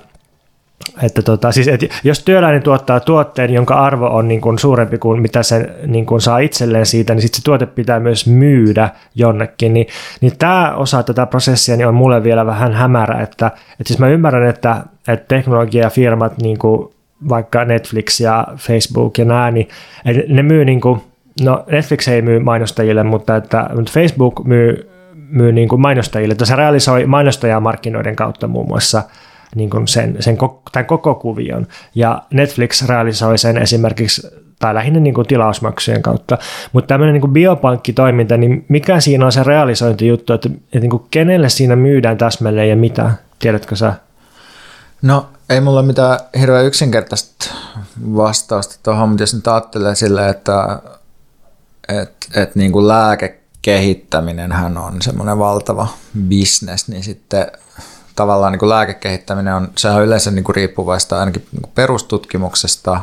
että 1.03 1.21
tota, 1.21 1.51
siis, 1.51 1.67
et 1.67 1.81
jos 2.03 2.23
työläinen 2.23 2.63
tuottaa 2.63 2.99
tuotteen, 2.99 3.53
jonka 3.53 3.75
arvo 3.75 4.07
on 4.07 4.27
niin 4.27 4.41
kuin 4.41 4.59
suurempi 4.59 4.97
kuin 4.97 5.21
mitä 5.21 5.43
se 5.43 5.69
niin 5.87 6.05
kuin 6.05 6.21
saa 6.21 6.39
itselleen 6.39 6.85
siitä, 6.85 7.13
niin 7.13 7.21
sitten 7.21 7.37
se 7.37 7.43
tuote 7.43 7.65
pitää 7.65 7.99
myös 7.99 8.27
myydä 8.27 8.89
jonnekin. 9.15 9.73
Niin, 9.73 9.87
niin 10.21 10.37
tämä 10.37 10.73
osa 10.75 11.03
tätä 11.03 11.25
prosessia 11.25 11.77
niin 11.77 11.87
on 11.87 11.95
mulle 11.95 12.23
vielä 12.23 12.45
vähän 12.45 12.73
hämärä. 12.73 13.21
Että, 13.21 13.47
että 13.47 13.87
siis 13.87 13.99
mä 13.99 14.07
ymmärrän, 14.07 14.49
että, 14.49 14.83
että 15.07 15.25
teknologiafirmat, 15.27 16.37
niin 16.37 16.57
kuin 16.57 16.89
vaikka 17.29 17.65
Netflix 17.65 18.19
ja 18.19 18.47
Facebook 18.57 19.17
ja 19.17 19.25
nämä, 19.25 19.51
niin 19.51 19.67
ne 20.27 20.43
myy 20.43 20.65
niin 20.65 20.81
kuin, 20.81 21.01
no 21.41 21.63
Netflix 21.71 22.07
ei 22.07 22.21
myy 22.21 22.39
mainostajille, 22.39 23.03
mutta 23.03 23.35
että 23.35 23.69
mutta 23.75 23.91
Facebook 23.91 24.45
myy, 24.45 24.89
myy 25.29 25.51
niin 25.51 25.67
kuin 25.67 25.81
mainostajille, 25.81 26.31
että 26.31 26.45
se 26.45 26.55
realisoi 26.55 27.05
mainostajamarkkinoiden 27.05 28.15
kautta 28.15 28.47
muun 28.47 28.67
muassa– 28.67 29.03
niin 29.55 29.69
kuin 29.69 29.87
sen, 29.87 30.17
sen 30.19 30.37
tämän 30.71 30.85
koko 30.85 31.15
kuvion. 31.15 31.67
Ja 31.95 32.21
Netflix 32.33 32.87
realisoi 32.87 33.37
sen 33.37 33.57
esimerkiksi 33.57 34.27
tai 34.59 34.73
lähinnä 34.73 34.99
niin 34.99 35.13
kuin 35.13 35.27
tilausmaksujen 35.27 36.01
kautta. 36.01 36.37
Mutta 36.73 36.87
tämmöinen 36.87 37.13
niin 37.13 37.21
kuin 37.21 37.33
biopankkitoiminta, 37.33 38.37
niin 38.37 38.65
mikä 38.67 38.99
siinä 38.99 39.25
on 39.25 39.31
se 39.31 39.43
realisointijuttu, 39.43 40.33
että, 40.33 40.49
että 40.49 40.79
niin 40.79 40.89
kuin 40.89 41.03
kenelle 41.11 41.49
siinä 41.49 41.75
myydään 41.75 42.17
täsmälleen 42.17 42.69
ja 42.69 42.75
mitä? 42.75 43.11
Tiedätkö 43.39 43.75
sä? 43.75 43.93
No 45.01 45.29
ei 45.49 45.61
mulla 45.61 45.81
mitään 45.81 46.19
hirveän 46.39 46.65
yksinkertaista 46.65 47.45
vastausta 48.15 48.75
tuohon, 48.83 49.09
mutta 49.09 49.23
jos 49.23 49.33
nyt 49.33 49.47
ajattelee 49.47 49.95
silleen, 49.95 50.29
että 50.29 50.79
et, 51.87 52.11
et 52.35 52.55
niin 52.55 52.71
kuin 52.71 52.87
lääkekehittäminen 52.87 54.51
on 54.77 55.01
semmoinen 55.01 55.39
valtava 55.39 55.87
bisnes, 56.27 56.87
niin 56.87 57.03
sitten 57.03 57.47
tavallaan 58.19 58.51
niin 58.51 58.59
kuin 58.59 58.69
lääkekehittäminen 58.69 59.53
on, 59.53 59.69
sehän 59.77 59.97
on 59.97 60.03
yleensä 60.03 60.31
niin 60.31 60.43
kuin 60.43 60.55
riippuvaista 60.55 61.19
ainakin 61.19 61.47
niin 61.51 61.61
kuin 61.61 61.71
perustutkimuksesta, 61.75 63.01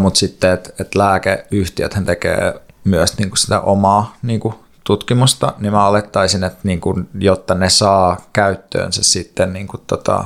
mutta 0.00 0.18
sitten, 0.18 0.52
että 0.52 0.70
et 0.80 0.94
lääkeyhtiöt 0.94 1.98
tekee 2.06 2.60
myös 2.84 3.18
niin 3.18 3.30
kuin 3.30 3.38
sitä 3.38 3.60
omaa 3.60 4.16
niin 4.22 4.40
kuin 4.40 4.54
tutkimusta, 4.84 5.52
niin 5.58 5.72
mä 5.72 5.86
olettaisin, 5.86 6.44
että 6.44 6.58
niin 6.62 6.80
kuin, 6.80 7.08
jotta 7.18 7.54
ne 7.54 7.68
saa 7.70 8.16
käyttöönsä 8.32 9.02
sitten, 9.02 9.52
niin 9.52 9.66
kuin, 9.66 9.82
tota, 9.86 10.24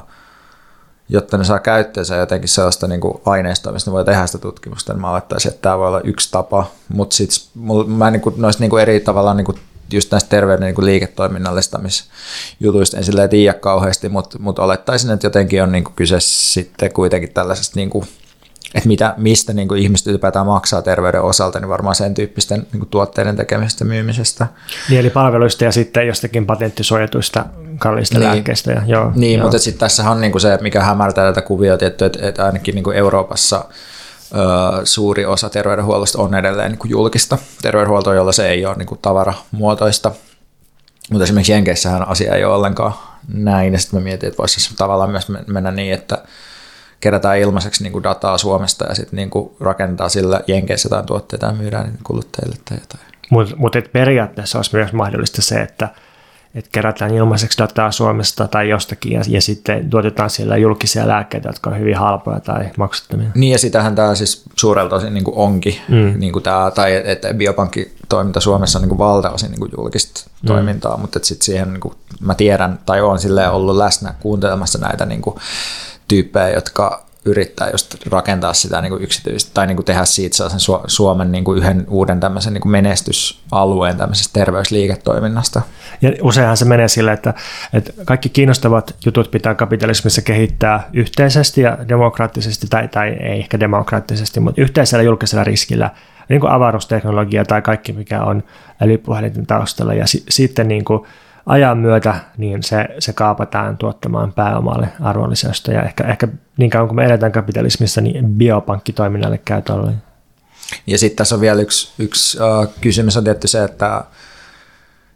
jotta 1.09 1.39
ne 1.39 1.45
saa 1.45 1.59
käyttöönsä 1.59 2.17
jotenkin 2.17 2.49
sellaista 2.49 2.89
niin 2.89 3.01
kuin 3.01 3.21
aineistoa, 3.27 3.73
mistä 3.73 3.91
ne 3.91 3.95
voi 3.95 4.05
tehdä 4.05 4.27
sitä 4.27 4.39
tutkimusta, 4.39 4.93
niin 4.93 5.01
mä 5.01 5.11
olettaisin, 5.11 5.51
että 5.51 5.63
tämä 5.63 5.79
voi 5.79 5.89
olla 5.89 6.01
yksi 6.01 6.31
tapa, 6.31 6.67
mutta 6.89 7.17
sitten 7.17 7.63
mä 7.87 8.11
niin 8.11 8.21
kuin, 8.21 8.35
noista 8.39 8.63
niin 8.63 8.71
kuin 8.71 8.83
eri 8.83 9.01
tavalla 9.01 9.35
niin 9.35 9.45
kuin, 9.45 9.59
just 9.97 10.11
näistä 10.11 10.31
terveyden 10.31 10.65
niin 10.65 10.75
kuin 10.75 10.87
liiketoiminnallistamisjutuista 10.87 12.97
en 12.97 13.05
silleen 13.05 13.31
tiedä 13.31 13.55
kauheasti, 13.55 14.09
mutta, 14.09 14.39
mutta 14.39 14.63
olettaisin, 14.63 15.11
että 15.11 15.27
jotenkin 15.27 15.63
on 15.63 15.73
niin 15.73 15.85
kuin 15.85 15.95
kyse 15.95 16.17
sitten 16.21 16.93
kuitenkin 16.93 17.33
tällaisesta 17.33 17.77
niin 17.77 17.91
kuin 17.91 18.09
että 18.75 18.89
mitä, 18.89 19.15
mistä 19.17 19.53
niin 19.53 19.69
kuin 19.69 19.83
ihmiset 19.83 20.07
ylipäätään 20.07 20.47
maksaa 20.47 20.83
terveyden 20.83 21.23
osalta, 21.23 21.61
niin 21.61 21.69
varmaan 21.69 21.95
sen 21.95 22.15
tyyppisten 22.15 22.67
niin 22.73 22.81
kuin 22.81 22.89
tuotteiden 22.89 23.37
tekemisestä 23.37 23.85
myymisestä. 23.85 24.47
Niin, 24.89 25.01
eli 25.01 25.11
palveluista 25.11 25.65
ja 25.65 25.73
sitten 25.73 26.07
jostakin 26.07 26.47
patenttisuojatuista 26.47 27.45
kalliista 27.79 28.19
niin, 28.19 28.29
lääkkeistä. 28.29 28.73
Ja, 28.73 28.83
joo, 28.87 29.13
niin, 29.15 29.39
joo. 29.39 29.43
mutta 29.43 29.59
sitten 29.59 29.81
tässä 29.81 30.11
on 30.11 30.21
niin 30.21 30.33
kuin 30.33 30.43
se, 30.43 30.59
mikä 30.61 30.83
hämärtää 30.83 31.33
tätä 31.33 31.47
kuviota, 31.47 31.87
että, 31.87 32.11
että 32.19 32.45
ainakin 32.45 32.75
niin 32.75 32.85
kuin 32.85 32.97
Euroopassa 32.97 33.65
suuri 34.85 35.27
osa 35.27 35.51
terveydenhuollosta 35.51 36.23
on 36.23 36.35
edelleen 36.35 36.71
niin 36.71 36.79
kuin 36.79 36.91
julkista 36.91 37.39
terveydenhuoltoa, 37.63 38.15
jolla 38.15 38.33
se 38.33 38.49
ei 38.49 38.67
ole 38.67 38.77
niin 38.77 38.87
kuin 38.87 38.99
tavaramuotoista. 39.03 40.13
Mutta 41.11 41.25
esimerkiksi 41.25 41.53
Jenkeissähän 41.53 42.09
asia 42.09 42.35
ei 42.35 42.45
ole 42.45 42.55
ollenkaan 42.55 42.95
näin, 43.29 43.73
ja 43.73 43.79
sitten 43.79 44.01
mä 44.01 44.05
mietin, 44.05 44.27
että 44.27 44.39
voisi 44.39 44.75
tavallaan 44.77 45.11
myös 45.11 45.29
mennä 45.47 45.71
niin, 45.71 45.95
että 45.95 46.23
kerätään 47.01 47.39
ilmaiseksi 47.39 47.83
niin 47.83 47.93
kuin 47.93 48.03
dataa 48.03 48.39
Suomesta 48.39 48.85
ja 48.89 48.95
sitten 48.95 49.17
niin 49.17 49.31
kuin 49.31 49.57
rakentaa 49.61 50.09
sillä 50.09 50.41
Jenkeissä 50.47 50.87
jotain 50.87 51.07
tuotteita 51.07 51.47
ja 51.47 51.53
myydään 51.53 51.85
niin 51.85 51.99
kuluttajille 52.05 52.57
tai 52.69 52.79
jotain. 52.79 53.05
Mutta 53.31 53.57
mut 53.57 53.73
periaatteessa 53.93 54.59
olisi 54.59 54.77
myös 54.77 54.93
mahdollista 54.93 55.43
se, 55.43 55.61
että 55.61 55.89
et 56.55 56.69
kerätään 56.73 57.15
ilmaiseksi 57.15 57.59
dataa 57.59 57.93
Suomesta 57.93 58.49
tai 58.49 58.69
jostakin 58.69 59.13
ja, 59.13 59.23
ja 59.29 59.43
sitten 59.43 59.91
tuotetaan 59.91 60.31
siellä 60.31 60.57
julkisia 60.57 61.09
lääkkeitä, 61.09 61.49
jotka 61.49 61.71
on 61.71 61.79
hyvin 61.79 61.97
halpoja 61.97 62.41
tai 62.41 62.71
maksuttomia. 62.77 63.31
Niin 63.35 63.53
ja 63.53 63.59
sitähän 63.59 63.95
tämä 63.95 64.15
siis 64.15 64.43
suurelta 64.57 64.97
osin 64.97 65.15
niin 65.15 65.25
onkin, 65.27 65.77
mm. 65.89 66.15
niin 66.19 66.33
kuin 66.33 66.43
tämä, 66.43 66.71
tai 66.75 67.03
että 67.05 67.35
biopankkitoiminta 67.35 68.41
Suomessa 68.41 68.79
on 68.79 68.83
niin 68.83 68.89
kuin 68.89 68.99
valtaosin 68.99 69.51
niin 69.51 69.61
kuin 69.61 69.71
julkista 69.77 70.31
mm. 70.43 70.47
toimintaa, 70.47 70.97
mutta 70.97 71.19
sitten 71.23 71.45
siihen 71.45 71.73
niin 71.73 71.81
kuin, 71.81 71.95
mä 72.21 72.35
tiedän 72.35 72.79
tai 72.87 73.01
olen 73.01 73.51
ollut 73.51 73.77
läsnä 73.77 74.15
kuuntelemassa 74.21 74.79
näitä 74.79 75.07
niin 75.07 75.23
kuin, 75.23 75.37
tyyppejä, 76.09 76.49
jotka 76.49 77.05
yrittää 77.25 77.71
just 77.71 78.07
rakentaa 78.07 78.53
sitä 78.53 78.81
niin 78.81 78.91
kuin 78.91 79.03
yksityistä 79.03 79.51
tai 79.55 79.67
niin 79.67 79.77
kuin 79.77 79.87
tehdä 79.87 80.05
siitä 80.05 80.37
sellaisen 80.37 80.77
Suomen 80.87 81.33
niin 81.33 81.45
kuin 81.45 81.59
yhden 81.59 81.87
uuden 81.89 82.21
tämmöisen 82.21 82.53
niin 82.53 82.63
kuin 82.63 82.73
menestysalueen 82.73 83.97
tämmöisestä 83.97 84.33
terveysliiketoiminnasta. 84.33 85.63
Ja 86.03 86.13
useinhan 86.23 86.57
se 86.57 86.65
menee 86.65 86.89
sille, 86.89 87.13
että, 87.13 87.35
että 87.73 87.93
kaikki 88.05 88.29
kiinnostavat 88.29 88.97
jutut 89.05 89.31
pitää 89.31 89.55
kapitalismissa 89.55 90.23
kehittää 90.23 90.89
yhteisesti 90.93 91.61
ja 91.61 91.79
demokraattisesti, 91.89 92.67
tai, 92.71 92.89
tai 92.89 93.09
ei 93.09 93.39
ehkä 93.39 93.61
demokraattisesti, 93.61 94.41
mutta 94.41 94.61
yhteisellä 94.61 95.03
julkisella 95.03 95.45
riskillä, 95.45 95.91
niin 96.29 96.41
kuin 96.41 96.53
avaruusteknologia 96.53 97.45
tai 97.45 97.63
kaikki 97.63 97.93
mikä 97.93 98.23
on 98.23 98.43
älypuhelinten 98.81 99.47
taustalla, 99.47 99.95
ja 99.95 100.07
si, 100.07 100.25
sitten 100.29 100.69
niin 100.69 100.85
kuin 100.85 101.07
ajan 101.47 101.79
myötä 101.79 102.15
niin 102.37 102.63
se, 102.63 102.89
se 102.99 103.13
kaapataan 103.13 103.77
tuottamaan 103.77 104.33
pääomalle 104.33 104.89
arvonlisäystä 105.01 105.73
ja 105.73 105.83
ehkä, 105.83 106.05
ehkä 106.05 106.29
niin 106.57 106.71
kauan 106.71 106.89
kuin 106.89 106.97
me 106.97 107.05
eletään 107.05 107.33
kapitalismissa, 107.33 108.01
niin 108.01 108.29
biopankkitoiminnalle 108.29 109.39
käy 109.39 109.63
tolleen. 109.63 110.03
Ja 110.87 110.99
sitten 110.99 111.17
tässä 111.17 111.35
on 111.35 111.41
vielä 111.41 111.63
yksi, 111.63 111.93
yksi 111.99 112.39
uh, 112.43 112.75
kysymys 112.81 113.17
on 113.17 113.25
tietty 113.25 113.49
se, 113.49 113.65
että 113.65 114.05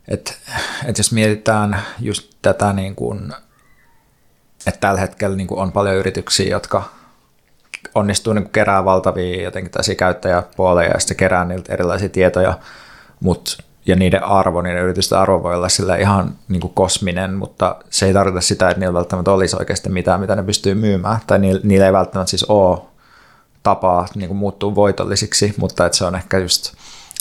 et, 0.08 0.38
et 0.86 0.98
jos 0.98 1.12
mietitään 1.12 1.82
just 2.00 2.32
tätä, 2.42 2.72
niin 2.72 2.94
kuin, 2.94 3.32
että 4.66 4.80
tällä 4.80 5.00
hetkellä 5.00 5.36
niin 5.36 5.46
kuin 5.46 5.60
on 5.60 5.72
paljon 5.72 5.96
yrityksiä, 5.96 6.50
jotka 6.50 6.84
onnistuu 7.94 8.32
niin 8.32 8.50
kerää 8.50 8.84
valtavia 8.84 9.42
jotenkin 9.42 9.96
käyttäjäpuoleja 9.96 10.90
ja 10.90 11.00
sitten 11.00 11.16
kerää 11.16 11.44
niiltä 11.44 11.72
erilaisia 11.72 12.08
tietoja, 12.08 12.58
mutta 13.20 13.62
ja 13.86 13.96
niiden 13.96 14.24
arvo, 14.24 14.62
niiden 14.62 14.82
yritysten 14.82 15.18
arvo 15.18 15.42
voi 15.42 15.54
olla 15.54 15.68
sillä 15.68 15.96
ihan 15.96 16.34
niin 16.48 16.60
kuin 16.60 16.72
kosminen, 16.74 17.34
mutta 17.34 17.76
se 17.90 18.06
ei 18.06 18.12
tarkoita 18.12 18.40
sitä, 18.40 18.70
että 18.70 18.80
niillä 18.80 18.94
välttämättä 18.94 19.32
olisi 19.32 19.56
oikeasti 19.56 19.88
mitään, 19.88 20.20
mitä 20.20 20.36
ne 20.36 20.42
pystyy 20.42 20.74
myymään, 20.74 21.18
tai 21.26 21.38
niillä, 21.38 21.86
ei 21.86 21.92
välttämättä 21.92 22.30
siis 22.30 22.44
ole 22.44 22.78
tapaa 23.62 24.06
niin 24.14 24.28
kuin 24.28 24.38
muuttua 24.38 24.74
voitollisiksi, 24.74 25.54
mutta 25.56 25.86
että 25.86 25.98
se 25.98 26.04
on 26.04 26.14
ehkä 26.14 26.38
just, 26.38 26.72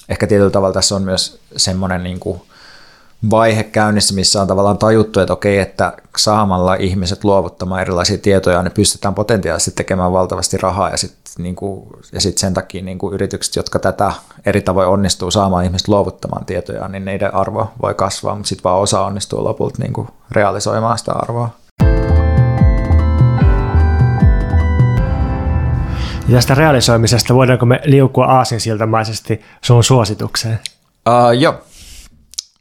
ehkä 0.10 0.28
tietyllä 0.28 0.52
tavalla 0.52 0.74
tässä 0.74 0.96
on 0.96 1.02
myös 1.02 1.40
semmoinen 1.58 2.04
niin 2.04 2.20
kuin 2.20 2.42
vaihe 3.32 3.64
käynnissä, 3.64 4.16
missä 4.16 4.42
on 4.42 4.48
tavallaan 4.48 4.78
tajuttu, 4.78 5.20
että 5.20 5.34
okei, 5.34 5.60
että 5.60 5.94
saamalla 6.18 6.76
ihmiset 6.76 7.24
luovuttamaan 7.24 7.82
erilaisia 7.82 8.18
tietoja, 8.18 8.64
ne 8.64 8.70
pystytään 8.70 9.14
potentiaalisesti 9.14 9.72
tekemään 9.72 10.12
valtavasti 10.12 10.58
rahaa 10.58 10.90
ja 10.90 10.98
sitten 10.98 11.44
niin 11.44 11.56
kuin, 11.56 11.90
ja 12.12 12.22
sit 12.22 12.38
sen 12.38 12.54
takia 12.54 12.84
niin 12.84 12.98
kuin 12.98 13.14
yritykset, 13.14 13.56
jotka 13.56 13.80
tätä 13.80 14.12
eri 14.46 14.62
tavoin 14.62 14.88
onnistuu 14.88 15.32
saamaan 15.32 15.66
ihmiset 15.66 15.88
luovuttamaan 15.88 16.46
tietoja, 16.46 16.88
niin 16.88 17.06
niiden 17.06 17.34
arvo 17.36 17.72
voi 17.82 17.94
kasvaa, 17.94 18.36
mutta 18.36 18.50
sitten 18.50 18.64
vaan 18.64 18.82
osa 18.82 19.06
onnistuu 19.06 19.44
lopulta 19.44 19.82
niin 19.82 19.94
kuin 19.94 20.08
realisoimaan 20.32 20.98
sitä 20.98 21.12
arvoa. 21.12 21.50
Ja 26.28 26.36
tästä 26.36 26.56
realisoimisesta 26.56 27.34
voidaanko 27.34 27.66
me 27.66 27.82
liukua 27.86 28.26
aasinsiltamaisesti 28.26 29.42
sun 29.62 29.84
suositukseen? 29.84 30.60
Uh, 31.10 31.32
joo, 31.40 31.56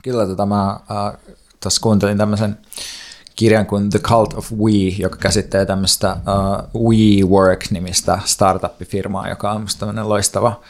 kyllä 0.05 0.26
tota 0.26 0.47
mä 0.47 0.72
uh, 0.76 1.35
tuossa 1.62 1.81
kuuntelin 1.81 2.18
tämmöisen 2.18 2.59
kirjan 3.36 3.66
kuin 3.66 3.90
The 3.90 3.98
Cult 3.98 4.35
of 4.35 4.52
We, 4.52 4.94
joka 4.98 5.16
käsittelee 5.16 5.66
tämmöistä 5.66 6.16
uh, 6.74 6.82
WeWork-nimistä 6.82 8.18
startup-firmaa, 8.24 9.28
joka 9.28 9.52
on 9.52 9.66
tämmöinen 9.78 10.09
loistava 10.09 10.60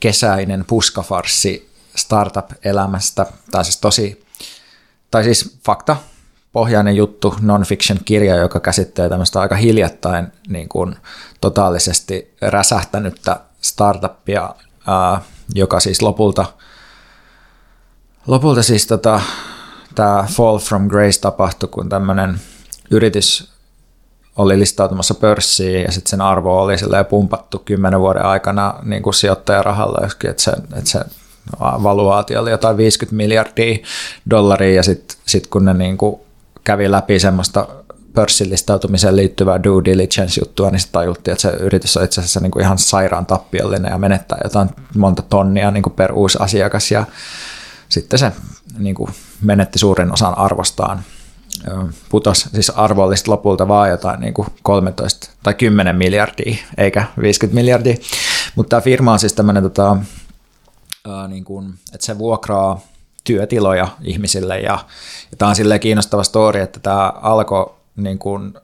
kesäinen 0.00 0.64
puskafarssi 0.64 1.70
startup-elämästä. 1.96 3.26
Tai 3.50 3.64
siis 3.64 3.80
tosi, 3.80 4.24
tai 5.10 5.24
siis 5.24 5.58
fakta, 5.66 5.96
pohjainen 6.52 6.96
juttu, 6.96 7.34
non-fiction-kirja, 7.40 8.36
joka 8.36 8.60
käsittelee 8.60 9.10
tämmöistä 9.10 9.40
aika 9.40 9.56
hiljattain 9.56 10.26
niin 10.48 10.68
kuin 10.68 10.96
totaalisesti 11.40 12.34
räsähtänyttä 12.40 13.40
startuppia, 13.60 14.54
uh, 14.54 15.22
joka 15.54 15.80
siis 15.80 16.02
lopulta, 16.02 16.46
lopulta 18.30 18.62
siis 18.62 18.86
tota, 18.86 19.20
tämä 19.94 20.24
Fall 20.32 20.58
from 20.58 20.88
Grace 20.88 21.20
tapahtui, 21.20 21.68
kun 21.68 21.88
tämmöinen 21.88 22.40
yritys 22.90 23.50
oli 24.36 24.58
listautumassa 24.58 25.14
pörssiin 25.14 25.82
ja 25.82 25.92
sitten 25.92 26.10
sen 26.10 26.20
arvo 26.20 26.62
oli 26.62 26.76
pumpattu 27.08 27.58
kymmenen 27.58 28.00
vuoden 28.00 28.24
aikana 28.24 28.74
niin 28.82 29.02
kuin 29.02 29.14
sijoittajarahalla, 29.14 30.06
että 30.06 30.42
se, 30.42 30.50
että 30.50 30.90
se 30.90 31.00
valuaatio 31.60 32.40
oli 32.40 32.50
jotain 32.50 32.76
50 32.76 33.16
miljardia 33.16 33.78
dollaria 34.30 34.74
ja 34.74 34.82
sitten 34.82 35.18
sit 35.26 35.46
kun 35.46 35.64
ne 35.64 35.74
niin 35.74 35.98
kuin 35.98 36.20
kävi 36.64 36.90
läpi 36.90 37.18
semmoista 37.18 37.66
pörssilistautumiseen 38.14 39.16
liittyvää 39.16 39.62
due 39.62 39.84
diligence-juttua, 39.84 40.70
niin 40.70 40.80
sitten 40.80 41.00
tajuttiin, 41.00 41.32
että 41.32 41.42
se 41.42 41.48
yritys 41.48 41.96
on 41.96 42.04
itse 42.04 42.20
asiassa 42.20 42.40
niin 42.40 42.50
kuin 42.50 42.62
ihan 42.62 42.78
sairaan 42.78 43.26
tappiollinen 43.26 43.90
ja 43.90 43.98
menettää 43.98 44.38
jotain 44.44 44.70
monta 44.96 45.22
tonnia 45.22 45.70
niin 45.70 45.82
kuin 45.82 45.92
per 45.92 46.12
uusi 46.12 46.38
asiakas. 46.40 46.90
Ja 46.90 47.04
sitten 47.90 48.18
se 48.18 48.32
niin 48.78 48.94
kuin 48.94 49.10
menetti 49.42 49.78
suurin 49.78 50.12
osan 50.12 50.38
arvostaan. 50.38 51.02
Putos 52.08 52.48
siis 52.52 52.70
arvollista 52.70 53.30
lopulta 53.30 53.68
vaan 53.68 53.90
jotain 53.90 54.20
niin 54.20 54.34
kuin 54.34 54.48
13 54.62 55.30
tai 55.42 55.54
10 55.54 55.96
miljardia, 55.96 56.56
eikä 56.78 57.04
50 57.20 57.54
miljardia. 57.54 57.94
Mutta 58.54 58.70
tämä 58.70 58.80
firma 58.80 59.12
on 59.12 59.18
siis 59.18 59.32
tämmöinen, 59.32 59.62
tota, 59.62 59.96
niin 61.28 61.44
kuin, 61.44 61.74
että 61.94 62.06
se 62.06 62.18
vuokraa 62.18 62.80
työtiloja 63.24 63.88
ihmisille 64.02 64.60
ja, 64.60 64.78
ja 65.30 65.36
tämä 65.38 65.48
on 65.48 65.56
silleen 65.56 65.80
kiinnostava 65.80 66.22
story, 66.22 66.60
että 66.60 66.80
tämä 66.80 67.12
alkoi 67.22 67.74
niin 67.96 68.18
kuin, 68.18 68.54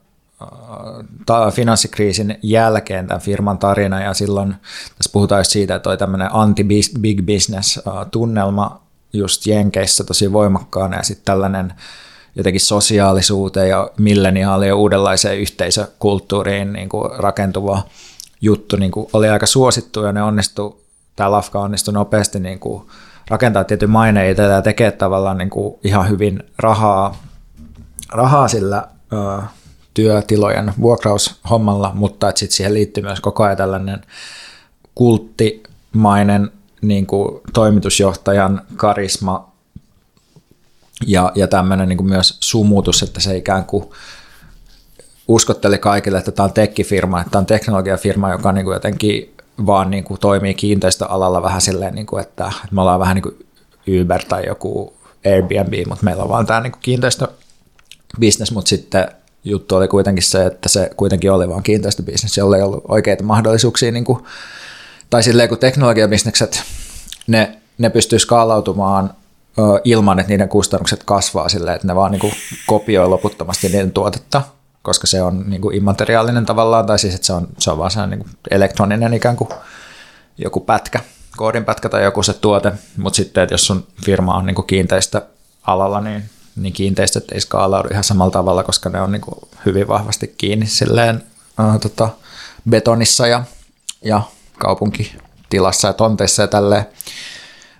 finanssikriisin 1.53 2.39
jälkeen 2.43 3.07
tämän 3.07 3.21
firman 3.21 3.57
tarina 3.57 4.01
ja 4.01 4.13
silloin 4.13 4.55
tässä 4.97 5.11
puhutaan 5.13 5.45
siitä, 5.45 5.75
että 5.75 5.89
oli 5.89 5.97
tämmöinen 5.97 6.29
anti-big 6.31 7.25
business 7.25 7.79
tunnelma 8.11 8.86
just 9.13 9.45
Jenkeissä 9.45 10.03
tosi 10.03 10.33
voimakkaana 10.33 10.97
ja 10.97 11.03
sitten 11.03 11.25
tällainen 11.25 11.73
jotenkin 12.35 12.61
sosiaalisuuteen 12.61 13.69
ja 13.69 13.89
milleniaalien 13.97 14.75
uudenlaiseen 14.75 15.39
yhteisökulttuuriin 15.39 16.73
niin 16.73 16.89
kuin 16.89 17.19
rakentuva 17.19 17.83
juttu 18.41 18.75
niin 18.75 18.91
kuin 18.91 19.07
oli 19.13 19.29
aika 19.29 19.45
suosittu 19.45 20.03
ja 20.03 20.11
ne 20.11 20.23
onnistu, 20.23 20.83
tämä 21.15 21.31
Lafka 21.31 21.59
onnistui 21.59 21.93
nopeasti 21.93 22.39
niin 22.39 22.59
kuin 22.59 22.83
rakentaa 23.29 23.63
tietyn 23.63 23.89
maineita 23.89 24.41
ja 24.41 24.61
tekee 24.61 24.91
tavallaan 24.91 25.37
niin 25.37 25.49
kuin 25.49 25.79
ihan 25.83 26.09
hyvin 26.09 26.43
rahaa, 26.57 27.17
rahaa 28.11 28.47
sillä 28.47 28.87
ö, 29.13 29.43
työtilojen 29.93 30.73
vuokraushommalla, 30.81 31.91
mutta 31.95 32.31
sitten 32.35 32.55
siihen 32.55 32.73
liittyy 32.73 33.03
myös 33.03 33.19
koko 33.19 33.43
ajan 33.43 33.57
tällainen 33.57 34.01
kulttimainen 34.95 36.51
niin 36.81 37.05
kuin 37.05 37.41
toimitusjohtajan 37.53 38.61
karisma 38.75 39.51
Ja, 41.07 41.31
ja 41.35 41.47
tämmöinen 41.47 41.89
niin 41.89 42.05
myös 42.05 42.37
sumutus, 42.39 43.03
että 43.03 43.19
se 43.19 43.37
ikään 43.37 43.65
kuin 43.65 43.85
uskotteli 45.27 45.77
kaikille, 45.77 46.17
että 46.17 46.31
tämä 46.31 46.45
on 46.45 46.53
tekkifirma, 46.53 47.21
että 47.21 47.31
tämä 47.31 47.39
on 47.39 47.45
teknologiafirma, 47.45 48.31
joka 48.31 48.51
niin 48.51 48.65
kuin 48.65 48.73
jotenkin 48.73 49.35
vaan 49.65 49.91
niin 49.91 50.03
kuin 50.03 50.19
toimii 50.19 50.53
kiinteistöalalla 50.53 51.43
vähän 51.43 51.61
silleen, 51.61 51.95
niin 51.95 52.05
kuin, 52.05 52.21
että, 52.21 52.51
me 52.71 52.81
ollaan 52.81 52.99
vähän 52.99 53.15
niin 53.15 53.23
kuin 53.23 53.47
Uber 54.01 54.23
tai 54.23 54.45
joku 54.45 54.93
Airbnb, 55.25 55.73
mutta 55.87 56.05
meillä 56.05 56.23
on 56.23 56.29
vaan 56.29 56.45
tämä 56.45 56.59
niin 56.59 56.73
kiinteistöbisnes, 56.81 58.51
mutta 58.51 58.69
sitten 58.69 59.07
juttu 59.43 59.75
oli 59.75 59.87
kuitenkin 59.87 60.23
se, 60.23 60.45
että 60.45 60.69
se 60.69 60.89
kuitenkin 60.97 61.31
oli 61.31 61.49
vaan 61.49 61.63
kiinteistöbisnes, 61.63 62.37
jolla 62.37 62.57
ei 62.57 62.63
ollut 62.63 62.83
oikeita 62.87 63.23
mahdollisuuksia, 63.23 63.91
niin 63.91 64.05
kuin, 64.05 64.23
tai 65.09 65.23
silleen 65.23 65.49
kun 65.49 65.57
teknologiabisnekset, 65.57 66.63
ne, 67.27 67.57
ne 67.77 67.89
pystyy 67.89 68.19
skaalautumaan 68.19 69.13
ilman, 69.83 70.19
että 70.19 70.29
niiden 70.29 70.49
kustannukset 70.49 71.03
kasvaa 71.03 71.49
silleen, 71.49 71.75
että 71.75 71.87
ne 71.87 71.95
vaan 71.95 72.11
niin 72.11 72.33
kopioi 72.67 73.09
loputtomasti 73.09 73.67
niiden 73.67 73.91
tuotetta, 73.91 74.41
koska 74.81 75.07
se 75.07 75.21
on 75.21 75.43
niin 75.47 75.61
kuin 75.61 75.75
immateriaalinen 75.75 76.45
tavallaan, 76.45 76.85
tai 76.85 76.99
siis 76.99 77.15
että 77.15 77.27
se 77.27 77.33
on, 77.33 77.47
se 77.59 77.71
on 77.71 77.77
vaan 77.77 77.91
sellainen 77.91 78.19
niin 78.19 78.27
kuin 78.27 78.37
elektroninen 78.51 79.13
ikään 79.13 79.35
kuin 79.35 79.49
joku 80.37 80.59
pätkä, 80.59 80.99
koodinpätkä 81.37 81.89
tai 81.89 82.03
joku 82.03 82.23
se 82.23 82.33
tuote, 82.33 82.71
mutta 82.97 83.17
sitten, 83.17 83.43
että 83.43 83.53
jos 83.53 83.67
sun 83.67 83.87
firma 84.05 84.33
on 84.33 84.45
niin 84.45 84.55
kuin 84.55 84.67
kiinteistöalalla, 84.67 86.01
niin, 86.01 86.23
niin 86.55 86.73
kiinteistöt 86.73 87.31
ei 87.31 87.41
skaalaudu 87.41 87.87
ihan 87.91 88.03
samalla 88.03 88.31
tavalla, 88.31 88.63
koska 88.63 88.89
ne 88.89 89.01
on 89.01 89.11
niin 89.11 89.21
kuin 89.21 89.35
hyvin 89.65 89.87
vahvasti 89.87 90.35
kiinni 90.37 90.65
silleen 90.65 91.23
äh, 91.59 91.79
tota, 91.79 92.09
betonissa 92.69 93.27
ja, 93.27 93.43
ja 94.01 94.21
kaupunkitilassa 94.57 95.87
ja 95.87 95.93
tonteissa 95.93 96.41
ja 96.41 96.47
tälleen. 96.47 96.85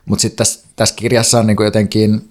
Mutta 0.05 0.21
sitten 0.21 0.37
tässä, 0.37 0.67
tässä 0.75 0.95
kirjassa 0.95 1.39
on 1.39 1.47
niin 1.47 1.57
kuin 1.57 1.65
jotenkin 1.65 2.29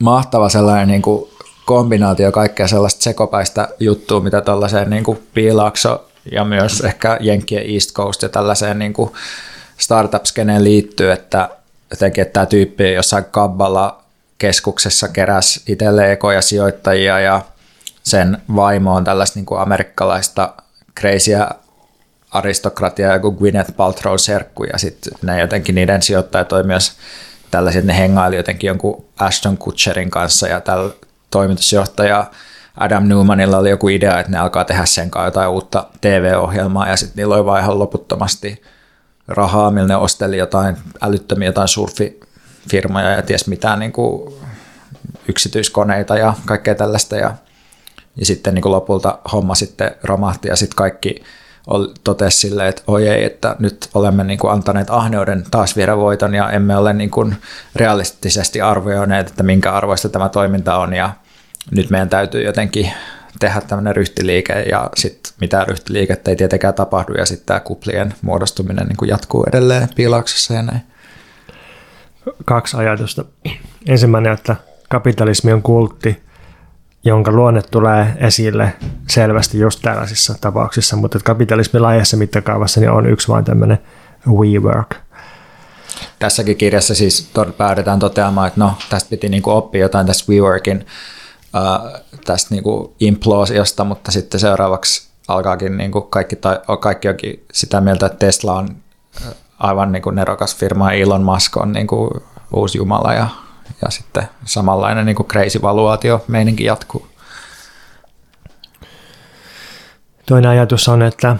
mahtava 0.00 0.48
sellainen 0.48 0.88
niin 0.88 1.02
kuin 1.02 1.30
kombinaatio 1.66 2.32
kaikkea 2.32 2.68
sellaista 2.68 3.02
sekopäistä 3.02 3.68
juttua, 3.80 4.20
mitä 4.20 4.40
tällaiseen 4.40 4.90
niin 4.90 5.04
kuin 5.04 5.18
piilaakso 5.34 6.08
ja 6.32 6.44
myös 6.44 6.80
ehkä 6.80 7.18
Jenkkien 7.20 7.74
East 7.74 7.92
Coast 7.92 8.22
ja 8.22 8.28
tällaiseen 8.28 8.78
niin 8.78 8.92
kuin 8.92 9.10
startup-skeneen 9.78 10.64
liittyy, 10.64 11.12
että 11.12 11.48
jotenkin, 11.90 12.22
että 12.22 12.32
tämä 12.32 12.46
tyyppi 12.46 12.92
jossain 12.92 13.24
Kabballa 13.24 14.02
keskuksessa 14.38 15.08
keräsi 15.08 15.62
itselle 15.66 16.12
ekoja 16.12 16.42
sijoittajia 16.42 17.20
ja 17.20 17.40
sen 18.02 18.38
vaimo 18.56 18.94
on 18.94 19.04
tällaista 19.04 19.38
niin 19.38 19.46
kuin 19.46 19.60
amerikkalaista 19.60 20.52
crazyä 21.00 21.50
aristokratiaa, 22.30 23.14
joku 23.14 23.32
Gwyneth 23.32 23.76
Paltrow 23.76 24.16
serkku 24.16 24.64
ja 24.64 24.78
sitten 24.78 25.12
ne 25.22 25.40
jotenkin 25.40 25.74
niiden 25.74 26.02
sijoittajat 26.02 26.48
toi 26.48 26.62
myös 26.62 26.92
tällaiset, 27.50 27.84
ne 27.84 27.98
hengaili 27.98 28.36
jotenkin 28.36 28.68
jonkun 28.68 29.04
Ashton 29.18 29.56
Kutcherin 29.56 30.10
kanssa 30.10 30.48
ja 30.48 30.60
tällä 30.60 30.94
toimitusjohtaja 31.30 32.30
Adam 32.76 33.08
Newmanilla 33.08 33.58
oli 33.58 33.70
joku 33.70 33.88
idea, 33.88 34.20
että 34.20 34.32
ne 34.32 34.38
alkaa 34.38 34.64
tehdä 34.64 34.86
sen 34.86 35.10
kanssa 35.10 35.26
jotain 35.26 35.48
uutta 35.48 35.86
TV-ohjelmaa 36.00 36.88
ja 36.88 36.96
sitten 36.96 37.16
niillä 37.16 37.34
oli 37.34 37.44
vaan 37.44 37.62
ihan 37.62 37.78
loputtomasti 37.78 38.62
rahaa, 39.28 39.70
millä 39.70 39.88
ne 39.88 39.96
osteli 39.96 40.38
jotain 40.38 40.76
älyttömiä 41.00 41.48
jotain 41.48 41.68
surfifirmoja 41.68 43.10
ja 43.10 43.22
ties 43.22 43.46
mitään 43.46 43.78
niin 43.78 43.92
kuin 43.92 44.34
yksityiskoneita 45.28 46.16
ja 46.18 46.34
kaikkea 46.44 46.74
tällaista 46.74 47.16
ja, 47.16 47.34
ja 48.16 48.26
sitten 48.26 48.54
niin 48.54 48.62
kuin 48.62 48.72
lopulta 48.72 49.18
homma 49.32 49.54
sitten 49.54 49.90
romahti 50.02 50.48
ja 50.48 50.56
sitten 50.56 50.76
kaikki 50.76 51.24
totesi 52.04 52.38
silleen, 52.38 52.68
että 52.68 52.82
oi 52.86 53.08
ei, 53.08 53.24
että 53.24 53.56
nyt 53.58 53.88
olemme 53.94 54.24
niin 54.24 54.38
kuin 54.38 54.52
antaneet 54.52 54.90
ahneuden 54.90 55.44
taas 55.50 55.76
viedä 55.76 55.96
voiton 55.96 56.34
ja 56.34 56.50
emme 56.50 56.76
ole 56.76 56.92
niin 56.92 57.10
kuin 57.10 57.36
realistisesti 57.76 58.60
arvioineet, 58.60 59.28
että 59.28 59.42
minkä 59.42 59.72
arvoista 59.72 60.08
tämä 60.08 60.28
toiminta 60.28 60.76
on 60.76 60.94
ja 60.94 61.10
nyt 61.70 61.90
meidän 61.90 62.08
täytyy 62.08 62.42
jotenkin 62.42 62.92
tehdä 63.40 63.60
tämmöinen 63.60 63.96
ryhtiliike 63.96 64.52
ja 64.52 64.90
sitten 64.96 65.32
mitään 65.40 65.66
ryhtiliikettä 65.66 66.30
ei 66.30 66.36
tietenkään 66.36 66.74
tapahdu 66.74 67.14
ja 67.14 67.26
sitten 67.26 67.46
tämä 67.46 67.60
kuplien 67.60 68.14
muodostuminen 68.22 68.86
niin 68.86 68.96
kuin 68.96 69.08
jatkuu 69.08 69.44
edelleen 69.48 69.88
piilauksessa 69.96 70.54
ja 70.54 70.62
näin. 70.62 70.80
Kaksi 72.44 72.76
ajatusta. 72.76 73.24
Ensimmäinen, 73.88 74.32
että 74.32 74.56
kapitalismi 74.88 75.52
on 75.52 75.62
kultti, 75.62 76.25
jonka 77.06 77.32
luonne 77.32 77.62
tulee 77.62 78.16
esille 78.16 78.72
selvästi 79.08 79.58
just 79.58 79.82
tällaisissa 79.82 80.34
tapauksissa, 80.40 80.96
mutta 80.96 81.18
kapitalismi 81.24 81.80
laajassa 81.80 82.16
mittakaavassa 82.16 82.80
niin 82.80 82.90
on 82.90 83.06
yksi 83.06 83.28
vain 83.28 83.44
tämmöinen 83.44 83.78
WeWork. 84.28 84.94
Tässäkin 86.18 86.56
kirjassa 86.56 86.94
siis 86.94 87.30
päädytään 87.56 87.98
toteamaan, 87.98 88.48
että 88.48 88.60
no, 88.60 88.74
tästä 88.90 89.10
piti 89.10 89.28
niin 89.28 89.42
oppia 89.46 89.80
jotain 89.80 90.06
tästä 90.06 90.32
WeWorkin 90.32 90.86
äh, 91.56 92.02
tästä 92.24 92.54
niin 92.54 92.64
imploosiosta, 93.00 93.84
mutta 93.84 94.12
sitten 94.12 94.40
seuraavaksi 94.40 95.08
alkaakin 95.28 95.76
niin 95.76 95.92
kaikki, 96.10 96.36
tai, 96.36 96.58
kaikki 96.80 97.08
onkin 97.08 97.44
sitä 97.52 97.80
mieltä, 97.80 98.06
että 98.06 98.18
Tesla 98.18 98.52
on 98.52 98.68
aivan 99.58 99.92
niin 99.92 100.02
nerokas 100.12 100.56
firma, 100.56 100.92
Elon 100.92 101.22
Musk 101.22 101.56
on 101.56 101.72
niin 101.72 101.86
uusi 102.52 102.78
jumala 102.78 103.14
ja 103.14 103.26
ja 103.82 103.90
sitten 103.90 104.28
samanlainen 104.44 105.06
niin 105.06 105.16
kuin 105.16 105.28
crazy 105.28 105.62
valuaatio 105.62 106.24
meininki 106.28 106.64
jatkuu. 106.64 107.06
Toinen 110.26 110.50
ajatus 110.50 110.88
on, 110.88 111.02
että 111.02 111.36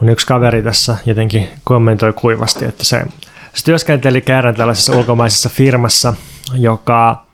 mun 0.00 0.10
yksi 0.10 0.26
kaveri 0.26 0.62
tässä 0.62 0.96
jotenkin 1.06 1.48
kommentoi 1.64 2.12
kuivasti, 2.12 2.64
että 2.64 2.84
se, 2.84 3.04
se 3.54 3.64
työskenteli 3.64 4.20
kerran 4.20 4.54
tällaisessa 4.54 4.96
ulkomaisessa 4.96 5.48
firmassa, 5.48 6.14
joka 6.54 7.26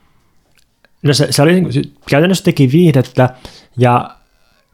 no 1.03 1.13
se, 1.13 1.27
se 1.29 1.41
oli, 1.41 1.63
käytännössä 2.09 2.43
teki 2.43 2.71
viihdettä 2.71 3.29
ja 3.77 4.09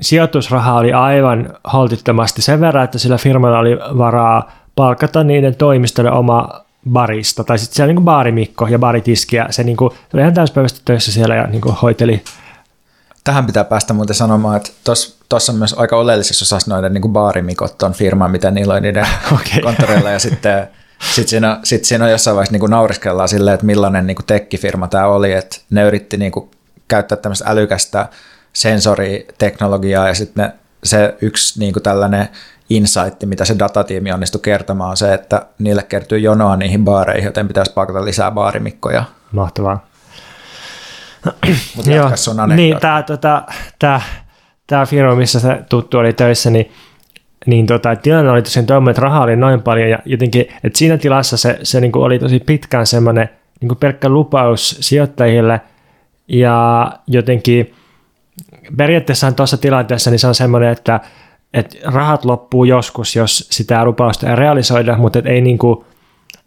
sijoitusraha 0.02 0.74
oli 0.74 0.94
aivan 0.94 1.54
holtittomasti 1.74 2.42
sen 2.42 2.62
verran, 2.62 2.84
että 2.84 2.98
sillä 2.98 3.18
firmalla 3.18 3.60
oli 3.60 3.78
varaa 3.78 4.52
palkata 4.76 5.24
niiden 5.24 5.56
toimistolle 5.56 6.12
oma 6.12 6.50
barista, 6.92 7.44
tai 7.44 7.60
sitten 7.60 7.76
siellä 7.76 7.94
niin 7.94 8.04
baarimikko 8.04 8.68
ja 8.68 8.80
baaritiski, 8.80 9.36
ja 9.36 9.48
se, 9.50 9.64
niin 9.64 9.78
kuin, 9.78 9.92
se 9.92 10.08
oli 10.14 10.22
ihan 10.22 10.34
täyspäiväisesti 10.34 10.82
töissä 10.86 11.12
siellä 11.12 11.36
ja 11.36 11.48
niin 11.48 11.62
kuin 11.62 11.76
hoiteli. 11.76 12.24
Tähän 13.24 13.46
pitää 13.46 13.64
päästä 13.64 13.94
muuten 13.94 14.16
sanomaan, 14.16 14.58
että 14.58 14.70
tuossa 15.30 15.52
on 15.52 15.58
myös 15.58 15.74
aika 15.74 15.98
oleellisessa 15.98 16.44
osassa 16.44 16.72
noiden 16.72 16.94
niin 16.94 17.14
baarimikot 17.14 17.84
on 17.84 17.94
firma, 17.94 18.28
mitä 18.28 18.52
niillä 18.52 18.74
on 18.74 18.82
niiden 18.82 19.08
okay. 19.32 19.62
konttoreilla, 19.64 20.10
ja 20.10 20.20
sitten 20.20 20.68
sitten 21.00 21.28
siinä, 21.28 21.60
sit 21.64 21.86
siinä 21.86 22.06
on 22.06 22.12
jossain 22.12 22.36
vaiheessa 22.36 22.58
niin 22.58 22.70
nauriskellaan 22.70 23.30
silleen, 23.30 23.54
että 23.54 23.66
millainen 23.66 24.08
niin 24.08 24.18
tekkifirma 24.28 24.88
tämä 24.88 25.08
oli, 25.08 25.34
että 25.34 25.58
ne 25.70 25.84
yritti 25.84 26.18
niin 26.18 26.32
kuin 26.32 26.52
käyttää 26.88 27.18
tämmöistä 27.18 27.46
älykästä 27.48 28.08
sensoriteknologiaa 28.54 30.08
ja 30.08 30.14
sitten 30.14 30.54
se 30.84 31.16
yksi 31.22 31.60
niin 31.60 31.74
kuin 31.74 31.84
tällainen 31.84 32.30
insight, 32.70 33.24
mitä 33.26 33.46
se 33.46 33.56
datatiimi 33.60 34.12
onnistui 34.12 34.42
kertomaan, 34.42 34.90
on 34.90 34.98
se, 34.98 35.14
että 35.14 35.46
niille 35.60 35.84
kertyy 35.84 36.20
jonoa 36.20 36.56
niihin 36.56 36.86
baareihin, 36.86 37.26
joten 37.26 37.48
pitäisi 37.48 37.74
pakata 37.74 38.06
lisää 38.06 38.32
baarimikkoja. 38.32 39.04
Mahtavaa. 39.32 39.88
Mutta 41.76 41.92
jatka 41.92 42.16
sun 42.16 42.38
Niin, 42.56 42.78
tämä 42.80 43.04
tota, 43.04 43.44
tää, 43.80 44.02
tää 44.68 44.86
firma, 44.86 45.16
missä 45.16 45.40
se 45.40 45.60
tuttu 45.70 45.98
oli 45.98 46.14
töissä, 46.14 46.50
niin 46.50 46.72
niin 47.46 47.66
tota, 47.66 47.96
tilanne 47.96 48.32
oli 48.32 48.42
tosiaan 48.42 48.66
tuommoinen, 48.66 48.92
että 48.92 49.02
rahaa 49.02 49.24
oli 49.24 49.36
noin 49.36 49.62
paljon 49.62 49.90
ja 49.90 50.00
jotenkin, 50.06 50.42
että 50.64 50.80
siinä 50.80 50.98
tilassa 50.98 51.38
se, 51.38 51.60
se 51.64 51.82
niin 51.82 51.92
kuin 51.92 52.04
oli 52.04 52.20
tosi 52.20 52.40
pitkään 52.40 52.88
semmoinen 52.88 53.30
niin 53.62 53.70
kuin 53.70 53.78
pelkkä 53.78 54.10
lupaus 54.10 54.78
sijoittajille 54.80 55.62
ja 56.28 56.92
jotenkin 57.08 57.74
periaatteessa 58.78 59.32
tuossa 59.32 59.58
tilanteessa 59.58 60.12
niin 60.12 60.20
se 60.20 60.28
on 60.28 60.36
semmoinen, 60.36 60.70
että 60.70 61.00
että 61.54 61.78
rahat 61.84 62.26
loppuu 62.26 62.64
joskus, 62.64 63.16
jos 63.16 63.48
sitä 63.52 63.86
lupausta 63.86 64.30
ei 64.30 64.36
realisoida, 64.36 64.98
mutta 64.98 65.22
ei, 65.26 65.42
niin 65.42 65.58
kuin, 65.58 65.86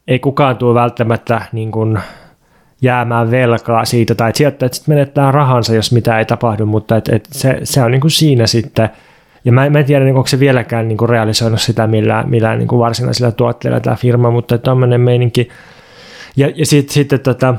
ei 0.09 0.19
kukaan 0.19 0.57
tule 0.57 0.75
välttämättä 0.75 1.43
niin 1.53 1.73
kuin 1.73 1.99
jäämään 2.83 3.31
velkaa 3.31 3.85
siitä, 3.85 4.15
tai 4.15 4.29
että 4.29 4.37
sijoittajat 4.37 4.75
sitten 4.75 4.95
menettää 4.95 5.33
rahansa, 5.33 5.75
jos 5.75 5.93
mitä 5.93 6.19
ei 6.19 6.25
tapahdu, 6.25 6.67
mutta 6.67 6.97
et, 6.97 7.09
et 7.09 7.29
se, 7.31 7.61
se 7.65 7.83
on 7.83 7.91
niin 7.91 8.01
kuin 8.01 8.11
siinä 8.11 8.47
sitten, 8.47 8.89
ja 9.45 9.53
mä, 9.53 9.71
mä 9.71 9.79
en 9.79 9.85
tiedä, 9.85 10.05
niin 10.05 10.17
onko 10.17 10.27
se 10.27 10.41
vieläkään 10.41 10.89
niin 10.89 10.99
kuin 10.99 11.09
realisoinut 11.09 11.61
sitä 11.61 11.87
millään, 11.87 12.31
millään 12.31 12.59
niin 12.59 12.69
kuin 12.69 12.79
varsinaisilla 12.79 13.33
tuotteilla 13.33 13.81
tämä 13.81 13.97
firma, 13.97 14.31
mutta 14.31 14.59
tuommoinen 14.59 15.01
meininki. 15.01 15.49
Ja, 16.37 16.53
ja 16.55 16.67
sitten 16.67 16.95
sit, 16.95 17.23
tota, 17.23 17.55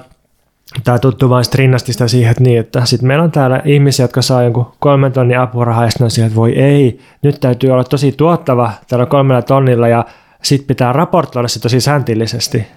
tämä 0.84 1.00
tuttu 1.00 1.30
vain 1.30 1.46
rinnasti 1.54 1.94
sitä 1.94 2.08
siihen, 2.08 2.32
että, 2.32 2.44
niin, 2.44 2.60
että 2.60 2.86
sitten 2.86 3.08
meillä 3.08 3.24
on 3.24 3.32
täällä 3.32 3.62
ihmisiä, 3.66 4.04
jotka 4.04 4.22
saa 4.22 4.44
jonkun 4.44 4.72
kolmen 4.80 5.12
tonnin 5.12 5.40
apurahaa, 5.40 5.84
ja 5.84 5.90
sitten 5.90 6.06
on 6.06 6.12
siihen, 6.12 6.28
että 6.28 6.36
voi 6.40 6.60
ei, 6.60 7.00
nyt 7.22 7.40
täytyy 7.40 7.70
olla 7.70 7.84
tosi 7.84 8.12
tuottava 8.12 8.72
tällä 8.88 9.06
kolmella 9.06 9.42
tonnilla, 9.42 9.88
ja 9.88 10.06
sitten 10.44 10.68
pitää 10.68 10.94
raportoida 10.94 11.48
se 11.48 11.60
tosi 11.60 11.82
sääntillisesti. 11.82 12.68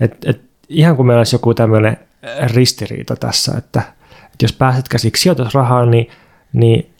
Et, 0.00 0.16
et, 0.26 0.40
ihan 0.68 0.96
kuin 0.96 1.06
meillä 1.06 1.20
olisi 1.20 1.34
joku 1.34 1.54
tämmöinen 1.54 1.96
ristiriita 2.46 3.16
tässä, 3.16 3.52
että, 3.58 3.82
että 4.24 4.44
jos 4.44 4.52
pääset 4.52 4.88
käsiksi 4.88 5.22
sijoitusrahaan, 5.22 5.90
niin, 5.90 6.10
niin, 6.52 6.90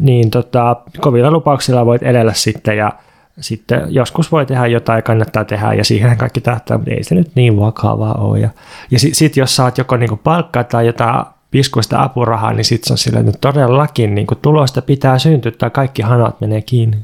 niin 0.00 0.30
tota, 0.30 0.76
kovilla 1.00 1.30
lupauksilla 1.30 1.86
voit 1.86 2.02
edellä 2.02 2.32
sitten, 2.32 2.76
ja 2.76 2.92
sitten 3.40 3.82
joskus 3.88 4.32
voi 4.32 4.46
tehdä 4.46 4.66
jotain, 4.66 5.02
kannattaa 5.02 5.44
tehdä 5.44 5.74
ja 5.74 5.84
siihen 5.84 6.16
kaikki 6.16 6.40
tähtää, 6.40 6.78
mutta 6.78 6.90
ei 6.90 7.04
se 7.04 7.14
nyt 7.14 7.30
niin 7.34 7.60
vakavaa 7.60 8.14
ole. 8.14 8.38
Ja, 8.38 8.50
ja 8.90 8.98
sitten 8.98 9.18
sit, 9.18 9.36
jos 9.36 9.56
saat 9.56 9.78
joko 9.78 9.96
niinku 9.96 10.16
palkkaa 10.16 10.64
tai 10.64 10.86
jotain 10.86 11.24
piskuista 11.50 12.02
apurahaa, 12.02 12.52
niin 12.52 12.64
sitten 12.64 12.86
se 12.86 12.92
on 12.92 12.98
silleen, 12.98 13.28
että 13.28 13.38
todellakin 13.40 14.14
niinku 14.14 14.34
tulosta 14.34 14.82
pitää 14.82 15.18
syntyä 15.18 15.52
tai 15.52 15.70
kaikki 15.70 16.02
hanat 16.02 16.40
menee 16.40 16.62
kiinni. 16.62 16.98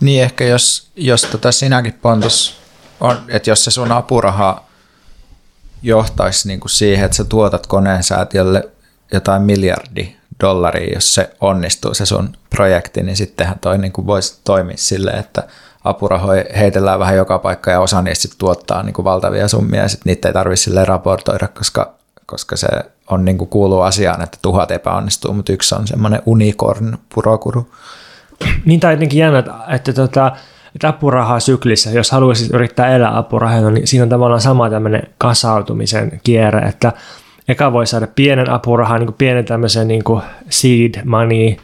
Niin 0.00 0.22
ehkä 0.22 0.44
jos, 0.44 0.90
jos 0.96 1.22
tota 1.22 1.52
sinäkin 1.52 1.94
Pontus, 2.02 2.60
on, 3.00 3.16
että 3.28 3.50
jos 3.50 3.64
se 3.64 3.70
sun 3.70 3.92
apuraha 3.92 4.64
johtaisi 5.82 6.48
niin 6.48 6.60
kuin 6.60 6.70
siihen, 6.70 7.04
että 7.04 7.16
sä 7.16 7.24
tuotat 7.24 7.66
koneen 7.66 8.02
säätiölle 8.02 8.68
jotain 9.12 9.42
miljardi 9.42 10.16
dollaria, 10.40 10.94
jos 10.94 11.14
se 11.14 11.30
onnistuu 11.40 11.94
se 11.94 12.06
sun 12.06 12.32
projekti, 12.50 13.02
niin 13.02 13.16
sittenhän 13.16 13.58
toi 13.58 13.78
niin 13.78 13.92
kuin 13.92 14.06
voisi 14.06 14.40
toimia 14.44 14.76
silleen, 14.76 15.18
että 15.18 15.42
apurahoja 15.84 16.44
heitellään 16.58 16.98
vähän 16.98 17.16
joka 17.16 17.38
paikka 17.38 17.70
ja 17.70 17.80
osa 17.80 18.02
niistä 18.02 18.28
tuottaa 18.38 18.82
niin 18.82 18.94
kuin 18.94 19.04
valtavia 19.04 19.48
summia 19.48 19.82
ja 19.82 19.88
sitten 19.88 20.10
niitä 20.10 20.28
ei 20.28 20.34
tarvitse 20.34 20.84
raportoida, 20.84 21.48
koska, 21.48 21.94
koska 22.26 22.56
se 22.56 22.68
on 23.10 23.24
niin 23.24 23.38
kuin 23.38 23.48
kuuluu 23.48 23.80
asiaan, 23.80 24.22
että 24.22 24.38
tuhat 24.42 24.70
epäonnistuu, 24.70 25.32
mutta 25.32 25.52
yksi 25.52 25.74
on 25.74 25.86
semmoinen 25.86 26.22
unicorn 26.26 26.98
purokuru. 27.14 27.70
Niin 28.64 28.80
tai 28.80 28.92
jotenkin 28.92 29.18
jännä, 29.18 29.38
että, 29.38 29.54
että, 29.68 29.92
tota, 29.92 30.32
että 30.74 30.88
apurahaa 30.88 31.40
syklissä, 31.40 31.90
jos 31.90 32.10
haluaisit 32.10 32.54
yrittää 32.54 32.88
elää 32.88 33.18
apurahalla, 33.18 33.70
niin 33.70 33.86
siinä 33.86 34.02
on 34.02 34.08
tavallaan 34.08 34.40
sama 34.40 34.70
tämmöinen 34.70 35.02
kasautumisen 35.18 36.20
kierre, 36.24 36.68
että 36.68 36.92
eka 37.48 37.72
voi 37.72 37.86
saada 37.86 38.06
pienen 38.06 38.50
apurahan, 38.50 39.00
niin 39.00 39.06
kuin 39.06 39.16
pienen 39.18 39.44
tämmöisen 39.44 39.88
niin 39.88 40.04
kuin 40.04 40.22
seed 40.50 40.94
money, 41.04 41.56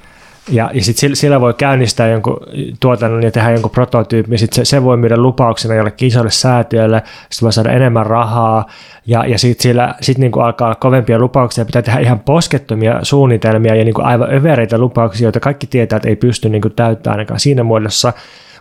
ja, 0.49 0.71
ja 0.75 0.83
sitten 0.83 1.17
sillä 1.17 1.41
voi 1.41 1.55
käynnistää 1.55 2.09
jonkun 2.09 2.37
tuotannon 2.81 3.23
ja 3.23 3.31
tehdä 3.31 3.51
jonkun 3.51 3.71
prototyyppi, 3.71 4.39
sitten 4.39 4.67
se, 4.67 4.71
se 4.71 4.85
voi 4.85 4.97
myydä 4.97 5.17
lupauksena 5.17 5.75
jollekin 5.75 6.09
isolle 6.09 6.31
säätiölle, 6.31 7.03
sitten 7.31 7.47
voi 7.47 7.53
saada 7.53 7.73
enemmän 7.73 8.07
rahaa, 8.07 8.67
ja, 9.07 9.27
ja 9.27 9.39
sitten 9.39 9.63
sillä 9.63 9.95
sit 10.01 10.19
niinku 10.19 10.41
alkaa 10.41 10.67
olla 10.69 10.75
kovempia 10.75 11.19
lupauksia, 11.19 11.65
pitää 11.65 11.83
tehdä 11.83 11.99
ihan 11.99 12.21
poskettomia 12.21 12.99
suunnitelmia 13.03 13.75
ja 13.75 13.85
niinku 13.85 14.03
aivan 14.05 14.35
övereitä 14.35 14.79
lupauksia, 14.79 15.25
joita 15.25 15.41
kaikki 15.41 15.67
tietää, 15.67 15.97
että 15.97 16.09
ei 16.09 16.17
pysty 16.17 16.49
niinku 16.49 16.71
täyttämään 16.71 17.19
ainakaan 17.19 17.41
siinä 17.41 17.63
muodossa, 17.63 18.13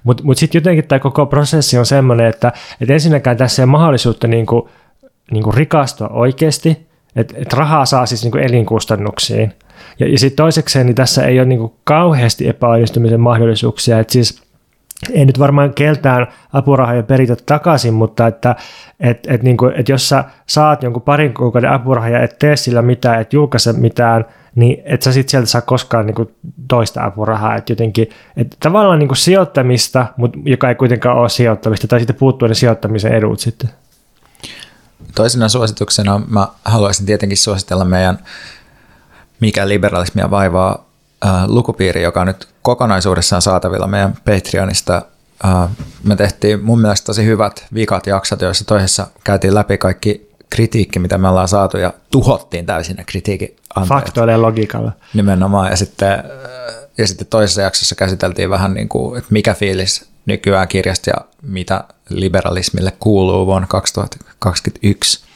mutta 0.03 0.23
mut 0.23 0.37
sitten 0.37 0.59
jotenkin 0.59 0.87
tämä 0.87 0.99
koko 0.99 1.25
prosessi 1.25 1.77
on 1.77 1.85
sellainen, 1.85 2.27
että 2.27 2.51
et 2.81 2.89
ensinnäkään 2.89 3.37
tässä 3.37 3.61
ei 3.61 3.65
mahdollisuutta 3.65 4.27
niinku, 4.27 4.69
niinku 5.31 5.51
rikastua 5.51 6.07
oikeasti, 6.07 6.88
että 7.19 7.35
et 7.37 7.53
rahaa 7.53 7.85
saa 7.85 8.05
siis 8.05 8.23
niinku 8.23 8.37
elinkustannuksiin. 8.37 9.53
Ja, 9.99 10.07
ja 10.07 10.19
sitten 10.19 10.37
toisekseen, 10.37 10.85
niin 10.85 10.95
tässä 10.95 11.25
ei 11.25 11.39
ole 11.39 11.47
niinku 11.47 11.75
kauheasti 11.83 12.47
epäonnistumisen 12.47 13.19
mahdollisuuksia, 13.19 13.99
että 13.99 14.13
siis 14.13 14.41
ei 15.11 15.25
nyt 15.25 15.39
varmaan 15.39 15.73
keltään 15.73 16.27
apurahoja 16.53 17.03
peritä 17.03 17.35
takaisin, 17.45 17.93
mutta 17.93 18.27
että 18.27 18.55
et, 18.99 19.27
et 19.27 19.43
niinku, 19.43 19.71
et 19.75 19.89
jos 19.89 20.09
sä 20.09 20.23
saat 20.47 20.83
jonkun 20.83 21.01
parin 21.01 21.33
kuukauden 21.33 21.71
apurahoja, 21.71 22.23
et 22.23 22.39
tee 22.39 22.55
sillä 22.55 22.81
mitään, 22.81 23.21
et 23.21 23.33
julkaise 23.33 23.73
mitään, 23.73 24.25
niin 24.55 24.81
et 24.85 25.01
sä 25.01 25.11
sitten 25.11 25.31
sieltä 25.31 25.47
saa 25.47 25.61
koskaan 25.61 26.05
niinku 26.05 26.31
toista 26.67 27.03
apurahaa. 27.03 27.55
Et 27.55 27.69
jotenkin, 27.69 28.09
et 28.37 28.57
tavallaan 28.59 28.99
niinku 28.99 29.15
sijoittamista, 29.15 30.05
mutta 30.17 30.39
joka 30.45 30.69
ei 30.69 30.75
kuitenkaan 30.75 31.17
ole 31.17 31.29
sijoittamista, 31.29 31.87
tai 31.87 31.99
sitten 31.99 32.15
puuttuu 32.15 32.47
ne 32.47 32.53
sijoittamisen 32.53 33.13
edut 33.13 33.39
sitten. 33.39 33.69
Toisena 35.15 35.49
suosituksena 35.49 36.21
mä 36.27 36.47
haluaisin 36.65 37.05
tietenkin 37.05 37.37
suositella 37.37 37.85
meidän 37.85 38.19
Mikä 39.39 39.67
liberalismia 39.67 40.31
vaivaa 40.31 40.85
äh, 41.25 41.47
lukupiiri, 41.47 42.03
joka 42.03 42.21
on 42.21 42.27
nyt 42.27 42.47
kokonaisuudessaan 42.61 43.41
saatavilla 43.41 43.87
meidän 43.87 44.13
Patreonista. 44.25 45.01
Äh, 45.45 45.69
me 46.03 46.15
tehtiin 46.15 46.63
mun 46.63 46.81
mielestä 46.81 47.05
tosi 47.05 47.25
hyvät 47.25 47.65
vikat 47.73 48.07
jaksot, 48.07 48.41
joissa 48.41 48.65
toisessa 48.65 49.07
käytiin 49.23 49.55
läpi 49.55 49.77
kaikki 49.77 50.29
kritiikki, 50.49 50.99
mitä 50.99 51.17
me 51.17 51.29
ollaan 51.29 51.47
saatu 51.47 51.77
ja 51.77 51.93
tuhottiin 52.11 52.65
täysin 52.65 52.95
ne 52.95 53.03
kritiikin 53.03 53.55
Faktoille 53.85 54.31
ja 54.31 54.41
logiikalla. 54.41 54.91
Nimenomaan. 55.13 55.69
Ja 55.69 55.77
sitten, 55.77 56.11
äh, 56.11 56.23
ja 56.97 57.07
sitten 57.07 57.27
toisessa 57.27 57.61
jaksossa 57.61 57.95
käsiteltiin 57.95 58.49
vähän 58.49 58.73
niin 58.73 58.89
kuin, 58.89 59.17
että 59.17 59.33
mikä 59.33 59.53
fiilis 59.53 60.08
nykyään 60.25 60.67
kirjasta 60.67 61.09
ja 61.09 61.15
mitä 61.41 61.83
liberalismille 62.09 62.93
kuuluu 62.99 63.45
vuonna 63.45 63.67
2021. 63.67 65.29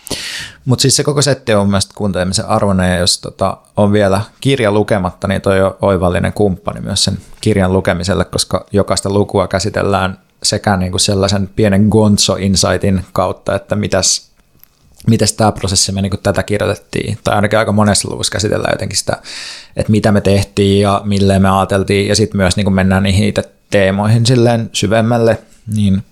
Mutta 0.66 0.82
siis 0.82 0.96
se 0.96 1.04
koko 1.04 1.22
setti 1.22 1.54
on 1.54 1.60
mun 1.60 1.70
mielestä 1.70 1.94
kuuntelemisen 1.96 2.46
arvoinen 2.46 2.92
ja 2.92 2.98
jos 2.98 3.18
tota, 3.18 3.58
on 3.78 3.92
vielä 3.92 4.22
kirja 4.42 4.72
lukematta, 4.72 5.28
niin 5.28 5.42
toi 5.42 5.62
on 5.62 5.76
oivallinen 5.82 6.34
kumppani 6.34 6.82
myös 6.82 7.04
sen 7.04 7.18
kirjan 7.42 7.74
lukemiselle, 7.74 8.26
koska 8.26 8.66
jokaista 8.72 9.10
lukua 9.10 9.48
käsitellään 9.48 10.20
sekä 10.44 10.78
niin 10.78 10.92
kuin 10.92 11.00
sellaisen 11.00 11.50
pienen 11.56 11.88
gonzo-insightin 11.90 13.02
kautta, 13.14 13.56
että 13.56 13.76
mitäs, 13.76 14.32
mitäs 15.08 15.34
tämä 15.34 15.52
prosessi 15.52 15.92
me 15.92 16.02
niin 16.02 16.12
tätä 16.24 16.44
kirjoitettiin, 16.44 17.18
tai 17.24 17.36
ainakin 17.36 17.60
aika 17.60 17.72
monessa 17.72 18.10
luvussa 18.12 18.32
käsitellään 18.32 18.74
jotenkin 18.74 18.98
sitä, 18.98 19.18
että 19.76 19.92
mitä 19.92 20.12
me 20.12 20.22
tehtiin 20.22 20.82
ja 20.82 21.02
milleen 21.06 21.42
me 21.42 21.50
ajateltiin, 21.50 22.08
ja 22.08 22.16
sitten 22.16 22.38
myös 22.38 22.56
niin 22.56 22.66
kuin 22.66 22.74
mennään 22.74 23.04
niihin 23.04 23.28
itse 23.28 23.52
teemoihin 23.74 24.26
silleen 24.26 24.70
syvemmälle, 24.74 25.38
niin 25.76 26.04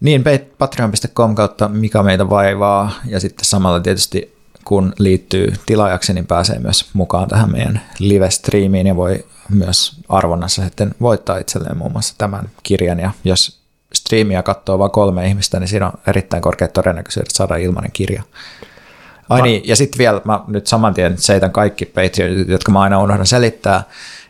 niin, 0.00 0.24
patreon.com 0.58 1.34
kautta 1.34 1.68
mikä 1.68 2.02
meitä 2.02 2.30
vaivaa, 2.30 2.92
ja 3.06 3.20
sitten 3.20 3.44
samalla 3.44 3.80
tietysti 3.80 4.38
kun 4.64 4.92
liittyy 4.98 5.52
tilaajaksi, 5.66 6.12
niin 6.12 6.26
pääsee 6.26 6.58
myös 6.58 6.90
mukaan 6.92 7.28
tähän 7.28 7.52
meidän 7.52 7.80
live-striimiin 7.98 8.86
ja 8.86 8.96
voi 8.96 9.26
myös 9.48 9.96
arvonnassa 10.08 10.64
sitten 10.64 10.94
voittaa 11.00 11.38
itselleen 11.38 11.76
muun 11.76 11.92
muassa 11.92 12.14
tämän 12.18 12.50
kirjan. 12.62 13.00
Ja 13.00 13.10
jos 13.24 13.60
striimiä 13.94 14.42
katsoo 14.42 14.78
vain 14.78 14.90
kolme 14.90 15.28
ihmistä, 15.28 15.60
niin 15.60 15.68
siinä 15.68 15.86
on 15.86 15.92
erittäin 16.06 16.42
korkeat 16.42 16.72
todennäköisyydet 16.72 17.30
saada 17.30 17.56
ilmainen 17.56 17.92
kirja. 17.92 18.22
Ai 19.28 19.42
niin, 19.42 19.62
ja 19.64 19.76
sitten 19.76 19.98
vielä 19.98 20.20
mä 20.24 20.40
nyt 20.46 20.66
saman 20.66 20.94
tien 20.94 21.18
seitän 21.18 21.52
kaikki 21.52 21.86
Patreonit, 21.86 22.48
jotka 22.48 22.72
mä 22.72 22.80
aina 22.80 23.02
unohdan 23.02 23.26
selittää, 23.26 23.84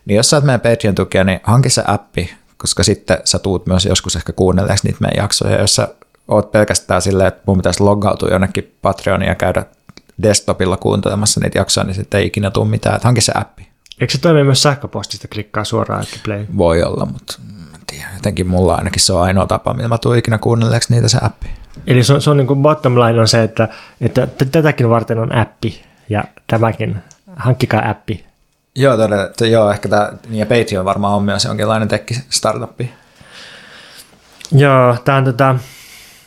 niin 0.09 0.17
jos 0.17 0.31
sä 0.31 0.37
oot 0.37 0.45
meidän 0.45 0.61
Patreon-tukija, 0.61 1.25
niin 1.25 1.41
hanki 1.43 1.71
se 1.71 1.83
appi, 1.87 2.35
koska 2.57 2.83
sitten 2.83 3.19
sä 3.25 3.39
tuut 3.39 3.67
myös 3.67 3.85
joskus 3.85 4.17
ehkä 4.17 4.33
kuunnelleeksi 4.33 4.87
niitä 4.87 4.99
meidän 5.01 5.23
jaksoja, 5.23 5.61
jos 5.61 5.75
sä 5.75 5.89
oot 6.29 6.53
pelkästään 6.53 7.03
silleen, 7.03 7.29
että 7.29 7.43
mun 7.47 7.57
pitäisi 7.57 7.83
loggautua 7.83 8.29
jonnekin 8.29 8.75
Patreoniin 8.83 9.29
ja 9.29 9.35
käydä 9.35 9.65
desktopilla 10.23 10.77
kuuntelemassa 10.77 11.41
niitä 11.41 11.59
jaksoja, 11.59 11.85
niin 11.85 11.95
sitten 11.95 12.21
ei 12.21 12.27
ikinä 12.27 12.51
tule 12.51 12.69
mitään, 12.69 12.97
että 12.97 13.09
hanki 13.09 13.21
se 13.21 13.33
appi. 13.35 13.69
Eikö 14.01 14.13
se 14.13 14.21
toimi 14.21 14.45
myös 14.45 14.63
sähköpostista, 14.63 15.29
klikkaa 15.29 15.65
suoraan, 15.65 16.03
että 16.03 16.19
play? 16.25 16.47
Voi 16.57 16.83
olla, 16.83 17.07
mutta 17.07 17.39
tiedä, 17.87 18.09
jotenkin 18.15 18.47
mulla 18.47 18.75
ainakin 18.75 19.03
se 19.03 19.13
on 19.13 19.23
ainoa 19.23 19.47
tapa, 19.47 19.75
millä 19.75 19.89
mä 19.89 19.99
tuun 19.99 20.17
ikinä 20.17 20.39
kuunnelleeksi 20.39 20.93
niitä 20.93 21.09
se 21.09 21.19
appi. 21.23 21.47
Eli 21.87 22.05
se 22.05 22.13
on, 22.13 22.23
se 22.23 22.31
on 22.31 22.37
niin 22.37 22.47
kuin 22.47 22.63
bottom 22.63 22.95
line 22.95 23.21
on 23.21 23.29
se, 23.29 23.43
että, 23.43 23.69
että 24.01 24.29
tätäkin 24.53 24.91
varten 24.91 25.19
on 25.19 25.35
appi 25.35 25.83
ja 26.09 26.25
tämäkin, 26.47 26.97
hankkikaa 27.37 27.91
appi. 27.91 28.28
Joo, 28.79 28.97
todella, 28.97 29.51
joo 29.51 29.71
ehkä 29.71 29.89
tämä, 29.89 30.13
niin 30.29 30.39
ja 30.39 30.47
Patreon 30.47 30.85
varmaan 30.85 31.15
on 31.15 31.23
myös 31.23 31.45
jonkinlainen 31.45 31.89
tekki-startuppi. 31.89 32.91
Joo, 34.53 34.97
tämä 35.05 35.19
on 35.19 35.25
tota, 35.25 35.57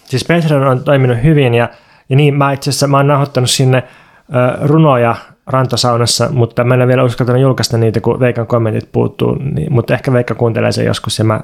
siis 0.05 0.25
Patreon 0.25 0.67
on 0.67 0.83
toiminut 0.83 1.17
hyvin 1.23 1.53
ja, 1.53 1.69
ja 2.09 2.15
niin 2.15 2.33
mä 2.33 2.51
itse 2.51 2.69
asiassa 2.69 2.87
mä 2.87 2.97
oon 2.97 3.07
nauhoittanut 3.07 3.49
sinne 3.49 3.77
äh, 3.77 4.61
runoja 4.61 5.15
rantosaunassa, 5.47 6.29
mutta 6.31 6.63
mä 6.63 6.73
en 6.73 6.79
ole 6.79 6.87
vielä 6.87 7.03
uskaltanut 7.03 7.41
julkaista 7.41 7.77
niitä, 7.77 8.01
kun 8.01 8.19
Veikan 8.19 8.47
kommentit 8.47 8.91
puuttuu, 8.91 9.35
niin, 9.35 9.73
mutta 9.73 9.93
ehkä 9.93 10.13
Veikka 10.13 10.35
kuuntelee 10.35 10.71
sen 10.71 10.85
joskus 10.85 11.19
ja 11.19 11.25
mä 11.25 11.41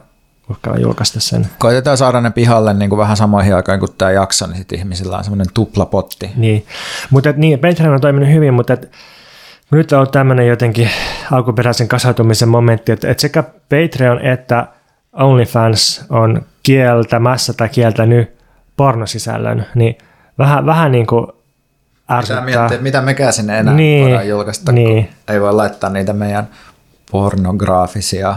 uskallan 0.49 0.81
julkaista 0.81 1.19
sen. 1.19 1.47
Koitetaan 1.59 1.97
saada 1.97 2.21
ne 2.21 2.31
pihalle 2.31 2.73
niin 2.73 2.89
kuin 2.89 2.99
vähän 2.99 3.17
samoihin 3.17 3.55
aikaan 3.55 3.79
kuin 3.79 3.91
tämä 3.97 4.11
jakso, 4.11 4.47
niin 4.47 4.57
sitten 4.57 4.79
ihmisillä 4.79 5.17
on 5.17 5.23
semmoinen 5.23 5.47
tuplapotti. 5.53 6.31
Niin, 6.35 6.65
mutta 7.09 7.33
niin, 7.35 7.59
Patreon 7.59 7.93
on 7.93 8.01
toiminut 8.01 8.29
hyvin, 8.29 8.53
mutta 8.53 8.73
et, 8.73 8.91
nyt 9.71 9.91
on 9.91 10.11
tämmöinen 10.11 10.47
jotenkin 10.47 10.89
alkuperäisen 11.31 11.87
kasautumisen 11.87 12.49
momentti, 12.49 12.91
että, 12.91 13.11
että 13.11 13.21
sekä 13.21 13.43
Patreon 13.43 14.25
että 14.25 14.67
OnlyFans 15.13 16.05
on 16.09 16.41
kieltämässä 16.63 17.53
tai 17.53 17.69
kieltänyt 17.69 18.37
pornosisällön, 18.77 19.65
niin 19.75 19.97
vähän, 20.37 20.65
vähän 20.65 20.91
niin 20.91 21.07
kuin 21.07 21.27
ärsyttää. 22.11 22.45
Mitä, 22.45 22.59
miettiä, 22.59 22.81
mitä 22.81 23.01
mekään 23.01 23.33
sinne 23.33 23.59
enää 23.59 23.73
niin, 23.73 24.03
voidaan 24.03 24.27
julkaista, 24.27 24.71
niin. 24.71 25.05
kun 25.05 25.35
ei 25.35 25.41
voi 25.41 25.53
laittaa 25.53 25.89
niitä 25.89 26.13
meidän 26.13 26.47
pornograafisia 27.11 28.35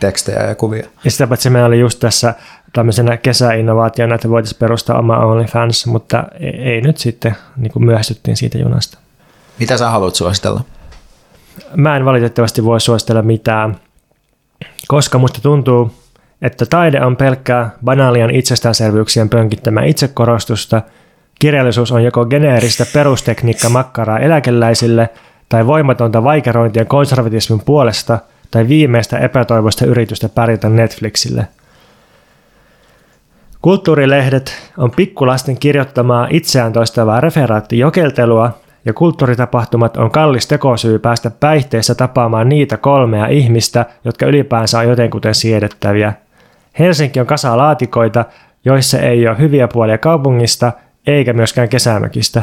tekstejä 0.00 0.42
ja 0.42 0.54
kuvia. 0.54 0.86
Ja 1.04 1.10
sitä 1.10 1.26
paitsi 1.26 1.50
meillä 1.50 1.66
oli 1.66 1.80
just 1.80 2.00
tässä 2.00 2.34
tämmöisenä 2.72 3.16
kesäinnovaationa, 3.16 4.14
että 4.14 4.30
voitaisiin 4.30 4.58
perustaa 4.58 4.98
oma 4.98 5.16
OnlyFans, 5.16 5.86
mutta 5.86 6.24
ei, 6.40 6.50
ei 6.50 6.80
nyt 6.80 6.98
sitten, 6.98 7.36
niin 7.56 7.72
kuin 7.72 7.84
myöhästyttiin 7.84 8.36
siitä 8.36 8.58
junasta. 8.58 8.98
Mitä 9.60 9.76
sä 9.76 9.90
haluat 9.90 10.14
suositella? 10.14 10.60
Mä 11.76 11.96
en 11.96 12.04
valitettavasti 12.04 12.64
voi 12.64 12.80
suositella 12.80 13.22
mitään, 13.22 13.76
koska 14.88 15.18
musta 15.18 15.40
tuntuu, 15.40 15.92
että 16.42 16.66
taide 16.66 17.04
on 17.04 17.16
pelkkää 17.16 17.70
banaalien 17.84 18.30
itsestäänselvyyksien 18.30 19.28
pönkittämää 19.28 19.84
itsekorostusta, 19.84 20.82
kirjallisuus 21.38 21.92
on 21.92 22.04
joko 22.04 22.26
geneeristä 22.26 22.86
perustekniikka 22.92 23.68
makkaraa 23.68 24.18
eläkeläisille 24.18 25.08
tai 25.48 25.66
voimatonta 25.66 26.24
vaikerointia 26.24 26.84
konservatismin 26.84 27.60
puolesta 27.60 28.18
tai 28.50 28.68
viimeistä 28.68 29.18
epätoivoista 29.18 29.86
yritystä 29.86 30.28
pärjätä 30.28 30.68
Netflixille. 30.68 31.48
Kulttuurilehdet 33.62 34.72
on 34.78 34.90
pikkulasten 34.90 35.58
kirjoittamaa 35.58 36.28
itseään 36.30 36.72
toistavaa 36.72 37.20
referaattijokeltelua, 37.20 38.58
ja 38.84 38.92
kulttuuritapahtumat 38.92 39.96
on 39.96 40.10
kallis 40.10 40.46
tekosyy 40.46 40.98
päästä 40.98 41.30
päihteissä 41.30 41.94
tapaamaan 41.94 42.48
niitä 42.48 42.76
kolmea 42.76 43.26
ihmistä, 43.26 43.86
jotka 44.04 44.26
ylipäänsä 44.26 44.78
on 44.78 44.88
jotenkuten 44.88 45.34
siedettäviä. 45.34 46.12
Helsinki 46.78 47.20
on 47.20 47.26
kasa 47.26 47.56
laatikoita, 47.56 48.24
joissa 48.64 48.98
ei 48.98 49.28
ole 49.28 49.38
hyviä 49.38 49.68
puolia 49.68 49.98
kaupungista 49.98 50.72
eikä 51.06 51.32
myöskään 51.32 51.68
kesämökistä. 51.68 52.42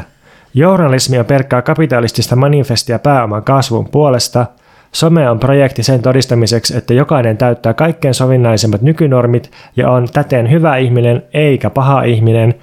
Journalismi 0.54 1.20
on 1.20 1.26
perkkaa 1.26 1.62
kapitalistista 1.62 2.36
manifestia 2.36 3.00
pääoman 3.00 3.44
kasvun 3.44 3.90
puolesta. 3.90 4.46
Some 4.92 5.30
on 5.30 5.40
projekti 5.40 5.84
sen 5.84 6.02
todistamiseksi, 6.02 6.78
että 6.78 6.94
jokainen 6.94 7.38
täyttää 7.38 7.74
kaikkein 7.74 8.14
sovinnaisemmat 8.14 8.82
nykynormit 8.82 9.52
ja 9.76 9.90
on 9.90 10.08
täten 10.14 10.52
hyvä 10.52 10.78
ihminen 10.78 11.24
eikä 11.34 11.70
paha 11.70 12.04
ihminen. 12.04 12.54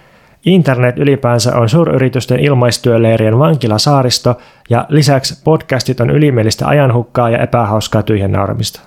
Internet 0.44 0.98
ylipäänsä 0.98 1.56
on 1.56 1.68
suuryritysten 1.68 2.40
ilmaistyöleirien 2.40 3.38
vankilasaaristo 3.38 4.38
ja 4.70 4.86
lisäksi 4.88 5.40
podcastit 5.44 6.00
on 6.00 6.10
ylimielistä 6.10 6.68
ajanhukkaa 6.68 7.30
ja 7.30 7.38
epähauskaa 7.38 8.02
tyhjennauramista. 8.02 8.80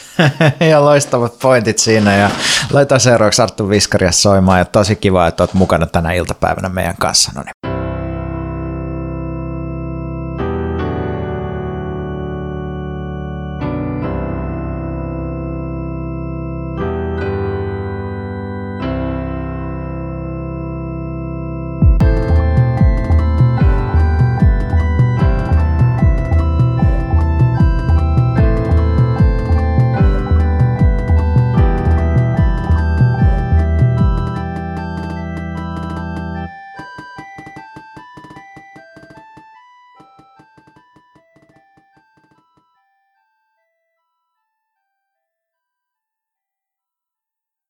ja 0.70 0.84
loistavat 0.84 1.38
pointit 1.42 1.78
siinä 1.78 2.16
ja 2.16 2.30
laita 2.72 2.98
seuraavaksi 2.98 3.42
Arttu 3.42 3.68
Viskaria 3.68 4.12
soimaan 4.12 4.58
ja 4.58 4.64
tosi 4.64 4.96
kiva, 4.96 5.26
että 5.26 5.42
olet 5.42 5.54
mukana 5.54 5.86
tänä 5.86 6.12
iltapäivänä 6.12 6.68
meidän 6.68 6.96
kanssa. 6.98 7.32
No 7.34 7.42
niin. 7.42 7.71